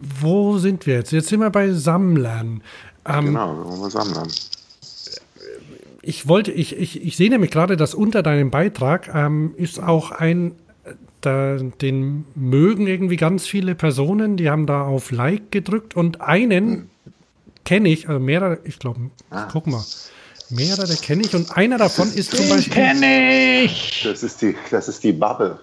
wo 0.00 0.58
sind 0.58 0.86
wir 0.86 0.94
jetzt? 0.94 1.12
Jetzt 1.12 1.28
sind 1.28 1.40
wir 1.40 1.50
bei 1.50 1.72
Sammlern. 1.72 2.62
Ähm, 3.06 3.26
genau, 3.26 3.56
wir 3.56 3.78
wollen 3.78 3.90
Sammlern. 3.90 4.28
Ich 6.02 6.28
wollte, 6.28 6.52
ich, 6.52 6.76
ich, 6.76 7.04
ich 7.04 7.16
sehe 7.16 7.30
nämlich 7.30 7.50
gerade, 7.50 7.76
dass 7.76 7.94
unter 7.94 8.22
deinem 8.22 8.50
Beitrag 8.50 9.12
ähm, 9.12 9.54
ist 9.56 9.82
auch 9.82 10.12
ein, 10.12 10.52
da, 11.20 11.56
den 11.56 12.24
mögen 12.34 12.86
irgendwie 12.86 13.16
ganz 13.16 13.46
viele 13.46 13.74
Personen, 13.74 14.36
die 14.36 14.48
haben 14.48 14.66
da 14.66 14.82
auf 14.82 15.10
Like 15.10 15.50
gedrückt 15.50 15.96
und 15.96 16.20
einen 16.20 16.70
hm. 16.70 16.90
kenne 17.64 17.88
ich, 17.88 18.08
also 18.08 18.20
mehrere, 18.20 18.58
ich 18.64 18.78
glaube, 18.78 19.10
ah. 19.30 19.48
guck 19.50 19.66
mal, 19.66 19.84
mehrere 20.50 20.94
kenne 20.94 21.22
ich 21.22 21.34
und 21.34 21.56
einer 21.56 21.78
davon 21.78 22.12
ist 22.12 22.36
zum 22.36 22.48
Beispiel. 22.48 22.74
kenne 22.74 23.64
ich! 23.64 24.02
Das 24.04 24.22
ist 24.22 24.42
die, 24.42 24.54
das 24.70 24.88
ist 24.88 25.02
die 25.02 25.12
Bubble. 25.12 25.58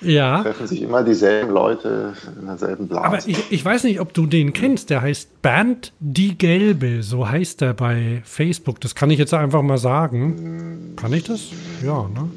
Ja. 0.00 0.42
Treffen 0.42 0.66
sich 0.66 0.82
immer 0.82 1.02
dieselben 1.02 1.50
Leute 1.50 2.14
in 2.38 2.46
derselben 2.46 2.88
Blase. 2.88 3.04
Aber 3.04 3.18
ich, 3.26 3.50
ich 3.50 3.64
weiß 3.64 3.84
nicht, 3.84 4.00
ob 4.00 4.12
du 4.12 4.26
den 4.26 4.52
kennst. 4.52 4.90
Der 4.90 5.02
heißt 5.02 5.42
Bernd 5.42 5.92
Die 6.00 6.36
Gelbe. 6.36 7.02
So 7.02 7.28
heißt 7.28 7.62
er 7.62 7.74
bei 7.74 8.22
Facebook. 8.24 8.80
Das 8.80 8.94
kann 8.94 9.10
ich 9.10 9.18
jetzt 9.18 9.32
einfach 9.32 9.62
mal 9.62 9.78
sagen. 9.78 10.94
Kann 10.96 11.12
ich 11.12 11.24
das? 11.24 11.48
Ja, 11.82 12.08
ne? 12.08 12.30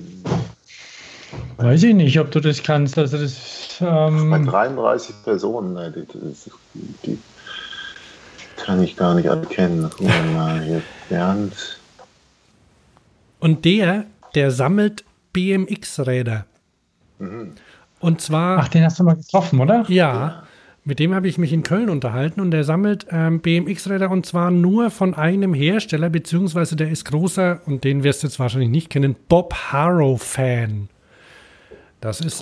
Weiß 1.58 1.84
ich 1.84 1.94
nicht, 1.94 2.20
ob 2.20 2.32
du 2.32 2.40
das 2.40 2.64
kannst. 2.64 2.98
Also 2.98 3.18
das, 3.18 3.80
ähm 3.82 4.30
bei 4.30 4.40
33 4.40 5.16
Personen, 5.24 5.74
ne, 5.74 5.92
die, 5.92 6.06
die, 6.06 6.96
die, 7.06 7.18
kann 8.58 8.82
ich 8.82 8.96
gar 8.96 9.16
nicht 9.16 9.26
erkennen. 9.26 9.90
Guck 9.96 10.08
mal 10.34 10.62
hier, 10.62 10.82
Bernd. 11.10 11.80
Und 13.40 13.66
der, 13.66 14.06
der 14.36 14.52
sammelt 14.52 15.04
BMX-Räder. 15.34 16.46
Und 18.00 18.22
zwar. 18.22 18.60
Ach, 18.60 18.68
den 18.68 18.84
hast 18.84 19.00
du 19.00 19.04
mal 19.04 19.16
getroffen, 19.16 19.60
oder? 19.60 19.86
Ja. 19.88 20.44
Mit 20.88 21.00
dem 21.00 21.14
habe 21.14 21.28
ich 21.28 21.38
mich 21.38 21.52
in 21.52 21.64
Köln 21.64 21.90
unterhalten 21.90 22.40
und 22.40 22.52
der 22.52 22.64
sammelt 22.64 23.08
ähm, 23.12 23.42
BMX-Räder 23.42 24.10
und 24.10 24.26
zwar 24.26 24.52
nur 24.52 24.90
von 24.90 25.16
einem 25.16 25.54
Hersteller, 25.54 26.10
beziehungsweise 26.10 26.78
der 26.78 26.90
ist 26.90 27.04
großer, 27.04 27.60
und 27.66 27.84
den 27.84 28.04
wirst 28.04 28.24
du 28.24 28.28
jetzt 28.28 28.40
wahrscheinlich 28.40 28.70
nicht 28.70 28.90
kennen, 28.90 29.18
Bob 29.28 29.54
Harrow-Fan. 29.54 30.88
Das 32.00 32.22
ist, 32.22 32.42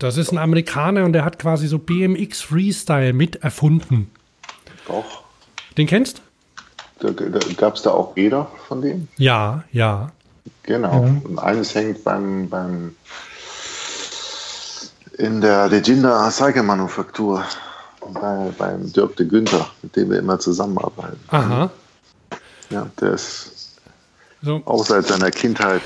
das 0.00 0.16
ist 0.16 0.32
ein 0.32 0.38
Amerikaner 0.38 1.04
und 1.04 1.12
der 1.12 1.24
hat 1.24 1.38
quasi 1.38 1.68
so 1.68 1.78
BMX 1.78 2.40
Freestyle 2.40 3.12
mit 3.12 3.36
erfunden. 3.44 4.10
Doch. 4.88 5.22
Den 5.78 5.86
kennst 5.86 6.20
du? 6.98 7.14
Gab 7.56 7.76
es 7.76 7.82
da 7.82 7.90
auch 7.92 8.16
Räder 8.16 8.50
von 8.66 8.82
dem? 8.82 9.06
Ja, 9.18 9.62
ja. 9.70 10.10
Genau. 10.64 11.04
Ja. 11.04 11.20
Und 11.22 11.38
eines 11.38 11.76
hängt 11.76 12.02
beim, 12.02 12.48
beim 12.48 12.96
in 15.22 15.40
der 15.40 15.68
Leginda 15.68 16.28
Cycle-Manufaktur 16.30 17.44
bei, 18.12 18.52
beim 18.58 18.92
Dirk 18.92 19.16
de 19.16 19.26
Günther, 19.26 19.70
mit 19.82 19.94
dem 19.94 20.10
wir 20.10 20.18
immer 20.18 20.38
zusammenarbeiten. 20.40 21.20
Aha. 21.28 21.70
Ja, 22.70 22.90
der 23.00 23.12
ist 23.12 23.78
so. 24.42 24.60
auch 24.64 24.84
seit 24.84 25.06
seiner 25.06 25.30
Kindheit 25.30 25.82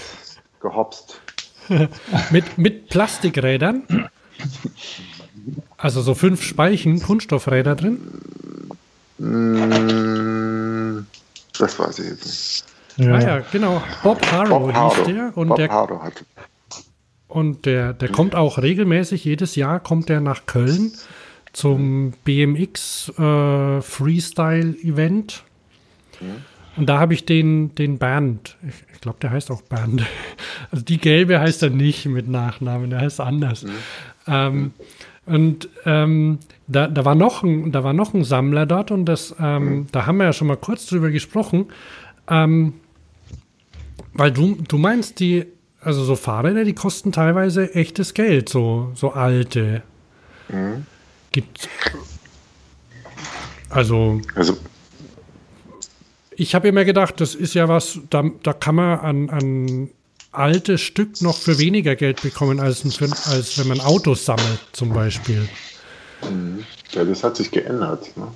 gehopst. 0.60 1.20
mit, 2.30 2.56
mit 2.56 2.88
Plastikrädern? 2.88 4.08
Also 5.76 6.00
so 6.00 6.14
fünf 6.14 6.42
Speichen 6.42 7.02
Kunststoffräder 7.02 7.76
drin? 7.76 7.98
Mm, 9.18 11.06
das 11.58 11.78
weiß 11.78 11.98
ich 11.98 12.08
jetzt 12.08 12.24
nicht. 12.24 12.64
Ja. 12.96 13.14
Ah 13.14 13.20
ja, 13.20 13.40
genau. 13.52 13.82
Bob 14.02 14.24
Harrow, 14.32 14.60
Bob 14.60 14.72
Harrow. 14.72 14.96
hieß 14.96 15.06
der. 15.06 15.36
Und 15.36 15.48
Bob 15.48 15.58
der, 15.58 15.68
Harrow 15.68 16.02
hat 16.02 16.24
und 17.28 17.66
der, 17.66 17.92
der 17.92 18.08
kommt 18.08 18.34
auch 18.34 18.58
regelmäßig, 18.58 19.24
jedes 19.24 19.56
Jahr 19.56 19.80
kommt 19.80 20.10
er 20.10 20.20
nach 20.20 20.46
Köln 20.46 20.92
zum 21.52 22.12
BMX 22.24 23.08
äh, 23.18 23.80
Freestyle 23.80 24.76
Event. 24.82 25.42
Und 26.76 26.86
da 26.86 26.98
habe 26.98 27.14
ich 27.14 27.24
den, 27.24 27.74
den 27.74 27.98
Bernd, 27.98 28.56
ich, 28.66 28.74
ich 28.92 29.00
glaube, 29.00 29.18
der 29.20 29.30
heißt 29.30 29.50
auch 29.50 29.62
Bernd. 29.62 30.04
Also 30.70 30.84
die 30.84 30.98
gelbe 30.98 31.38
heißt 31.38 31.62
er 31.62 31.70
nicht 31.70 32.06
mit 32.06 32.28
Nachnamen, 32.28 32.90
der 32.90 33.00
heißt 33.00 33.20
anders. 33.20 33.62
Mhm. 33.62 33.70
Ähm, 34.26 34.72
und 35.26 35.68
ähm, 35.84 36.38
da, 36.66 36.88
da, 36.88 37.04
war 37.04 37.14
noch 37.14 37.42
ein, 37.42 37.72
da 37.72 37.84
war 37.84 37.92
noch 37.92 38.14
ein 38.14 38.24
Sammler 38.24 38.66
dort 38.66 38.90
und 38.90 39.04
das, 39.04 39.34
ähm, 39.38 39.64
mhm. 39.64 39.86
da 39.92 40.06
haben 40.06 40.16
wir 40.16 40.24
ja 40.24 40.32
schon 40.32 40.48
mal 40.48 40.56
kurz 40.56 40.86
drüber 40.86 41.10
gesprochen. 41.10 41.66
Ähm, 42.28 42.74
weil 44.14 44.32
du, 44.32 44.56
du 44.66 44.78
meinst, 44.78 45.20
die 45.20 45.46
also 45.86 46.02
so 46.02 46.16
Fahrräder, 46.16 46.64
die 46.64 46.74
kosten 46.74 47.12
teilweise 47.12 47.72
echtes 47.74 48.12
Geld, 48.12 48.48
so, 48.48 48.90
so 48.96 49.12
alte. 49.12 49.82
Mhm. 50.48 50.84
Gibt. 51.30 51.68
Also. 53.70 54.20
Also. 54.34 54.56
Ich 56.38 56.54
habe 56.56 56.68
immer 56.68 56.84
gedacht, 56.84 57.20
das 57.20 57.34
ist 57.36 57.54
ja 57.54 57.68
was, 57.68 58.00
da, 58.10 58.24
da 58.42 58.52
kann 58.52 58.74
man 58.74 58.98
an, 58.98 59.30
an 59.30 59.90
altes 60.32 60.80
Stück 60.80 61.22
noch 61.22 61.38
für 61.38 61.58
weniger 61.58 61.94
Geld 61.94 62.20
bekommen, 62.20 62.58
als, 62.58 62.84
ein, 62.84 63.12
als 63.26 63.56
wenn 63.56 63.68
man 63.68 63.80
Autos 63.80 64.24
sammelt, 64.24 64.58
zum 64.72 64.92
Beispiel. 64.92 65.48
Mhm. 66.28 66.64
Ja, 66.90 67.04
das 67.04 67.22
hat 67.22 67.36
sich 67.36 67.50
geändert. 67.50 68.14
Ne? 68.16 68.26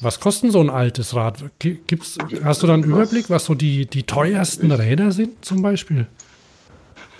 Was 0.00 0.20
kostet 0.20 0.52
so 0.52 0.60
ein 0.60 0.70
altes 0.70 1.14
Rad? 1.14 1.44
Gibt's, 1.58 2.16
hast 2.44 2.62
du 2.62 2.68
da 2.68 2.74
einen 2.74 2.84
Überblick, 2.84 3.28
was 3.28 3.46
so 3.46 3.54
die, 3.54 3.86
die 3.86 4.04
teuersten 4.04 4.70
Räder 4.70 5.10
sind, 5.10 5.44
zum 5.44 5.62
Beispiel? 5.62 6.06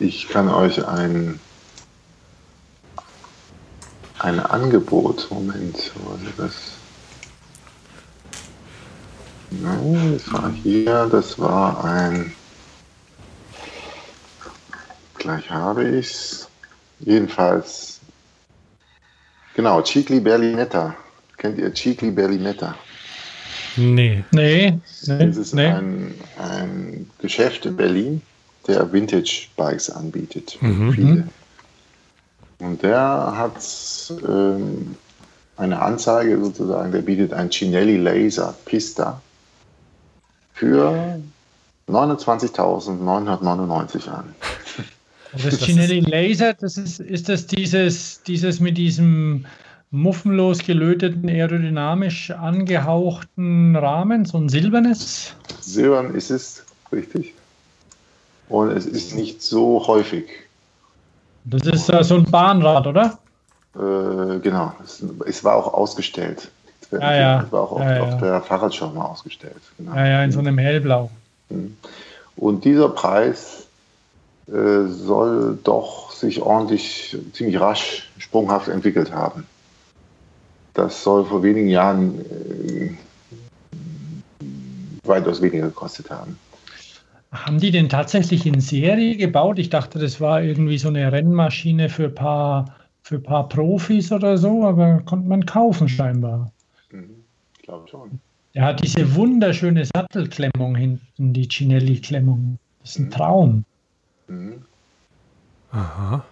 Ich 0.00 0.30
kann 0.30 0.48
euch 0.48 0.82
ein, 0.88 1.38
ein 4.18 4.40
Angebot, 4.40 5.30
Moment, 5.30 5.92
wo 5.94 6.14
ist 6.14 6.38
das? 6.38 6.54
Nein, 9.50 10.14
das 10.14 10.32
war 10.32 10.50
hier, 10.62 11.06
das 11.12 11.38
war 11.38 11.84
ein, 11.84 12.32
gleich 15.18 15.50
habe 15.50 15.84
ich 15.84 16.06
es, 16.06 16.48
jedenfalls, 17.00 18.00
genau, 19.54 19.82
Cicli 19.84 20.18
Berlinetta. 20.18 20.96
Kennt 21.36 21.58
ihr 21.58 21.74
Cicli 21.74 22.10
Berlinetta? 22.10 22.74
Nee. 23.76 24.24
Nee. 24.30 24.78
nee 25.06 25.26
das 25.26 25.36
ist 25.36 25.54
nee. 25.54 25.66
Ein, 25.66 26.14
ein 26.38 27.10
Geschäft 27.20 27.66
in 27.66 27.76
Berlin 27.76 28.22
der 28.66 28.92
Vintage-Bikes 28.92 29.90
anbietet. 29.90 30.58
Mhm. 30.60 30.92
Viele. 30.92 31.28
Und 32.58 32.82
der 32.82 33.32
hat 33.36 33.62
ähm, 34.28 34.96
eine 35.56 35.80
Anzeige 35.80 36.42
sozusagen, 36.42 36.90
der 36.92 37.00
bietet 37.02 37.32
ein 37.32 37.50
Cinelli 37.50 37.96
Laser 37.96 38.54
Pista 38.64 39.20
für 40.52 41.20
29.999 41.88 44.08
an. 44.08 44.34
Das 45.32 45.60
Cinelli 45.60 46.00
Laser, 46.00 46.54
das 46.54 46.76
ist, 46.76 46.98
ist 46.98 47.28
das 47.28 47.46
dieses, 47.46 48.20
dieses 48.24 48.58
mit 48.58 48.76
diesem 48.76 49.46
muffenlos 49.92 50.58
gelöteten, 50.58 51.28
aerodynamisch 51.28 52.32
angehauchten 52.32 53.76
Rahmen, 53.76 54.24
so 54.24 54.38
ein 54.38 54.48
silbernes? 54.48 55.36
Silbern 55.60 56.16
ist 56.16 56.30
es, 56.30 56.64
richtig. 56.92 57.32
Und 58.50 58.70
es 58.70 58.84
ist 58.84 59.14
nicht 59.14 59.42
so 59.42 59.86
häufig. 59.86 60.28
Das 61.44 61.62
ist 61.62 61.88
äh, 61.88 62.02
so 62.02 62.16
ein 62.16 62.24
Bahnrad, 62.24 62.86
oder? 62.86 63.18
Äh, 63.76 64.40
genau. 64.40 64.74
Es, 64.84 65.02
es, 65.26 65.44
war 65.44 65.54
auch 65.54 65.72
ausgestellt. 65.72 66.50
Es 66.82 66.92
war, 66.92 67.00
ah, 67.00 67.14
ja. 67.14 67.42
Es 67.42 67.52
war 67.52 67.62
auch 67.62 67.80
ja, 67.80 68.02
auf, 68.02 68.10
ja. 68.10 68.16
der 68.16 68.42
Fahrradschau 68.42 68.88
mal 68.88 69.06
ausgestellt. 69.06 69.62
Genau. 69.78 69.94
Ja, 69.94 70.06
ja, 70.06 70.24
in 70.24 70.32
so 70.32 70.40
einem 70.40 70.58
hellblau. 70.58 71.10
Mhm. 71.48 71.76
Und 72.36 72.64
dieser 72.64 72.88
Preis 72.88 73.68
äh, 74.48 74.86
soll 74.88 75.56
doch 75.62 76.10
sich 76.10 76.42
ordentlich, 76.42 77.16
ziemlich 77.32 77.60
rasch, 77.60 78.10
sprunghaft 78.18 78.66
entwickelt 78.66 79.12
haben. 79.12 79.46
Das 80.74 81.04
soll 81.04 81.24
vor 81.24 81.42
wenigen 81.44 81.68
Jahren 81.68 82.20
äh, 82.20 82.96
weitaus 85.04 85.40
weniger 85.40 85.66
gekostet 85.66 86.10
haben. 86.10 86.36
Haben 87.32 87.60
die 87.60 87.70
denn 87.70 87.88
tatsächlich 87.88 88.44
in 88.44 88.60
Serie 88.60 89.16
gebaut? 89.16 89.58
Ich 89.58 89.70
dachte, 89.70 89.98
das 89.98 90.20
war 90.20 90.42
irgendwie 90.42 90.78
so 90.78 90.88
eine 90.88 91.12
Rennmaschine 91.12 91.88
für 91.88 92.06
ein 92.06 92.14
paar 92.14 92.64
für 93.02 93.16
ein 93.16 93.22
paar 93.22 93.48
Profis 93.48 94.12
oder 94.12 94.38
so, 94.38 94.64
aber 94.64 95.00
konnte 95.00 95.28
man 95.28 95.44
kaufen 95.44 95.88
scheinbar. 95.88 96.52
Mhm. 96.90 97.24
Ich 97.56 97.62
glaube 97.62 97.88
schon. 97.88 98.20
Er 98.52 98.66
hat 98.66 98.82
diese 98.82 99.14
wunderschöne 99.14 99.84
Sattelklemmung 99.84 100.74
hinten, 100.74 101.32
die 101.32 101.48
Cinelli-Klemmung. 101.48 102.58
Das 102.80 102.90
ist 102.90 102.98
ein 102.98 103.10
Traum. 103.10 103.64
Mhm. 104.28 104.62
Aha. 105.72 106.24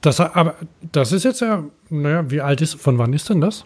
Das, 0.00 0.20
aber 0.20 0.54
das 0.92 1.12
ist 1.12 1.24
jetzt 1.24 1.40
ja, 1.40 1.64
naja, 1.90 2.30
wie 2.30 2.40
alt 2.40 2.60
ist, 2.60 2.74
von 2.74 2.98
wann 2.98 3.12
ist 3.12 3.28
denn 3.28 3.40
das? 3.40 3.64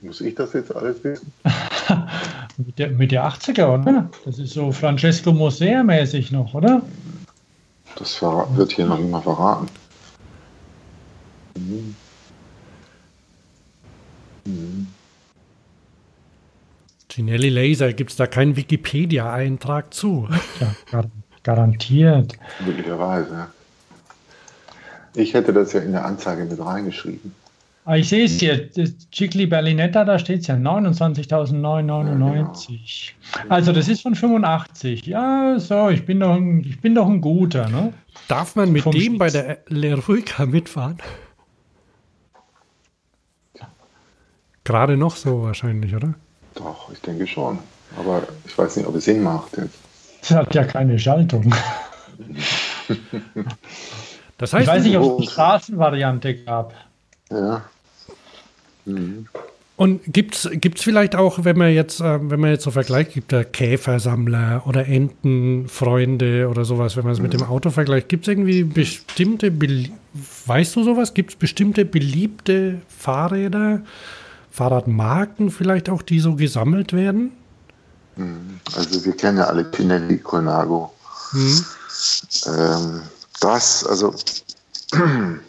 Muss 0.00 0.20
ich 0.20 0.34
das 0.34 0.52
jetzt 0.54 0.74
alles 0.74 1.02
wissen? 1.04 1.32
mit, 2.58 2.78
der, 2.78 2.90
mit 2.90 3.12
der 3.12 3.28
80er, 3.28 3.80
oder? 3.80 4.10
Das 4.24 4.38
ist 4.38 4.52
so 4.52 4.72
Francesco 4.72 5.32
Musea-mäßig 5.32 6.32
noch, 6.32 6.54
oder? 6.54 6.82
Das 7.96 8.20
wird 8.22 8.72
hier 8.72 8.86
noch 8.86 9.00
mal 9.00 9.22
verraten. 9.22 9.68
Mhm. 11.56 11.94
Mhm. 14.44 14.86
Ginelli 17.08 17.48
Laser, 17.48 17.92
gibt 17.92 18.10
es 18.10 18.16
da 18.16 18.26
keinen 18.26 18.56
Wikipedia-Eintrag 18.56 19.94
zu? 19.94 20.28
Ja, 20.60 20.74
gar, 20.90 21.04
garantiert. 21.42 22.34
Möglicherweise. 22.64 23.48
Ich 25.14 25.32
hätte 25.32 25.54
das 25.54 25.72
ja 25.72 25.80
in 25.80 25.92
der 25.92 26.04
Anzeige 26.04 26.44
mit 26.44 26.60
reingeschrieben. 26.60 27.34
Ah, 27.88 27.96
ich 27.96 28.08
sehe 28.08 28.24
es 28.24 28.40
hier, 28.40 28.68
Cicli 29.14 29.46
Berlinetta, 29.46 30.04
da 30.04 30.18
steht 30.18 30.40
es 30.40 30.48
ja 30.48 30.56
29.999. 30.56 31.52
Ja, 31.52 33.42
genau. 33.42 33.54
Also 33.54 33.70
das 33.70 33.86
ist 33.86 34.02
von 34.02 34.16
85. 34.16 35.06
Ja, 35.06 35.56
so, 35.60 35.88
ich 35.90 36.04
bin 36.04 36.18
doch 36.18 36.34
ein, 36.34 36.64
ich 36.64 36.80
bin 36.80 36.96
doch 36.96 37.06
ein 37.06 37.20
guter. 37.20 37.68
Ne? 37.68 37.92
Darf 38.26 38.56
man 38.56 38.72
mit 38.72 38.82
Vom 38.82 38.90
dem 38.90 39.02
Spitz. 39.02 39.18
bei 39.20 39.30
der 39.30 39.58
Leruica 39.68 40.46
mitfahren? 40.46 40.98
Gerade 44.64 44.96
noch 44.96 45.14
so 45.14 45.44
wahrscheinlich, 45.44 45.94
oder? 45.94 46.14
Doch, 46.56 46.90
ich 46.92 47.00
denke 47.02 47.24
schon. 47.28 47.60
Aber 47.96 48.24
ich 48.44 48.58
weiß 48.58 48.78
nicht, 48.78 48.86
ob 48.88 48.96
es 48.96 49.04
Sinn 49.04 49.22
macht 49.22 49.56
jetzt. 49.58 49.78
Es 50.22 50.32
hat 50.32 50.52
ja 50.56 50.64
keine 50.64 50.98
Schaltung. 50.98 51.54
das 54.38 54.52
heißt, 54.52 54.62
ich 54.62 54.68
weiß 54.68 54.82
nicht, 54.82 54.96
ob 54.96 55.04
es 55.04 55.18
eine 55.18 55.30
Straßenvariante 55.30 56.42
gab. 56.42 56.74
Ja. 57.30 57.62
Mhm. 58.86 59.26
Und 59.76 60.00
gibt 60.06 60.34
es 60.34 60.82
vielleicht 60.82 61.14
auch, 61.14 61.44
wenn 61.44 61.58
man 61.58 61.70
jetzt, 61.70 62.00
äh, 62.00 62.18
wenn 62.30 62.40
man 62.40 62.50
jetzt 62.50 62.64
so 62.64 62.70
vergleicht, 62.70 63.12
gibt 63.12 63.30
da 63.30 63.44
Käfersammler 63.44 64.62
oder 64.66 64.86
Entenfreunde 64.86 66.48
oder 66.48 66.64
sowas, 66.64 66.96
wenn 66.96 67.04
man 67.04 67.12
es 67.12 67.18
mhm. 67.18 67.24
mit 67.24 67.34
dem 67.34 67.42
Auto 67.42 67.68
vergleicht, 67.68 68.08
gibt 68.08 68.24
es 68.24 68.28
irgendwie 68.28 68.64
bestimmte, 68.64 69.52
weißt 70.46 70.76
du 70.76 70.82
sowas, 70.82 71.12
gibt 71.12 71.30
es 71.30 71.36
bestimmte 71.36 71.84
beliebte 71.84 72.80
Fahrräder, 72.88 73.82
Fahrradmarken 74.50 75.50
vielleicht 75.50 75.90
auch, 75.90 76.00
die 76.00 76.20
so 76.20 76.36
gesammelt 76.36 76.94
werden? 76.94 77.32
Mhm. 78.16 78.60
Also 78.74 79.04
wir 79.04 79.12
kennen 79.12 79.36
ja 79.36 79.44
alle 79.44 79.64
Pinelli 79.64 80.16
Colnago. 80.16 80.90
Mhm. 81.32 81.64
Ähm, 82.46 83.02
das, 83.40 83.84
also 83.84 84.14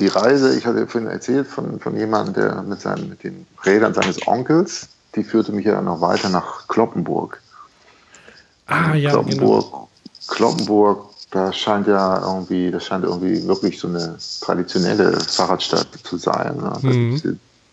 die 0.00 0.08
Reise, 0.08 0.56
ich 0.56 0.66
hatte 0.66 0.86
vorhin 0.86 1.10
erzählt 1.10 1.46
von, 1.46 1.78
von 1.78 1.96
jemandem, 1.96 2.34
der 2.34 2.62
mit, 2.62 2.80
seinen, 2.80 3.10
mit 3.10 3.22
den 3.22 3.46
Rädern 3.64 3.94
seines 3.94 4.26
Onkels, 4.26 4.88
die 5.14 5.22
führte 5.22 5.52
mich 5.52 5.66
ja 5.66 5.80
noch 5.80 6.00
weiter 6.00 6.30
nach 6.30 6.66
Kloppenburg. 6.68 7.40
Ah, 8.66 8.94
ja. 8.94 9.10
Kloppenburg, 9.10 9.64
genau. 9.64 9.88
Kloppenburg, 10.28 11.04
da 11.30 11.52
scheint 11.52 11.86
ja 11.86 12.20
irgendwie, 12.20 12.70
das 12.70 12.86
scheint 12.86 13.04
irgendwie 13.04 13.46
wirklich 13.46 13.78
so 13.78 13.88
eine 13.88 14.16
traditionelle 14.40 15.20
Fahrradstadt 15.20 15.88
zu 16.02 16.16
sein. 16.16 16.56
Ne? 16.56 16.70
Das 16.72 16.82
mhm. 16.82 17.14
ist 17.14 17.26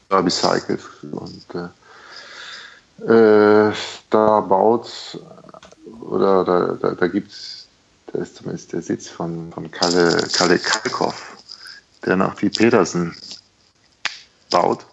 Derby 0.10 0.32
Cycles. 0.32 0.84
Und 1.04 1.46
äh, 3.08 3.70
äh, 3.70 3.74
da 4.10 4.40
baut, 4.42 5.20
oder 6.02 6.44
da, 6.44 6.78
da, 6.82 6.92
da 6.96 7.08
gibt 7.08 7.32
es, 7.32 7.68
da 8.12 8.20
ist 8.20 8.38
zumindest 8.38 8.74
der 8.74 8.82
Sitz 8.82 9.08
von, 9.08 9.52
von 9.54 9.72
Kalle, 9.72 10.28
Kalle 10.34 10.60
Kalkoff 10.60 11.37
der 12.08 12.16
nach 12.16 12.36
die 12.36 12.50
Petersen 12.50 13.16
baut. 14.50 14.86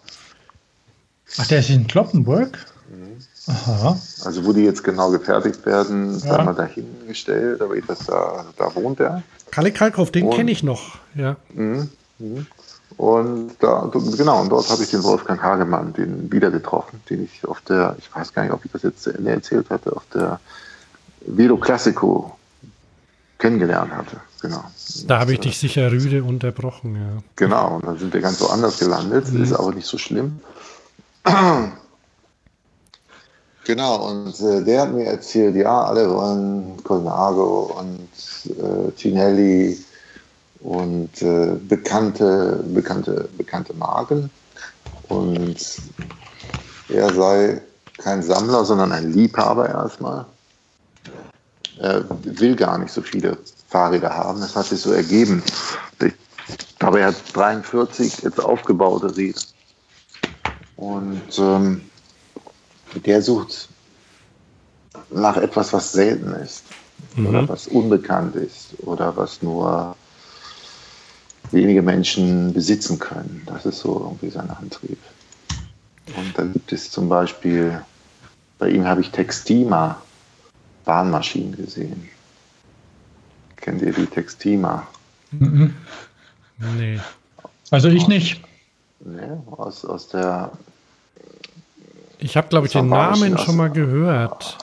Ach, 1.37 1.47
der 1.47 1.59
ist 1.59 1.69
in 1.69 1.87
Kloppenburg? 1.87 2.57
Mhm. 2.89 3.17
Aha. 3.47 3.99
Also 4.23 4.45
wo 4.45 4.53
die 4.53 4.63
jetzt 4.63 4.83
genau 4.83 5.09
gefertigt 5.11 5.65
werden, 5.65 6.19
ja. 6.19 6.37
haben 6.37 6.45
wir 6.45 6.53
dahingestellt, 6.53 7.61
aber 7.61 7.79
das 7.81 7.99
da, 7.99 8.45
da 8.57 8.75
wohnt 8.75 8.99
er. 8.99 9.23
Kalle 9.51 9.71
Kalkhoff, 9.71 10.11
den 10.11 10.29
kenne 10.29 10.51
ich 10.51 10.63
noch, 10.63 10.97
ja. 11.15 11.35
Mhm. 11.53 11.89
Mhm. 12.19 12.47
Und 12.97 13.51
da, 13.59 13.91
genau, 14.17 14.41
und 14.41 14.49
dort 14.49 14.69
habe 14.69 14.83
ich 14.83 14.89
den 14.89 15.03
Wolfgang 15.03 15.41
Hagemann, 15.41 15.93
den 15.93 16.31
wieder 16.31 16.49
getroffen, 16.49 17.01
den 17.09 17.25
ich 17.25 17.45
auf 17.45 17.59
der, 17.61 17.95
ich 17.99 18.13
weiß 18.15 18.33
gar 18.33 18.43
nicht, 18.43 18.53
ob 18.53 18.63
ich 18.63 18.71
das 18.71 18.83
jetzt 18.83 19.07
erzählt 19.07 19.69
hatte, 19.69 19.95
auf 19.95 20.03
der 20.13 20.39
Velo 21.25 21.57
Classico 21.57 22.37
kennengelernt 23.37 23.91
hatte. 23.91 24.17
Genau. 24.41 24.63
Da 25.07 25.19
habe 25.19 25.33
ich 25.33 25.39
dich 25.39 25.57
sicher 25.57 25.91
rüde 25.91 26.23
unterbrochen, 26.23 26.95
ja. 26.95 27.23
Genau, 27.35 27.75
und 27.75 27.85
dann 27.85 27.97
sind 27.97 28.13
wir 28.13 28.21
ganz 28.21 28.39
woanders 28.41 28.79
gelandet, 28.79 29.31
mhm. 29.31 29.43
ist 29.43 29.53
aber 29.53 29.73
nicht 29.73 29.87
so 29.87 29.97
schlimm. 29.97 30.39
Genau, 33.65 34.09
und 34.09 34.39
äh, 34.41 34.63
der 34.63 34.81
hat 34.81 34.93
mir 34.93 35.05
erzählt, 35.05 35.55
ja, 35.55 35.85
alle 35.85 36.07
wollen 36.07 36.83
Colnago 36.83 37.75
und 37.79 38.09
äh, 38.45 38.91
Tinelli 38.91 39.83
und 40.59 41.21
äh, 41.23 41.55
bekannte, 41.67 42.63
bekannte, 42.67 43.27
bekannte 43.35 43.73
Marken. 43.73 44.29
Und 45.09 45.57
er 46.89 47.11
sei 47.11 47.59
kein 47.97 48.21
Sammler, 48.21 48.65
sondern 48.65 48.91
ein 48.91 49.11
Liebhaber 49.11 49.67
erstmal. 49.67 50.25
Er 51.79 52.05
will 52.23 52.55
gar 52.55 52.77
nicht 52.77 52.91
so 52.91 53.01
viele 53.01 53.37
Fahrräder 53.69 54.09
haben. 54.15 54.39
Das 54.39 54.55
hat 54.55 54.65
sich 54.65 54.79
so 54.79 54.91
ergeben. 54.91 55.43
Ich 55.99 56.79
glaube, 56.79 56.99
er 57.01 57.07
hat 57.07 57.15
43 57.33 58.23
jetzt 58.23 58.39
aufgebaute 58.39 59.15
Räder. 59.15 59.41
Und 60.77 61.39
ähm, 61.39 61.81
der 63.05 63.21
sucht 63.21 63.69
nach 65.09 65.37
etwas, 65.37 65.73
was 65.73 65.91
selten 65.91 66.33
ist 66.33 66.63
mhm. 67.15 67.27
oder 67.27 67.49
was 67.49 67.67
unbekannt 67.67 68.35
ist 68.35 68.75
oder 68.79 69.15
was 69.15 69.41
nur 69.41 69.95
wenige 71.51 71.81
Menschen 71.81 72.53
besitzen 72.53 72.99
können. 72.99 73.43
Das 73.45 73.65
ist 73.65 73.79
so 73.79 73.99
irgendwie 73.99 74.29
sein 74.29 74.49
Antrieb. 74.49 74.99
Und 76.15 76.37
dann 76.37 76.53
gibt 76.53 76.71
es 76.71 76.91
zum 76.91 77.09
Beispiel, 77.09 77.81
bei 78.59 78.69
ihm 78.69 78.85
habe 78.85 79.01
ich 79.01 79.11
Textima 79.11 80.01
Bahnmaschinen 80.85 81.55
gesehen. 81.55 82.09
Kennt 83.57 83.81
ihr 83.81 83.93
die 83.93 84.05
Textima? 84.05 84.87
Mhm. 85.31 85.73
Nee. 86.77 86.99
Also 87.71 87.89
ich 87.89 88.07
nicht. 88.07 88.41
Nee, 88.99 89.21
aus, 89.57 89.83
aus 89.85 90.07
der. 90.07 90.51
Ich 92.19 92.37
habe, 92.37 92.47
glaube 92.47 92.67
ich, 92.67 92.73
den 92.73 92.89
Namen 92.89 93.37
schon 93.37 93.57
mal 93.57 93.69
gehört. 93.69 94.57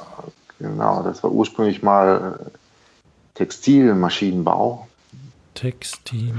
Genau, 0.59 1.03
das 1.03 1.23
war 1.23 1.31
ursprünglich 1.31 1.82
mal 1.82 2.39
äh, 2.40 2.51
Textilmaschinenbau. 3.35 4.86
Textima. 5.55 6.35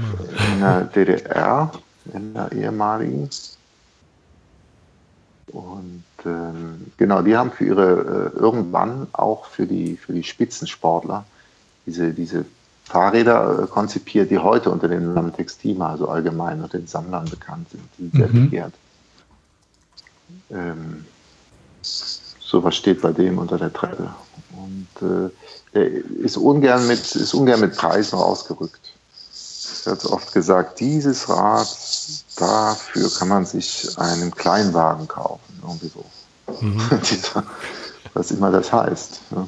In 0.52 0.60
der 0.60 0.84
DDR, 0.84 1.70
in 2.12 2.34
der 2.34 2.50
ehemaligen. 2.52 3.28
Und 5.52 6.04
ähm, 6.24 6.86
genau, 6.96 7.22
die 7.22 7.36
haben 7.36 7.50
für 7.50 7.64
ihre, 7.64 8.32
äh, 8.34 8.38
irgendwann 8.38 9.06
auch 9.12 9.46
für 9.46 9.66
die, 9.66 9.96
für 9.96 10.12
die 10.12 10.22
Spitzensportler 10.22 11.24
diese, 11.86 12.12
diese 12.12 12.44
Fahrräder 12.84 13.64
äh, 13.64 13.66
konzipiert, 13.66 14.30
die 14.30 14.38
heute 14.38 14.70
unter 14.70 14.88
dem 14.88 15.14
Namen 15.14 15.32
Textima, 15.32 15.90
also 15.90 16.08
allgemein 16.08 16.62
unter 16.62 16.78
den 16.78 16.86
Sammlern 16.86 17.26
bekannt 17.26 17.68
sind, 17.70 17.82
die 17.98 18.16
sehr 18.16 18.28
mhm. 18.28 18.44
begehrt. 18.44 18.74
Ähm, 20.50 21.04
sowas 21.82 22.76
steht 22.76 23.02
bei 23.02 23.12
dem 23.12 23.38
unter 23.38 23.58
der 23.58 23.72
Treppe. 23.72 24.14
Und 24.52 25.08
äh, 25.08 25.30
er 25.72 25.86
ist 26.20 26.36
ungern, 26.36 26.86
mit, 26.86 27.14
ist 27.14 27.34
ungern 27.34 27.60
mit 27.60 27.76
Preisen 27.76 28.18
rausgerückt. 28.18 28.93
Er 29.86 29.92
hat 29.92 30.04
oft 30.06 30.32
gesagt, 30.32 30.80
dieses 30.80 31.28
Rad, 31.28 31.68
dafür 32.36 33.10
kann 33.18 33.28
man 33.28 33.44
sich 33.44 33.88
einen 33.98 34.30
Kleinwagen 34.30 35.08
kaufen. 35.08 35.60
Irgendwie 35.62 35.88
so. 35.88 36.04
Mhm. 36.60 36.80
was 38.14 38.30
immer 38.30 38.50
das 38.50 38.72
heißt. 38.72 39.20
Ja. 39.30 39.46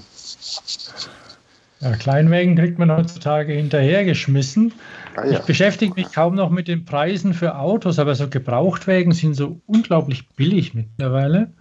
Ja, 1.81 1.93
Kleinwägen 1.95 2.57
kriegt 2.57 2.79
man 2.79 2.91
heutzutage 2.91 3.53
hinterhergeschmissen. 3.53 4.73
Ah, 5.15 5.27
ja. 5.27 5.33
Ich 5.33 5.41
beschäftige 5.41 5.93
mich 5.95 6.11
kaum 6.11 6.35
noch 6.35 6.49
mit 6.51 6.69
den 6.69 6.87
Preisen 6.87 7.35
für 7.35 7.59
Autos, 7.59 7.99
aber 7.99 8.15
so 8.15 8.29
Gebrauchtwägen 8.29 9.13
sind 9.13 9.35
so 9.35 9.61
unglaublich 9.67 10.29
billig 10.31 10.73
mittlerweile. 10.73 11.53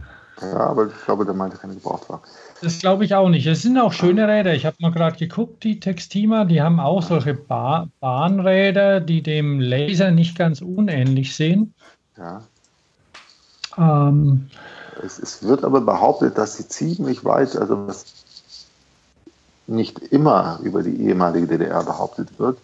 Ja, 0.42 0.68
aber 0.68 0.88
ich 0.88 1.06
glaube, 1.06 1.26
der 1.26 1.34
meinte 1.34 1.58
keine 1.58 1.74
Gebrauchtwagen. 1.74 2.24
Das 2.62 2.80
glaube 2.80 3.06
ich 3.06 3.14
auch 3.14 3.30
nicht. 3.30 3.46
Es 3.48 3.62
sind 3.64 3.78
auch 3.78 3.92
schöne 3.94 4.28
Räder. 4.28 4.54
Ich 4.54 4.66
habe 4.66 4.78
mal 4.80 4.92
gerade 4.92 5.18
geguckt, 5.18 5.64
die 5.64 5.80
Textima, 5.80 6.46
die 6.46 6.62
haben 6.62 6.80
auch 6.80 7.04
solche 7.04 7.34
ba 7.34 7.88
Bahnräder, 8.00 9.02
die 9.02 9.22
dem 9.22 9.60
Laser 9.60 10.12
nicht 10.12 10.38
ganz 10.38 10.62
unähnlich 10.62 11.36
sehen. 11.36 11.74
Ja. 12.18 12.42
Ähm, 13.78 14.50
Es, 15.04 15.20
es 15.20 15.44
wird 15.44 15.66
aber 15.66 15.82
behauptet, 15.82 16.38
dass 16.38 16.56
sie 16.56 16.68
ziemlich 16.68 17.26
weit, 17.26 17.56
also 17.58 17.88
was 17.88 18.06
nicht 19.68 20.00
immer 20.00 20.60
über 20.64 20.82
die 20.82 20.96
ehemalige 21.02 21.48
DDR 21.48 21.84
behauptet 21.84 22.30
wird, 22.40 22.58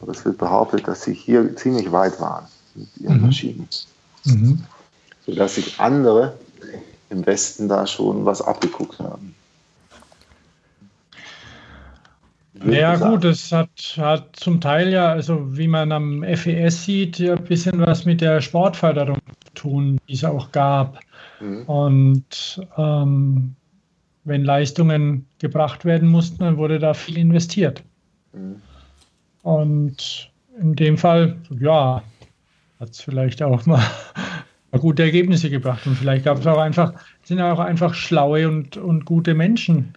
aber 0.00 0.12
es 0.12 0.24
wird 0.24 0.38
behauptet, 0.38 0.86
dass 0.86 1.02
sie 1.02 1.14
hier 1.14 1.56
ziemlich 1.56 1.90
weit 1.90 2.20
waren 2.20 2.46
mit 2.74 2.88
ihren 2.98 3.16
Mhm. 3.16 3.26
Maschinen, 3.26 3.68
mhm. 4.24 4.64
sodass 5.24 5.56
sich 5.56 5.80
andere 5.80 6.34
im 7.10 7.24
Westen 7.26 7.68
da 7.68 7.86
schon 7.86 8.24
was 8.24 8.42
abgeguckt 8.42 8.98
haben. 8.98 9.34
Ja, 12.64 12.96
gut, 12.96 13.24
das 13.24 13.52
hat, 13.52 13.68
hat 13.98 14.36
zum 14.36 14.60
Teil 14.60 14.90
ja, 14.90 15.10
also 15.10 15.56
wie 15.56 15.68
man 15.68 15.92
am 15.92 16.22
FES 16.22 16.84
sieht, 16.84 17.18
ja 17.18 17.34
ein 17.34 17.44
bisschen 17.44 17.80
was 17.80 18.06
mit 18.06 18.20
der 18.20 18.40
Sportförderung 18.40 19.18
zu 19.44 19.54
tun, 19.54 19.98
die 20.08 20.14
es 20.14 20.24
auch 20.24 20.52
gab. 20.52 21.00
Mhm. 21.40 21.62
Und 21.64 22.66
ähm, 22.78 23.54
wenn 24.24 24.44
Leistungen 24.44 25.26
gebracht 25.38 25.84
werden 25.84 26.08
mussten, 26.08 26.38
dann 26.38 26.56
wurde 26.56 26.78
da 26.78 26.94
viel 26.94 27.18
investiert. 27.18 27.82
Mhm. 28.32 28.62
Und 29.42 30.32
in 30.58 30.74
dem 30.74 30.96
Fall, 30.96 31.36
ja, 31.60 32.02
hat 32.80 32.90
es 32.90 33.00
vielleicht 33.00 33.42
auch 33.42 33.66
mal 33.66 33.82
gute 34.78 35.02
Ergebnisse 35.02 35.50
gebracht. 35.50 35.86
Und 35.86 35.96
vielleicht 35.96 36.24
gab 36.24 36.38
es 36.38 36.46
auch 36.46 36.58
einfach, 36.58 36.94
sind 37.24 37.40
auch 37.40 37.58
einfach 37.58 37.94
schlaue 37.94 38.48
und, 38.48 38.76
und 38.76 39.04
gute 39.04 39.34
Menschen 39.34 39.94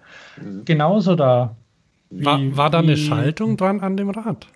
genauso 0.66 1.16
da. 1.16 1.56
War, 2.12 2.40
Wie- 2.40 2.58
war 2.58 2.70
da 2.70 2.80
eine 2.80 2.94
wie- 2.94 2.98
Schaltung 2.98 3.58
dran 3.58 3.82
an 3.82 3.96
dem 3.98 4.10
Rad? 4.10 4.48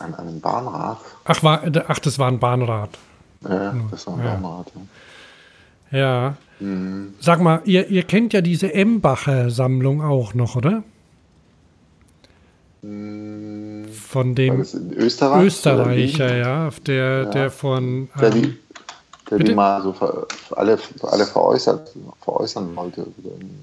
An 0.00 0.14
einem 0.14 0.40
Bahnrad. 0.40 0.98
Ach, 1.24 1.42
war, 1.42 1.62
ach 1.88 1.98
das 2.00 2.18
war 2.18 2.28
ein 2.28 2.38
Bahnrad. 2.40 2.90
Ja, 3.48 3.74
das 3.90 4.06
war 4.06 4.14
ein 4.18 4.24
Ja. 4.24 4.34
Bahnrad. 4.34 4.72
Ja. 5.92 5.98
Ja. 5.98 6.36
Mhm. 6.60 7.14
Sag 7.20 7.40
mal, 7.40 7.60
ihr, 7.64 7.88
ihr 7.88 8.02
kennt 8.04 8.32
ja 8.32 8.40
diese 8.40 8.72
Embacher 8.74 9.50
Sammlung 9.50 10.02
auch 10.02 10.34
noch, 10.34 10.56
oder? 10.56 10.82
Mhm. 12.82 13.73
Von 14.14 14.36
dem 14.36 14.60
Österreich? 14.96 15.44
Österreicher, 15.46 16.36
ja, 16.36 16.70
der, 16.86 17.22
Ja. 17.24 17.30
der 17.30 17.50
von. 17.50 18.08
Der 18.20 18.28
ähm, 18.32 18.42
die, 18.42 18.56
der 19.28 19.38
die 19.40 19.54
mal 19.56 19.82
so 19.82 19.92
ver, 19.92 20.24
alle, 20.54 20.78
alle 21.02 21.26
veräußert, 21.26 21.90
veräußern 22.22 22.76
wollte. 22.76 23.08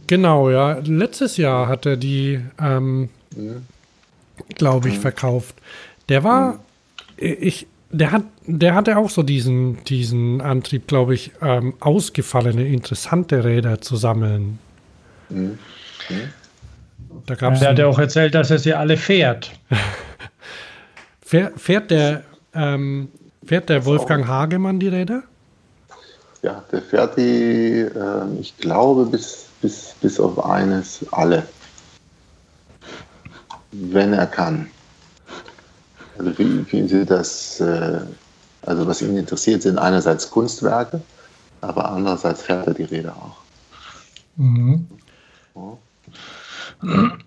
Genau, 0.07 0.49
ja. 0.49 0.73
Letztes 0.83 1.37
Jahr 1.37 1.69
hat 1.69 1.85
er 1.85 1.95
die, 1.95 2.41
ähm, 2.61 3.07
Mhm. 3.33 3.65
glaube 4.55 4.89
ich, 4.89 4.99
verkauft. 4.99 5.55
Der 6.09 6.25
war, 6.25 6.59
ich, 7.15 7.65
der 7.91 8.11
hat, 8.11 8.23
der 8.45 8.75
hatte 8.75 8.97
auch 8.97 9.09
so 9.09 9.23
diesen, 9.23 9.81
diesen 9.85 10.41
Antrieb, 10.41 10.85
glaube 10.85 11.13
ich, 11.13 11.31
ähm, 11.41 11.75
ausgefallene, 11.79 12.67
interessante 12.67 13.45
Räder 13.45 13.79
zu 13.79 13.95
sammeln. 13.95 14.59
Mhm. 15.29 15.57
Da 17.25 17.35
gab 17.35 17.53
es. 17.53 17.61
Er 17.61 17.69
hat 17.69 17.79
ja 17.79 17.87
auch 17.87 17.99
erzählt, 17.99 18.35
dass 18.35 18.51
er 18.51 18.59
sie 18.59 18.73
alle 18.73 18.97
fährt. 18.97 19.51
Fährt, 21.31 21.61
fährt 21.61 21.91
der, 21.91 22.23
ähm, 22.53 23.07
fährt 23.45 23.69
der 23.69 23.85
Wolfgang 23.85 24.27
Hagemann 24.27 24.81
die 24.81 24.89
Räder? 24.89 25.23
Ja, 26.41 26.61
der 26.69 26.81
fährt 26.81 27.15
die, 27.15 27.79
äh, 27.79 28.39
ich 28.41 28.57
glaube, 28.57 29.05
bis, 29.05 29.45
bis, 29.61 29.95
bis 30.01 30.19
auf 30.19 30.43
eines 30.43 31.05
alle. 31.13 31.43
Wenn 33.71 34.11
er 34.11 34.27
kann. 34.27 34.69
Also 36.17 36.33
für, 36.33 36.43
ihn 36.43 36.89
sind 36.89 37.09
das, 37.09 37.61
äh, 37.61 38.01
also 38.63 38.85
was 38.85 39.01
ihn 39.01 39.15
interessiert, 39.15 39.61
sind 39.61 39.77
einerseits 39.77 40.29
Kunstwerke, 40.29 41.01
aber 41.61 41.93
andererseits 41.93 42.41
fährt 42.41 42.67
er 42.67 42.73
die 42.73 42.83
Räder 42.83 43.15
auch. 43.15 43.37
Mhm. 44.35 44.85
Ja. 46.83 47.17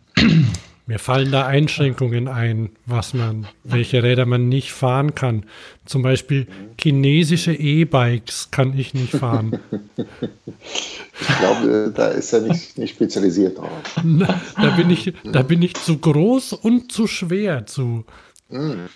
Mir 0.87 0.99
fallen 0.99 1.33
da 1.33 1.47
Einschränkungen 1.47 2.29
ein, 2.29 2.69
was 2.85 3.15
man, 3.15 3.47
welche 3.63 4.03
Räder 4.03 4.27
man 4.27 4.51
nicht 4.51 4.73
fahren 4.73 5.15
kann. 5.15 5.47
Zum 5.87 6.03
Beispiel 6.03 6.47
chinesische 6.79 7.55
E-Bikes 7.55 8.51
kann 8.51 8.79
ich 8.79 8.93
nicht 8.93 9.13
fahren. 9.13 9.61
Ich 9.97 11.39
glaube, 11.39 11.93
da 11.95 12.09
ist 12.09 12.33
er 12.35 12.43
nicht, 12.43 12.77
nicht 12.77 12.97
spezialisiert 12.97 13.57
drauf. 13.57 13.71
da 14.57 14.71
bin 14.77 14.91
ich, 14.91 15.15
da 15.25 15.43
bin 15.43 15.63
ich 15.63 15.75
zu 15.75 15.97
groß 15.97 16.53
und 16.53 16.93
zu 16.93 17.07
schwer 17.07 17.65
zu. 17.67 18.05
Mhm. 18.51 18.89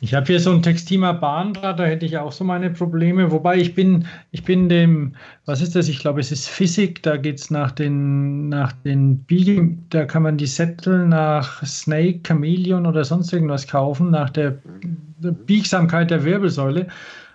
Ich 0.00 0.12
habe 0.14 0.26
hier 0.26 0.40
so 0.40 0.50
ein 0.50 0.62
Textima 0.62 1.12
Bahnrad, 1.12 1.78
da 1.78 1.84
hätte 1.84 2.04
ich 2.04 2.18
auch 2.18 2.32
so 2.32 2.44
meine 2.44 2.70
Probleme. 2.70 3.30
Wobei 3.30 3.56
ich 3.56 3.74
bin, 3.74 4.06
ich 4.30 4.44
bin 4.44 4.68
dem, 4.68 5.14
was 5.46 5.62
ist 5.62 5.74
das? 5.74 5.88
Ich 5.88 6.00
glaube, 6.00 6.20
es 6.20 6.30
ist 6.30 6.48
Physik, 6.48 7.02
da 7.02 7.16
geht 7.16 7.40
es 7.40 7.50
nach 7.50 7.70
den, 7.70 8.48
nach 8.48 8.72
den 8.72 9.18
Biegen, 9.18 9.86
da 9.90 10.04
kann 10.04 10.22
man 10.22 10.36
die 10.36 10.46
Sättel 10.46 11.06
nach 11.06 11.64
Snake, 11.64 12.20
Chameleon 12.26 12.86
oder 12.86 13.04
sonst 13.04 13.32
irgendwas 13.32 13.66
kaufen, 13.66 14.10
nach 14.10 14.30
der, 14.30 14.58
der 15.18 15.32
Biegsamkeit 15.32 16.10
der 16.10 16.24
Wirbelsäule. 16.24 16.88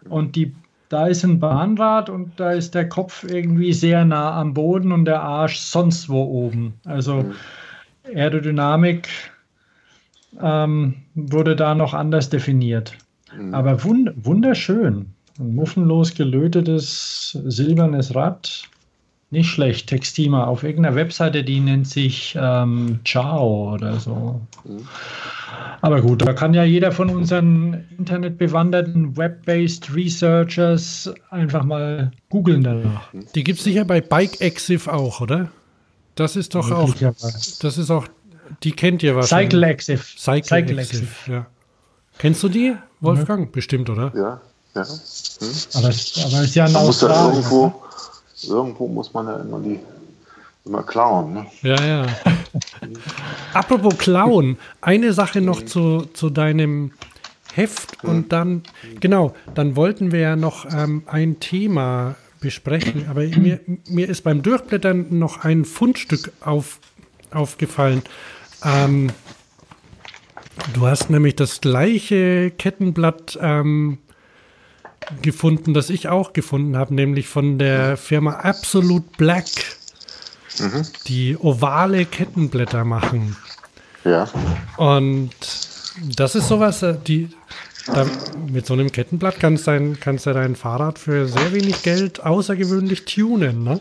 Und 0.08 0.36
die, 0.36 0.54
da 0.90 1.08
ist 1.08 1.24
ein 1.24 1.40
Bahnrad 1.40 2.10
und 2.10 2.40
da 2.40 2.52
ist 2.52 2.76
der 2.76 2.88
Kopf 2.88 3.24
irgendwie 3.24 3.74
sehr 3.74 4.06
nah 4.06 4.40
am 4.40 4.54
Boden 4.54 4.92
und 4.92 5.06
der 5.06 5.22
Arsch 5.22 5.58
sonst 5.58 6.10
wo 6.10 6.24
oben. 6.24 6.74
Also 6.86 7.26
Aerodynamik 8.14 9.08
ähm, 10.42 10.96
wurde 11.16 11.56
da 11.56 11.76
noch 11.76 11.94
anders 11.94 12.30
definiert. 12.30 12.94
Mhm. 13.36 13.54
Aber 13.54 13.84
wund 13.84 14.12
wunderschön. 14.16 15.14
Ein 15.40 15.56
muffenlos 15.56 16.14
gelötetes 16.16 17.38
silbernes 17.46 18.14
Rad. 18.16 18.64
Nicht 19.32 19.50
schlecht. 19.50 19.88
Textima 19.88 20.46
auf 20.46 20.64
irgendeiner 20.64 20.96
Webseite, 20.96 21.44
die 21.44 21.60
nennt 21.60 21.88
sich 21.88 22.36
ähm, 22.40 23.00
Ciao 23.06 23.74
oder 23.74 24.00
so. 24.00 24.42
Mhm. 24.66 24.88
Aber 25.82 26.02
gut, 26.02 26.22
da 26.24 26.34
kann 26.34 26.54
ja 26.54 26.64
jeder 26.64 26.92
von 26.92 27.10
unseren 27.10 27.86
internetbewanderten 27.98 29.16
Web-based 29.16 29.94
Researchers 29.96 31.14
einfach 31.30 31.64
mal 31.64 32.12
googeln 32.30 32.64
danach. 32.64 33.10
Die 33.36 33.44
gibt 33.44 33.60
es 33.60 33.64
sicher 33.64 33.86
bei 33.86 34.02
Bike 34.02 34.42
Exif 34.42 34.88
auch, 34.88 35.22
oder? 35.22 35.50
Das 36.16 36.36
ist 36.36 36.54
doch 36.56 36.70
auch, 36.72 36.94
das 36.96 37.78
ist 37.78 37.90
auch, 37.92 38.08
die 38.64 38.72
kennt 38.72 39.04
ihr 39.04 39.16
wahrscheinlich. 39.16 39.52
Cycle 39.52 39.64
Active. 39.64 39.98
Cycle, 39.98 40.44
Cycle 40.44 40.80
Exif, 40.80 41.02
Active. 41.02 41.32
ja. 41.32 41.46
Kennst 42.18 42.44
du 42.44 42.50
die, 42.50 42.76
Wolfgang? 43.00 43.52
Bestimmt, 43.52 43.90
oder? 43.90 44.12
Ja, 44.16 44.42
ja. 44.76 44.82
Aber 45.74 45.90
es, 45.90 46.16
aber 46.26 46.44
ist 46.44 46.56
ja 46.56 46.66
ein 46.66 46.74
muss 46.74 46.82
ja 47.02 47.10
Australier. 47.10 47.34
irgendwo, 47.34 47.74
irgendwo 48.48 48.88
muss 48.88 49.14
man 49.14 49.28
ja 49.28 49.38
immer 49.38 49.60
die 49.60 49.80
immer 50.66 50.84
klauen. 50.84 51.34
Ne? 51.34 51.46
Ja, 51.62 51.84
ja. 51.84 52.06
Apropos 53.54 53.98
Klauen, 53.98 54.58
eine 54.82 55.14
Sache 55.14 55.42
noch 55.42 55.66
zu, 55.66 56.08
zu 56.14 56.30
deinem 56.30 56.92
Heft 57.54 58.04
und 58.04 58.32
dann, 58.32 58.64
genau, 59.00 59.34
dann 59.56 59.76
wollten 59.76 60.12
wir 60.12 60.20
ja 60.20 60.36
noch 60.36 60.66
ähm, 60.72 61.04
ein 61.08 61.40
Thema 61.40 62.16
besprechen, 62.40 63.08
aber 63.10 63.22
mir, 63.22 63.60
mir 63.88 64.08
ist 64.08 64.24
beim 64.24 64.42
Durchblättern 64.44 65.08
noch 65.18 65.44
ein 65.44 65.66
Fundstück 65.66 66.32
auf, 66.42 66.80
aufgefallen. 67.32 68.04
Ähm, 68.64 69.12
du 70.74 70.88
hast 70.88 71.10
nämlich 71.10 71.36
das 71.36 71.62
gleiche 71.62 72.52
Kettenblatt 72.52 73.38
ähm, 73.42 74.00
gefunden, 75.22 75.74
das 75.74 75.90
ich 75.90 76.08
auch 76.08 76.34
gefunden 76.34 76.78
habe, 76.78 76.94
nämlich 76.94 77.28
von 77.28 77.58
der 77.58 77.98
Firma 77.98 78.34
Absolute 78.34 79.08
Black 79.18 79.46
die 81.08 81.38
ovale 81.38 82.06
Kettenblätter 82.06 82.84
machen. 82.84 83.36
Ja. 84.04 84.30
Und 84.78 85.32
das 86.16 86.36
ist 86.36 86.48
sowas, 86.48 86.84
äh, 86.84 86.96
die, 87.08 87.30
da, 87.88 88.06
mit 88.52 88.66
so 88.66 88.74
einem 88.74 88.92
Kettenblatt 88.92 89.40
kannst, 89.40 89.68
dein, 89.68 90.00
kannst 90.00 90.26
du 90.26 90.34
dein 90.34 90.56
Fahrrad 90.56 91.00
für 91.00 91.28
sehr 91.28 91.54
wenig 91.54 91.82
Geld 91.84 92.22
außergewöhnlich 92.22 93.06
tunen. 93.06 93.64
Ne? 93.64 93.80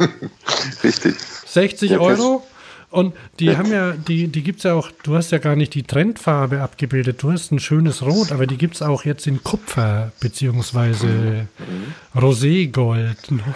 Richtig. 0.84 1.16
60 1.46 1.92
Ja, 1.92 1.98
Euro. 1.98 2.46
Und 2.90 3.14
die 3.38 3.56
haben 3.56 3.70
ja, 3.70 3.92
die, 3.92 4.26
die 4.26 4.42
gibt 4.42 4.58
es 4.58 4.64
ja 4.64 4.74
auch, 4.74 4.90
du 5.04 5.14
hast 5.14 5.30
ja 5.30 5.38
gar 5.38 5.54
nicht 5.54 5.74
die 5.74 5.84
Trendfarbe 5.84 6.60
abgebildet, 6.60 7.22
du 7.22 7.30
hast 7.30 7.52
ein 7.52 7.60
schönes 7.60 8.02
Rot, 8.02 8.32
aber 8.32 8.48
die 8.48 8.56
gibt 8.56 8.74
es 8.74 8.82
auch 8.82 9.04
jetzt 9.04 9.28
in 9.28 9.44
Kupfer, 9.44 10.10
beziehungsweise 10.18 11.46
Roségold. 12.16 13.30
Ne? 13.30 13.54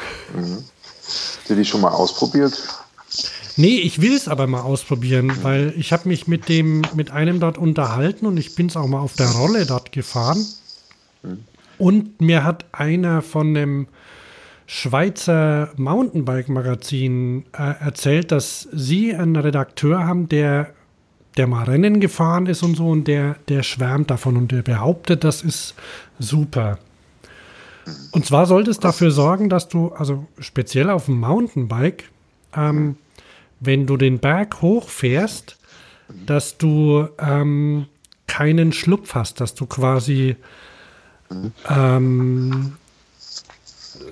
Hast 1.05 1.51
du 1.51 1.56
die 1.56 1.65
schon 1.65 1.81
mal 1.81 1.90
ausprobiert? 1.90 2.55
Nee, 3.56 3.78
ich 3.78 4.01
will 4.01 4.15
es 4.15 4.28
aber 4.28 4.47
mal 4.47 4.62
ausprobieren, 4.62 5.32
weil 5.43 5.74
ich 5.77 5.93
habe 5.93 6.09
mich 6.09 6.27
mit 6.27 6.48
dem, 6.48 6.82
mit 6.94 7.11
einem 7.11 7.40
dort 7.40 7.59
unterhalten 7.59 8.27
und 8.27 8.36
ich 8.36 8.55
bin 8.55 8.66
es 8.66 8.77
auch 8.77 8.86
mal 8.86 9.01
auf 9.01 9.15
der 9.15 9.31
Rolle 9.31 9.66
dort 9.66 9.93
gefahren. 9.93 10.44
Und 11.78 12.20
mir 12.20 12.44
hat 12.44 12.66
einer 12.73 13.23
von 13.23 13.55
dem 13.55 13.89
Schweizer 14.66 15.70
Mountainbike-Magazin 15.77 17.45
äh, 17.53 17.74
erzählt, 17.85 18.32
dass 18.32 18.69
sie 18.73 19.15
einen 19.15 19.36
Redakteur 19.36 20.07
haben, 20.07 20.28
der, 20.28 20.70
der 21.36 21.47
mal 21.47 21.65
Rennen 21.65 22.01
gefahren 22.01 22.47
ist 22.47 22.62
und 22.62 22.77
so 22.77 22.89
und 22.89 23.07
der, 23.07 23.36
der 23.49 23.62
schwärmt 23.62 24.11
davon 24.11 24.36
und 24.36 24.53
der 24.53 24.62
behauptet, 24.62 25.24
das 25.24 25.43
ist 25.43 25.74
super. 26.19 26.78
Und 28.12 28.24
zwar 28.24 28.47
sollte 28.47 28.70
es 28.70 28.78
dafür 28.78 29.11
sorgen, 29.11 29.51
dass 29.51 29.69
du, 29.69 29.89
also 29.89 30.27
speziell 30.39 30.89
auf 30.89 31.07
dem 31.07 31.20
Mountainbike, 31.20 32.11
ähm, 32.57 32.97
wenn 33.61 33.86
du 33.86 33.97
den 33.97 34.19
Berg 34.19 34.62
hochfährst, 34.62 35.59
dass 36.27 36.57
du 36.57 37.09
ähm, 37.19 37.86
keinen 38.27 38.73
Schlupf 38.73 39.15
hast, 39.15 39.41
dass 39.41 39.55
du 39.55 39.66
quasi 39.66 40.36
ähm, 41.69 42.77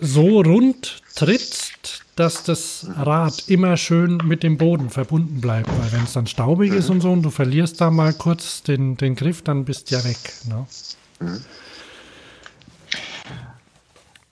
so 0.03 0.41
rund 0.41 1.01
trittst, 1.15 2.03
dass 2.17 2.43
das 2.43 2.87
Rad 2.97 3.45
immer 3.49 3.77
schön 3.77 4.19
mit 4.25 4.43
dem 4.43 4.59
Boden 4.59 4.91
verbunden 4.91 5.41
bleibt. 5.41 5.69
Weil 5.69 5.93
wenn 5.93 6.05
es 6.05 6.13
dann 6.13 6.27
staubig 6.27 6.73
ist 6.73 6.91
und 6.91 7.01
so 7.01 7.13
und 7.13 7.23
du 7.23 7.31
verlierst 7.31 7.81
da 7.81 7.91
mal 7.91 8.13
kurz 8.13 8.63
den, 8.63 8.97
den 8.97 9.15
Griff, 9.15 9.43
dann 9.43 9.65
bist 9.65 9.91
du 9.91 9.95
ja 9.97 10.05
weg. 10.05 10.19
Ne? 10.49 10.67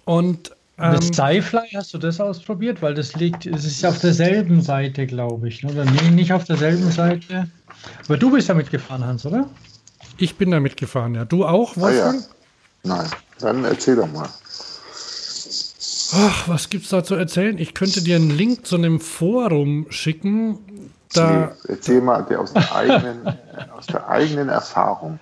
Und 0.05 0.51
ähm, 0.77 0.95
das 0.95 1.07
Sci-Fly, 1.07 1.69
hast 1.75 1.95
du 1.95 1.99
das 1.99 2.21
ausprobiert? 2.21 2.83
Weil 2.83 2.95
das 2.95 3.15
liegt, 3.15 3.47
es 3.47 3.65
ist 3.65 3.85
auf 3.87 4.01
derselben 4.01 4.61
Seite, 4.61 5.07
glaube 5.07 5.49
ich. 5.49 5.65
Oder 5.65 5.85
nee, 5.85 6.11
nicht 6.11 6.33
auf 6.33 6.45
derselben 6.45 6.91
Seite. 6.91 7.49
Aber 8.05 8.17
du 8.17 8.31
bist 8.31 8.49
damit 8.49 8.71
gefahren, 8.71 9.05
Hans, 9.05 9.25
oder? 9.25 9.49
Ich 10.19 10.37
bin 10.37 10.51
damit 10.51 10.77
gefahren, 10.77 11.15
ja. 11.15 11.25
Du 11.25 11.47
auch, 11.47 11.77
Wolfgang? 11.77 12.21
Ah, 12.21 12.89
ja. 12.89 12.97
Nein, 12.97 13.11
dann 13.39 13.65
erzähl 13.65 13.97
doch 13.97 14.11
mal. 14.11 14.29
Ach, 16.13 16.49
was 16.49 16.71
gibt's 16.71 16.89
da 16.89 17.05
zu 17.05 17.15
erzählen? 17.15 17.59
Ich 17.59 17.75
könnte 17.75 18.03
dir 18.03 18.17
einen 18.17 18.31
Link 18.31 18.67
zu 18.67 18.77
einem 18.77 19.01
Forum 19.01 19.87
schicken. 19.91 20.59
Da, 21.13 21.53
nee, 21.65 21.73
erzähl 21.73 22.01
mal 22.01 22.23
der 22.25 22.41
aus, 22.41 22.53
der 22.53 22.75
eigenen, 22.75 23.27
aus 23.77 23.87
der 23.87 24.09
eigenen 24.09 24.49
Erfahrung. 24.49 25.19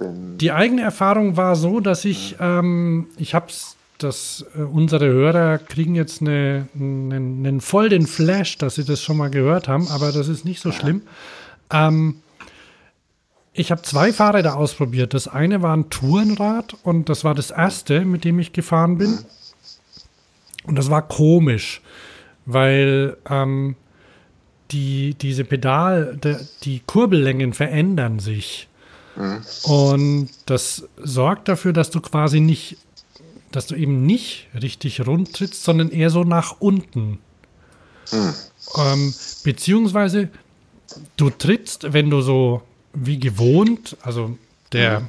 Denn 0.00 0.38
die 0.38 0.52
eigene 0.52 0.82
Erfahrung 0.82 1.36
war 1.36 1.56
so, 1.56 1.80
dass 1.80 2.04
ich, 2.04 2.36
ähm, 2.40 3.06
ich 3.16 3.34
hab's, 3.34 3.76
dass 3.98 4.44
äh, 4.56 4.60
unsere 4.60 5.06
Hörer 5.06 5.58
kriegen 5.58 5.94
jetzt 5.94 6.20
eine, 6.20 6.68
einen, 6.74 7.46
einen 7.46 7.60
voll 7.60 7.88
den 7.88 8.06
Flash, 8.06 8.58
dass 8.58 8.74
sie 8.74 8.84
das 8.84 9.02
schon 9.02 9.16
mal 9.16 9.30
gehört 9.30 9.68
haben, 9.68 9.88
aber 9.88 10.12
das 10.12 10.28
ist 10.28 10.44
nicht 10.44 10.60
so 10.60 10.70
schlimm. 10.72 11.02
Ähm, 11.70 12.20
ich 13.54 13.70
habe 13.70 13.80
zwei 13.80 14.12
Fahrräder 14.12 14.56
ausprobiert. 14.56 15.14
Das 15.14 15.28
eine 15.28 15.62
war 15.62 15.74
ein 15.74 15.88
Tourenrad 15.88 16.76
und 16.82 17.08
das 17.08 17.24
war 17.24 17.34
das 17.34 17.50
erste, 17.50 18.04
mit 18.04 18.24
dem 18.24 18.38
ich 18.38 18.52
gefahren 18.52 18.98
bin. 18.98 19.18
Und 20.66 20.76
das 20.76 20.90
war 20.90 21.06
komisch, 21.06 21.80
weil 22.44 23.16
ähm, 23.28 23.76
die, 24.70 25.14
diese 25.14 25.44
Pedal, 25.44 26.16
de, 26.16 26.36
die 26.62 26.80
Kurbellängen 26.86 27.52
verändern 27.52 28.18
sich. 28.18 28.68
Mhm. 29.16 29.42
Und 29.64 30.28
das 30.46 30.88
sorgt 31.02 31.48
dafür, 31.48 31.72
dass 31.72 31.90
du 31.90 32.00
quasi 32.00 32.40
nicht, 32.40 32.76
dass 33.52 33.66
du 33.66 33.74
eben 33.74 34.04
nicht 34.04 34.48
richtig 34.60 35.06
rund 35.06 35.32
trittst, 35.32 35.64
sondern 35.64 35.90
eher 35.90 36.10
so 36.10 36.24
nach 36.24 36.56
unten. 36.58 37.18
Mhm. 38.12 38.34
Ähm, 38.76 39.14
beziehungsweise 39.44 40.28
du 41.16 41.30
trittst, 41.30 41.92
wenn 41.92 42.10
du 42.10 42.20
so 42.20 42.62
wie 42.92 43.18
gewohnt, 43.18 43.96
also 44.02 44.36
der, 44.72 45.00
mhm. 45.00 45.08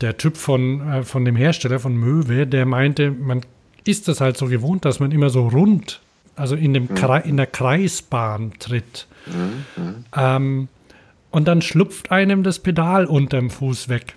der 0.00 0.16
Typ 0.16 0.36
von, 0.36 0.88
äh, 0.88 1.02
von 1.02 1.24
dem 1.24 1.36
Hersteller 1.36 1.80
von 1.80 1.96
Möwe, 1.96 2.46
der 2.46 2.66
meinte, 2.66 3.10
man 3.10 3.42
ist 3.84 4.08
das 4.08 4.20
halt 4.20 4.36
so 4.36 4.46
gewohnt, 4.46 4.84
dass 4.84 5.00
man 5.00 5.12
immer 5.12 5.30
so 5.30 5.48
rund, 5.48 6.00
also 6.36 6.56
in, 6.56 6.74
dem 6.74 6.84
mhm. 6.84 7.22
in 7.24 7.36
der 7.36 7.46
Kreisbahn 7.46 8.52
tritt. 8.58 9.06
Mhm. 9.26 9.82
mhm. 9.82 10.04
Ähm, 10.14 10.68
und 11.30 11.46
dann 11.46 11.60
schlupft 11.60 12.10
einem 12.10 12.42
das 12.42 12.58
Pedal 12.58 13.04
unterm 13.04 13.50
Fuß 13.50 13.90
weg. 13.90 14.14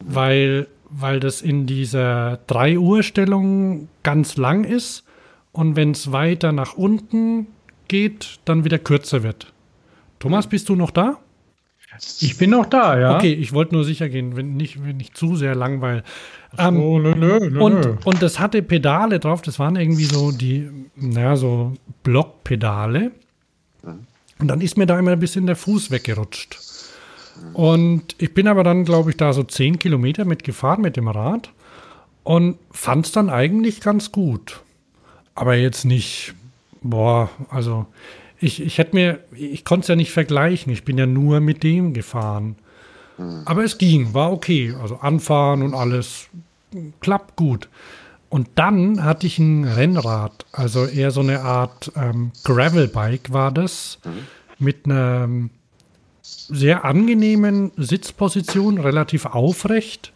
Weil, 0.00 0.66
weil 0.90 1.20
das 1.20 1.40
in 1.40 1.66
dieser 1.66 2.38
3 2.48 2.78
Uhr 2.78 3.02
Stellung 3.02 3.88
ganz 4.02 4.36
lang 4.36 4.64
ist 4.64 5.04
und 5.52 5.76
wenn 5.76 5.92
es 5.92 6.12
weiter 6.12 6.52
nach 6.52 6.74
unten 6.74 7.46
geht, 7.88 8.40
dann 8.44 8.64
wieder 8.64 8.78
kürzer 8.78 9.22
wird. 9.22 9.52
Thomas, 10.18 10.46
bist 10.46 10.68
du 10.68 10.76
noch 10.76 10.90
da? 10.90 11.18
Ich 12.20 12.38
bin 12.38 12.50
noch 12.50 12.66
da, 12.66 12.98
ja. 12.98 13.16
Okay, 13.16 13.32
ich 13.32 13.52
wollte 13.52 13.74
nur 13.74 13.84
sicher 13.84 14.08
gehen, 14.08 14.36
wenn 14.36 14.54
nicht, 14.54 14.82
wenn 14.84 14.96
nicht 14.96 15.16
zu 15.16 15.36
sehr 15.36 15.54
langweilig. 15.54 16.02
Ähm, 16.58 16.76
so, 16.76 16.98
nö, 16.98 17.14
nö, 17.14 17.50
nö, 17.50 17.60
und, 17.60 18.06
und 18.06 18.22
das 18.22 18.38
hatte 18.38 18.62
Pedale 18.62 19.20
drauf, 19.20 19.42
das 19.42 19.58
waren 19.58 19.76
irgendwie 19.76 20.04
so 20.04 20.32
die, 20.32 20.68
naja, 20.96 21.36
so 21.36 21.74
Blockpedale. 22.02 23.12
Und 24.38 24.48
dann 24.48 24.60
ist 24.60 24.76
mir 24.76 24.86
da 24.86 24.98
immer 24.98 25.12
ein 25.12 25.20
bisschen 25.20 25.46
der 25.46 25.56
Fuß 25.56 25.90
weggerutscht. 25.90 26.58
Und 27.52 28.14
ich 28.18 28.34
bin 28.34 28.48
aber 28.48 28.64
dann, 28.64 28.84
glaube 28.84 29.10
ich, 29.10 29.16
da 29.16 29.32
so 29.32 29.42
zehn 29.42 29.78
Kilometer 29.78 30.24
mitgefahren 30.24 30.82
mit 30.82 30.96
dem 30.96 31.08
Rad 31.08 31.50
und 32.24 32.58
fand 32.70 33.06
es 33.06 33.12
dann 33.12 33.30
eigentlich 33.30 33.80
ganz 33.80 34.12
gut. 34.12 34.60
Aber 35.34 35.54
jetzt 35.54 35.84
nicht, 35.84 36.34
boah, 36.82 37.30
also 37.48 37.86
ich, 38.42 38.60
ich 38.60 38.78
hätte 38.78 38.94
mir, 38.94 39.20
ich 39.32 39.64
konnte 39.64 39.82
es 39.82 39.88
ja 39.88 39.96
nicht 39.96 40.12
vergleichen. 40.12 40.72
Ich 40.72 40.84
bin 40.84 40.98
ja 40.98 41.06
nur 41.06 41.40
mit 41.40 41.62
dem 41.62 41.94
gefahren. 41.94 42.56
Mhm. 43.18 43.42
Aber 43.44 43.64
es 43.64 43.78
ging, 43.78 44.14
war 44.14 44.32
okay. 44.32 44.74
Also 44.80 44.96
anfahren 44.96 45.62
und 45.62 45.74
alles 45.74 46.28
klappt 47.00 47.36
gut. 47.36 47.68
Und 48.28 48.48
dann 48.54 49.04
hatte 49.04 49.26
ich 49.26 49.38
ein 49.38 49.64
Rennrad, 49.64 50.46
also 50.52 50.86
eher 50.86 51.10
so 51.10 51.20
eine 51.20 51.42
Art 51.42 51.92
ähm, 51.96 52.32
Gravelbike 52.44 53.30
war 53.30 53.52
das, 53.52 53.98
mhm. 54.04 54.10
mit 54.58 54.86
einer 54.86 55.28
sehr 56.22 56.86
angenehmen 56.86 57.72
Sitzposition, 57.76 58.78
relativ 58.78 59.26
aufrecht. 59.26 60.12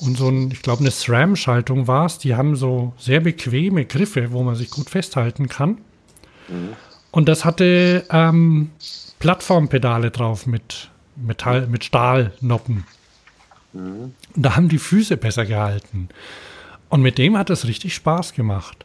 Und 0.00 0.16
so 0.16 0.28
ein, 0.28 0.50
ich 0.50 0.62
glaube, 0.62 0.80
eine 0.80 0.90
SRAM-Schaltung 0.90 1.88
war 1.88 2.06
es. 2.06 2.18
Die 2.18 2.34
haben 2.34 2.56
so 2.56 2.94
sehr 2.96 3.20
bequeme 3.20 3.84
Griffe, 3.84 4.32
wo 4.32 4.42
man 4.42 4.54
sich 4.54 4.70
gut 4.70 4.88
festhalten 4.88 5.48
kann. 5.48 5.78
Mhm. 6.48 6.70
Und 7.18 7.28
das 7.28 7.44
hatte 7.44 8.04
ähm, 8.10 8.70
Plattformpedale 9.18 10.12
drauf 10.12 10.46
mit 10.46 10.88
Metall, 11.16 11.66
mit 11.66 11.82
Stahlnoppen. 11.82 12.84
Mhm. 13.72 14.14
Und 14.36 14.42
da 14.46 14.54
haben 14.54 14.68
die 14.68 14.78
Füße 14.78 15.16
besser 15.16 15.44
gehalten. 15.44 16.10
Und 16.88 17.02
mit 17.02 17.18
dem 17.18 17.36
hat 17.36 17.50
es 17.50 17.66
richtig 17.66 17.96
Spaß 17.96 18.34
gemacht. 18.34 18.84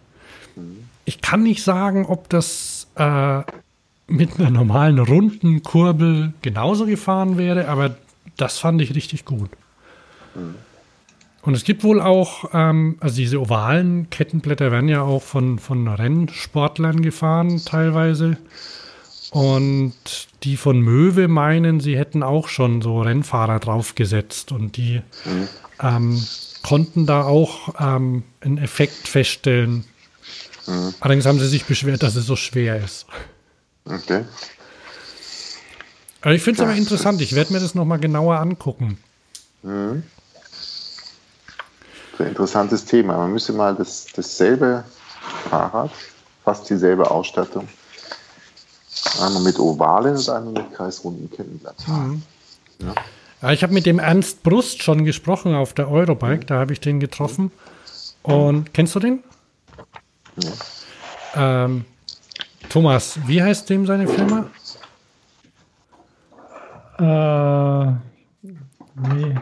Mhm. 0.56 0.86
Ich 1.06 1.22
kann 1.22 1.44
nicht 1.44 1.64
sagen, 1.64 2.08
ob 2.08 2.28
das 2.30 2.88
äh, 2.96 3.44
mit 4.08 4.40
einer 4.40 4.50
normalen 4.50 4.98
runden 4.98 5.62
Kurbel 5.62 6.34
genauso 6.42 6.88
gefahren 6.88 7.38
wäre, 7.38 7.68
aber 7.68 7.98
das 8.36 8.58
fand 8.58 8.82
ich 8.82 8.96
richtig 8.96 9.26
gut. 9.26 9.52
Mhm. 10.34 10.56
Und 11.44 11.56
es 11.56 11.66
gibt 11.66 11.84
wohl 11.84 12.02
auch, 12.02 12.50
ähm, 12.54 12.96
also 13.02 13.18
diese 13.18 13.40
ovalen 13.40 14.10
Kettenblätter 14.10 14.72
werden 14.72 14.88
ja 14.88 15.02
auch 15.02 15.22
von, 15.22 15.60
von 15.60 15.90
Rennsportlern 15.90 17.02
gefahren 17.02 17.62
teilweise. 17.66 18.38
Und 19.32 19.94
die 20.44 20.56
von 20.56 20.80
Möwe 20.80 21.28
meinen, 21.28 21.82
sie 21.82 21.98
hätten 21.98 22.24
auch 22.24 22.48
schon 22.48 22.82
so 22.82 23.02
Rennfahrer 23.02 23.60
draufgesetzt 23.60 24.52
und 24.54 24.78
die 24.78 25.02
mhm. 25.26 25.48
ähm, 25.82 26.28
konnten 26.62 27.06
da 27.06 27.24
auch 27.24 27.74
ähm, 27.78 28.24
einen 28.40 28.58
Effekt 28.58 29.08
feststellen. 29.08 29.84
Mhm. 30.66 30.94
Allerdings 31.02 31.26
haben 31.26 31.40
sie 31.40 31.48
sich 31.48 31.66
beschwert, 31.66 32.04
dass 32.04 32.16
es 32.16 32.26
so 32.26 32.38
schwer 32.38 32.82
ist. 32.82 33.06
Okay. 33.84 34.24
Aber 36.22 36.34
ich 36.34 36.42
finde 36.42 36.62
es 36.62 36.70
aber 36.70 36.78
interessant. 36.78 37.20
Ich 37.20 37.36
werde 37.36 37.52
mir 37.52 37.60
das 37.60 37.76
nochmal 37.76 38.00
genauer 38.00 38.40
angucken. 38.40 38.98
Mhm 39.62 40.04
ein 42.20 42.28
interessantes 42.28 42.86
Thema. 42.86 43.18
Man 43.18 43.34
müsste 43.34 43.54
mal 43.54 43.76
das, 43.76 44.08
dasselbe 44.16 44.84
Fahrrad, 45.50 45.92
fast 46.44 46.70
dieselbe 46.70 47.10
Ausstattung, 47.10 47.68
einmal 49.22 49.44
mit 49.44 49.60
ovalen 49.60 50.16
und 50.16 50.30
einmal 50.30 50.54
mit 50.54 50.74
kreisrunden 50.74 51.30
Kettenblatt 51.30 51.88
mhm. 51.88 52.22
ja. 52.80 52.94
ja. 53.42 53.52
ich 53.52 53.64
habe 53.64 53.74
mit 53.74 53.86
dem 53.86 54.00
Ernst 54.00 54.44
Brust 54.44 54.84
schon 54.84 55.06
gesprochen 55.06 55.56
auf 55.56 55.74
der 55.74 55.90
Eurobike, 55.90 56.44
mhm. 56.44 56.48
da 56.48 56.60
habe 56.60 56.74
ich 56.74 56.80
den 56.80 57.00
getroffen. 57.00 57.52
Und 58.22 58.74
kennst 58.74 58.96
du 58.96 59.00
den? 59.00 59.24
Ja. 60.38 61.66
Ähm, 61.66 61.86
Thomas, 62.70 63.20
wie 63.28 63.44
heißt 63.44 63.70
dem 63.70 63.86
seine 63.86 64.08
Firma? 64.08 64.50
Äh, 67.00 67.92
nee 69.10 69.36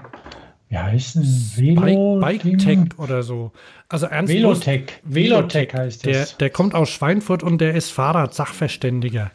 wie 0.72 0.78
heißt 0.78 1.16
denn 1.16 1.24
Velo 1.24 2.20
Bike, 2.22 2.44
Bike 2.44 2.58
Tech 2.60 2.80
oder 2.98 3.24
so. 3.24 3.52
Also 3.90 4.06
Ernst 4.06 4.34
Velotech. 4.34 4.84
Velotech 5.04 5.74
heißt 5.74 6.06
der, 6.06 6.14
das. 6.22 6.38
Der 6.38 6.50
kommt 6.50 6.76
aus 6.76 6.90
Schweinfurt 6.90 7.44
und 7.44 7.60
der 7.60 7.76
ist 7.76 7.92
Fahrradsachverständiger. 7.92 9.32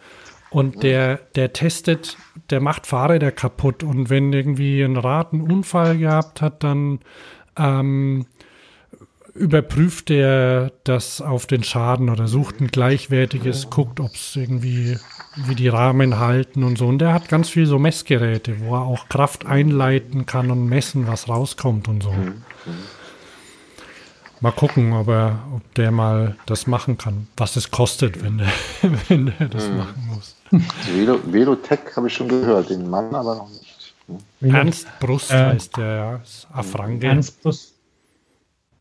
Und 0.48 0.82
der, 0.82 1.20
der 1.34 1.52
testet, 1.52 2.16
der 2.48 2.60
macht 2.60 2.86
Fahrräder 2.86 3.32
kaputt. 3.32 3.82
Und 3.82 4.08
wenn 4.08 4.32
irgendwie 4.32 4.80
ein 4.80 4.96
Rad 4.96 5.34
einen 5.34 5.42
Unfall 5.42 5.98
gehabt 5.98 6.40
hat, 6.40 6.64
dann 6.64 7.00
ähm, 7.58 8.24
überprüft 9.36 10.10
er 10.10 10.72
das 10.84 11.20
auf 11.20 11.46
den 11.46 11.62
Schaden 11.62 12.10
oder 12.10 12.28
sucht 12.28 12.60
ein 12.60 12.68
gleichwertiges, 12.68 13.70
guckt, 13.70 14.00
ob 14.00 14.14
es 14.14 14.36
irgendwie, 14.36 14.98
wie 15.36 15.54
die 15.54 15.68
Rahmen 15.68 16.18
halten 16.18 16.62
und 16.64 16.78
so. 16.78 16.86
Und 16.86 16.98
der 16.98 17.12
hat 17.12 17.28
ganz 17.28 17.48
viel 17.48 17.66
so 17.66 17.78
Messgeräte, 17.78 18.60
wo 18.60 18.74
er 18.74 18.82
auch 18.82 19.08
Kraft 19.08 19.46
einleiten 19.46 20.26
kann 20.26 20.50
und 20.50 20.66
messen, 20.66 21.06
was 21.06 21.28
rauskommt 21.28 21.88
und 21.88 22.02
so. 22.02 22.12
Mhm. 22.12 22.42
Mal 24.40 24.52
gucken, 24.52 24.92
ob, 24.92 25.08
er, 25.08 25.38
ob 25.54 25.74
der 25.74 25.90
mal 25.90 26.36
das 26.44 26.66
machen 26.66 26.98
kann, 26.98 27.26
was 27.36 27.56
es 27.56 27.70
kostet, 27.70 28.22
wenn 28.22 28.38
der, 28.38 28.52
wenn 29.08 29.32
der 29.38 29.48
das 29.48 29.68
mhm. 29.68 29.76
machen 29.78 30.10
muss. 30.14 30.36
Velo, 30.92 31.18
Velotech 31.24 31.96
habe 31.96 32.08
ich 32.08 32.14
schon 32.14 32.28
gehört, 32.28 32.70
den 32.70 32.88
Mann 32.88 33.14
aber 33.14 33.36
noch 33.36 33.48
nicht. 33.48 33.94
Hm? 34.40 34.54
Ernst 34.54 34.86
Brust 35.00 35.30
äh, 35.30 35.46
heißt 35.46 35.76
der, 35.76 35.94
ja, 35.96 36.20
Afrange. 36.52 37.04
Ernst 37.04 37.42
Brust. 37.42 37.76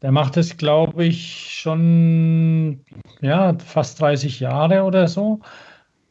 Der 0.05 0.11
macht 0.11 0.37
es, 0.37 0.55
glaube 0.55 1.03
ich, 1.05 1.47
schon 1.49 2.79
ja, 3.21 3.57
fast 3.57 3.99
30 3.99 4.39
Jahre 4.39 4.83
oder 4.83 5.07
so. 5.07 5.39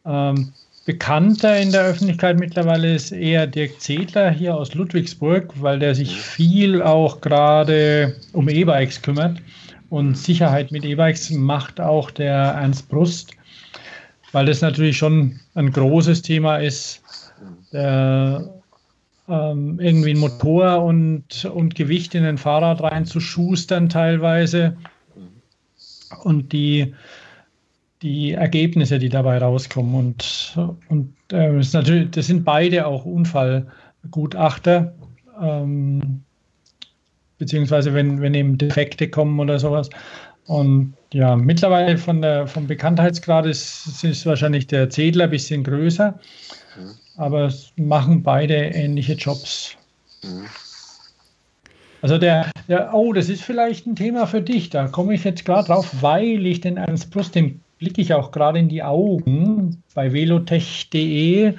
Ähm, 0.04 0.52
bekannter 0.84 1.60
in 1.60 1.70
der 1.70 1.84
Öffentlichkeit 1.84 2.40
mittlerweile 2.40 2.92
ist 2.92 3.12
eher 3.12 3.46
Dirk 3.46 3.80
Zedler 3.80 4.32
hier 4.32 4.56
aus 4.56 4.74
Ludwigsburg, 4.74 5.52
weil 5.60 5.78
der 5.78 5.94
sich 5.94 6.16
viel 6.16 6.82
auch 6.82 7.20
gerade 7.20 8.16
um 8.32 8.48
E-Bikes 8.48 9.00
kümmert. 9.00 9.40
Und 9.90 10.18
Sicherheit 10.18 10.72
mit 10.72 10.84
E-Bikes 10.84 11.30
macht 11.30 11.80
auch 11.80 12.10
der 12.10 12.34
Ernst 12.34 12.88
Brust, 12.88 13.30
weil 14.32 14.46
das 14.46 14.60
natürlich 14.60 14.98
schon 14.98 15.38
ein 15.54 15.70
großes 15.70 16.20
Thema 16.20 16.56
ist. 16.56 17.00
Der, 17.72 18.44
ähm, 19.28 19.78
irgendwie 19.80 20.10
ein 20.10 20.18
Motor 20.18 20.82
und, 20.84 21.44
und 21.44 21.74
Gewicht 21.74 22.14
in 22.14 22.24
ein 22.24 22.38
Fahrrad 22.38 22.82
reinzuschustern 22.82 23.88
teilweise. 23.88 24.76
Und 26.22 26.52
die 26.52 26.94
die 28.05 28.32
Ergebnisse, 28.32 28.98
die 28.98 29.09
dabei 29.09 29.38
rauskommen. 29.38 29.94
Und, 29.94 30.59
und 30.88 31.14
äh, 31.32 31.56
das, 31.56 31.72
natürlich, 31.72 32.10
das 32.10 32.26
sind 32.26 32.44
beide 32.44 32.86
auch 32.86 33.06
Unfallgutachter, 33.06 34.94
ähm, 35.40 36.22
beziehungsweise 37.38 37.94
wenn, 37.94 38.20
wenn 38.20 38.34
eben 38.34 38.59
Defekte 38.59 39.09
kommen 39.09 39.40
oder 39.40 39.59
sowas. 39.59 39.88
Und 40.46 40.92
ja, 41.14 41.34
mittlerweile 41.34 41.96
von 41.96 42.20
der, 42.20 42.46
vom 42.46 42.66
Bekanntheitsgrad 42.66 43.46
ist, 43.46 44.05
ist 44.05 44.26
wahrscheinlich 44.26 44.66
der 44.66 44.90
Zedler 44.90 45.24
ein 45.24 45.30
bisschen 45.30 45.64
größer, 45.64 46.20
mhm. 46.76 46.90
Aber 47.16 47.46
es 47.46 47.72
machen 47.76 48.22
beide 48.22 48.54
ähnliche 48.54 49.14
Jobs. 49.14 49.76
Mhm. 50.22 50.46
Also 52.02 52.18
der, 52.18 52.50
der, 52.68 52.92
oh, 52.92 53.14
das 53.14 53.30
ist 53.30 53.42
vielleicht 53.42 53.86
ein 53.86 53.96
Thema 53.96 54.26
für 54.26 54.42
dich, 54.42 54.68
da 54.68 54.88
komme 54.88 55.14
ich 55.14 55.24
jetzt 55.24 55.46
gerade 55.46 55.68
drauf, 55.68 55.90
weil 56.02 56.44
ich 56.44 56.60
den 56.60 56.76
Ernst 56.76 57.10
Plus, 57.10 57.30
den 57.30 57.62
blicke 57.78 58.02
ich 58.02 58.12
auch 58.12 58.30
gerade 58.30 58.58
in 58.58 58.68
die 58.68 58.82
Augen 58.82 59.82
bei 59.94 60.12
velotech.de. 60.12 61.54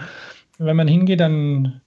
Wenn 0.59 0.75
man 0.75 0.87
hingeht, 0.87 1.19
dann 1.19 1.81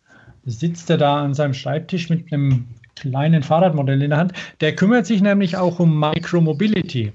sitzt 0.45 0.91
er 0.91 0.99
da 0.99 1.23
an 1.23 1.35
seinem 1.35 1.55
Schreibtisch 1.55 2.11
mit 2.11 2.33
einem 2.33 2.67
kleinen 2.97 3.43
Fahrradmodell 3.43 4.03
in 4.03 4.11
der 4.11 4.19
Hand. 4.19 4.33
Der 4.61 4.75
kümmert 4.75 5.07
sich 5.07 5.23
nämlich 5.23 5.57
auch 5.57 5.79
um 5.79 5.99
Micromobility. 5.99 7.13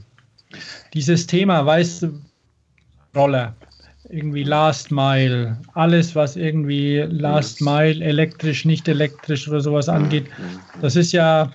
Dieses 0.93 1.27
Thema, 1.27 1.65
weißt 1.65 2.03
du, 2.03 2.21
Roller, 3.15 3.53
irgendwie 4.09 4.43
Last 4.43 4.91
Mile, 4.91 5.57
alles, 5.73 6.15
was 6.15 6.35
irgendwie 6.35 6.99
Last 7.09 7.61
Mile, 7.61 8.03
elektrisch, 8.03 8.65
nicht 8.65 8.87
elektrisch 8.87 9.47
oder 9.47 9.61
sowas 9.61 9.89
angeht, 9.89 10.27
das 10.81 10.95
ist 10.95 11.11
ja 11.11 11.51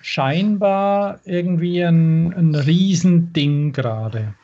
scheinbar 0.00 1.20
irgendwie 1.24 1.82
ein, 1.82 2.32
ein 2.32 2.54
Riesending 2.54 3.72
gerade. 3.72 4.34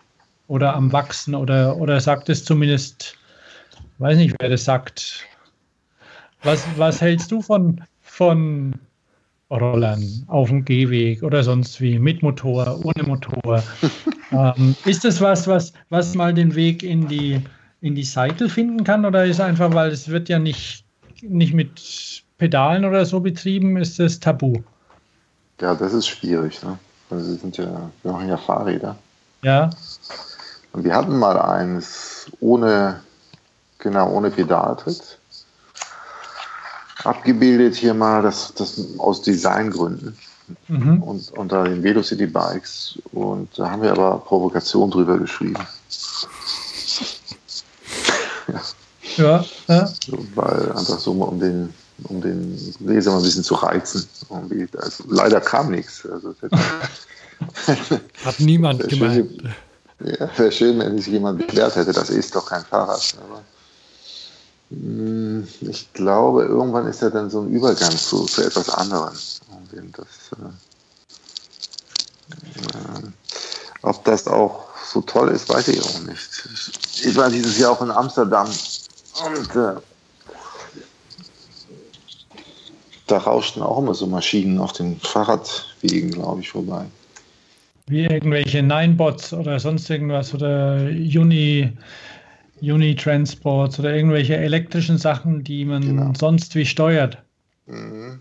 Oder 0.47 0.75
am 0.75 0.93
Wachsen 0.93 1.35
oder, 1.35 1.77
oder 1.79 2.01
sagt 2.01 2.29
es 2.29 2.45
zumindest, 2.45 3.17
weiß 3.99 4.17
nicht, 4.19 4.37
wer 4.39 4.51
das 4.51 4.65
sagt. 4.65 5.27
Was, 6.43 6.67
was 6.77 7.01
hältst 7.01 7.33
du 7.33 7.41
von, 7.41 7.81
von 8.03 8.75
Rollern 9.51 10.25
auf 10.27 10.49
dem 10.49 10.65
Gehweg 10.65 11.23
oder 11.23 11.43
sonst 11.43 11.81
wie, 11.81 11.99
mit 11.99 12.23
Motor, 12.23 12.81
ohne 12.85 13.03
Motor? 13.07 13.63
ähm, 14.33 14.75
ist 14.85 15.05
das 15.05 15.21
was, 15.21 15.47
was, 15.47 15.73
was 15.91 16.15
mal 16.15 16.33
den 16.33 16.55
Weg 16.55 16.83
in 16.83 17.07
die, 17.07 17.41
in 17.81 17.95
die 17.95 18.05
Cycle 18.05 18.49
finden 18.49 18.85
kann 18.85 19.05
oder 19.05 19.25
ist 19.25 19.41
einfach, 19.41 19.73
weil 19.75 19.91
es 19.91 20.09
wird 20.09 20.29
ja 20.29 20.39
nicht, 20.39 20.85
nicht 21.23 21.55
mit 21.55 22.23
Pedalen 22.39 22.85
oder 22.85 23.05
so 23.07 23.21
betrieben, 23.21 23.77
ist 23.77 23.99
das 23.99 24.19
tabu? 24.19 24.63
Ja, 25.61 25.75
das 25.75 25.93
ist 25.93 26.09
schwierig. 26.09 26.63
Ne? 26.63 26.79
Also 27.11 27.31
wir 27.31 27.39
sind 27.39 27.57
ja, 27.57 27.91
wir 28.03 28.13
machen 28.13 28.29
ja 28.29 28.37
Fahrräder. 28.37 28.97
Ja. 29.43 29.71
Und 30.73 30.85
wir 30.85 30.95
hatten 30.95 31.17
mal 31.19 31.39
eins 31.39 32.27
ohne, 32.41 33.01
genau, 33.79 34.11
ohne 34.11 34.31
Pedaltritt. 34.31 35.19
Abgebildet 37.05 37.75
hier 37.75 37.95
mal 37.95 38.23
das, 38.23 38.53
das 38.55 38.81
aus 38.99 39.23
Designgründen. 39.23 40.17
Mhm. 40.69 41.03
Und 41.03 41.31
unter 41.33 41.65
den 41.65 41.83
Velocity 41.83 42.27
Bikes. 42.27 42.99
Und 43.13 43.49
da 43.59 43.71
haben 43.71 43.83
wir 43.83 43.93
aber 43.93 44.19
Provokation 44.19 44.91
drüber 44.91 45.19
geschrieben. 45.19 45.55
ja. 48.49 48.61
Ja, 49.17 49.45
ja. 49.69 49.89
Weil 50.35 50.73
einfach 50.73 50.99
so 50.99 51.13
um 51.13 51.39
den, 51.39 51.73
um 52.05 52.21
den 52.21 52.59
Leser 52.81 53.13
mal 53.13 53.19
ein 53.19 53.23
bisschen 53.23 53.45
zu 53.45 53.55
reizen. 53.55 54.09
Also, 54.77 55.05
leider 55.09 55.41
kam 55.41 55.71
nichts. 55.71 56.07
Also, 56.07 56.35
Hat 58.25 58.41
niemand 58.41 58.89
gemeint. 58.89 59.43
Ja, 60.01 60.29
wäre 60.37 60.53
schön, 60.53 60.79
wenn 60.79 60.99
sich 60.99 61.07
jemand 61.09 61.39
geklärt 61.39 61.77
hätte, 61.77 61.93
das 61.93 62.11
ist 62.11 62.35
doch 62.35 62.47
kein 62.47 62.65
Fahrrad. 62.65 63.15
Aber 63.25 63.43
ich 64.71 65.93
glaube, 65.93 66.45
irgendwann 66.45 66.87
ist 66.87 67.03
ja 67.03 67.11
dann 67.11 67.31
so 67.31 67.43
ein 67.43 67.49
Übergang 67.49 67.97
zu, 67.97 68.25
zu 68.25 68.43
etwas 68.43 68.69
anderem. 68.71 69.13
Das, 69.13 70.07
äh, 70.33 70.45
äh, 72.79 73.03
ob 73.83 74.05
das 74.05 74.27
auch 74.27 74.65
so 74.85 75.01
toll 75.03 75.31
ist, 75.31 75.49
weiß 75.49 75.69
ich 75.69 75.83
auch 75.83 76.01
nicht. 76.01 76.29
Ich 77.03 77.15
war 77.17 77.31
dieses 77.31 77.59
Jahr 77.59 77.73
auch 77.73 77.83
in 77.83 77.91
Amsterdam 77.91 78.49
und 79.27 79.57
äh, 79.57 79.75
da 83.07 83.19
rauschten 83.19 83.63
auch 83.63 83.79
immer 83.79 83.95
so 83.95 84.07
Maschinen 84.07 84.59
auf 84.59 84.73
den 84.73 84.99
Fahrradwegen, 85.01 86.11
glaube 86.11 86.41
ich, 86.41 86.51
vorbei 86.51 86.87
wie 87.87 88.05
irgendwelche 88.05 88.63
Ninebots 88.63 89.33
oder 89.33 89.61
sonst 89.61 89.91
irgendwas 89.91 90.35
oder 90.35 90.77
Uni, 90.77 91.71
Uni-Transports 92.61 93.79
oder 93.79 93.95
irgendwelche 93.95 94.37
elektrischen 94.37 94.99
Sachen, 94.99 95.45
die 95.45 95.65
man 95.65 95.83
genau. 95.83 96.13
sonst 96.17 96.55
wie 96.55 96.67
steuert. 96.67 97.19
Mhm. 97.67 98.21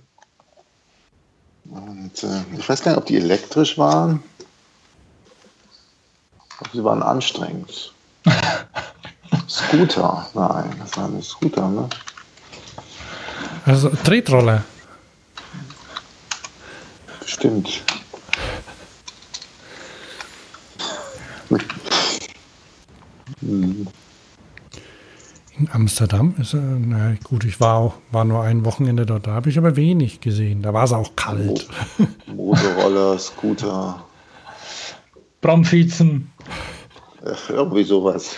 Und 1.70 2.24
äh, 2.24 2.58
ich 2.58 2.68
weiß 2.68 2.84
gar 2.84 2.92
nicht, 2.92 3.00
ob 3.00 3.06
die 3.06 3.18
elektrisch 3.18 3.78
waren. 3.78 4.22
Aber 6.60 6.70
sie 6.72 6.84
waren 6.84 7.02
anstrengend. 7.02 7.94
Scooter, 9.50 10.28
nein, 10.34 10.76
das 10.80 10.98
war 10.98 11.06
ein 11.06 11.22
Scooter, 11.22 11.68
ne? 11.70 11.90
Also 13.66 13.90
Tretroller. 13.90 14.64
Stimmt. 17.26 17.84
In 25.58 25.70
Amsterdam 25.72 26.34
ist, 26.40 26.56
na 26.56 27.14
gut, 27.24 27.46
ich 27.46 27.60
war 27.60 27.78
auch, 27.78 27.94
war 28.12 28.26
nur 28.26 28.42
ein 28.42 28.66
Wochenende 28.66 29.06
dort, 29.06 29.28
da 29.28 29.34
habe 29.34 29.50
ich 29.50 29.58
aber 29.58 29.76
wenig 29.76 30.20
gesehen. 30.20 30.64
Da 30.64 30.74
war 30.74 30.84
es 30.84 30.94
auch 30.94 31.16
kalt. 31.16 31.68
Motorroller, 32.36 33.20
Scooter. 33.20 34.04
Bromvizen. 35.42 36.32
Irgendwie 37.50 37.84
sowas. 37.84 38.36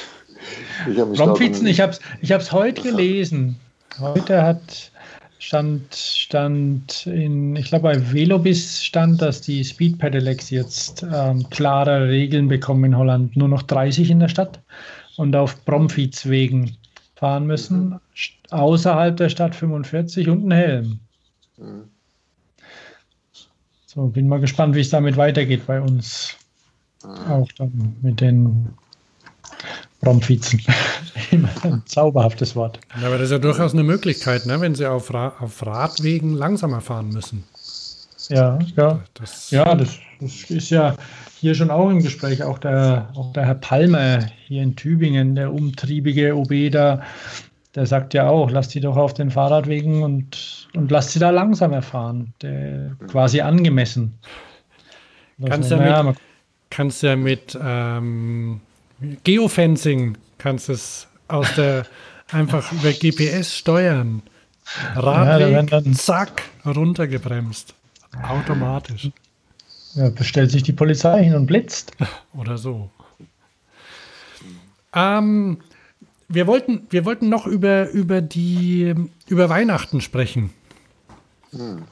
Ich 0.89 0.97
Bromvizen, 0.97 1.67
ich 1.67 1.79
habe 1.79 1.93
es 1.93 2.01
ich 2.21 2.51
heute 2.51 2.81
gelesen. 2.81 3.55
Heute 3.97 4.41
hat 4.41 4.91
stand, 5.39 5.95
stand 5.95 7.07
in, 7.07 7.55
ich 7.55 7.67
glaube 7.67 7.83
bei 7.83 8.13
Velobis 8.13 8.83
stand, 8.83 9.21
dass 9.21 9.41
die 9.41 9.63
Speed 9.63 9.99
Pedelecs 9.99 10.49
jetzt 10.49 11.05
ähm, 11.13 11.49
klare 11.49 12.09
Regeln 12.09 12.49
bekommen 12.49 12.83
in 12.83 12.97
Holland. 12.97 13.37
Nur 13.37 13.47
noch 13.47 13.61
30 13.63 14.09
in 14.11 14.19
der 14.19 14.27
Stadt 14.27 14.59
und 15.15 15.35
auf 15.35 15.63
Bromfiz-Wegen 15.63 16.75
fahren 17.15 17.47
müssen. 17.47 17.89
Mhm. 17.89 17.99
Außerhalb 18.51 19.17
der 19.17 19.29
Stadt 19.29 19.55
45 19.55 20.29
und 20.29 20.47
ein 20.47 20.51
Helm. 20.51 20.99
Mhm. 21.57 21.89
So, 23.85 24.07
bin 24.07 24.27
mal 24.27 24.41
gespannt, 24.41 24.75
wie 24.75 24.81
es 24.81 24.89
damit 24.89 25.15
weitergeht 25.17 25.65
bei 25.65 25.79
uns. 25.81 26.35
Mhm. 27.03 27.31
Auch 27.31 27.51
dann 27.53 27.95
mit 28.01 28.19
den 28.21 28.73
Bromfizen. 30.01 30.61
Ein 31.31 31.81
zauberhaftes 31.85 32.55
Wort. 32.55 32.79
Ja, 33.01 33.07
aber 33.07 33.17
das 33.17 33.25
ist 33.25 33.31
ja 33.31 33.39
durchaus 33.39 33.73
eine 33.73 33.83
Möglichkeit, 33.83 34.45
ne, 34.45 34.59
wenn 34.61 34.75
sie 34.75 34.85
auf, 34.85 35.13
Ra 35.13 35.33
auf 35.39 35.65
Radwegen 35.65 36.33
langsamer 36.33 36.81
fahren 36.81 37.09
müssen. 37.09 37.43
Ja, 38.29 38.59
ja. 38.75 39.03
Das, 39.13 39.51
ja, 39.51 39.75
das, 39.75 39.97
das 40.19 40.49
ist 40.49 40.69
ja 40.69 40.95
hier 41.45 41.53
schon 41.53 41.69
auch 41.69 41.91
im 41.91 42.01
Gespräch, 42.01 42.41
auch 42.41 42.57
der, 42.57 43.09
auch 43.15 43.31
der 43.33 43.45
Herr 43.45 43.53
Palmer 43.53 44.25
hier 44.47 44.63
in 44.63 44.75
Tübingen, 44.75 45.35
der 45.35 45.53
umtriebige 45.53 46.35
OB 46.35 46.71
da, 46.71 47.03
der 47.75 47.85
sagt 47.85 48.15
ja 48.15 48.27
auch, 48.27 48.49
lasst 48.49 48.71
sie 48.71 48.79
doch 48.79 48.97
auf 48.97 49.13
den 49.13 49.29
Fahrradwegen 49.29 50.01
und, 50.01 50.67
und 50.73 50.89
lasst 50.89 51.11
sie 51.11 51.19
da 51.19 51.29
langsamer 51.29 51.83
fahren. 51.83 52.33
Der, 52.41 52.95
quasi 53.07 53.41
angemessen. 53.41 54.17
Kannst 55.45 55.69
ja, 55.69 55.85
ja 55.85 56.01
mit, 56.01 56.17
kannst 56.71 57.03
ja 57.03 57.15
mit 57.15 57.55
ähm, 57.61 58.61
Geofencing 59.23 60.17
kannst 60.39 60.69
es 60.69 61.07
aus 61.27 61.53
der 61.53 61.85
einfach 62.31 62.71
über 62.71 62.91
GPS 62.91 63.55
steuern. 63.55 64.23
Radweg, 64.95 65.69
ja, 65.69 65.93
zack, 65.93 66.41
runtergebremst. 66.65 67.75
Automatisch. 68.23 69.11
Ja, 69.95 70.09
bestellt 70.09 70.51
sich 70.51 70.63
die 70.63 70.73
Polizei 70.73 71.23
hin 71.23 71.35
und 71.35 71.45
blitzt. 71.45 71.93
Oder 72.37 72.57
so. 72.57 72.89
Ähm, 74.93 75.57
wir, 76.27 76.47
wollten, 76.47 76.87
wir 76.89 77.05
wollten 77.05 77.29
noch 77.29 77.47
über, 77.47 77.89
über, 77.89 78.21
die, 78.21 78.93
über 79.27 79.49
Weihnachten 79.49 80.01
sprechen. 80.01 80.53
Hm. 81.51 81.83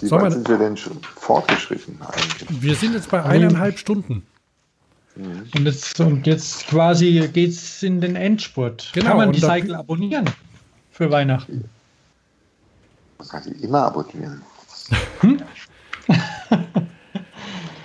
Wie 0.00 0.06
Soll 0.06 0.22
weit 0.22 0.32
sind 0.32 0.48
wir 0.48 0.58
denn 0.58 0.76
schon 0.76 0.98
fortgeschritten 1.02 1.98
eigentlich? 2.00 2.62
Wir 2.62 2.74
sind 2.74 2.94
jetzt 2.94 3.10
bei 3.10 3.22
eineinhalb 3.22 3.78
Stunden. 3.78 4.26
Mhm. 5.16 5.48
Und 5.54 5.66
jetzt, 5.66 6.00
und 6.00 6.26
jetzt 6.26 6.66
quasi 6.68 7.28
geht 7.32 7.50
es 7.50 7.82
in 7.82 8.00
den 8.00 8.16
Endspurt. 8.16 8.90
Genau, 8.92 9.08
Kann 9.08 9.16
man 9.16 9.32
die 9.32 9.40
Cycle 9.40 9.74
abonnieren 9.74 10.28
für 10.90 11.10
Weihnachten? 11.10 11.64
Man 13.18 13.28
kann 13.28 13.42
sie 13.42 13.52
immer 13.52 13.82
abonnieren. 13.82 14.42
Hm? 15.20 15.42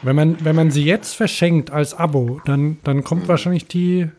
wenn, 0.08 0.16
man, 0.16 0.38
wenn 0.44 0.56
man 0.56 0.72
sie 0.72 0.84
jetzt 0.84 1.14
verschenkt 1.14 1.70
als 1.70 1.94
Abo, 1.94 2.42
dann, 2.46 2.78
dann 2.84 3.04
kommt 3.04 3.28
wahrscheinlich 3.28 3.68
die, 3.68 4.10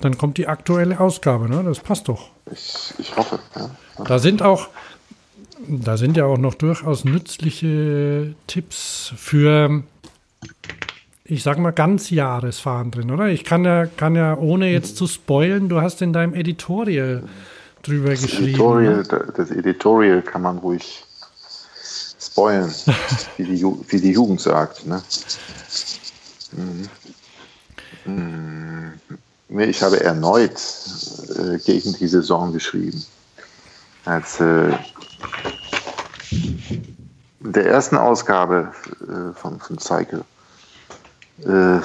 dann 0.00 0.16
kommt 0.16 0.38
die 0.38 0.46
aktuelle 0.46 1.00
Ausgabe, 1.00 1.48
ne? 1.48 1.64
Das 1.64 1.80
passt 1.80 2.08
doch. 2.08 2.30
Ich, 2.52 2.94
ich 2.98 3.16
hoffe, 3.16 3.40
ja. 3.56 3.70
Da 4.04 4.18
sind 4.18 4.42
auch, 4.42 4.68
da 5.66 5.96
sind 5.96 6.16
ja 6.16 6.26
auch 6.26 6.38
noch 6.38 6.54
durchaus 6.54 7.04
nützliche 7.04 8.34
Tipps 8.46 9.12
für, 9.16 9.82
ich 11.24 11.42
sag 11.42 11.58
mal, 11.58 11.72
ganz 11.72 12.10
Jahresfahren 12.10 12.90
drin, 12.90 13.10
oder? 13.10 13.28
Ich 13.28 13.44
kann 13.44 13.64
ja, 13.64 13.86
kann 13.86 14.14
ja, 14.14 14.36
ohne 14.36 14.70
jetzt 14.70 14.96
zu 14.96 15.06
spoilen, 15.06 15.68
du 15.68 15.80
hast 15.80 16.02
in 16.02 16.12
deinem 16.12 16.34
Editorial 16.34 17.24
drüber 17.82 18.10
das 18.10 18.22
geschrieben. 18.22 18.50
Editorial, 18.50 19.02
ne? 19.02 19.32
Das 19.36 19.50
Editorial 19.50 20.22
kann 20.22 20.42
man 20.42 20.58
ruhig 20.58 21.04
spoilen, 22.18 22.74
wie, 23.36 23.44
die, 23.44 23.62
wie 23.62 24.00
die 24.00 24.12
Jugend 24.12 24.40
sagt. 24.40 24.86
Ne? 24.86 25.02
Mhm. 26.52 26.88
Mhm. 28.04 29.00
Nee, 29.48 29.64
ich 29.64 29.82
habe 29.82 30.00
erneut 30.00 30.60
äh, 31.36 31.58
gegen 31.58 31.94
die 31.94 32.08
Saison 32.08 32.52
geschrieben. 32.52 33.04
Als 34.04 34.40
äh, 34.40 34.76
der 37.40 37.66
ersten 37.66 37.96
Ausgabe 37.96 38.72
äh, 39.02 39.32
von, 39.34 39.58
von 39.58 39.78
Cycle, 39.78 40.24
äh, 41.44 41.80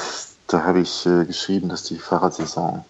da 0.47 0.63
habe 0.63 0.81
ich 0.81 1.05
äh, 1.05 1.25
geschrieben, 1.25 1.69
dass 1.69 1.83
die 1.83 1.97
Fahrradsaison 1.97 2.83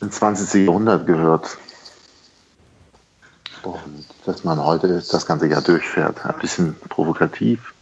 ins 0.00 0.16
20. 0.16 0.66
Jahrhundert 0.66 1.06
gehört. 1.06 1.56
Und 3.62 4.06
dass 4.24 4.44
man 4.44 4.64
heute 4.64 5.02
das 5.10 5.26
ganze 5.26 5.46
Jahr 5.46 5.60
durchfährt. 5.60 6.24
Ein 6.24 6.38
bisschen 6.40 6.76
provokativ. 6.88 7.74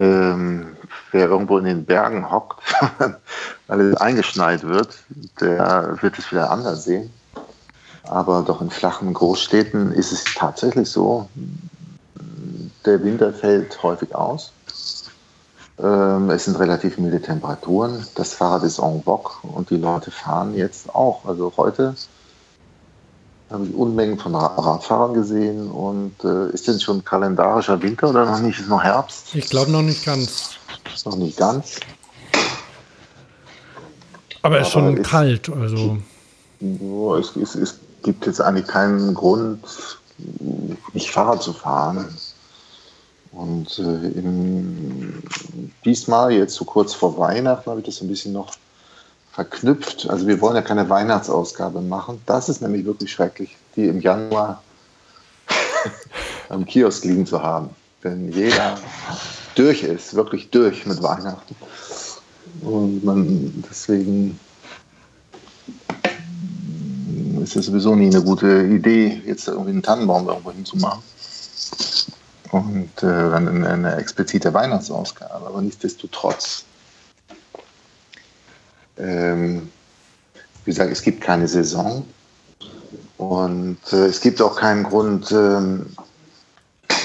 Ähm, 0.00 0.76
wer 1.12 1.28
irgendwo 1.28 1.58
in 1.58 1.64
den 1.64 1.84
Bergen 1.84 2.30
hockt, 2.30 2.60
weil 3.66 3.80
es 3.80 3.96
eingeschneit 3.96 4.62
wird, 4.64 4.98
der 5.40 5.96
wird 6.00 6.18
es 6.18 6.30
wieder 6.30 6.50
anders 6.50 6.84
sehen. 6.84 7.10
Aber 8.04 8.42
doch 8.42 8.60
in 8.60 8.70
flachen 8.70 9.14
Großstädten 9.14 9.92
ist 9.92 10.12
es 10.12 10.24
tatsächlich 10.24 10.90
so, 10.90 11.28
der 12.84 13.02
Winter 13.02 13.32
fällt 13.32 13.82
häufig 13.82 14.14
aus. 14.14 14.52
Ähm, 15.78 16.30
es 16.30 16.44
sind 16.44 16.58
relativ 16.58 16.98
milde 16.98 17.20
Temperaturen. 17.20 18.06
Das 18.14 18.34
Fahrrad 18.34 18.62
ist 18.62 18.78
en 18.78 19.02
vogue 19.02 19.32
und 19.42 19.70
die 19.70 19.76
Leute 19.76 20.10
fahren 20.10 20.54
jetzt 20.54 20.94
auch. 20.94 21.24
Also 21.24 21.52
heute 21.56 21.94
habe 23.50 23.66
ich 23.66 23.74
Unmengen 23.74 24.18
von 24.18 24.34
Radfahrern 24.34 25.14
gesehen 25.14 25.70
und 25.70 26.14
äh, 26.24 26.50
ist 26.50 26.66
denn 26.66 26.80
schon 26.80 27.04
kalendarischer 27.04 27.80
Winter 27.82 28.10
oder 28.10 28.24
noch 28.24 28.40
nicht? 28.40 28.58
Ist 28.58 28.68
noch 28.68 28.82
Herbst? 28.82 29.34
Ich 29.34 29.48
glaube 29.48 29.70
noch 29.70 29.82
nicht 29.82 30.04
ganz. 30.04 30.56
Ist 30.92 31.06
noch 31.06 31.16
nicht 31.16 31.36
ganz. 31.36 31.80
Aber 34.42 34.60
es 34.60 34.66
ist 34.66 34.72
schon 34.72 34.96
ist, 34.96 35.08
kalt, 35.08 35.48
also. 35.48 35.98
Es, 37.18 37.36
es, 37.36 37.54
es, 37.54 37.78
gibt 38.02 38.26
jetzt 38.26 38.40
eigentlich 38.40 38.66
keinen 38.66 39.14
Grund, 39.14 39.64
nicht 40.92 41.10
Fahrrad 41.10 41.42
zu 41.42 41.54
fahren. 41.54 42.14
Und 43.32 43.78
äh, 43.78 44.08
im, 44.18 45.22
diesmal, 45.84 46.32
jetzt 46.32 46.54
so 46.54 46.66
kurz 46.66 46.92
vor 46.92 47.16
Weihnachten, 47.18 47.70
habe 47.70 47.80
ich 47.80 47.86
das 47.86 48.02
ein 48.02 48.08
bisschen 48.08 48.34
noch 48.34 48.54
verknüpft. 49.34 50.08
Also 50.08 50.26
wir 50.28 50.40
wollen 50.40 50.54
ja 50.54 50.62
keine 50.62 50.88
Weihnachtsausgabe 50.88 51.80
machen. 51.80 52.20
Das 52.24 52.48
ist 52.48 52.62
nämlich 52.62 52.84
wirklich 52.84 53.10
schrecklich, 53.10 53.56
die 53.74 53.86
im 53.86 54.00
Januar 54.00 54.62
am 56.48 56.64
Kiosk 56.64 57.04
liegen 57.04 57.26
zu 57.26 57.42
haben. 57.42 57.70
Wenn 58.02 58.30
jeder 58.30 58.78
durch 59.56 59.82
ist, 59.82 60.14
wirklich 60.14 60.50
durch 60.50 60.86
mit 60.86 61.02
Weihnachten. 61.02 61.56
Und 62.60 63.04
man 63.04 63.64
deswegen 63.68 64.38
ist 67.42 67.56
es 67.56 67.66
sowieso 67.66 67.96
nie 67.96 68.06
eine 68.06 68.22
gute 68.22 68.62
Idee, 68.62 69.20
jetzt 69.26 69.48
irgendwie 69.48 69.70
einen 69.70 69.82
Tannenbaum 69.82 70.28
irgendwo 70.28 70.52
hinzumachen. 70.52 71.02
Und 72.52 72.90
äh, 72.98 73.30
dann 73.30 73.48
eine, 73.48 73.68
eine 73.68 73.96
explizite 73.96 74.54
Weihnachtsausgabe. 74.54 75.46
Aber 75.46 75.60
nichtsdestotrotz 75.60 76.64
ähm, 78.98 79.70
wie 80.64 80.70
gesagt, 80.70 80.92
es 80.92 81.02
gibt 81.02 81.20
keine 81.20 81.48
Saison 81.48 82.04
und 83.18 83.78
äh, 83.92 84.06
es 84.06 84.20
gibt 84.20 84.40
auch 84.40 84.56
keinen 84.56 84.84
Grund, 84.84 85.30
ähm, 85.32 85.86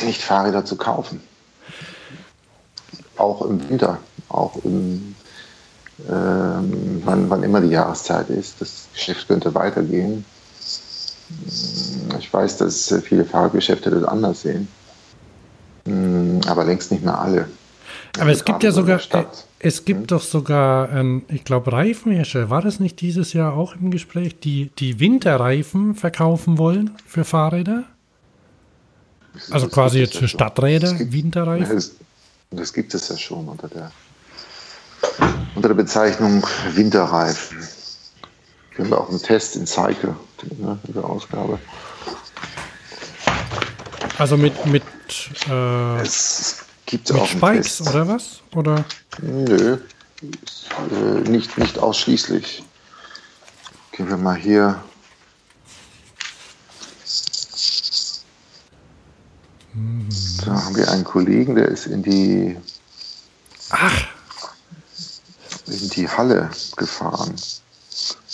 nicht 0.05 0.21
Fahrräder 0.21 0.65
zu 0.65 0.75
kaufen. 0.75 1.21
Auch 3.17 3.41
im 3.41 3.67
Winter, 3.69 3.99
auch 4.29 4.55
im, 4.63 5.15
ähm, 6.09 7.01
wann, 7.03 7.29
wann 7.29 7.43
immer 7.43 7.59
die 7.61 7.69
Jahreszeit 7.69 8.29
ist. 8.29 8.61
Das 8.61 8.87
Geschäft 8.93 9.27
könnte 9.27 9.53
weitergehen. 9.53 10.23
Ich 12.17 12.33
weiß, 12.33 12.57
dass 12.57 12.93
viele 13.03 13.25
Fahrradgeschäfte 13.25 13.91
das 13.91 14.03
anders 14.03 14.41
sehen, 14.41 14.67
aber 16.47 16.63
längst 16.63 16.91
nicht 16.91 17.03
mehr 17.03 17.19
alle. 17.19 17.47
Aber 18.17 18.31
es 18.31 18.43
gibt 18.43 18.63
ja 18.63 18.71
sogar, 18.71 18.99
es 19.59 19.85
gibt 19.85 20.01
mhm. 20.01 20.07
doch 20.07 20.21
sogar, 20.21 20.91
ähm, 20.91 21.23
ich 21.27 21.43
glaube, 21.43 21.71
Reifenhersteller, 21.71 22.49
war 22.49 22.61
das 22.61 22.79
nicht 22.79 23.01
dieses 23.01 23.33
Jahr 23.33 23.53
auch 23.53 23.75
im 23.75 23.91
Gespräch, 23.91 24.39
die, 24.39 24.71
die 24.79 24.99
Winterreifen 24.99 25.95
verkaufen 25.95 26.57
wollen 26.57 26.95
für 27.05 27.23
Fahrräder? 27.23 27.83
Also 29.51 29.67
das 29.67 29.75
quasi 29.75 29.99
jetzt 29.99 30.17
für 30.17 30.27
Stadträder, 30.27 30.93
gibt, 30.93 31.13
Winterreifen? 31.13 31.75
Das, 31.75 31.91
das, 32.51 32.73
gibt 32.73 32.93
es 32.93 33.09
ja 33.09 33.17
schon 33.17 33.47
unter 33.47 33.67
der, 33.67 33.91
unter 35.55 35.67
der 35.67 35.75
Bezeichnung 35.75 36.45
Winterreifen. 36.73 37.57
Können 38.75 38.89
wir 38.89 38.99
auch 38.99 39.09
einen 39.09 39.21
Test 39.21 39.55
in 39.55 39.67
Cycle, 39.67 40.15
ne, 40.57 40.79
in 40.87 40.93
der 40.93 41.03
Ausgabe. 41.03 41.59
Also 44.17 44.35
mit, 44.35 44.65
mit 44.65 44.83
äh, 45.49 46.01
es, 46.01 46.65
Gibt 46.89 47.11
Mit 47.11 47.21
auch 47.21 47.27
Spikes 47.27 47.77
Test. 47.77 47.89
oder 47.91 48.07
was? 48.07 48.39
Oder? 48.55 48.83
Nö, 49.21 49.77
äh, 50.23 51.29
nicht, 51.29 51.55
nicht 51.59 51.77
ausschließlich. 51.77 52.63
Gehen 53.91 54.09
wir 54.09 54.17
mal 54.17 54.35
hier. 54.35 54.83
Da 60.43 60.63
haben 60.63 60.75
wir 60.75 60.89
einen 60.89 61.03
Kollegen, 61.03 61.53
der 61.53 61.67
ist 61.67 61.85
in 61.85 62.01
die, 62.01 62.57
Ach. 63.69 64.07
in 65.67 65.89
die 65.91 66.09
Halle 66.09 66.49
gefahren, 66.75 67.35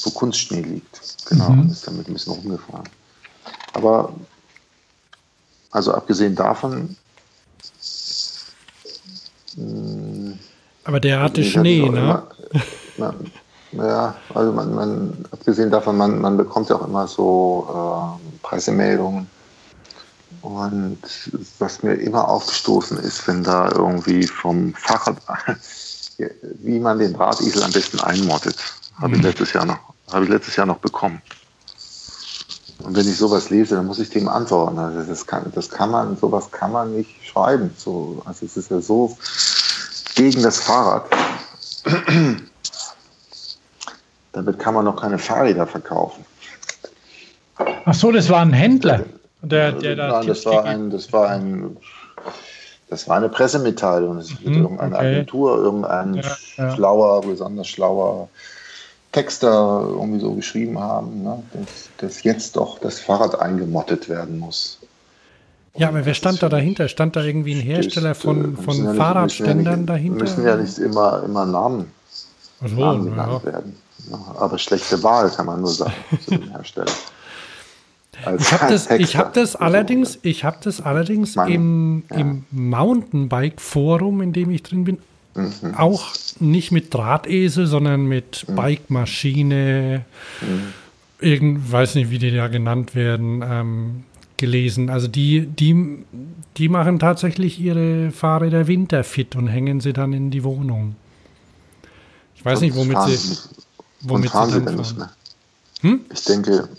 wo 0.04 0.12
Kunstschnee 0.12 0.62
liegt. 0.62 1.26
Genau, 1.26 1.50
mhm. 1.50 1.72
ist 1.72 1.86
damit 1.86 2.08
ein 2.08 2.14
bisschen 2.14 2.32
rumgefahren. 2.32 2.88
Aber 3.74 4.14
also 5.72 5.94
abgesehen 5.94 6.36
davon 6.36 6.96
aber 10.84 11.00
der 11.00 11.22
hatte 11.22 11.44
Schnee, 11.44 11.90
ne? 11.90 12.24
Immer, 12.98 13.14
ja, 13.72 14.16
also 14.34 14.52
man, 14.54 14.74
man, 14.74 15.26
abgesehen 15.32 15.72
davon, 15.72 15.98
man, 15.98 16.20
man 16.22 16.38
bekommt 16.38 16.70
ja 16.70 16.78
auch 16.78 16.88
immer 16.88 17.08
so 17.08 18.20
äh, 18.22 18.38
Pressemeldungen 18.42 19.28
Und 20.42 21.00
was 21.60 21.84
mir 21.84 21.96
immer 21.96 22.30
aufgestoßen 22.30 22.98
ist, 23.00 23.28
wenn 23.28 23.44
da 23.44 23.72
irgendwie 23.72 24.28
vom 24.28 24.74
Fahrrad, 24.76 25.18
wie 26.62 26.80
man 26.80 27.00
den 27.00 27.14
Drahtesel 27.14 27.64
am 27.64 27.72
besten 27.72 28.00
einmottet, 28.00 28.56
habe 29.02 29.16
ich 29.16 29.22
mhm. 29.22 29.28
letztes 29.28 29.54
Jahr 29.54 29.66
noch, 29.66 29.80
habe 30.12 30.26
ich 30.26 30.30
letztes 30.30 30.56
Jahr 30.56 30.68
noch 30.68 30.78
bekommen. 30.78 31.22
Und 32.80 32.96
wenn 32.96 33.08
ich 33.08 33.18
sowas 33.18 33.50
lese, 33.50 33.76
dann 33.76 33.88
muss 33.88 34.00
ich 34.00 34.10
dem 34.10 34.28
antworten. 34.28 34.78
Also 34.78 35.02
das 35.10 35.26
kann, 35.26 35.52
das 35.56 35.70
kann 35.70 35.92
man, 35.92 36.18
sowas 36.18 36.52
kann 36.52 36.72
man 36.72 36.96
nicht 36.96 37.10
schreiben. 37.26 37.72
So, 37.78 38.22
also 38.26 38.46
es 38.46 38.58
ist 38.58 38.70
ja 38.70 38.82
so 38.82 39.18
gegen 40.16 40.42
das 40.42 40.60
Fahrrad. 40.60 41.06
Damit 44.32 44.60
kann 44.60 44.74
man 44.74 44.86
noch 44.86 45.00
keine 45.00 45.18
Fahrräder 45.18 45.68
verkaufen. 45.68 46.26
Ach 47.86 47.94
so, 47.94 48.12
das 48.12 48.30
war 48.30 48.42
ein 48.42 48.52
Händler. 48.54 49.06
Der, 49.42 49.72
der 49.74 49.96
da 49.96 50.08
Nein, 50.08 50.28
das 50.28 50.46
war 50.46 50.66
ein, 50.66 50.90
das 50.90 51.14
war 51.14 51.30
ein, 51.30 51.78
das 52.90 53.08
war 53.08 53.18
eine 53.18 53.30
Pressemitteilung. 53.30 54.18
Es 54.18 54.32
wird 54.32 54.46
mhm, 54.56 54.64
irgendeine 54.64 54.96
okay. 54.96 55.08
Agentur, 55.08 55.58
irgendein 55.58 56.16
ja, 56.16 56.38
ja. 56.58 56.76
schlauer, 56.76 57.22
besonders 57.22 57.68
schlauer 57.68 58.28
Texter 59.12 59.86
irgendwie 59.88 60.20
so 60.20 60.34
geschrieben 60.34 60.80
haben, 60.80 61.24
ne, 61.24 61.42
dass, 61.54 61.90
dass 61.98 62.24
jetzt 62.24 62.58
doch 62.58 62.80
das 62.80 63.00
Fahrrad 63.00 63.40
eingemottet 63.40 64.10
werden 64.10 64.40
muss. 64.40 64.80
Ja, 65.78 65.90
aber 65.90 66.06
wer 66.06 66.14
stand 66.14 66.42
da 66.42 66.50
dahinter? 66.50 66.88
Stand 66.88 67.16
da 67.16 67.24
irgendwie 67.24 67.54
ein 67.54 67.62
Hersteller 67.62 68.16
von, 68.16 68.56
von 68.58 68.84
ja 68.84 68.94
Fahrradständern 68.94 69.80
nicht, 69.80 69.90
dahinter? 69.90 70.24
Müssen 70.24 70.46
ja 70.46 70.56
nicht 70.56 70.78
immer, 70.78 71.24
immer 71.24 71.46
Namen, 71.46 71.92
so, 72.66 72.76
Namen 72.76 73.06
genannt 73.10 73.42
ja. 73.46 73.54
werden. 73.54 73.76
Aber 74.38 74.58
schlechte 74.58 75.02
Wahl, 75.04 75.30
kann 75.32 75.48
man 75.48 75.62
nur 75.62 75.72
sagen, 75.72 75.94
zu 76.24 76.32
dem 76.32 76.50
Hersteller. 76.52 76.92
ich 78.40 78.54
habe 78.54 78.72
das, 78.72 78.90
ich 78.90 79.18
hab 79.18 79.34
das 79.34 79.56
allerdings, 79.56 80.20
ich 80.22 80.46
hab 80.46 80.62
das 80.62 80.80
allerdings 80.80 81.36
Meine, 81.36 81.54
im, 81.54 82.04
ja. 82.10 82.18
im 82.18 82.46
Mountainbike-Forum, 82.52 84.22
in 84.22 84.32
dem 84.32 84.52
ich 84.52 84.64
drin 84.64 84.86
bin, 84.86 85.00
Mhm. 85.36 85.76
Auch 85.76 86.14
nicht 86.40 86.72
mit 86.72 86.94
Drahtesel, 86.94 87.68
sondern 87.68 88.06
mit 88.06 88.46
mhm. 88.48 88.56
Bike-Maschine, 88.56 90.06
mhm. 90.42 90.74
irgend, 91.20 91.72
weiß 91.72 91.96
nicht, 91.96 92.10
wie 92.10 92.20
die 92.20 92.32
da 92.32 92.48
genannt 92.48 92.96
werden, 92.96 93.44
ähm, 93.46 94.04
gelesen. 94.38 94.90
Also 94.90 95.08
die, 95.08 95.48
die, 95.48 96.06
die 96.58 96.70
machen 96.70 97.00
tatsächlich 97.00 97.60
ihre 97.60 98.12
Fahrräder 98.12 98.68
winterfit 98.68 99.36
und 99.36 99.48
hängen 99.48 99.80
sie 99.80 99.94
dann 99.94 100.14
in 100.14 100.32
die 100.32 100.44
Wohnung. 100.44 100.96
Ich 102.36 102.44
weiß 102.44 102.60
und 102.60 102.66
nicht, 102.66 102.76
womit 102.76 102.98
sie, 103.08 103.38
womit 104.02 104.32
sie 104.32 104.62
dann 104.62 104.84
fahren. 104.84 105.10
Hm? 105.82 106.02
Ich 106.12 106.24
denke, 106.24 106.70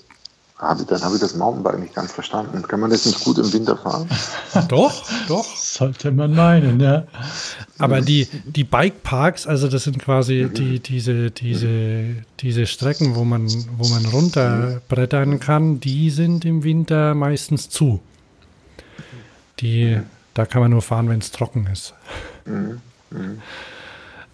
habe, 0.59 0.85
dann 0.85 1.03
habe 1.03 1.15
ich 1.17 1.21
das 1.21 1.35
Mountainbike 1.35 1.79
nicht 1.79 1.95
ganz 1.95 2.13
verstanden. 2.13 2.63
Kann 2.67 2.81
man 2.81 2.91
das 2.91 3.05
nicht 3.05 3.23
gut 3.23 3.39
im 3.39 3.53
Winter 3.53 3.77
fahren? 3.77 4.09
doch, 4.69 5.05
doch. 5.29 5.45
Sollte 5.57 6.11
man 6.13 6.35
meinen, 6.35 6.81
ja. 6.81 7.05
Aber 7.79 8.01
die, 8.01 8.27
die 8.47 8.65
Bikeparks, 8.65 9.47
also 9.47 9.69
das 9.69 9.85
sind 9.85 9.99
quasi 9.99 10.47
mhm. 10.49 10.55
die, 10.55 10.81
diese, 10.81 11.31
diese, 11.31 12.17
diese 12.41 12.67
Strecken, 12.67 13.17
wo 13.17 13.25
man, 13.25 13.47
wo 13.77 13.87
man 13.89 14.07
runterbrettern 14.07 15.41
kann, 15.41 15.81
die 15.81 16.11
sind 16.11 16.45
im 16.47 16.65
Winter 16.65 17.15
meistens 17.15 17.69
zu. 17.69 18.01
Die, 19.61 20.01
da 20.33 20.47
kann 20.47 20.63
man 20.63 20.71
nur 20.71 20.83
fahren, 20.83 21.09
wenn 21.09 21.19
es 21.19 21.33
trocken 21.33 21.69
ist. 21.71 21.93
Mhm. 22.47 22.81
Mhm. 23.11 23.43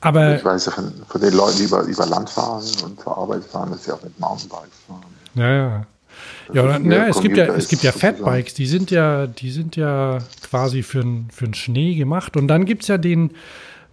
Aber 0.00 0.36
ich 0.36 0.44
weiß 0.44 0.66
ja 0.66 0.72
von, 0.72 0.92
von 1.08 1.20
den 1.20 1.34
Leuten, 1.34 1.58
die 1.58 1.64
über, 1.64 1.82
über 1.82 2.06
Land 2.06 2.30
fahren 2.30 2.64
und 2.84 3.00
zur 3.00 3.16
Arbeit 3.16 3.44
fahren, 3.44 3.70
dass 3.70 3.84
sie 3.84 3.92
auch 3.92 4.02
mit 4.02 4.18
Mountainbikes 4.18 4.78
fahren. 4.86 5.04
Ja, 5.34 5.52
ja. 5.52 5.86
Ja, 6.52 6.64
oder, 6.64 6.78
na, 6.78 7.08
es 7.08 7.20
gibt 7.20 7.36
ja, 7.36 7.46
es 7.46 7.68
gibt 7.68 7.82
ja 7.82 7.92
Fatbikes, 7.92 8.54
die 8.54 8.66
sind 8.66 8.90
ja, 8.90 9.26
die 9.26 9.50
sind 9.50 9.76
ja 9.76 10.18
quasi 10.42 10.82
für, 10.82 11.04
für 11.30 11.44
den 11.44 11.54
Schnee 11.54 11.94
gemacht. 11.94 12.36
Und 12.36 12.48
dann 12.48 12.64
gibt 12.64 12.82
es 12.82 12.88
ja 12.88 12.98
den 12.98 13.30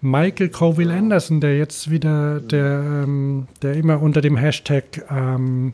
Michael 0.01 0.49
Coville 0.49 0.93
Anderson, 0.93 1.41
der 1.41 1.57
jetzt 1.57 1.89
wieder, 1.89 2.39
der, 2.39 3.03
ähm, 3.03 3.47
der 3.61 3.73
immer 3.73 4.01
unter 4.01 4.21
dem 4.21 4.37
Hashtag 4.37 5.05
ähm, 5.09 5.73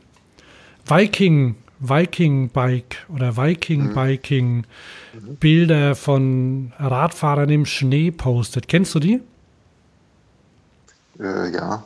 Viking, 0.88 1.56
Viking 1.80 2.50
Bike 2.50 3.06
oder 3.14 3.38
Viking 3.38 3.90
mhm. 3.90 3.94
Biking 3.94 4.56
mhm. 4.58 5.36
Bilder 5.38 5.96
von 5.96 6.74
Radfahrern 6.80 7.50
im 7.50 7.66
Schnee 7.66 8.12
postet. 8.12 8.68
Kennst 8.68 8.96
du 8.96 9.00
die? 9.00 9.22
Äh, 11.20 11.54
ja. 11.54 11.84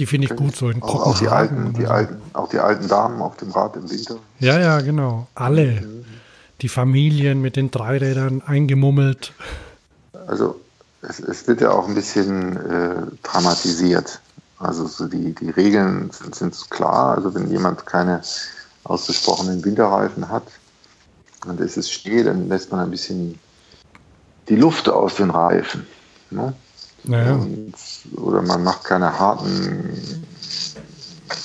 Die 0.00 0.06
finde 0.06 0.28
ich 0.28 0.34
gut 0.34 0.56
so 0.56 0.70
in 0.70 0.82
auch, 0.82 1.08
auch 1.08 1.18
die 1.18 1.28
alten, 1.28 1.74
die 1.74 1.82
so. 1.82 1.88
alten, 1.88 2.22
auch 2.32 2.48
die 2.48 2.58
alten 2.58 2.88
Damen 2.88 3.20
auf 3.20 3.36
dem 3.36 3.50
Rad 3.50 3.76
im 3.76 3.90
Winter. 3.90 4.16
Ja, 4.38 4.58
ja, 4.58 4.80
genau. 4.80 5.28
Alle. 5.34 5.82
Mhm. 5.82 6.06
Die 6.62 6.70
Familien 6.70 7.42
mit 7.42 7.56
den 7.56 7.70
Dreirädern 7.70 8.40
eingemummelt. 8.46 9.34
Also 10.26 10.58
es, 11.02 11.20
es 11.20 11.46
wird 11.46 11.60
ja 11.60 11.72
auch 11.72 11.86
ein 11.86 11.94
bisschen 11.94 12.56
äh, 12.56 13.02
dramatisiert. 13.22 14.22
Also 14.58 14.86
so 14.86 15.06
die, 15.06 15.34
die 15.34 15.50
Regeln 15.50 16.10
sind, 16.10 16.34
sind 16.34 16.70
klar. 16.70 17.16
Also 17.16 17.34
wenn 17.34 17.50
jemand 17.50 17.84
keine 17.84 18.22
ausgesprochenen 18.84 19.62
Winterreifen 19.62 20.30
hat 20.30 20.44
und 21.46 21.60
es 21.60 21.76
ist 21.76 21.92
Schnee, 21.92 22.22
dann 22.22 22.48
lässt 22.48 22.72
man 22.72 22.80
ein 22.80 22.90
bisschen 22.90 23.38
die 24.48 24.56
Luft 24.56 24.88
aus 24.88 25.16
den 25.16 25.28
Reifen. 25.28 25.86
Ne? 26.30 26.54
Naja. 27.04 27.34
Und, 27.34 27.74
oder 28.16 28.42
man 28.42 28.62
macht 28.62 28.84
keine 28.84 29.18
harten 29.18 30.24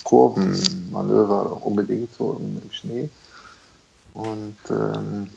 Kurvenmanöver 0.04 1.66
unbedingt 1.66 2.14
so 2.16 2.40
im, 2.40 2.62
Schnee. 2.72 3.10
Und 4.14 4.58
ähm, 4.70 5.30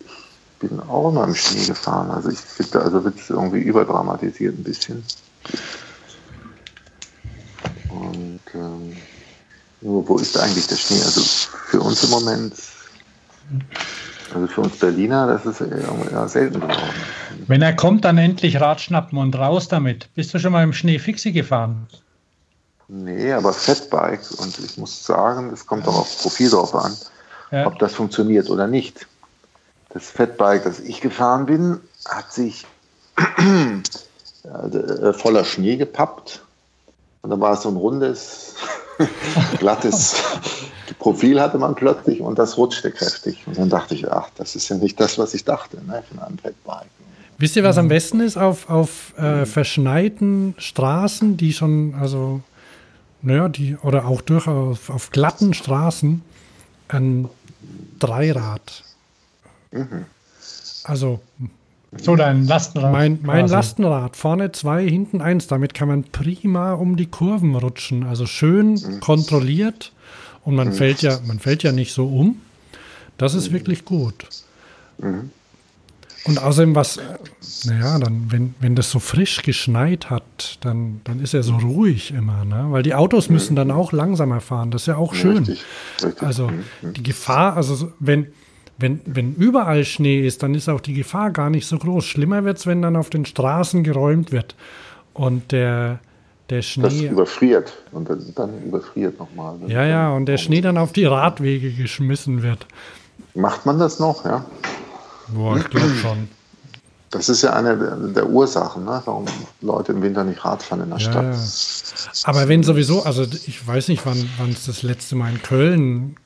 ich 0.00 0.68
bin 0.68 0.80
auch 0.80 1.10
immer 1.10 1.24
im 1.24 1.34
Schnee 1.34 1.64
gefahren. 1.66 2.10
Also 2.10 2.30
ich 2.30 2.38
finde, 2.38 2.82
also 2.82 3.04
wird 3.04 3.18
es 3.18 3.30
irgendwie 3.30 3.60
überdramatisiert 3.60 4.58
ein 4.58 4.64
bisschen. 4.64 5.04
Und 7.88 8.40
ähm, 8.54 8.96
wo 9.80 10.18
ist 10.18 10.36
eigentlich 10.36 10.66
der 10.66 10.76
Schnee? 10.76 11.02
Also 11.02 11.20
für 11.22 11.80
uns 11.80 12.02
im 12.04 12.10
Moment 12.10 12.54
also 14.34 14.46
für 14.46 14.60
uns 14.62 14.76
Berliner, 14.76 15.26
das 15.26 15.46
ist 15.46 15.60
eher 15.60 16.28
selten 16.28 16.60
geworden. 16.60 16.94
Wenn 17.46 17.62
er 17.62 17.74
kommt, 17.74 18.04
dann 18.04 18.18
endlich 18.18 18.60
Rad 18.60 18.80
schnappen 18.80 19.18
und 19.18 19.36
raus 19.36 19.68
damit. 19.68 20.12
Bist 20.14 20.34
du 20.34 20.38
schon 20.38 20.52
mal 20.52 20.62
im 20.62 20.72
Schnee 20.72 20.98
Fixie 20.98 21.32
gefahren? 21.32 21.86
Nee, 22.88 23.32
aber 23.32 23.52
Fatbike. 23.52 24.30
Und 24.38 24.58
ich 24.58 24.78
muss 24.78 25.04
sagen, 25.04 25.50
es 25.52 25.66
kommt 25.66 25.86
auch 25.86 25.98
auf 25.98 26.22
Profil 26.22 26.50
drauf 26.50 26.74
an, 26.74 26.94
ja. 27.50 27.66
ob 27.66 27.78
das 27.78 27.94
funktioniert 27.94 28.48
oder 28.50 28.66
nicht. 28.66 29.06
Das 29.90 30.10
Fatbike, 30.10 30.64
das 30.64 30.80
ich 30.80 31.00
gefahren 31.00 31.46
bin, 31.46 31.80
hat 32.06 32.32
sich 32.32 32.66
äh, 34.44 35.12
voller 35.12 35.44
Schnee 35.44 35.76
gepappt. 35.76 36.42
Und 37.28 37.32
dann 37.32 37.40
war 37.42 37.52
es 37.52 37.60
so 37.60 37.68
ein 37.68 37.76
rundes, 37.76 38.54
glattes 39.58 40.16
Profil 40.98 41.38
hatte 41.38 41.58
man 41.58 41.74
plötzlich 41.74 42.22
und 42.22 42.38
das 42.38 42.56
rutschte 42.56 42.90
kräftig. 42.90 43.46
Und 43.46 43.58
dann 43.58 43.68
dachte 43.68 43.94
ich, 43.94 44.10
ach, 44.10 44.30
das 44.36 44.56
ist 44.56 44.70
ja 44.70 44.76
nicht 44.76 44.98
das, 44.98 45.18
was 45.18 45.34
ich 45.34 45.44
dachte 45.44 45.76
ne, 45.84 46.02
von 46.08 46.20
einem 46.20 46.38
Fatbike. 46.38 46.88
Wisst 47.36 47.54
ihr, 47.56 47.64
was 47.64 47.76
am 47.76 47.88
besten 47.88 48.20
ist 48.20 48.38
auf, 48.38 48.70
auf 48.70 49.12
äh, 49.18 49.44
verschneiten 49.44 50.54
Straßen, 50.56 51.36
die 51.36 51.52
schon, 51.52 51.94
also, 52.00 52.40
naja, 53.20 53.50
die, 53.50 53.76
oder 53.76 54.06
auch 54.06 54.22
durchaus 54.22 54.88
auf 54.88 55.10
glatten 55.10 55.52
Straßen, 55.52 56.22
ein 56.88 57.28
Dreirad. 57.98 58.84
Mhm. 59.70 60.06
Also, 60.84 61.20
so 61.96 62.16
dein 62.16 62.46
Lastenrad. 62.46 62.92
Mein, 62.92 63.18
mein 63.22 63.48
Lastenrad. 63.48 64.16
Vorne 64.16 64.52
zwei, 64.52 64.88
hinten 64.88 65.20
eins. 65.20 65.46
Damit 65.46 65.74
kann 65.74 65.88
man 65.88 66.04
prima 66.04 66.74
um 66.74 66.96
die 66.96 67.06
Kurven 67.06 67.54
rutschen. 67.54 68.04
Also 68.04 68.26
schön 68.26 68.74
mhm. 68.74 69.00
kontrolliert 69.00 69.92
und 70.44 70.54
man 70.54 70.68
mhm. 70.68 70.72
fällt 70.72 71.02
ja, 71.02 71.18
man 71.26 71.38
fällt 71.38 71.62
ja 71.62 71.72
nicht 71.72 71.92
so 71.92 72.06
um. 72.06 72.40
Das 73.16 73.34
ist 73.34 73.50
mhm. 73.50 73.54
wirklich 73.54 73.84
gut. 73.84 74.26
Mhm. 74.98 75.30
Und 76.24 76.42
außerdem, 76.42 76.74
was, 76.74 76.98
naja, 77.64 77.98
dann, 77.98 78.30
wenn, 78.30 78.54
wenn 78.60 78.74
das 78.74 78.90
so 78.90 78.98
frisch 78.98 79.42
geschneit 79.42 80.10
hat, 80.10 80.58
dann, 80.60 81.00
dann 81.04 81.20
ist 81.20 81.32
er 81.32 81.42
so 81.42 81.56
ruhig 81.56 82.10
immer, 82.10 82.44
ne? 82.44 82.66
Weil 82.68 82.82
die 82.82 82.94
Autos 82.94 83.30
müssen 83.30 83.56
dann 83.56 83.70
auch 83.70 83.92
langsamer 83.92 84.40
fahren. 84.40 84.70
Das 84.70 84.82
ist 84.82 84.86
ja 84.88 84.96
auch 84.96 85.14
schön. 85.14 85.38
Richtig, 85.38 85.64
richtig. 86.04 86.22
Also 86.22 86.48
mhm. 86.48 86.92
die 86.92 87.02
Gefahr, 87.02 87.56
also 87.56 87.92
wenn, 87.98 88.26
wenn, 88.78 89.00
wenn 89.04 89.34
überall 89.34 89.84
Schnee 89.84 90.24
ist, 90.24 90.42
dann 90.42 90.54
ist 90.54 90.68
auch 90.68 90.80
die 90.80 90.94
Gefahr 90.94 91.30
gar 91.30 91.50
nicht 91.50 91.66
so 91.66 91.78
groß. 91.78 92.04
Schlimmer 92.04 92.44
wird 92.44 92.58
es, 92.58 92.66
wenn 92.66 92.80
dann 92.80 92.96
auf 92.96 93.10
den 93.10 93.26
Straßen 93.26 93.82
geräumt 93.82 94.30
wird 94.30 94.54
und 95.14 95.50
der, 95.50 95.98
der 96.48 96.62
Schnee. 96.62 96.84
Das 96.84 96.94
überfriert 96.94 97.72
und 97.90 98.08
dann, 98.08 98.32
dann 98.36 98.62
überfriert 98.62 99.18
nochmal. 99.18 99.56
Ja, 99.66 99.84
ja, 99.84 100.12
und 100.12 100.26
der 100.26 100.38
Schnee 100.38 100.60
dann 100.60 100.78
auf 100.78 100.92
die 100.92 101.04
Radwege 101.04 101.72
geschmissen 101.72 102.42
wird. 102.42 102.66
Macht 103.34 103.66
man 103.66 103.80
das 103.80 103.98
noch, 103.98 104.24
ja? 104.24 104.44
Boah, 105.28 105.56
ich 105.56 105.68
glaube 105.68 105.94
schon. 106.00 106.28
Das 107.10 107.28
ist 107.28 107.42
ja 107.42 107.54
eine 107.54 107.76
der, 107.76 107.96
der 107.96 108.28
Ursachen, 108.28 108.84
ne? 108.84 109.02
warum 109.06 109.24
Leute 109.60 109.92
im 109.92 110.02
Winter 110.02 110.24
nicht 110.24 110.44
Rad 110.44 110.62
fahren 110.62 110.82
in 110.82 110.90
der 110.90 110.98
ja, 110.98 111.10
Stadt. 111.10 111.34
Ja. 111.34 112.30
Aber 112.30 112.48
wenn 112.48 112.62
sowieso, 112.62 113.02
also 113.02 113.22
ich 113.22 113.66
weiß 113.66 113.88
nicht, 113.88 114.04
wann 114.04 114.50
es 114.50 114.66
das 114.66 114.82
letzte 114.82 115.16
Mal 115.16 115.32
in 115.32 115.42
Köln 115.42 116.16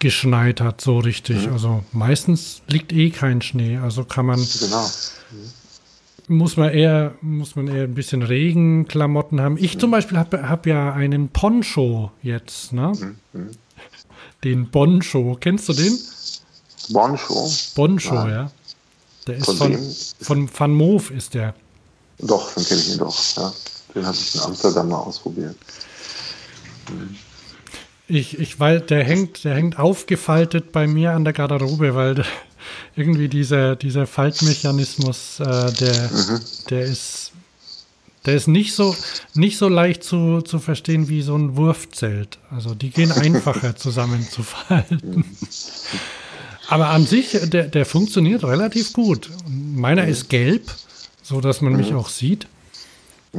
geschneit 0.00 0.60
hat, 0.60 0.80
so 0.80 0.98
richtig. 0.98 1.46
Mhm. 1.46 1.52
Also 1.52 1.84
meistens 1.92 2.62
liegt 2.66 2.92
eh 2.92 3.10
kein 3.10 3.40
Schnee. 3.42 3.76
Also 3.76 4.04
kann 4.04 4.26
man. 4.26 4.44
Genau. 4.58 4.84
Mhm. 5.30 6.36
Muss 6.36 6.56
man 6.56 6.70
eher, 6.70 7.14
muss 7.22 7.56
man 7.56 7.66
eher 7.66 7.84
ein 7.84 7.94
bisschen 7.94 8.22
Regenklamotten 8.22 9.40
haben. 9.40 9.56
Ich 9.56 9.76
mhm. 9.76 9.80
zum 9.80 9.90
Beispiel 9.92 10.18
habe 10.18 10.48
hab 10.48 10.66
ja 10.66 10.92
einen 10.92 11.28
Poncho 11.28 12.10
jetzt, 12.22 12.72
ne? 12.72 12.92
Mhm. 12.98 13.16
mhm. 13.40 13.50
Den 14.42 14.70
Boncho. 14.70 15.36
Kennst 15.38 15.68
du 15.68 15.74
den? 15.74 15.98
Boncho? 16.88 17.50
Boncho, 17.74 18.14
ja. 18.14 18.28
ja. 18.28 18.50
Der 19.26 19.36
ist 19.36 19.44
von, 19.44 19.58
von, 19.58 20.48
von 20.48 20.50
Van 20.58 20.74
Moof 20.74 21.10
ist 21.10 21.34
der. 21.34 21.54
Doch, 22.18 22.54
dann 22.54 22.64
kenne 22.64 22.80
ich 22.80 22.92
ihn 22.92 22.98
doch, 22.98 23.36
ja. 23.36 23.52
Den 23.94 24.06
habe 24.06 24.16
ich 24.16 24.34
in 24.34 24.40
Amsterdam 24.40 24.88
mal 24.88 24.96
ausprobiert. 24.96 25.56
Mhm. 26.88 27.16
Ich, 28.10 28.40
ich, 28.40 28.58
weil 28.58 28.80
der 28.80 29.04
hängt, 29.04 29.44
der 29.44 29.54
hängt 29.54 29.78
aufgefaltet 29.78 30.72
bei 30.72 30.88
mir 30.88 31.12
an 31.12 31.22
der 31.22 31.32
Garderobe, 31.32 31.94
weil 31.94 32.24
irgendwie 32.96 33.28
dieser, 33.28 33.76
dieser 33.76 34.06
Faltmechanismus, 34.06 35.38
äh, 35.38 35.72
der, 35.72 36.10
mhm. 36.12 36.40
der 36.70 36.82
ist, 36.82 37.30
der 38.26 38.34
ist 38.34 38.48
nicht 38.48 38.74
so, 38.74 38.96
nicht 39.34 39.58
so 39.58 39.68
leicht 39.68 40.02
zu, 40.02 40.42
zu 40.42 40.58
verstehen 40.58 41.08
wie 41.08 41.22
so 41.22 41.36
ein 41.36 41.56
Wurfzelt. 41.56 42.38
Also 42.50 42.74
die 42.74 42.90
gehen 42.90 43.12
einfacher 43.12 43.76
zusammenzufalten. 43.76 45.24
Aber 46.68 46.88
an 46.88 47.06
sich, 47.06 47.38
der, 47.44 47.68
der 47.68 47.86
funktioniert 47.86 48.42
relativ 48.42 48.92
gut. 48.92 49.30
Meiner 49.46 50.08
ist 50.08 50.28
gelb, 50.28 50.70
so 51.22 51.40
dass 51.40 51.60
man 51.60 51.76
mich 51.76 51.92
mhm. 51.92 51.98
auch 51.98 52.08
sieht. 52.08 52.48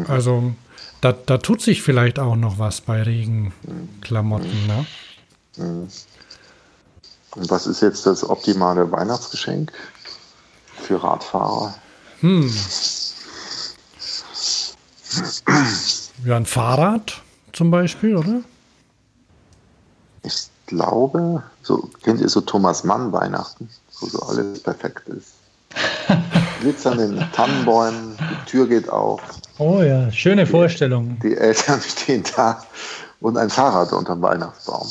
Also 0.08 0.54
da, 1.02 1.14
da 1.14 1.38
tut 1.40 1.62
sich 1.62 1.82
vielleicht 1.82 2.20
auch 2.20 2.36
noch 2.36 2.60
was 2.60 2.82
bei 2.82 3.02
Regenklamotten, 3.02 4.68
ne? 4.68 4.86
Und 5.58 7.50
was 7.50 7.68
ist 7.68 7.82
jetzt 7.82 8.06
das 8.06 8.28
optimale 8.28 8.92
Weihnachtsgeschenk 8.92 9.72
für 10.82 11.04
Radfahrer? 11.04 11.74
Hm. 12.22 12.54
Ja, 16.24 16.38
ein 16.38 16.46
Fahrrad 16.46 17.22
zum 17.52 17.72
Beispiel, 17.72 18.16
oder? 18.16 18.42
Ich 20.24 20.50
glaube, 20.68 21.44
so 21.64 21.90
kennt 22.04 22.22
ihr 22.22 22.30
so 22.30 22.42
Thomas 22.42 22.84
Mann 22.84 23.12
Weihnachten, 23.12 23.70
wo 24.00 24.08
so 24.08 24.20
alles 24.22 24.62
perfekt 24.62 25.10
ist. 25.10 25.34
Glitzernden 26.62 27.26
Tannenbäumen, 27.34 28.18
die 28.20 28.50
Tür 28.50 28.68
geht 28.68 28.90
auf. 28.90 29.22
Oh 29.62 29.84
ja, 29.84 30.12
schöne 30.12 30.46
die, 30.46 30.50
Vorstellung. 30.50 31.20
Die 31.22 31.38
Eltern 31.38 31.80
stehen 31.88 32.24
da 32.36 32.66
und 33.20 33.38
ein 33.38 33.52
Fahrrad 33.52 33.94
unter 33.94 34.16
dem 34.16 34.22
Weihnachtsbaum. 34.24 34.88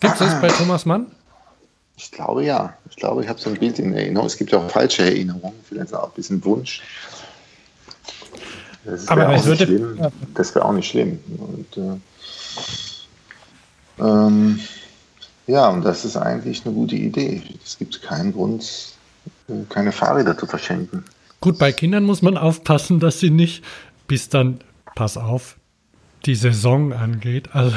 Gibt 0.00 0.14
es 0.14 0.18
das 0.18 0.40
bei 0.40 0.48
Thomas 0.48 0.86
Mann? 0.86 1.08
Ich 1.98 2.10
glaube 2.10 2.42
ja. 2.42 2.72
Ich 2.88 2.96
glaube, 2.96 3.22
ich 3.22 3.28
habe 3.28 3.38
so 3.38 3.50
ein 3.50 3.58
Bild 3.58 3.78
in 3.78 3.92
Erinnerung. 3.92 4.28
Es 4.28 4.38
gibt 4.38 4.50
ja 4.50 4.58
auch 4.60 4.70
falsche 4.70 5.02
Erinnerungen, 5.02 5.52
vielleicht 5.68 5.92
auch 5.92 6.04
ein 6.04 6.14
bisschen 6.14 6.42
Wunsch. 6.46 6.80
Das 8.86 9.10
wäre 9.10 9.28
auch, 9.28 9.46
nicht 9.46 9.62
schlimm. 9.62 10.10
Das 10.32 10.54
wäre 10.54 10.64
auch 10.64 10.72
nicht 10.72 10.88
schlimm. 10.88 11.18
Und, 11.36 11.76
äh, 11.76 11.98
ähm, 14.02 14.58
ja, 15.46 15.68
und 15.68 15.84
das 15.84 16.06
ist 16.06 16.16
eigentlich 16.16 16.64
eine 16.64 16.74
gute 16.74 16.96
Idee. 16.96 17.42
Es 17.62 17.76
gibt 17.76 18.00
keinen 18.00 18.32
Grund, 18.32 18.94
keine 19.68 19.92
Fahrräder 19.92 20.38
zu 20.38 20.46
verschenken. 20.46 21.04
Gut, 21.40 21.58
bei 21.58 21.72
Kindern 21.72 22.04
muss 22.04 22.22
man 22.22 22.36
aufpassen, 22.36 23.00
dass 23.00 23.20
sie 23.20 23.30
nicht 23.30 23.62
bis 24.08 24.28
dann, 24.28 24.60
pass 24.94 25.16
auf, 25.16 25.56
die 26.24 26.34
Saison 26.34 26.92
angeht. 26.92 27.50
Also, 27.54 27.76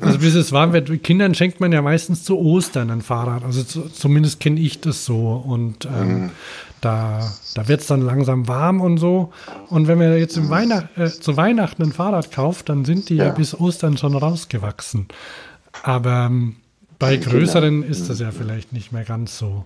also 0.00 0.18
bis 0.18 0.34
es 0.34 0.52
warm 0.52 0.72
wird. 0.72 1.02
Kindern 1.02 1.34
schenkt 1.34 1.60
man 1.60 1.72
ja 1.72 1.82
meistens 1.82 2.24
zu 2.24 2.38
Ostern 2.38 2.90
ein 2.90 3.02
Fahrrad. 3.02 3.44
Also 3.44 3.62
zu, 3.62 3.88
zumindest 3.88 4.40
kenne 4.40 4.60
ich 4.60 4.80
das 4.80 5.04
so. 5.04 5.32
Und 5.32 5.86
ähm, 5.86 6.08
mhm. 6.08 6.30
da, 6.80 7.32
da 7.54 7.68
wird 7.68 7.80
es 7.80 7.86
dann 7.86 8.02
langsam 8.02 8.48
warm 8.48 8.80
und 8.80 8.98
so. 8.98 9.32
Und 9.68 9.88
wenn 9.88 9.98
man 9.98 10.16
jetzt 10.16 10.36
im 10.36 10.50
Weihnacht, 10.50 10.96
äh, 10.96 11.08
zu 11.08 11.36
Weihnachten 11.36 11.82
ein 11.82 11.92
Fahrrad 11.92 12.30
kauft, 12.32 12.68
dann 12.68 12.84
sind 12.84 13.08
die 13.08 13.16
ja, 13.16 13.26
ja 13.26 13.32
bis 13.32 13.58
Ostern 13.58 13.96
schon 13.96 14.14
rausgewachsen. 14.14 15.08
Aber 15.82 16.26
ähm, 16.26 16.56
bei 16.98 17.16
größeren 17.16 17.82
ist 17.82 18.08
das 18.08 18.20
ja 18.20 18.30
vielleicht 18.30 18.72
nicht 18.72 18.92
mehr 18.92 19.04
ganz 19.04 19.38
so. 19.38 19.64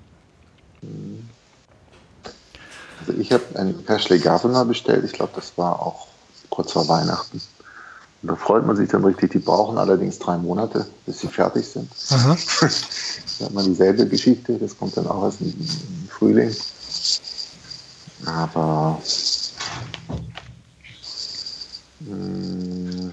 Also 3.07 3.21
ich 3.21 3.33
habe 3.33 3.45
ein 3.57 3.85
Cashley 3.85 4.19
Governor 4.19 4.65
bestellt. 4.65 5.05
Ich 5.05 5.13
glaube, 5.13 5.33
das 5.35 5.53
war 5.57 5.81
auch 5.81 6.07
kurz 6.51 6.73
vor 6.73 6.89
Weihnachten. 6.89 7.41
Und 8.23 8.29
da 8.29 8.37
freut 8.37 8.65
man 8.65 8.77
sich 8.77 8.89
dann 8.89 9.05
richtig. 9.05 9.33
Die 9.33 9.39
brauchen 9.39 9.79
allerdings 9.79 10.19
drei 10.19 10.39
Monate, 10.39 10.87
bis 11.07 11.21
sie 11.21 11.27
fertig 11.27 11.67
sind. 11.67 11.91
Aha. 12.11 12.37
da 13.41 13.47
hat 13.47 13.53
man 13.53 13.65
dieselbe 13.65 14.07
Geschichte. 14.07 14.57
Das 14.59 14.79
kommt 14.79 14.97
dann 14.97 15.09
auch 15.09 15.25
erst 15.25 15.41
im 15.41 16.09
Frühling. 16.09 16.55
Aber 18.25 19.01
mh, 22.01 22.07
hm, 22.07 23.13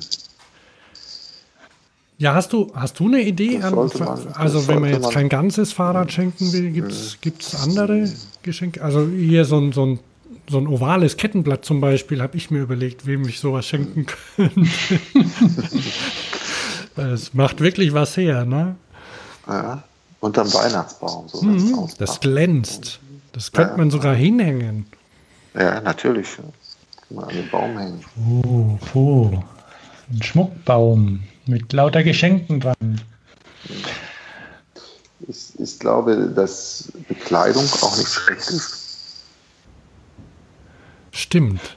ja, 2.20 2.34
hast 2.34 2.52
du, 2.52 2.70
hast 2.76 3.00
du 3.00 3.08
eine 3.08 3.22
Idee? 3.22 3.62
An, 3.62 3.74
man, 3.74 3.90
also 4.34 4.68
wenn 4.68 4.82
man 4.82 4.90
jetzt 4.90 5.04
man, 5.04 5.12
kein 5.12 5.30
ganzes 5.30 5.72
Fahrrad 5.72 6.12
schenken 6.12 6.52
will, 6.52 6.70
gibt 6.70 6.92
es 6.92 7.56
andere 7.64 8.12
Geschenke? 8.44 8.84
Also 8.84 9.08
hier 9.08 9.46
so 9.46 9.58
ein, 9.58 9.72
so 9.72 9.86
ein, 9.86 10.00
so 10.50 10.58
ein 10.58 10.68
ovales 10.68 11.16
Kettenblatt 11.16 11.64
zum 11.64 11.80
Beispiel, 11.80 12.22
habe 12.22 12.36
ich 12.36 12.52
mir 12.52 12.60
überlegt, 12.60 13.06
wem 13.06 13.26
ich 13.26 13.40
sowas 13.40 13.66
schenken 13.66 14.06
könnte. 14.36 14.70
Es 16.98 17.34
macht 17.34 17.62
wirklich 17.62 17.94
was 17.94 18.18
her, 18.18 18.44
ne? 18.44 18.76
Ja, 19.48 19.84
unterm 20.20 20.54
Weihnachtsbaum. 20.54 21.30
So 21.30 21.42
mhm, 21.42 21.88
das 21.98 22.20
glänzt. 22.20 23.00
Das 23.32 23.54
könnte 23.54 23.72
ja, 23.72 23.78
man 23.78 23.90
sogar 23.90 24.14
hinhängen. 24.16 24.86
Ja, 25.54 25.80
natürlich. 25.80 26.28
Mal 27.10 27.24
an 27.24 27.36
den 27.36 27.50
Baum 27.50 27.78
hängen. 27.78 28.04
Oh, 28.44 28.78
oh. 28.94 29.44
Ein 30.12 30.22
Schmuckbaum. 30.22 31.22
Mit 31.50 31.74
lauter 31.74 32.04
Geschenken 32.04 32.60
dran. 32.60 33.02
Ich, 35.28 35.60
ich 35.60 35.80
glaube, 35.80 36.30
dass 36.36 36.92
Bekleidung 37.08 37.68
auch 37.82 37.98
nicht 37.98 38.08
schlecht 38.08 38.50
ist. 38.52 39.24
Stimmt. 41.10 41.76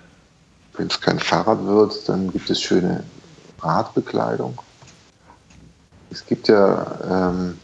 Wenn 0.77 0.89
es 0.89 1.01
kein 1.01 1.19
Fahrrad 1.19 1.65
wird, 1.65 2.07
dann 2.07 2.31
gibt 2.31 2.51
es 2.51 2.61
schöne 2.61 3.03
Radbekleidung. 3.61 4.59
Es 6.11 6.27
gibt 6.27 6.49
ja, 6.49 6.99
ähm, 7.11 7.59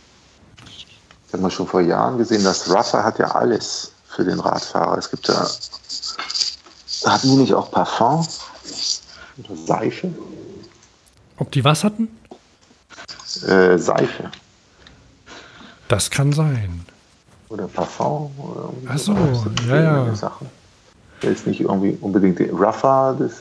das 0.65 1.35
haben 1.35 1.43
wir 1.43 1.51
schon 1.51 1.67
vor 1.67 1.83
Jahren 1.83 2.17
gesehen, 2.17 2.43
das 2.43 2.71
Ruffer 2.71 3.05
hat 3.05 3.19
ja 3.19 3.33
alles 3.33 3.93
für 4.09 4.25
den 4.25 4.41
Radfahrer. 4.41 4.97
Es 4.97 5.11
gibt 5.11 5.29
ja, 5.29 5.47
hatten 7.05 7.29
die 7.29 7.37
nicht 7.37 7.53
auch 7.53 7.71
Parfum 7.71 8.27
oder 9.37 9.57
Seife? 9.67 10.11
Ob 11.39 11.51
die 11.53 11.65
was 11.65 11.85
hatten? 11.85 12.09
Äh, 13.47 13.79
Seife. 13.79 14.31
Das 15.89 16.11
kann 16.11 16.33
sein. 16.33 16.85
Oder 17.49 17.69
Parfum. 17.69 18.31
Oder 18.39 18.71
Ach 18.89 18.99
so, 18.99 19.15
ja, 19.69 20.07
ja. 20.07 20.15
Sachen. 20.15 20.49
Der 21.23 21.31
ist 21.31 21.47
nicht 21.47 21.61
irgendwie 21.61 21.97
unbedingt 22.01 22.41
Ruffer, 22.53 23.17
das 23.19 23.33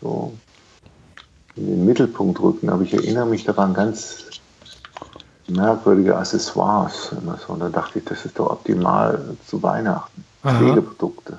so 0.00 0.32
in 1.56 1.66
den 1.66 1.84
Mittelpunkt 1.84 2.40
rücken, 2.40 2.68
aber 2.68 2.82
ich 2.82 2.94
erinnere 2.94 3.26
mich 3.26 3.44
daran 3.44 3.74
ganz 3.74 4.24
merkwürdige 5.48 6.16
Accessoires. 6.16 7.12
Und 7.48 7.60
da 7.60 7.68
dachte 7.68 7.98
ich, 7.98 8.04
das 8.04 8.24
ist 8.24 8.38
doch 8.38 8.50
optimal 8.50 9.36
zu 9.46 9.62
Weihnachten. 9.62 10.24
Aha. 10.42 10.58
Pflegeprodukte. 10.58 11.38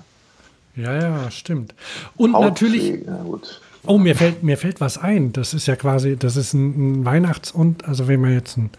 Ja, 0.76 0.94
ja, 0.94 1.32
stimmt. 1.32 1.74
Und 2.18 2.32
natürlich. 2.32 3.03
Na 3.06 3.18
gut. 3.24 3.62
Oh, 3.88 3.98
mir 3.98 4.16
fällt, 4.16 4.44
mir 4.44 4.57
fällt 4.57 4.82
was 4.82 4.98
ein. 4.98 5.34
Das 5.34 5.53
ist 5.53 5.68
ja 5.68 5.76
quasi, 5.76 6.18
das 6.18 6.36
ist 6.36 6.53
ein, 6.53 7.02
ein 7.02 7.06
Weihnachts- 7.06 7.52
und, 7.52 7.86
also 7.86 8.07
wenn 8.07 8.22
man 8.22 8.34
jetzt 8.34 8.57
ein 8.57 8.72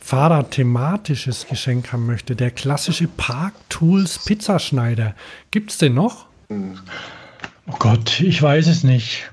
Fahrrad-thematisches 0.00 1.46
Geschenk 1.48 1.92
haben 1.92 2.06
möchte, 2.06 2.36
der 2.36 2.50
klassische 2.50 3.08
Park 3.08 3.54
Tools 3.70 4.18
Pizzaschneider. 4.24 5.14
Gibt 5.50 5.70
es 5.70 5.78
den 5.78 5.94
noch? 5.94 6.26
Oh 6.50 7.76
Gott, 7.78 8.20
ich 8.20 8.42
weiß 8.42 8.66
es 8.66 8.84
nicht. 8.84 9.30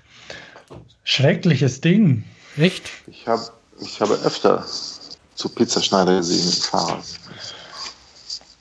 Schreckliches 1.03 1.81
Ding. 1.81 2.23
Echt? 2.57 2.89
Ich, 3.07 3.27
hab, 3.27 3.39
ich 3.81 3.99
habe 3.99 4.13
öfter 4.13 4.65
zu 5.35 5.49
Pizzaschneider 5.49 6.17
gesehen 6.17 6.45
im 6.47 6.61
Fahrrad. 6.61 7.03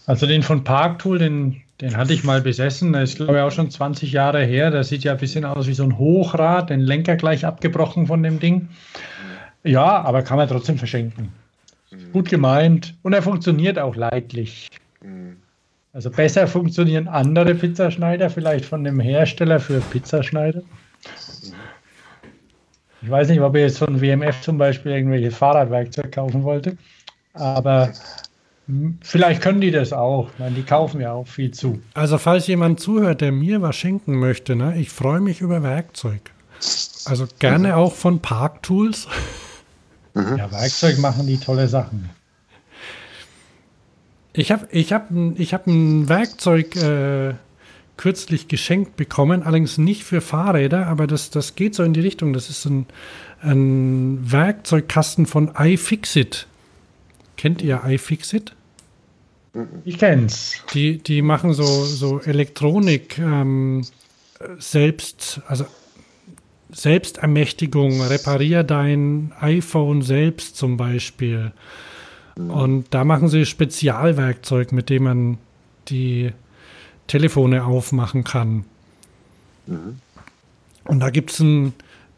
Also 0.07 0.27
den 0.27 0.43
von 0.43 0.65
Parktool, 0.65 1.19
den 1.21 1.63
den 1.81 1.97
hatte 1.97 2.13
ich 2.13 2.25
mal 2.25 2.41
besessen. 2.41 2.93
Das 2.93 3.11
ist, 3.11 3.17
glaube 3.17 3.37
ich, 3.37 3.41
auch 3.41 3.51
schon 3.51 3.71
20 3.71 4.13
Jahre 4.13 4.45
her. 4.45 4.71
Der 4.71 4.85
sieht 4.85 5.05
ja 5.05 5.13
ein 5.13 5.19
bisschen 5.19 5.45
aus 5.45 5.67
wie 5.67 5.75
so 5.75 5.83
ein 5.83 5.99
Hochrad, 5.99 6.71
den 6.71 6.81
Lenker 6.81 7.17
gleich 7.17 7.45
abgebrochen 7.45 8.07
von 8.07 8.23
dem 8.23 8.39
Ding. 8.39 8.69
Ja, 9.65 10.03
aber 10.03 10.23
kann 10.23 10.37
man 10.37 10.49
trotzdem 10.49 10.79
verschenken. 10.79 11.33
Gut 12.13 12.29
gemeint. 12.29 12.95
Und 13.03 13.13
er 13.13 13.23
funktioniert 13.23 13.79
auch 13.79 13.97
leidlich. 13.97 14.69
Also 15.93 16.11
besser 16.11 16.47
funktionieren 16.47 17.09
andere 17.09 17.55
Pizzaschneider, 17.55 18.31
vielleicht 18.31 18.65
von 18.65 18.85
dem 18.85 19.01
Hersteller 19.01 19.59
für 19.59 19.81
Pizzaschneider. 19.81 20.63
Ich 23.03 23.11
weiß 23.11 23.29
nicht, 23.31 23.41
ob 23.41 23.55
ihr 23.57 23.63
jetzt 23.63 23.79
von 23.79 24.01
WMF 24.01 24.41
zum 24.43 24.59
Beispiel 24.59 24.93
irgendwelche 24.93 25.31
Fahrradwerkzeug 25.31 26.13
kaufen 26.13 26.45
wollte. 26.45 26.77
Aber 27.33 27.93
vielleicht 29.03 29.43
können 29.43 29.61
die 29.61 29.71
das 29.71 29.93
auch. 29.93 30.31
Meine, 30.39 30.55
die 30.55 30.63
kaufen 30.63 31.01
ja 31.01 31.13
auch 31.13 31.27
viel 31.27 31.51
zu. 31.51 31.81
Also 31.95 32.19
falls 32.19 32.47
jemand 32.47 32.81
zuhört, 32.81 33.21
der 33.21 33.33
mir 33.33 33.63
was 33.63 33.77
schenken 33.77 34.19
möchte, 34.19 34.57
ne, 34.57 34.79
ich 34.79 34.91
freue 34.91 35.21
mich 35.21 35.41
über 35.41 35.63
Werkzeug. 35.63 36.21
Also 37.07 37.27
gerne 37.39 37.69
mhm. 37.69 37.75
auch 37.75 37.95
von 37.95 38.21
Park 38.21 38.63
Tools. 38.63 39.09
Mhm. 40.15 40.37
Ja, 40.37 40.51
Werkzeug 40.51 40.99
machen 40.99 41.27
die 41.27 41.39
tolle 41.39 41.69
Sachen. 41.69 42.11
Ich 44.33 44.53
habe 44.53 44.69
ich 44.71 44.93
hab, 44.93 45.09
ich 45.37 45.55
hab 45.55 45.67
ein 45.67 46.09
Werkzeug 46.09 46.77
äh, 46.77 47.35
kürzlich 47.97 48.49
geschenkt 48.49 48.97
bekommen, 48.97 49.43
allerdings 49.43 49.77
nicht 49.77 50.05
für 50.05 50.21
Fahrräder, 50.21 50.87
aber 50.87 51.07
das, 51.07 51.31
das 51.31 51.55
geht 51.55 51.75
so 51.75 51.83
in 51.83 51.93
die 51.93 52.01
Richtung. 52.01 52.33
Das 52.33 52.49
ist 52.49 52.65
ein, 52.65 52.87
ein 53.43 54.31
Werkzeugkasten 54.31 55.27
von 55.27 55.51
iFixit. 55.55 56.47
Kennt 57.37 57.63
ihr 57.63 57.83
iFixit? 57.85 58.55
Ich 59.85 59.99
kenn's. 59.99 60.63
Die, 60.75 60.99
die 60.99 61.23
machen 61.23 61.53
so, 61.55 61.65
so 61.65 62.21
Elektronik 62.21 63.19
ähm, 63.19 63.85
selbst, 64.59 65.41
also 65.47 65.67
Selbstermächtigung, 66.71 68.01
reparier 68.03 68.63
dein 68.63 69.33
iPhone 69.41 70.03
selbst 70.03 70.57
zum 70.57 70.77
Beispiel. 70.77 71.53
Und 72.37 72.87
da 72.91 73.05
machen 73.05 73.29
sie 73.29 73.45
Spezialwerkzeug, 73.45 74.73
mit 74.73 74.89
dem 74.89 75.05
man 75.05 75.39
die 75.89 76.33
Telefone 77.07 77.65
aufmachen 77.65 78.25
kann. 78.25 78.65
Mhm. 79.67 79.99
Und 80.85 81.01
da 81.01 81.11
gibt 81.11 81.33
es 81.33 81.41
ein, 81.41 81.75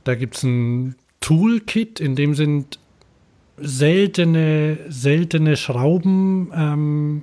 ein 0.06 0.94
Toolkit, 1.20 1.98
in 1.98 2.14
dem 2.14 2.34
sind 2.34 2.78
seltene, 3.58 4.78
seltene 4.88 5.56
Schrauben, 5.56 6.52
ähm, 6.54 7.22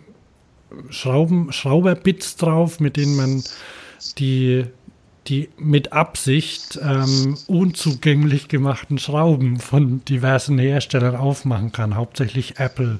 Schrauben, 0.89 1.51
Schrauberbits 1.51 2.35
drauf, 2.35 2.80
mit 2.80 2.97
denen 2.97 3.15
man 3.15 3.43
die 4.18 4.65
die 5.30 5.49
mit 5.57 5.93
Absicht 5.93 6.80
ähm, 6.81 7.38
unzugänglich 7.47 8.47
gemachten 8.47 8.97
Schrauben 8.97 9.60
von 9.60 10.03
diversen 10.06 10.57
Herstellern 10.57 11.15
aufmachen 11.15 11.72
kann. 11.72 11.95
Hauptsächlich 11.95 12.57
Apple 12.57 12.99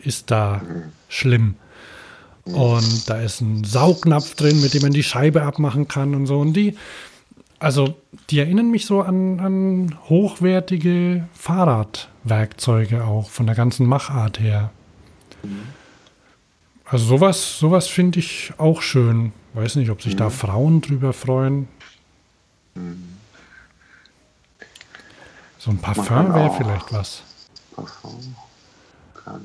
ist 0.00 0.30
da 0.30 0.60
schlimm. 1.08 1.54
Und 2.44 3.08
da 3.08 3.20
ist 3.20 3.40
ein 3.40 3.64
Saugnapf 3.64 4.34
drin, 4.34 4.60
mit 4.60 4.74
dem 4.74 4.82
man 4.82 4.92
die 4.92 5.04
Scheibe 5.04 5.42
abmachen 5.42 5.88
kann 5.88 6.14
und 6.14 6.26
so. 6.26 6.40
Und 6.40 6.54
die, 6.54 6.76
also 7.58 7.94
die 8.30 8.40
erinnern 8.40 8.70
mich 8.70 8.84
so 8.84 9.00
an, 9.00 9.40
an 9.40 9.96
hochwertige 10.08 11.28
Fahrradwerkzeuge 12.22 13.04
auch, 13.04 13.30
von 13.30 13.46
der 13.46 13.54
ganzen 13.54 13.86
Machart 13.86 14.40
her. 14.40 14.70
Also 16.84 17.04
sowas, 17.04 17.58
sowas 17.58 17.88
finde 17.88 18.18
ich 18.18 18.52
auch 18.58 18.82
schön. 18.82 19.32
Weiß 19.54 19.76
nicht, 19.76 19.90
ob 19.90 20.02
sich 20.02 20.14
mhm. 20.14 20.18
da 20.18 20.30
Frauen 20.30 20.80
drüber 20.80 21.12
freuen. 21.12 21.68
Mhm. 22.74 23.18
So 25.58 25.70
ein 25.70 25.78
Parfum 25.78 26.34
wäre 26.34 26.52
vielleicht 26.56 26.92
was. 26.92 27.22
Parfum 27.74 28.34
kann. 29.14 29.42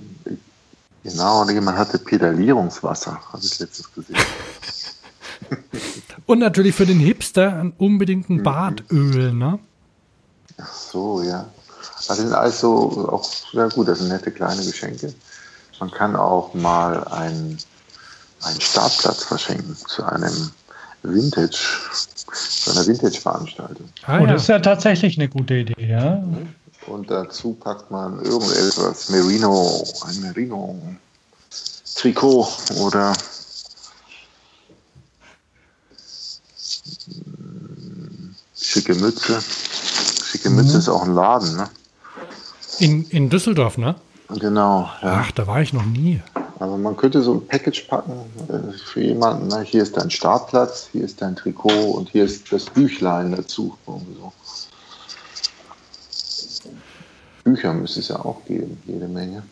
Genau, 1.04 1.48
jemand 1.50 1.78
hatte 1.78 2.00
Pedalierungswasser, 2.00 3.22
habe 3.32 3.42
ich 3.44 3.60
letztens 3.60 3.94
gesehen. 3.94 4.18
und 6.26 6.40
natürlich 6.40 6.76
für 6.76 6.86
den 6.86 7.00
Hipster 7.00 7.72
unbedingt 7.78 8.30
ein 8.30 8.38
mhm. 8.38 8.44
Badöl, 8.44 9.34
ne? 9.34 9.60
Ach 10.58 10.74
so, 10.74 11.22
ja. 11.22 11.48
Das 12.08 12.18
sind 12.18 12.34
also 12.34 13.10
auch, 13.12 13.30
ja 13.54 13.68
gut, 13.68 13.88
das 13.88 14.00
sind 14.00 14.10
nette 14.10 14.32
kleine 14.32 14.64
Geschenke. 14.64 15.14
Man 15.80 15.92
kann 15.92 16.16
auch 16.16 16.54
mal 16.54 17.04
ein 17.08 17.58
einen 18.44 18.62
Startplatz 18.62 19.24
verschenken 19.24 19.76
zu 19.76 20.04
einem 20.04 20.52
Vintage, 21.04 21.58
zu 22.34 22.72
einer 22.72 22.86
Vintage-Veranstaltung. 22.86 23.90
Ah, 24.06 24.20
oh, 24.22 24.26
das 24.26 24.42
ist 24.44 24.50
ja 24.50 24.60
tatsächlich 24.60 25.18
eine 25.18 25.30
gute 25.30 25.54
Idee, 25.56 25.86
ja. 25.86 26.22
Und 26.88 27.10
dazu 27.10 27.54
packt 27.54 27.90
man 27.92 28.24
irgendetwas 28.24 29.10
Merino, 29.10 29.84
ein 30.08 30.22
Merino-Trikot 30.22 32.48
oder 32.80 33.14
schicke 38.56 38.96
Mütze. 38.96 39.40
Mütze 40.50 40.74
mhm. 40.74 40.80
ist 40.80 40.90
auch 40.90 41.04
ein 41.04 41.14
Laden, 41.14 41.58
ne? 41.58 41.70
In, 42.80 43.06
in 43.10 43.30
Düsseldorf, 43.30 43.78
ne? 43.78 43.96
Genau, 44.30 44.90
ja. 45.02 45.24
Ach, 45.24 45.32
da 45.32 45.48
war 45.48 45.62
ich 45.62 45.74
noch 45.74 45.86
nie. 45.86 46.22
Also 46.60 46.78
man 46.78 46.98
könnte 46.98 47.22
so 47.22 47.36
ein 47.36 47.48
Package 47.48 47.82
packen 47.88 48.14
äh, 48.50 48.74
für 48.74 49.02
jemanden. 49.02 49.48
Ne? 49.48 49.62
Hier 49.62 49.84
ist 49.84 49.96
dein 49.96 50.10
Startplatz, 50.10 50.90
hier 50.92 51.04
ist 51.04 51.22
dein 51.22 51.36
Trikot 51.36 51.92
und 51.92 52.10
hier 52.10 52.26
ist 52.26 52.52
das 52.52 52.66
Büchlein 52.66 53.32
dazu. 53.32 53.78
So. 53.86 54.34
Bücher 57.44 57.74
müsste 57.74 58.00
es 58.00 58.10
ja 58.10 58.18
auch 58.18 58.44
geben, 58.46 58.82
jede 58.86 59.08
Menge. 59.08 59.44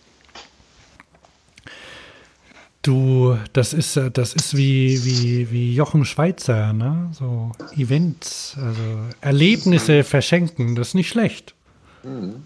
Du, 2.86 3.36
das 3.54 3.74
ist, 3.74 4.00
das 4.14 4.34
ist 4.34 4.56
wie, 4.56 5.04
wie, 5.04 5.50
wie 5.50 5.74
Jochen 5.74 6.06
Schweizer, 6.06 6.72
ne? 6.72 7.10
So 7.14 7.52
Events, 7.76 8.56
also 8.62 9.00
Erlebnisse 9.22 10.04
verschenken, 10.04 10.76
das 10.76 10.90
ist 10.90 10.94
nicht 10.94 11.10
schlecht. 11.10 11.56
Mhm. 12.04 12.46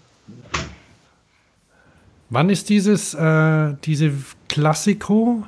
Wann 2.30 2.48
ist 2.48 2.70
dieses, 2.70 3.12
äh, 3.12 3.74
diese 3.84 4.12
Classico, 4.48 5.44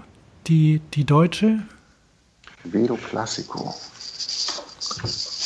die, 0.47 0.82
die 0.93 1.05
deutsche? 1.05 1.62
Velo 2.64 2.97
Classico. 2.97 3.74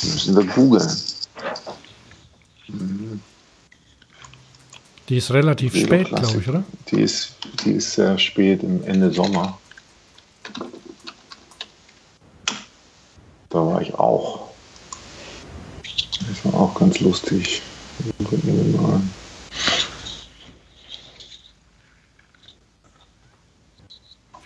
Müssen 0.03 0.35
wir 0.35 0.45
googeln. 0.55 0.91
Mhm. 2.67 3.21
Die 5.09 5.19
ist 5.19 5.31
relativ 5.31 5.75
Velo 5.75 5.87
spät, 5.87 6.09
glaube 6.09 6.39
ich, 6.41 6.49
oder? 6.49 6.65
Die 6.91 7.01
ist, 7.01 7.35
die 7.65 7.73
ist 7.73 7.93
sehr 7.93 8.19
spät, 8.19 8.63
im 8.63 8.83
Ende 8.85 9.13
Sommer. 9.13 9.59
Da 13.51 13.59
war 13.59 13.81
ich 13.81 13.95
auch. 13.95 14.51
Das 16.29 16.45
war 16.45 16.61
auch 16.61 16.75
ganz 16.75 16.99
lustig. 17.01 17.63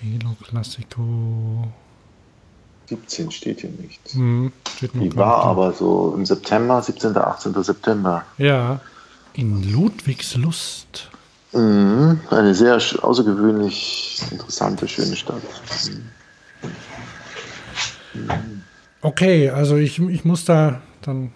Velo 0.03 0.37
Classico. 0.43 1.69
17 2.87 3.31
steht 3.31 3.61
hier 3.63 3.71
nicht. 3.71 4.01
Hm, 4.13 4.53
steht 4.77 4.95
Die 4.95 5.17
war 5.17 5.45
aber 5.45 5.73
so 5.73 6.13
im 6.17 6.27
September, 6.27 6.83
17. 6.83 7.17
18. 7.17 7.63
September. 7.63 8.25
Ja, 8.37 8.81
in 9.35 9.73
Ludwigslust. 9.73 11.11
Mhm, 11.53 12.21
eine 12.31 12.55
sehr 12.55 12.77
außergewöhnlich 12.77 14.23
interessante, 14.31 14.87
schöne 14.87 15.17
Stadt. 15.17 15.43
Mhm. 18.15 18.63
Okay, 19.03 19.51
also 19.51 19.77
ich, 19.77 19.99
ich 19.99 20.25
muss 20.25 20.45
da 20.45 20.81
dann 21.03 21.33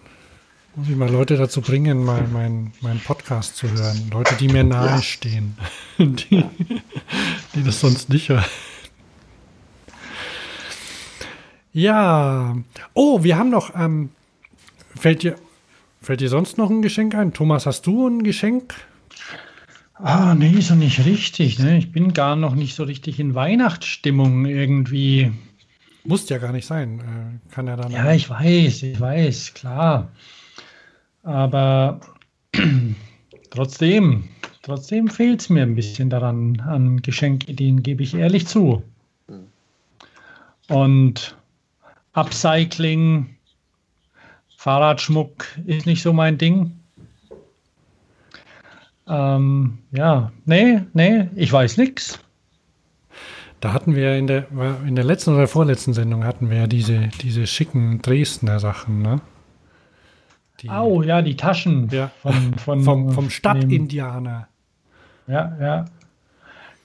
muss 0.75 0.89
ich 0.89 0.95
mal 0.95 1.09
Leute 1.09 1.37
dazu 1.37 1.61
bringen, 1.61 2.03
mal 2.03 2.27
meinen 2.27 2.73
mein 2.81 2.99
Podcast 2.99 3.55
zu 3.55 3.71
hören. 3.71 4.09
Leute, 4.11 4.35
die 4.35 4.49
mir 4.49 4.63
nahe 4.63 5.01
stehen, 5.01 5.57
die, 5.97 6.43
die 7.55 7.63
das 7.63 7.79
sonst 7.79 8.09
nicht 8.09 8.29
hören. 8.29 8.45
Ja. 11.71 12.55
Oh, 12.93 13.23
wir 13.23 13.37
haben 13.37 13.49
noch. 13.49 13.73
Ähm, 13.75 14.09
fällt 14.99 15.23
dir 15.23 15.35
fällt 16.05 16.21
dir 16.21 16.29
sonst 16.29 16.57
noch 16.57 16.69
ein 16.69 16.81
Geschenk 16.81 17.15
ein? 17.15 17.33
Thomas, 17.33 17.65
hast 17.65 17.87
du 17.87 18.07
ein 18.07 18.23
Geschenk? 18.23 18.75
Ah, 19.95 20.35
nee, 20.35 20.59
so 20.59 20.75
nicht 20.75 21.05
richtig. 21.05 21.59
Ne? 21.59 21.77
Ich 21.77 21.91
bin 21.91 22.13
gar 22.13 22.35
noch 22.35 22.55
nicht 22.55 22.75
so 22.75 22.83
richtig 22.83 23.19
in 23.19 23.33
Weihnachtsstimmung 23.33 24.45
irgendwie. 24.45 25.31
Muss 26.03 26.29
ja 26.29 26.37
gar 26.37 26.51
nicht 26.51 26.67
sein. 26.67 26.99
Äh, 26.99 27.53
kann 27.53 27.67
ja 27.67 27.75
dann. 27.75 27.91
Ja, 27.91 28.13
ich 28.13 28.29
weiß, 28.29 28.83
ich 28.83 28.99
weiß, 28.99 29.53
klar. 29.53 30.11
Aber 31.23 32.01
trotzdem, 33.49 34.25
trotzdem 34.61 35.07
fehlt 35.07 35.41
es 35.41 35.49
mir 35.49 35.63
ein 35.63 35.75
bisschen 35.75 36.09
daran, 36.09 36.59
an 36.59 37.01
Geschenkideen, 37.01 37.81
gebe 37.81 38.03
ich 38.03 38.13
ehrlich 38.13 38.45
zu. 38.47 38.83
Und 40.67 41.35
Upcycling, 42.13 43.34
Fahrradschmuck 44.65 45.45
ist 45.67 45.85
nicht 45.85 46.01
so 46.01 46.11
mein 46.11 46.39
Ding. 46.39 46.71
Ähm, 49.07 49.77
ja, 49.91 50.31
nee, 50.45 50.81
nee, 50.91 51.29
ich 51.35 51.53
weiß 51.53 51.77
nichts. 51.77 52.17
Da 53.59 53.73
hatten 53.73 53.95
wir 53.95 54.15
in 54.17 54.25
der, 54.25 54.47
in 54.87 54.95
der 54.95 55.05
letzten 55.05 55.35
oder 55.35 55.47
vorletzten 55.47 55.93
Sendung 55.93 56.23
hatten 56.23 56.49
wir 56.49 56.57
ja 56.57 56.65
diese, 56.65 57.09
diese 57.21 57.45
schicken 57.45 58.01
Dresdner 58.01 58.59
Sachen, 58.59 59.03
ne? 59.03 59.21
Die, 60.61 60.69
oh, 60.69 61.03
ja, 61.03 61.21
die 61.21 61.35
Taschen 61.35 61.87
ja. 61.91 62.09
Von, 62.23 62.55
von, 62.55 62.81
vom, 62.85 63.11
vom 63.11 63.29
Stadtindianer. 63.29 64.47
Ja, 65.27 65.55
ja. 65.61 65.85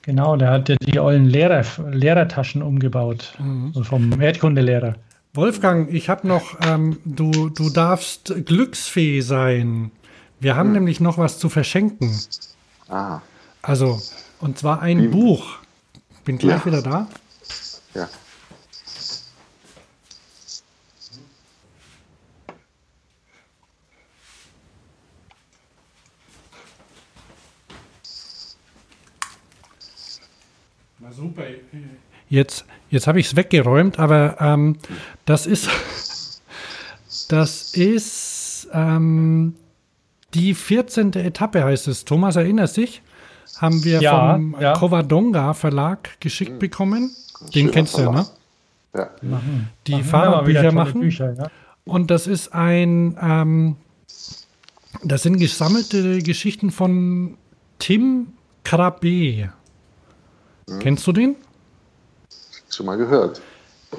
Genau, 0.02 0.36
der 0.36 0.50
hat 0.50 0.68
ja 0.68 0.76
die 0.76 1.00
ollen 1.00 1.24
Lehrer, 1.24 1.64
Lehrertaschen 1.90 2.60
umgebaut. 2.60 3.32
Mhm. 3.38 3.72
Vom 3.84 4.20
Erdkundelehrer. 4.20 4.96
Wolfgang, 5.32 5.92
ich 5.92 6.08
habe 6.08 6.26
noch, 6.26 6.58
ähm, 6.60 6.98
du, 7.04 7.50
du 7.50 7.70
darfst 7.70 8.34
glücksfee 8.46 9.20
sein. 9.20 9.92
Wir 10.40 10.56
haben 10.56 10.68
mhm. 10.68 10.74
nämlich 10.74 10.98
noch 10.98 11.18
was 11.18 11.38
zu 11.38 11.48
verschenken. 11.48 12.18
Ah. 12.88 13.20
Also, 13.62 14.00
und 14.40 14.58
zwar 14.58 14.82
ein 14.82 15.02
Wie? 15.02 15.08
Buch. 15.08 15.58
Bin 16.24 16.36
gleich 16.38 16.60
ja. 16.60 16.66
wieder 16.66 16.82
da. 16.82 17.08
Ja. 17.94 18.08
Na 30.98 31.12
super. 31.12 31.44
Jetzt, 32.28 32.64
jetzt 32.90 33.06
habe 33.06 33.20
ich 33.20 33.26
es 33.26 33.36
weggeräumt, 33.36 33.98
aber 33.98 34.36
ähm, 34.40 34.76
das 35.24 35.46
ist, 35.46 35.68
das 37.28 37.74
ist 37.74 38.68
ähm, 38.72 39.54
die 40.34 40.54
14. 40.54 41.14
Etappe, 41.14 41.64
heißt 41.64 41.88
es. 41.88 42.04
Thomas, 42.04 42.36
erinnerst 42.36 42.76
dich? 42.76 43.02
Haben 43.58 43.84
wir 43.84 44.00
ja, 44.00 44.32
vom 44.32 44.56
ja. 44.60 44.72
Covadonga 44.74 45.54
Verlag 45.54 46.20
geschickt 46.20 46.58
bekommen. 46.58 47.10
Den 47.54 47.70
kennst 47.70 47.96
du 47.96 48.02
ja, 48.02 48.10
ne? 48.10 48.26
Ja. 48.94 49.10
Die 49.86 49.92
machen 49.92 50.04
Fahrradbücher 50.04 50.72
machen. 50.72 51.00
Bücher, 51.00 51.34
ja. 51.34 51.50
Und 51.84 52.10
das 52.10 52.26
ist 52.26 52.52
ein, 52.54 53.16
ähm, 53.20 53.76
das 55.02 55.22
sind 55.22 55.38
gesammelte 55.38 56.22
Geschichten 56.22 56.70
von 56.70 57.36
Tim 57.78 58.28
Krabbe. 58.64 59.50
Hm. 60.68 60.78
Kennst 60.80 61.06
du 61.06 61.12
den? 61.12 61.36
Schon 62.70 62.86
mal 62.86 62.96
gehört. 62.96 63.42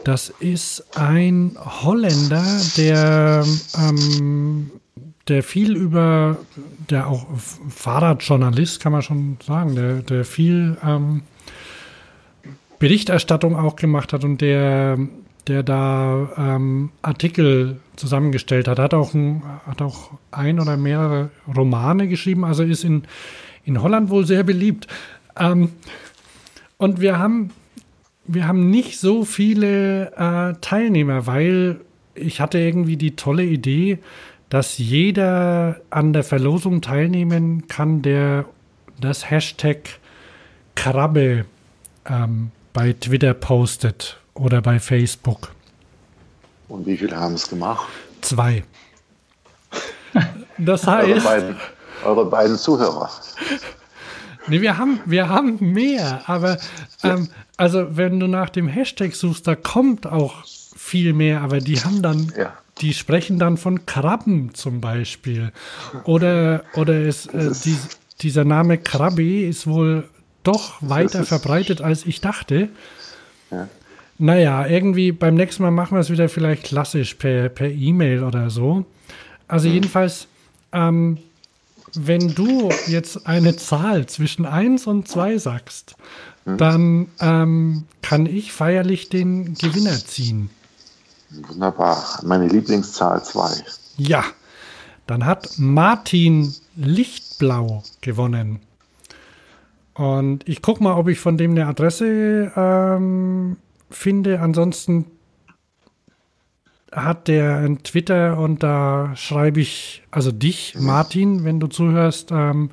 Das 0.06 0.30
ist 0.39 0.98
ein 0.98 1.57
Holländer, 1.60 2.45
der, 2.77 3.43
ähm, 3.77 4.72
der 5.27 5.43
viel 5.43 5.76
über, 5.76 6.38
der 6.89 7.07
auch 7.07 7.27
Fahrradjournalist, 7.69 8.80
kann 8.81 8.93
man 8.93 9.02
schon 9.02 9.38
sagen, 9.45 9.76
der, 9.76 9.95
der 10.02 10.26
viel 10.26 10.77
ähm, 10.84 11.23
Berichterstattung 12.80 13.56
auch 13.56 13.76
gemacht 13.76 14.14
hat 14.14 14.23
und 14.23 14.41
der, 14.41 14.98
der 15.48 15.61
da 15.61 16.30
ähm, 16.38 16.89
Artikel 17.02 17.80
zusammengestellt 17.95 18.68
hat. 18.68 18.80
Hat 18.80 18.93
auch, 18.93 19.14
ein, 19.14 19.43
hat 19.68 19.81
auch 19.81 20.11
ein 20.31 20.60
oder 20.60 20.77
mehrere 20.77 21.30
Romane 21.56 22.07
geschrieben, 22.07 22.45
also 22.45 22.64
ist 22.64 22.84
in, 22.84 23.03
in 23.65 23.81
Holland 23.84 24.10
wohl 24.10 24.26
sehr 24.26 24.43
beliebt. 24.43 24.88
Ähm, 25.38 25.73
und 26.77 27.02
wir 27.02 27.19
haben, 27.19 27.52
wir 28.26 28.48
haben 28.48 28.69
nicht 28.69 28.99
so 28.99 29.26
viele 29.26 30.11
äh, 30.15 30.56
Teilnehmer, 30.61 31.27
weil 31.27 31.81
ich 32.14 32.39
hatte 32.39 32.60
irgendwie 32.60 32.98
die 32.98 33.15
tolle 33.15 33.43
Idee, 33.43 33.99
dass 34.49 34.77
jeder 34.77 35.80
an 35.89 36.14
der 36.14 36.23
Verlosung 36.23 36.81
teilnehmen 36.81 37.68
kann, 37.68 38.02
der 38.02 38.45
das 38.99 39.30
Hashtag 39.30 39.99
Krabbe 40.76 41.45
ähm, 42.06 42.52
bei 42.73 42.93
Twitter 42.93 43.34
postet 43.34 44.18
oder 44.34 44.61
bei 44.61 44.80
Facebook. 44.80 45.52
Und 46.68 46.85
wie 46.85 46.98
viele 46.98 47.15
haben 47.15 47.35
es 47.35 47.49
gemacht? 47.49 47.88
Zwei. 48.22 48.64
Das 50.57 50.85
heißt. 50.85 51.07
Eure 51.07 51.22
beiden, 51.22 51.56
eure 52.03 52.26
beiden 52.26 52.56
Zuhörer. 52.56 53.10
Nee, 54.48 54.62
wir 54.62 54.78
haben, 54.78 55.00
wir 55.06 55.30
haben 55.30 55.58
mehr, 55.60 56.24
aber 56.28 56.58
ähm, 57.04 57.30
also 57.58 57.96
wenn 57.96 58.20
du 58.20 58.28
nach 58.28 58.50
dem 58.50 58.68
Hashtag 58.68 59.14
suchst, 59.14 59.48
da 59.48 59.56
kommt 59.56 60.08
auch 60.08 60.46
viel 60.46 61.14
mehr, 61.14 61.42
aber 61.42 61.60
die 61.60 61.80
haben 61.80 62.02
dann, 62.02 62.32
ja. 62.38 62.54
die 62.82 62.94
sprechen 62.94 63.38
dann 63.38 63.58
von 63.58 63.86
Krabben 63.86 64.54
zum 64.54 64.82
Beispiel. 64.82 65.52
Oder, 66.06 66.64
oder 66.76 67.02
ist, 67.02 67.28
äh, 67.34 67.52
die, 67.64 67.78
dieser 68.22 68.46
Name 68.46 68.78
Krabbe 68.78 69.44
ist 69.44 69.68
wohl 69.68 70.06
doch 70.44 70.78
weiter 70.82 71.24
verbreitet, 71.24 71.82
als 71.82 72.06
ich 72.06 72.20
dachte. 72.20 72.70
Ja. 73.52 73.68
Naja, 74.18 74.68
irgendwie 74.68 75.12
beim 75.12 75.36
nächsten 75.36 75.64
Mal 75.64 75.72
machen 75.72 75.96
wir 75.96 76.02
es 76.02 76.10
wieder 76.10 76.30
vielleicht 76.30 76.64
klassisch 76.64 77.16
per 77.50 77.70
E-Mail 77.70 78.20
per 78.20 78.28
oder 78.28 78.50
so. 78.50 78.86
Also 79.48 79.68
mhm. 79.68 79.74
jedenfalls, 79.76 80.28
ähm, 80.72 81.18
wenn 81.96 82.34
du 82.34 82.70
jetzt 82.88 83.28
eine 83.28 83.56
Zahl 83.56 84.06
zwischen 84.08 84.46
1 84.46 84.88
und 84.88 85.08
2 85.08 85.38
sagst, 85.38 85.96
hm? 86.46 86.58
dann 86.58 87.08
ähm, 87.20 87.84
kann 88.02 88.26
ich 88.26 88.52
feierlich 88.52 89.10
den 89.10 89.56
Gewinner 89.56 89.98
ziehen. 89.98 90.50
Wunderbar. 91.48 92.20
Meine 92.24 92.48
Lieblingszahl 92.48 93.24
2. 93.24 93.64
Ja. 93.98 94.24
Dann 95.08 95.26
hat 95.26 95.56
Martin 95.58 96.54
Lichtblau 96.76 97.84
gewonnen. 98.02 98.60
Und 99.94 100.48
ich 100.48 100.62
gucke 100.62 100.84
mal, 100.84 100.96
ob 100.96 101.10
ich 101.10 101.20
von 101.20 101.38
dem 101.38 101.52
eine 101.52 101.68
Adresse 101.68 102.52
ähm, 102.56 103.58
finde. 103.90 104.40
Ansonsten 104.40 105.06
hat 106.92 107.28
der 107.28 107.58
ein 107.58 107.84
Twitter 107.84 108.38
und 108.38 108.64
da 108.64 109.16
schreibe 109.16 109.62
ich, 109.62 110.04
also 110.12 110.32
dich, 110.32 110.76
Martin, 110.78 111.46
wenn 111.46 111.60
du 111.60 111.68
zuhörst, 111.68 112.32
ähm, 112.32 112.72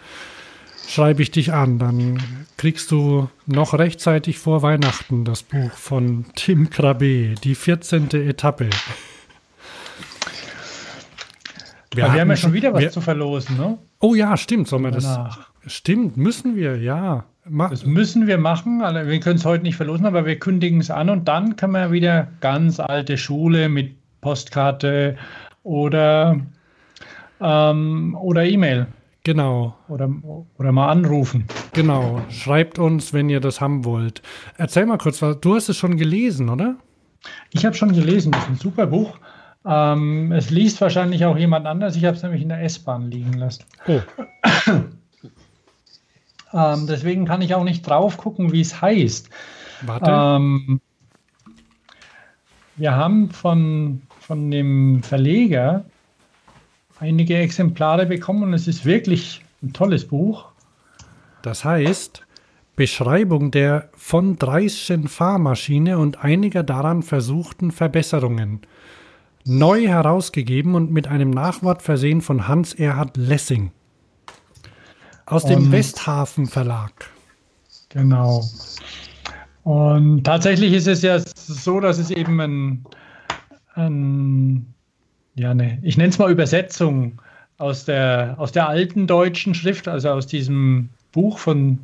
schreibe 0.88 1.22
ich 1.22 1.30
dich 1.30 1.52
an. 1.52 1.78
Dann 1.78 2.20
kriegst 2.56 2.90
du 2.90 3.28
noch 3.46 3.74
rechtzeitig 3.74 4.38
vor 4.38 4.62
Weihnachten 4.62 5.24
das 5.24 5.42
Buch 5.42 5.72
von 5.72 6.26
Tim 6.34 6.70
Krabbe, 6.70 7.34
die 7.42 7.54
14. 7.54 8.10
Etappe. 8.10 8.70
Wir, 11.94 12.04
wir 12.04 12.20
haben 12.20 12.30
ja 12.30 12.36
schon 12.36 12.52
wieder 12.52 12.74
was 12.74 12.80
wir, 12.80 12.90
zu 12.90 13.00
verlosen, 13.00 13.56
ne? 13.56 13.78
Oh 14.00 14.14
ja, 14.14 14.36
stimmt, 14.36 14.68
sollen 14.68 14.82
wir 14.82 14.90
das? 14.90 15.18
Stimmt, 15.66 16.16
müssen 16.16 16.56
wir, 16.56 16.78
ja. 16.78 17.24
Mach. 17.50 17.70
Das 17.70 17.86
müssen 17.86 18.26
wir 18.26 18.36
machen. 18.36 18.82
Also 18.82 19.08
wir 19.08 19.20
können 19.20 19.36
es 19.36 19.44
heute 19.44 19.62
nicht 19.62 19.76
verlosen, 19.76 20.06
aber 20.06 20.26
wir 20.26 20.38
kündigen 20.38 20.80
es 20.80 20.90
an 20.90 21.08
und 21.08 21.28
dann 21.28 21.56
kann 21.56 21.70
man 21.70 21.92
wieder 21.92 22.28
ganz 22.40 22.78
alte 22.78 23.16
Schule 23.16 23.68
mit 23.68 23.96
Postkarte 24.20 25.16
oder, 25.62 26.40
ähm, 27.40 28.16
oder 28.20 28.44
E-Mail. 28.44 28.86
Genau. 29.24 29.76
Oder, 29.88 30.10
oder 30.56 30.72
mal 30.72 30.88
anrufen. 30.88 31.44
Genau. 31.74 32.22
Schreibt 32.30 32.78
uns, 32.78 33.12
wenn 33.12 33.28
ihr 33.28 33.40
das 33.40 33.60
haben 33.60 33.84
wollt. 33.84 34.22
Erzähl 34.56 34.86
mal 34.86 34.98
kurz, 34.98 35.18
du 35.18 35.54
hast 35.54 35.68
es 35.68 35.76
schon 35.76 35.96
gelesen, 35.98 36.48
oder? 36.48 36.76
Ich 37.52 37.66
habe 37.66 37.76
schon 37.76 37.92
gelesen. 37.92 38.32
Das 38.32 38.44
ist 38.44 38.48
ein 38.48 38.56
super 38.56 38.86
Buch. 38.86 39.18
Ähm, 39.66 40.32
es 40.32 40.48
liest 40.48 40.80
wahrscheinlich 40.80 41.24
auch 41.26 41.36
jemand 41.36 41.66
anders. 41.66 41.96
Ich 41.96 42.04
habe 42.06 42.16
es 42.16 42.22
nämlich 42.22 42.40
in 42.40 42.48
der 42.48 42.62
S-Bahn 42.62 43.10
liegen 43.10 43.34
lassen. 43.34 43.64
Oh. 43.86 44.00
ähm, 46.54 46.86
deswegen 46.86 47.26
kann 47.26 47.42
ich 47.42 47.54
auch 47.54 47.64
nicht 47.64 47.86
drauf 47.86 48.16
gucken, 48.16 48.52
wie 48.52 48.62
es 48.62 48.80
heißt. 48.80 49.28
Warte. 49.82 50.10
Ähm, 50.10 50.80
wir 52.76 52.94
haben 52.96 53.30
von 53.30 54.02
von 54.28 54.50
dem 54.50 55.02
Verleger 55.02 55.86
einige 57.00 57.38
Exemplare 57.38 58.04
bekommen 58.04 58.42
und 58.42 58.52
es 58.52 58.68
ist 58.68 58.84
wirklich 58.84 59.42
ein 59.62 59.72
tolles 59.72 60.06
Buch. 60.06 60.44
Das 61.40 61.64
heißt, 61.64 62.26
Beschreibung 62.76 63.50
der 63.50 63.88
von 63.96 64.36
Dreischen 64.36 65.08
Fahrmaschine 65.08 65.98
und 65.98 66.22
einiger 66.22 66.62
daran 66.62 67.02
versuchten 67.02 67.70
Verbesserungen. 67.70 68.60
Neu 69.46 69.88
herausgegeben 69.88 70.74
und 70.74 70.92
mit 70.92 71.08
einem 71.08 71.30
Nachwort 71.30 71.80
versehen 71.80 72.20
von 72.20 72.46
Hans 72.46 72.74
Erhard 72.74 73.16
Lessing. 73.16 73.70
Aus 75.24 75.46
dem 75.46 75.64
und, 75.64 75.72
Westhafen 75.72 76.46
Verlag. 76.46 76.92
Genau. 77.88 78.44
Und 79.64 80.24
tatsächlich 80.24 80.74
ist 80.74 80.86
es 80.86 81.00
ja 81.00 81.18
so, 81.18 81.80
dass 81.80 81.96
es 81.96 82.10
eben 82.10 82.38
ein, 82.40 82.84
ähm, 83.78 84.66
ja, 85.34 85.54
ne, 85.54 85.78
ich 85.82 85.96
nenne 85.96 86.10
es 86.10 86.18
mal 86.18 86.30
Übersetzung 86.30 87.20
aus 87.58 87.84
der, 87.84 88.34
aus 88.38 88.52
der 88.52 88.68
alten 88.68 89.06
deutschen 89.06 89.54
Schrift, 89.54 89.88
also 89.88 90.10
aus 90.10 90.26
diesem 90.26 90.90
Buch 91.12 91.38
von, 91.38 91.78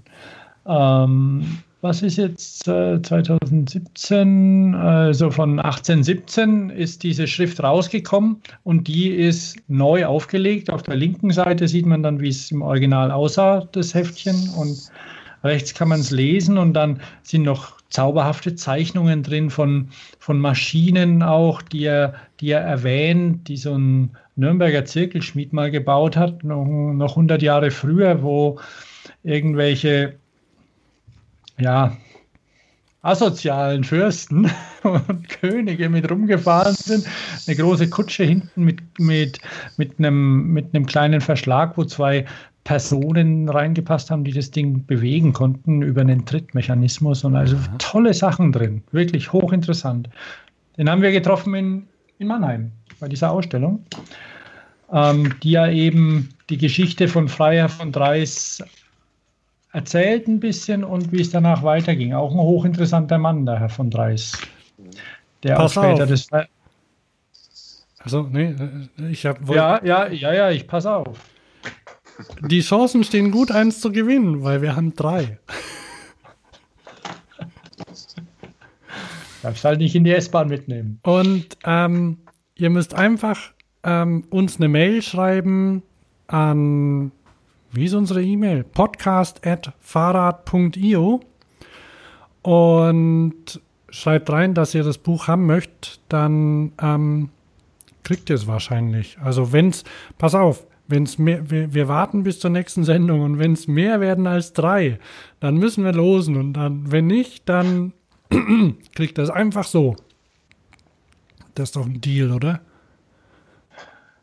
ähm, 0.66 1.58
was 1.80 2.02
ist 2.02 2.16
jetzt 2.16 2.66
äh, 2.66 3.00
2017, 3.00 4.74
also 4.74 5.30
von 5.30 5.60
1817 5.60 6.70
ist 6.70 7.02
diese 7.02 7.26
Schrift 7.26 7.62
rausgekommen 7.62 8.40
und 8.62 8.88
die 8.88 9.08
ist 9.10 9.56
neu 9.68 10.06
aufgelegt. 10.06 10.70
Auf 10.70 10.82
der 10.82 10.96
linken 10.96 11.30
Seite 11.30 11.68
sieht 11.68 11.86
man 11.86 12.02
dann, 12.02 12.20
wie 12.20 12.28
es 12.28 12.50
im 12.50 12.62
Original 12.62 13.10
aussah, 13.10 13.68
das 13.72 13.94
Heftchen 13.94 14.48
und 14.56 14.90
rechts 15.42 15.74
kann 15.74 15.88
man 15.88 16.00
es 16.00 16.10
lesen 16.10 16.56
und 16.56 16.72
dann 16.72 17.00
sind 17.22 17.42
noch 17.42 17.83
zauberhafte 17.94 18.56
Zeichnungen 18.56 19.22
drin 19.22 19.50
von, 19.50 19.90
von 20.18 20.40
Maschinen 20.40 21.22
auch, 21.22 21.62
die 21.62 21.84
er, 21.84 22.14
die 22.40 22.50
er 22.50 22.60
erwähnt, 22.60 23.46
die 23.46 23.56
so 23.56 23.78
ein 23.78 24.16
Nürnberger 24.34 24.84
Zirkelschmied 24.84 25.52
mal 25.52 25.70
gebaut 25.70 26.16
hat, 26.16 26.42
noch, 26.42 26.64
noch 26.64 27.10
100 27.10 27.40
Jahre 27.40 27.70
früher, 27.70 28.20
wo 28.24 28.58
irgendwelche 29.22 30.16
ja, 31.56 31.96
asozialen 33.02 33.84
Fürsten 33.84 34.50
und 34.82 35.28
Könige 35.28 35.88
mit 35.88 36.10
rumgefahren 36.10 36.74
sind. 36.74 37.06
Eine 37.46 37.56
große 37.56 37.88
Kutsche 37.90 38.24
hinten 38.24 38.64
mit, 38.64 38.80
mit, 38.98 39.38
mit, 39.76 40.00
einem, 40.00 40.52
mit 40.52 40.74
einem 40.74 40.86
kleinen 40.86 41.20
Verschlag, 41.20 41.76
wo 41.76 41.84
zwei 41.84 42.26
Personen 42.64 43.48
reingepasst 43.48 44.10
haben, 44.10 44.24
die 44.24 44.32
das 44.32 44.50
Ding 44.50 44.84
bewegen 44.86 45.34
konnten 45.34 45.82
über 45.82 46.00
einen 46.00 46.24
Trittmechanismus 46.24 47.22
und 47.22 47.36
also 47.36 47.56
mhm. 47.56 47.78
tolle 47.78 48.14
Sachen 48.14 48.52
drin. 48.52 48.82
Wirklich 48.90 49.32
hochinteressant. 49.32 50.08
Den 50.78 50.90
haben 50.90 51.02
wir 51.02 51.12
getroffen 51.12 51.54
in, 51.54 51.86
in 52.18 52.26
Mannheim 52.26 52.72
bei 53.00 53.08
dieser 53.08 53.30
Ausstellung, 53.30 53.84
ähm, 54.90 55.34
die 55.42 55.52
ja 55.52 55.68
eben 55.68 56.30
die 56.48 56.58
Geschichte 56.58 57.06
von 57.06 57.28
Freiherr 57.28 57.68
von 57.68 57.92
Dreis 57.92 58.62
erzählt 59.72 60.26
ein 60.26 60.40
bisschen 60.40 60.84
und 60.84 61.12
wie 61.12 61.20
es 61.20 61.30
danach 61.30 61.62
weiterging. 61.62 62.14
Auch 62.14 62.32
ein 62.32 62.38
hochinteressanter 62.38 63.18
Mann, 63.18 63.44
der 63.44 63.60
Herr 63.60 63.68
von 63.68 63.90
Dreis. 63.90 64.32
Der 65.42 65.56
Pass 65.56 65.76
auch 65.76 65.84
später 65.84 66.04
auf. 66.04 66.08
das. 66.08 66.28
Also, 67.98 68.22
nee, 68.30 68.54
ich 69.10 69.26
habe. 69.26 69.54
Ja, 69.54 69.84
ja, 69.84 70.08
ja, 70.08 70.32
ja, 70.32 70.50
ich 70.50 70.66
pass 70.66 70.86
auf. 70.86 71.18
Die 72.40 72.60
Chancen 72.60 73.04
stehen 73.04 73.30
gut, 73.30 73.50
eins 73.50 73.80
zu 73.80 73.92
gewinnen, 73.92 74.42
weil 74.42 74.62
wir 74.62 74.76
haben 74.76 74.94
drei. 74.94 75.38
Darfst 79.42 79.64
halt 79.64 79.78
nicht 79.78 79.94
in 79.94 80.04
die 80.04 80.12
S-Bahn 80.12 80.48
mitnehmen. 80.48 81.00
Und 81.02 81.58
ähm, 81.64 82.18
ihr 82.54 82.70
müsst 82.70 82.94
einfach 82.94 83.52
ähm, 83.82 84.24
uns 84.30 84.56
eine 84.56 84.68
Mail 84.68 85.02
schreiben 85.02 85.82
an 86.26 87.12
wie 87.74 87.84
ist 87.86 87.94
unsere 87.94 88.22
E-Mail? 88.22 88.62
podcast.fahrrad.io 88.62 91.20
und 92.42 93.60
schreibt 93.88 94.30
rein, 94.30 94.54
dass 94.54 94.76
ihr 94.76 94.84
das 94.84 94.98
Buch 94.98 95.26
haben 95.26 95.46
möchtet, 95.46 95.98
dann 96.08 96.70
ähm, 96.80 97.30
kriegt 98.04 98.30
ihr 98.30 98.36
es 98.36 98.46
wahrscheinlich. 98.46 99.18
Also 99.18 99.52
wenn 99.52 99.70
es, 99.70 99.82
pass 100.18 100.36
auf, 100.36 100.64
wenn 100.86 101.04
es 101.04 101.18
mehr, 101.18 101.50
wir, 101.50 101.72
wir, 101.72 101.88
warten 101.88 102.22
bis 102.22 102.40
zur 102.40 102.50
nächsten 102.50 102.84
Sendung 102.84 103.20
und 103.22 103.38
wenn 103.38 103.52
es 103.52 103.66
mehr 103.66 104.00
werden 104.00 104.26
als 104.26 104.52
drei, 104.52 104.98
dann 105.40 105.56
müssen 105.56 105.84
wir 105.84 105.92
losen 105.92 106.36
und 106.36 106.52
dann, 106.54 106.90
wenn 106.92 107.06
nicht, 107.06 107.48
dann 107.48 107.92
kriegt 108.94 109.18
das 109.18 109.30
einfach 109.30 109.64
so. 109.64 109.96
Das 111.54 111.70
ist 111.70 111.76
doch 111.76 111.86
ein 111.86 112.00
Deal, 112.00 112.32
oder? 112.32 112.60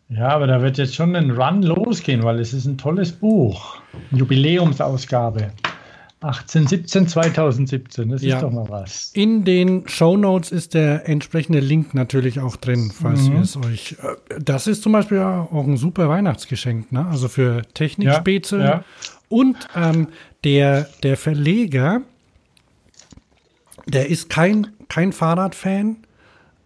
Ja, 0.09 0.29
aber 0.29 0.45
da 0.45 0.61
wird 0.61 0.77
jetzt 0.77 0.93
schon 0.93 1.15
ein 1.15 1.31
Run 1.31 1.63
losgehen, 1.63 2.23
weil 2.23 2.39
es 2.39 2.53
ist 2.53 2.65
ein 2.65 2.77
tolles 2.77 3.13
Buch. 3.13 3.77
Jubiläumsausgabe. 4.11 5.51
1817, 6.21 7.07
2017, 7.07 8.09
das 8.09 8.21
ja. 8.21 8.35
ist 8.35 8.43
doch 8.43 8.51
mal 8.51 8.69
was. 8.69 9.11
In 9.13 9.43
den 9.43 9.87
Show 9.87 10.17
Notes 10.17 10.51
ist 10.51 10.75
der 10.75 11.09
entsprechende 11.09 11.59
Link 11.59 11.95
natürlich 11.95 12.39
auch 12.39 12.57
drin, 12.57 12.91
falls 12.93 13.23
mhm. 13.23 13.37
ihr 13.37 13.41
es 13.41 13.57
euch. 13.57 13.95
Äh, 14.03 14.39
das 14.39 14.67
ist 14.67 14.83
zum 14.83 14.91
Beispiel 14.91 15.19
auch 15.19 15.65
ein 15.65 15.77
super 15.77 16.09
Weihnachtsgeschenk, 16.09 16.91
ne? 16.91 17.07
Also 17.07 17.27
für 17.27 17.63
Technikspätze. 17.73 18.59
Ja, 18.59 18.65
ja. 18.65 18.83
Und 19.29 19.57
ähm, 19.75 20.09
der, 20.43 20.87
der 21.01 21.17
Verleger, 21.17 22.01
der 23.87 24.09
ist 24.09 24.29
kein, 24.29 24.67
kein 24.89 25.13
Fahrradfan, 25.13 25.97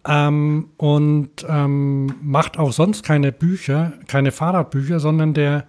ähm, 0.06 0.68
und 0.76 1.30
ähm, 1.48 2.14
macht 2.22 2.58
auch 2.58 2.72
sonst 2.72 3.02
keine 3.02 3.32
Bücher, 3.32 3.94
keine 4.06 4.32
Fahrradbücher, 4.32 5.00
sondern 5.00 5.34
der, 5.34 5.64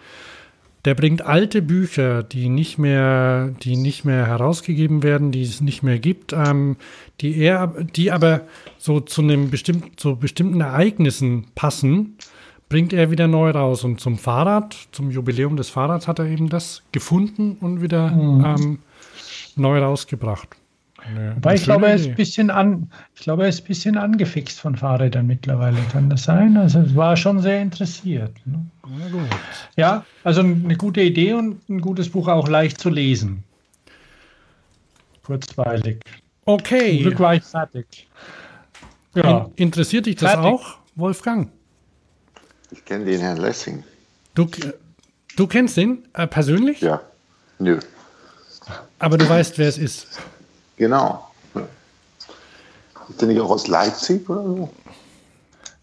der 0.88 0.96
bringt 0.96 1.22
alte 1.22 1.62
Bücher, 1.62 2.24
die 2.24 2.48
nicht 2.48 2.78
mehr, 2.78 3.50
die 3.62 3.76
nicht 3.76 4.06
mehr 4.06 4.26
herausgegeben 4.26 5.04
werden, 5.04 5.34
die 5.34 5.42
es 5.42 5.60
nicht 5.60 5.84
mehr 5.84 6.00
gibt, 6.00 6.32
ähm, 6.32 6.78
die 7.20 7.36
er, 7.36 7.68
die 7.68 8.10
aber 8.10 8.44
so 8.78 9.02
zu 9.02 9.22
einem 9.22 9.50
bestimmten, 9.50 9.98
zu 9.98 10.16
bestimmten 10.16 10.62
Ereignissen 10.62 11.48
passen, 11.56 12.16
bringt 12.70 12.94
er 12.94 13.12
wieder 13.12 13.28
neu 13.28 13.50
raus. 13.50 13.84
Und 13.84 14.00
zum 14.00 14.18
Fahrrad, 14.18 14.78
zum 14.94 15.12
Jubiläum 15.12 15.58
des 15.58 15.68
Fahrrads 15.68 16.08
hat 16.08 16.20
er 16.20 16.28
eben 16.28 16.48
das 16.48 16.84
gefunden 16.94 17.58
und 17.60 17.82
wieder 17.82 18.10
mhm. 18.12 18.46
ähm, 18.46 18.80
neu 19.58 19.80
rausgebracht. 19.80 20.56
Nee, 21.14 21.36
Wobei 21.36 21.56
ich 21.56 21.64
glaube, 21.64 21.88
er 21.88 21.96
ist 21.96 22.08
ein 22.08 22.16
bisschen 22.16 22.50
an, 22.50 22.92
ich 23.16 23.22
glaube, 23.22 23.44
er 23.44 23.50
ist 23.50 23.62
ein 23.62 23.68
bisschen 23.68 23.98
angefixt 23.98 24.60
von 24.60 24.76
Fahrrädern 24.76 25.28
mittlerweile. 25.28 25.78
Kann 25.92 26.10
das 26.10 26.24
sein? 26.24 26.58
Also 26.58 26.80
es 26.80 26.96
war 26.96 27.16
schon 27.16 27.42
sehr 27.42 27.62
interessiert. 27.62 28.34
Ne? 28.46 28.66
Ja, 29.76 30.06
also 30.24 30.42
eine 30.42 30.76
gute 30.76 31.02
Idee 31.02 31.34
und 31.34 31.68
ein 31.70 31.82
gutes 31.82 32.10
Buch 32.10 32.28
auch 32.28 32.48
leicht 32.48 32.80
zu 32.80 32.90
lesen. 32.90 33.44
Kurzweilig. 35.24 36.00
Okay. 36.46 36.96
Zum 36.96 37.04
Glück 37.04 37.20
war 37.20 37.36
ich 37.36 37.44
fertig. 37.44 38.08
Ja. 39.16 39.46
In, 39.56 39.66
interessiert 39.66 40.06
dich 40.06 40.16
das 40.16 40.32
fertig. 40.32 40.46
auch, 40.46 40.78
Wolfgang? 40.96 41.50
Ich 42.72 42.84
kenne 42.86 43.06
den 43.06 43.20
Herrn 43.20 43.38
Lessing. 43.38 43.84
Du, 44.36 44.48
du 45.36 45.48
kennst 45.48 45.78
den 45.78 46.06
äh, 46.14 46.28
persönlich? 46.28 46.82
Ja. 46.82 47.02
Nö. 47.60 47.80
Aber 49.00 49.18
du 49.18 49.28
weißt, 49.28 49.58
wer 49.58 49.68
es 49.68 49.78
ist. 49.78 50.20
Genau. 50.78 51.28
Ist 53.10 53.22
der 53.22 53.28
nicht 53.28 53.40
auch 53.40 53.50
aus 53.50 53.68
Leipzig 53.68 54.30
oder 54.30 54.44
so? 54.44 54.70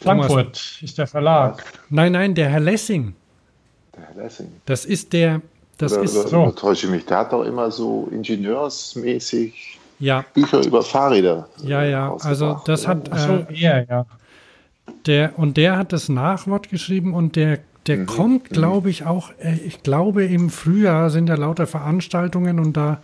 Frankfurt 0.01 0.79
ist 0.83 0.99
der 0.99 1.07
Verlag. 1.07 1.65
Nein, 1.89 2.13
nein, 2.13 2.35
der 2.35 2.51
Herr 2.51 2.61
Lessing. 2.61 3.15
Der 3.97 4.03
Herr 4.07 4.23
Lessing. 4.23 4.53
Das 4.67 4.85
ist 4.85 5.13
der. 5.13 5.41
Das 5.79 5.93
oder, 5.93 6.03
ist 6.03 6.17
oder, 6.17 6.29
so. 6.29 6.51
Täusche 6.53 6.87
mich. 6.89 7.05
Der 7.07 7.19
hat 7.19 7.33
doch 7.33 7.43
immer 7.43 7.71
so 7.71 8.09
ingenieursmäßig 8.13 9.81
ja. 9.99 10.25
Bücher 10.35 10.65
über 10.65 10.83
Fahrräder. 10.83 11.49
Ja, 11.65 11.83
ja. 11.83 12.15
Also 12.21 12.61
das 12.67 12.87
hat. 12.87 13.09
Ach 13.11 13.19
so, 13.19 13.33
äh, 13.49 13.61
eher, 13.61 13.87
ja. 13.89 14.07
Der, 15.07 15.39
und 15.39 15.57
der 15.57 15.79
hat 15.79 15.93
das 15.93 16.09
Nachwort 16.09 16.69
geschrieben 16.69 17.15
und 17.15 17.37
der, 17.37 17.61
der 17.87 17.99
mhm. 17.99 18.07
kommt, 18.07 18.51
mhm. 18.51 18.55
glaube 18.55 18.91
ich, 18.91 19.07
auch, 19.07 19.31
äh, 19.39 19.55
ich 19.65 19.83
glaube, 19.83 20.25
im 20.27 20.51
Frühjahr 20.51 21.09
sind 21.11 21.27
da 21.27 21.35
lauter 21.35 21.67
Veranstaltungen 21.67 22.59
und 22.59 22.77
da 22.77 23.01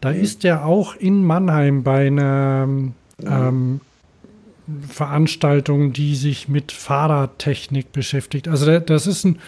da 0.00 0.12
mhm. 0.12 0.20
ist 0.20 0.44
er 0.44 0.64
auch 0.64 0.94
in 0.96 1.24
Mannheim 1.24 1.82
bei 1.82 2.06
einer 2.06 2.68
ähm, 3.24 3.80
Veranstaltung, 4.88 5.92
die 5.92 6.14
sich 6.14 6.48
mit 6.48 6.72
Fahrradtechnik 6.72 7.92
beschäftigt. 7.92 8.48
Also 8.48 8.78
das 8.80 9.06
ist 9.06 9.24
ein 9.24 9.38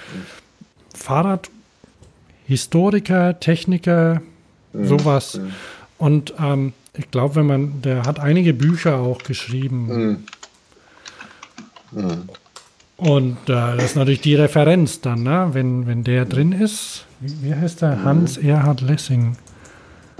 Fahrradhistoriker, 0.95 3.39
Techniker, 3.39 4.23
mhm. 4.73 4.87
sowas. 4.87 5.39
Mhm. 5.39 5.53
Und 5.99 6.35
ähm, 6.41 6.73
ich 6.97 7.11
glaube, 7.11 7.37
wenn 7.37 7.47
man, 7.47 7.83
der 7.83 8.05
hat 8.05 8.19
einige 8.19 8.55
Bücher 8.55 8.99
auch 8.99 9.23
geschrieben. 9.23 10.27
Mhm. 11.93 12.03
Mhm. 12.03 12.29
Und 12.97 13.37
äh, 13.45 13.77
das 13.77 13.85
ist 13.85 13.97
natürlich 13.97 14.21
die 14.21 14.35
Referenz 14.35 15.01
dann, 15.01 15.23
ne? 15.23 15.51
wenn, 15.53 15.87
wenn 15.87 16.05
der 16.05 16.25
drin 16.25 16.53
ist. 16.53 17.07
Wie, 17.21 17.43
wie 17.43 17.55
heißt 17.55 17.83
der? 17.83 17.97
Mhm. 17.97 18.05
Hans 18.05 18.37
Erhard 18.37 18.81
Lessing. 18.81 19.37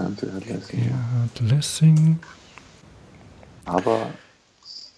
Gerhard 0.09 0.45
Lessing. 0.45 0.83
Gerhard 0.83 1.51
Lessing. 1.51 2.19
Aber. 3.65 4.07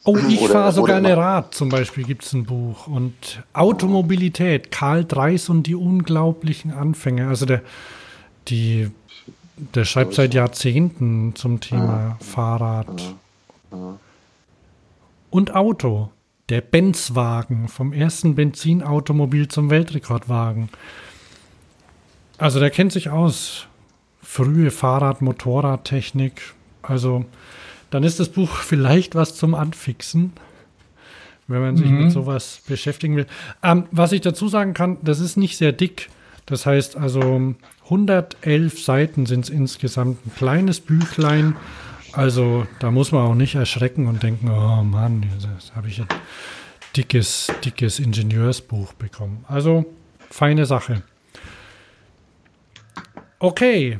Oh, 0.05 0.17
ich 0.17 0.47
fahre 0.49 0.73
sogar 0.73 0.97
eine 0.97 1.15
Rad, 1.15 1.53
zum 1.53 1.69
Beispiel 1.69 2.03
gibt 2.03 2.25
es 2.25 2.33
ein 2.33 2.43
Buch. 2.43 2.87
Und 2.87 3.41
Automobilität, 3.53 4.69
Karl 4.69 5.05
Dreis 5.05 5.47
und 5.47 5.63
die 5.63 5.75
unglaublichen 5.75 6.71
Anfänge. 6.71 7.29
Also 7.29 7.45
der, 7.45 7.61
die, 8.49 8.91
der 9.73 9.85
schreibt 9.85 10.13
seit 10.13 10.33
Jahrzehnten 10.33 11.35
zum 11.35 11.61
Thema 11.61 12.17
Fahrrad. 12.19 13.15
Und 15.29 15.55
Auto. 15.55 16.09
Der 16.49 16.59
Benzwagen, 16.59 17.69
vom 17.69 17.93
ersten 17.93 18.35
Benzinautomobil 18.35 19.47
zum 19.47 19.69
Weltrekordwagen. 19.69 20.67
Also 22.37 22.59
der 22.59 22.69
kennt 22.69 22.91
sich 22.91 23.09
aus 23.09 23.67
frühe 24.33 24.71
Fahrrad-, 24.71 25.21
Motorradtechnik. 25.21 26.55
Also 26.81 27.25
dann 27.91 28.03
ist 28.03 28.19
das 28.19 28.29
Buch 28.29 28.49
vielleicht 28.57 29.13
was 29.13 29.35
zum 29.35 29.53
Anfixen, 29.53 30.33
wenn 31.47 31.61
man 31.61 31.77
sich 31.77 31.85
mhm. 31.85 32.05
mit 32.05 32.11
sowas 32.11 32.61
beschäftigen 32.67 33.15
will. 33.15 33.27
Ähm, 33.61 33.85
was 33.91 34.11
ich 34.11 34.21
dazu 34.21 34.47
sagen 34.47 34.73
kann, 34.73 34.97
das 35.03 35.19
ist 35.19 35.37
nicht 35.37 35.57
sehr 35.57 35.71
dick. 35.71 36.09
Das 36.47 36.65
heißt 36.65 36.97
also 36.97 37.53
111 37.83 38.83
Seiten 38.83 39.27
sind 39.27 39.45
es 39.45 39.49
insgesamt. 39.51 40.25
Ein 40.25 40.35
kleines 40.35 40.79
Büchlein. 40.79 41.55
Also 42.13 42.65
da 42.79 42.89
muss 42.89 43.11
man 43.11 43.21
auch 43.21 43.35
nicht 43.35 43.53
erschrecken 43.53 44.07
und 44.07 44.23
denken, 44.23 44.49
oh 44.49 44.83
Mann, 44.83 45.25
das 45.53 45.75
habe 45.75 45.89
ich 45.89 46.01
ein 46.01 46.07
dickes, 46.97 47.51
dickes 47.63 47.99
Ingenieursbuch 47.99 48.93
bekommen. 48.93 49.45
Also 49.47 49.85
feine 50.31 50.65
Sache. 50.65 51.03
Okay, 53.37 53.99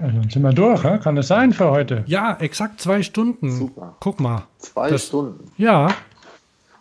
dann 0.00 0.30
sind 0.30 0.42
wir 0.42 0.52
durch, 0.52 0.82
kann 0.82 1.14
das 1.14 1.28
sein 1.28 1.52
für 1.52 1.70
heute? 1.70 2.04
Ja, 2.06 2.36
exakt 2.40 2.80
zwei 2.80 3.02
Stunden. 3.02 3.50
Super. 3.50 3.96
Guck 4.00 4.18
mal. 4.18 4.46
Zwei 4.58 4.90
das, 4.90 5.06
Stunden. 5.06 5.52
Ja. 5.58 5.88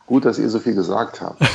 Gut, 0.07 0.23
dass 0.23 0.39
ihr 0.39 0.49
so 0.49 0.59
viel 0.59 0.73
gesagt 0.73 1.21
habt. 1.21 1.41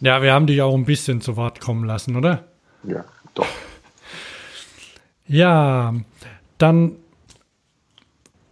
ja, 0.00 0.22
wir 0.22 0.32
haben 0.32 0.46
dich 0.46 0.62
auch 0.62 0.74
ein 0.74 0.84
bisschen 0.84 1.20
zu 1.20 1.36
Wort 1.36 1.60
kommen 1.60 1.84
lassen, 1.84 2.16
oder? 2.16 2.44
Ja, 2.84 3.04
doch. 3.34 3.46
Ja, 5.28 5.92
dann 6.56 6.92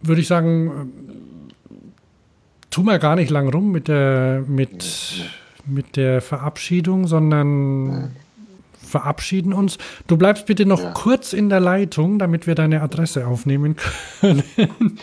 würde 0.01 0.19
ich 0.19 0.27
sagen, 0.27 1.53
tun 2.69 2.83
wir 2.83 2.99
gar 2.99 3.15
nicht 3.15 3.29
lang 3.29 3.47
rum 3.47 3.71
mit 3.71 3.87
der, 3.87 4.43
mit, 4.45 5.23
mit 5.65 5.95
der 5.95 6.21
Verabschiedung, 6.21 7.07
sondern 7.07 8.11
verabschieden 8.95 9.51
uns. 9.51 9.77
Du 10.07 10.15
bleibst 10.15 10.45
bitte 10.45 10.65
noch 10.65 10.81
ja. 10.81 10.91
kurz 10.91 11.33
in 11.33 11.49
der 11.49 11.59
Leitung, 11.59 12.17
damit 12.17 12.47
wir 12.47 12.55
deine 12.55 12.81
Adresse 12.81 13.27
aufnehmen 13.27 13.75
können. 14.21 14.41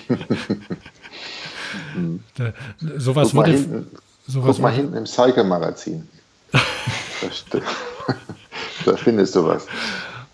sowas 2.97 3.28
guck, 3.28 3.35
mal 3.35 3.51
hinten, 3.51 3.86
sowas 4.27 4.56
guck 4.56 4.62
mal 4.62 4.73
hinten 4.73 4.97
im 4.97 5.05
Cycle-Magazin. 5.05 6.09
da, 6.52 6.60
da 8.86 8.97
findest 8.97 9.36
du 9.36 9.44
was. 9.44 9.66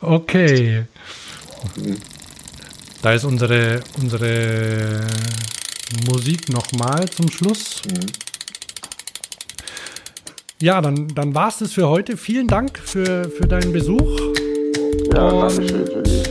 Okay. 0.00 0.84
Mhm. 1.74 1.96
Da 3.02 3.12
ist 3.12 3.24
unsere, 3.24 3.80
unsere 4.00 5.04
Musik 6.06 6.48
nochmal 6.48 7.10
zum 7.10 7.28
Schluss. 7.28 7.82
Mhm. 7.88 8.06
Ja, 10.60 10.80
dann, 10.80 11.06
dann 11.14 11.36
war 11.36 11.50
es 11.50 11.58
das 11.58 11.72
für 11.72 11.88
heute. 11.88 12.16
Vielen 12.16 12.48
Dank 12.48 12.76
für, 12.78 13.30
für 13.30 13.46
deinen 13.46 13.72
Besuch. 13.72 14.18
Ja, 15.14 15.28
Und, 15.28 15.40
danke 15.42 15.68
schön 15.68 15.86
für 15.86 16.02
dich. 16.02 16.22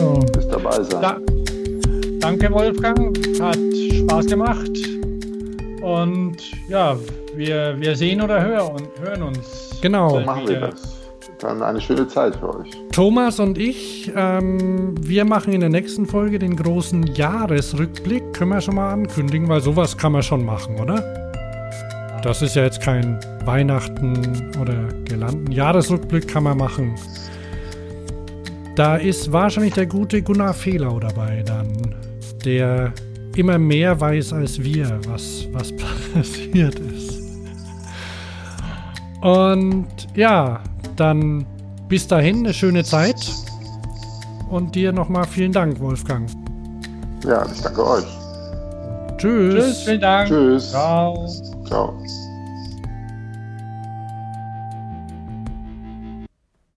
Oh. 0.00 0.20
Bis 0.32 0.46
dabei 0.46 0.82
sein. 0.84 1.02
Da, 1.02 1.18
danke, 2.20 2.52
Wolfgang. 2.52 3.18
Hat 3.40 3.58
Spaß 3.92 4.26
gemacht. 4.26 4.70
Und 5.82 6.36
ja, 6.68 6.96
wir, 7.34 7.74
wir 7.80 7.96
sehen 7.96 8.22
oder 8.22 8.40
hören, 8.40 8.86
hören 9.02 9.22
uns. 9.24 9.76
Genau. 9.82 10.10
So 10.10 10.20
machen 10.20 10.46
wir 10.46 10.60
das. 10.60 10.96
Dann 11.40 11.60
eine 11.60 11.80
schöne 11.80 12.06
Zeit 12.06 12.36
für 12.36 12.56
euch. 12.56 12.70
Thomas 12.92 13.40
und 13.40 13.58
ich, 13.58 14.12
ähm, 14.14 14.94
wir 15.00 15.24
machen 15.24 15.52
in 15.52 15.60
der 15.60 15.70
nächsten 15.70 16.06
Folge 16.06 16.38
den 16.38 16.54
großen 16.54 17.02
Jahresrückblick. 17.14 18.32
Können 18.32 18.52
wir 18.52 18.60
schon 18.60 18.76
mal 18.76 18.92
ankündigen, 18.92 19.48
weil 19.48 19.60
sowas 19.60 19.96
kann 19.96 20.12
man 20.12 20.22
schon 20.22 20.44
machen, 20.44 20.78
oder? 20.78 21.27
Das 22.22 22.42
ist 22.42 22.56
ja 22.56 22.64
jetzt 22.64 22.80
kein 22.80 23.18
Weihnachten 23.44 24.52
oder 24.60 24.88
Gelanden. 25.04 25.52
Jahresrückblick 25.52 26.26
kann 26.28 26.42
man 26.42 26.58
machen. 26.58 26.94
Da 28.74 28.96
ist 28.96 29.32
wahrscheinlich 29.32 29.74
der 29.74 29.86
gute 29.86 30.22
Gunnar 30.22 30.54
Fehlau 30.54 31.00
dabei 31.00 31.42
dann, 31.44 31.94
der 32.44 32.92
immer 33.36 33.58
mehr 33.58 34.00
weiß 34.00 34.32
als 34.32 34.62
wir, 34.62 35.00
was, 35.06 35.46
was 35.52 35.72
passiert 36.14 36.78
ist. 36.78 37.18
Und 39.20 39.86
ja, 40.14 40.60
dann 40.96 41.46
bis 41.88 42.06
dahin 42.06 42.38
eine 42.38 42.54
schöne 42.54 42.84
Zeit. 42.84 43.32
Und 44.48 44.74
dir 44.74 44.92
nochmal 44.92 45.26
vielen 45.26 45.52
Dank, 45.52 45.78
Wolfgang. 45.80 46.28
Ja, 47.24 47.44
ich 47.52 47.60
danke 47.60 47.86
euch. 47.86 48.06
Tschüss. 49.18 49.54
Tschüss, 49.54 49.82
vielen 49.82 50.00
Dank. 50.00 50.28
Tschüss. 50.28 50.70
Ciao. 50.70 51.28
Ciao. 51.68 52.27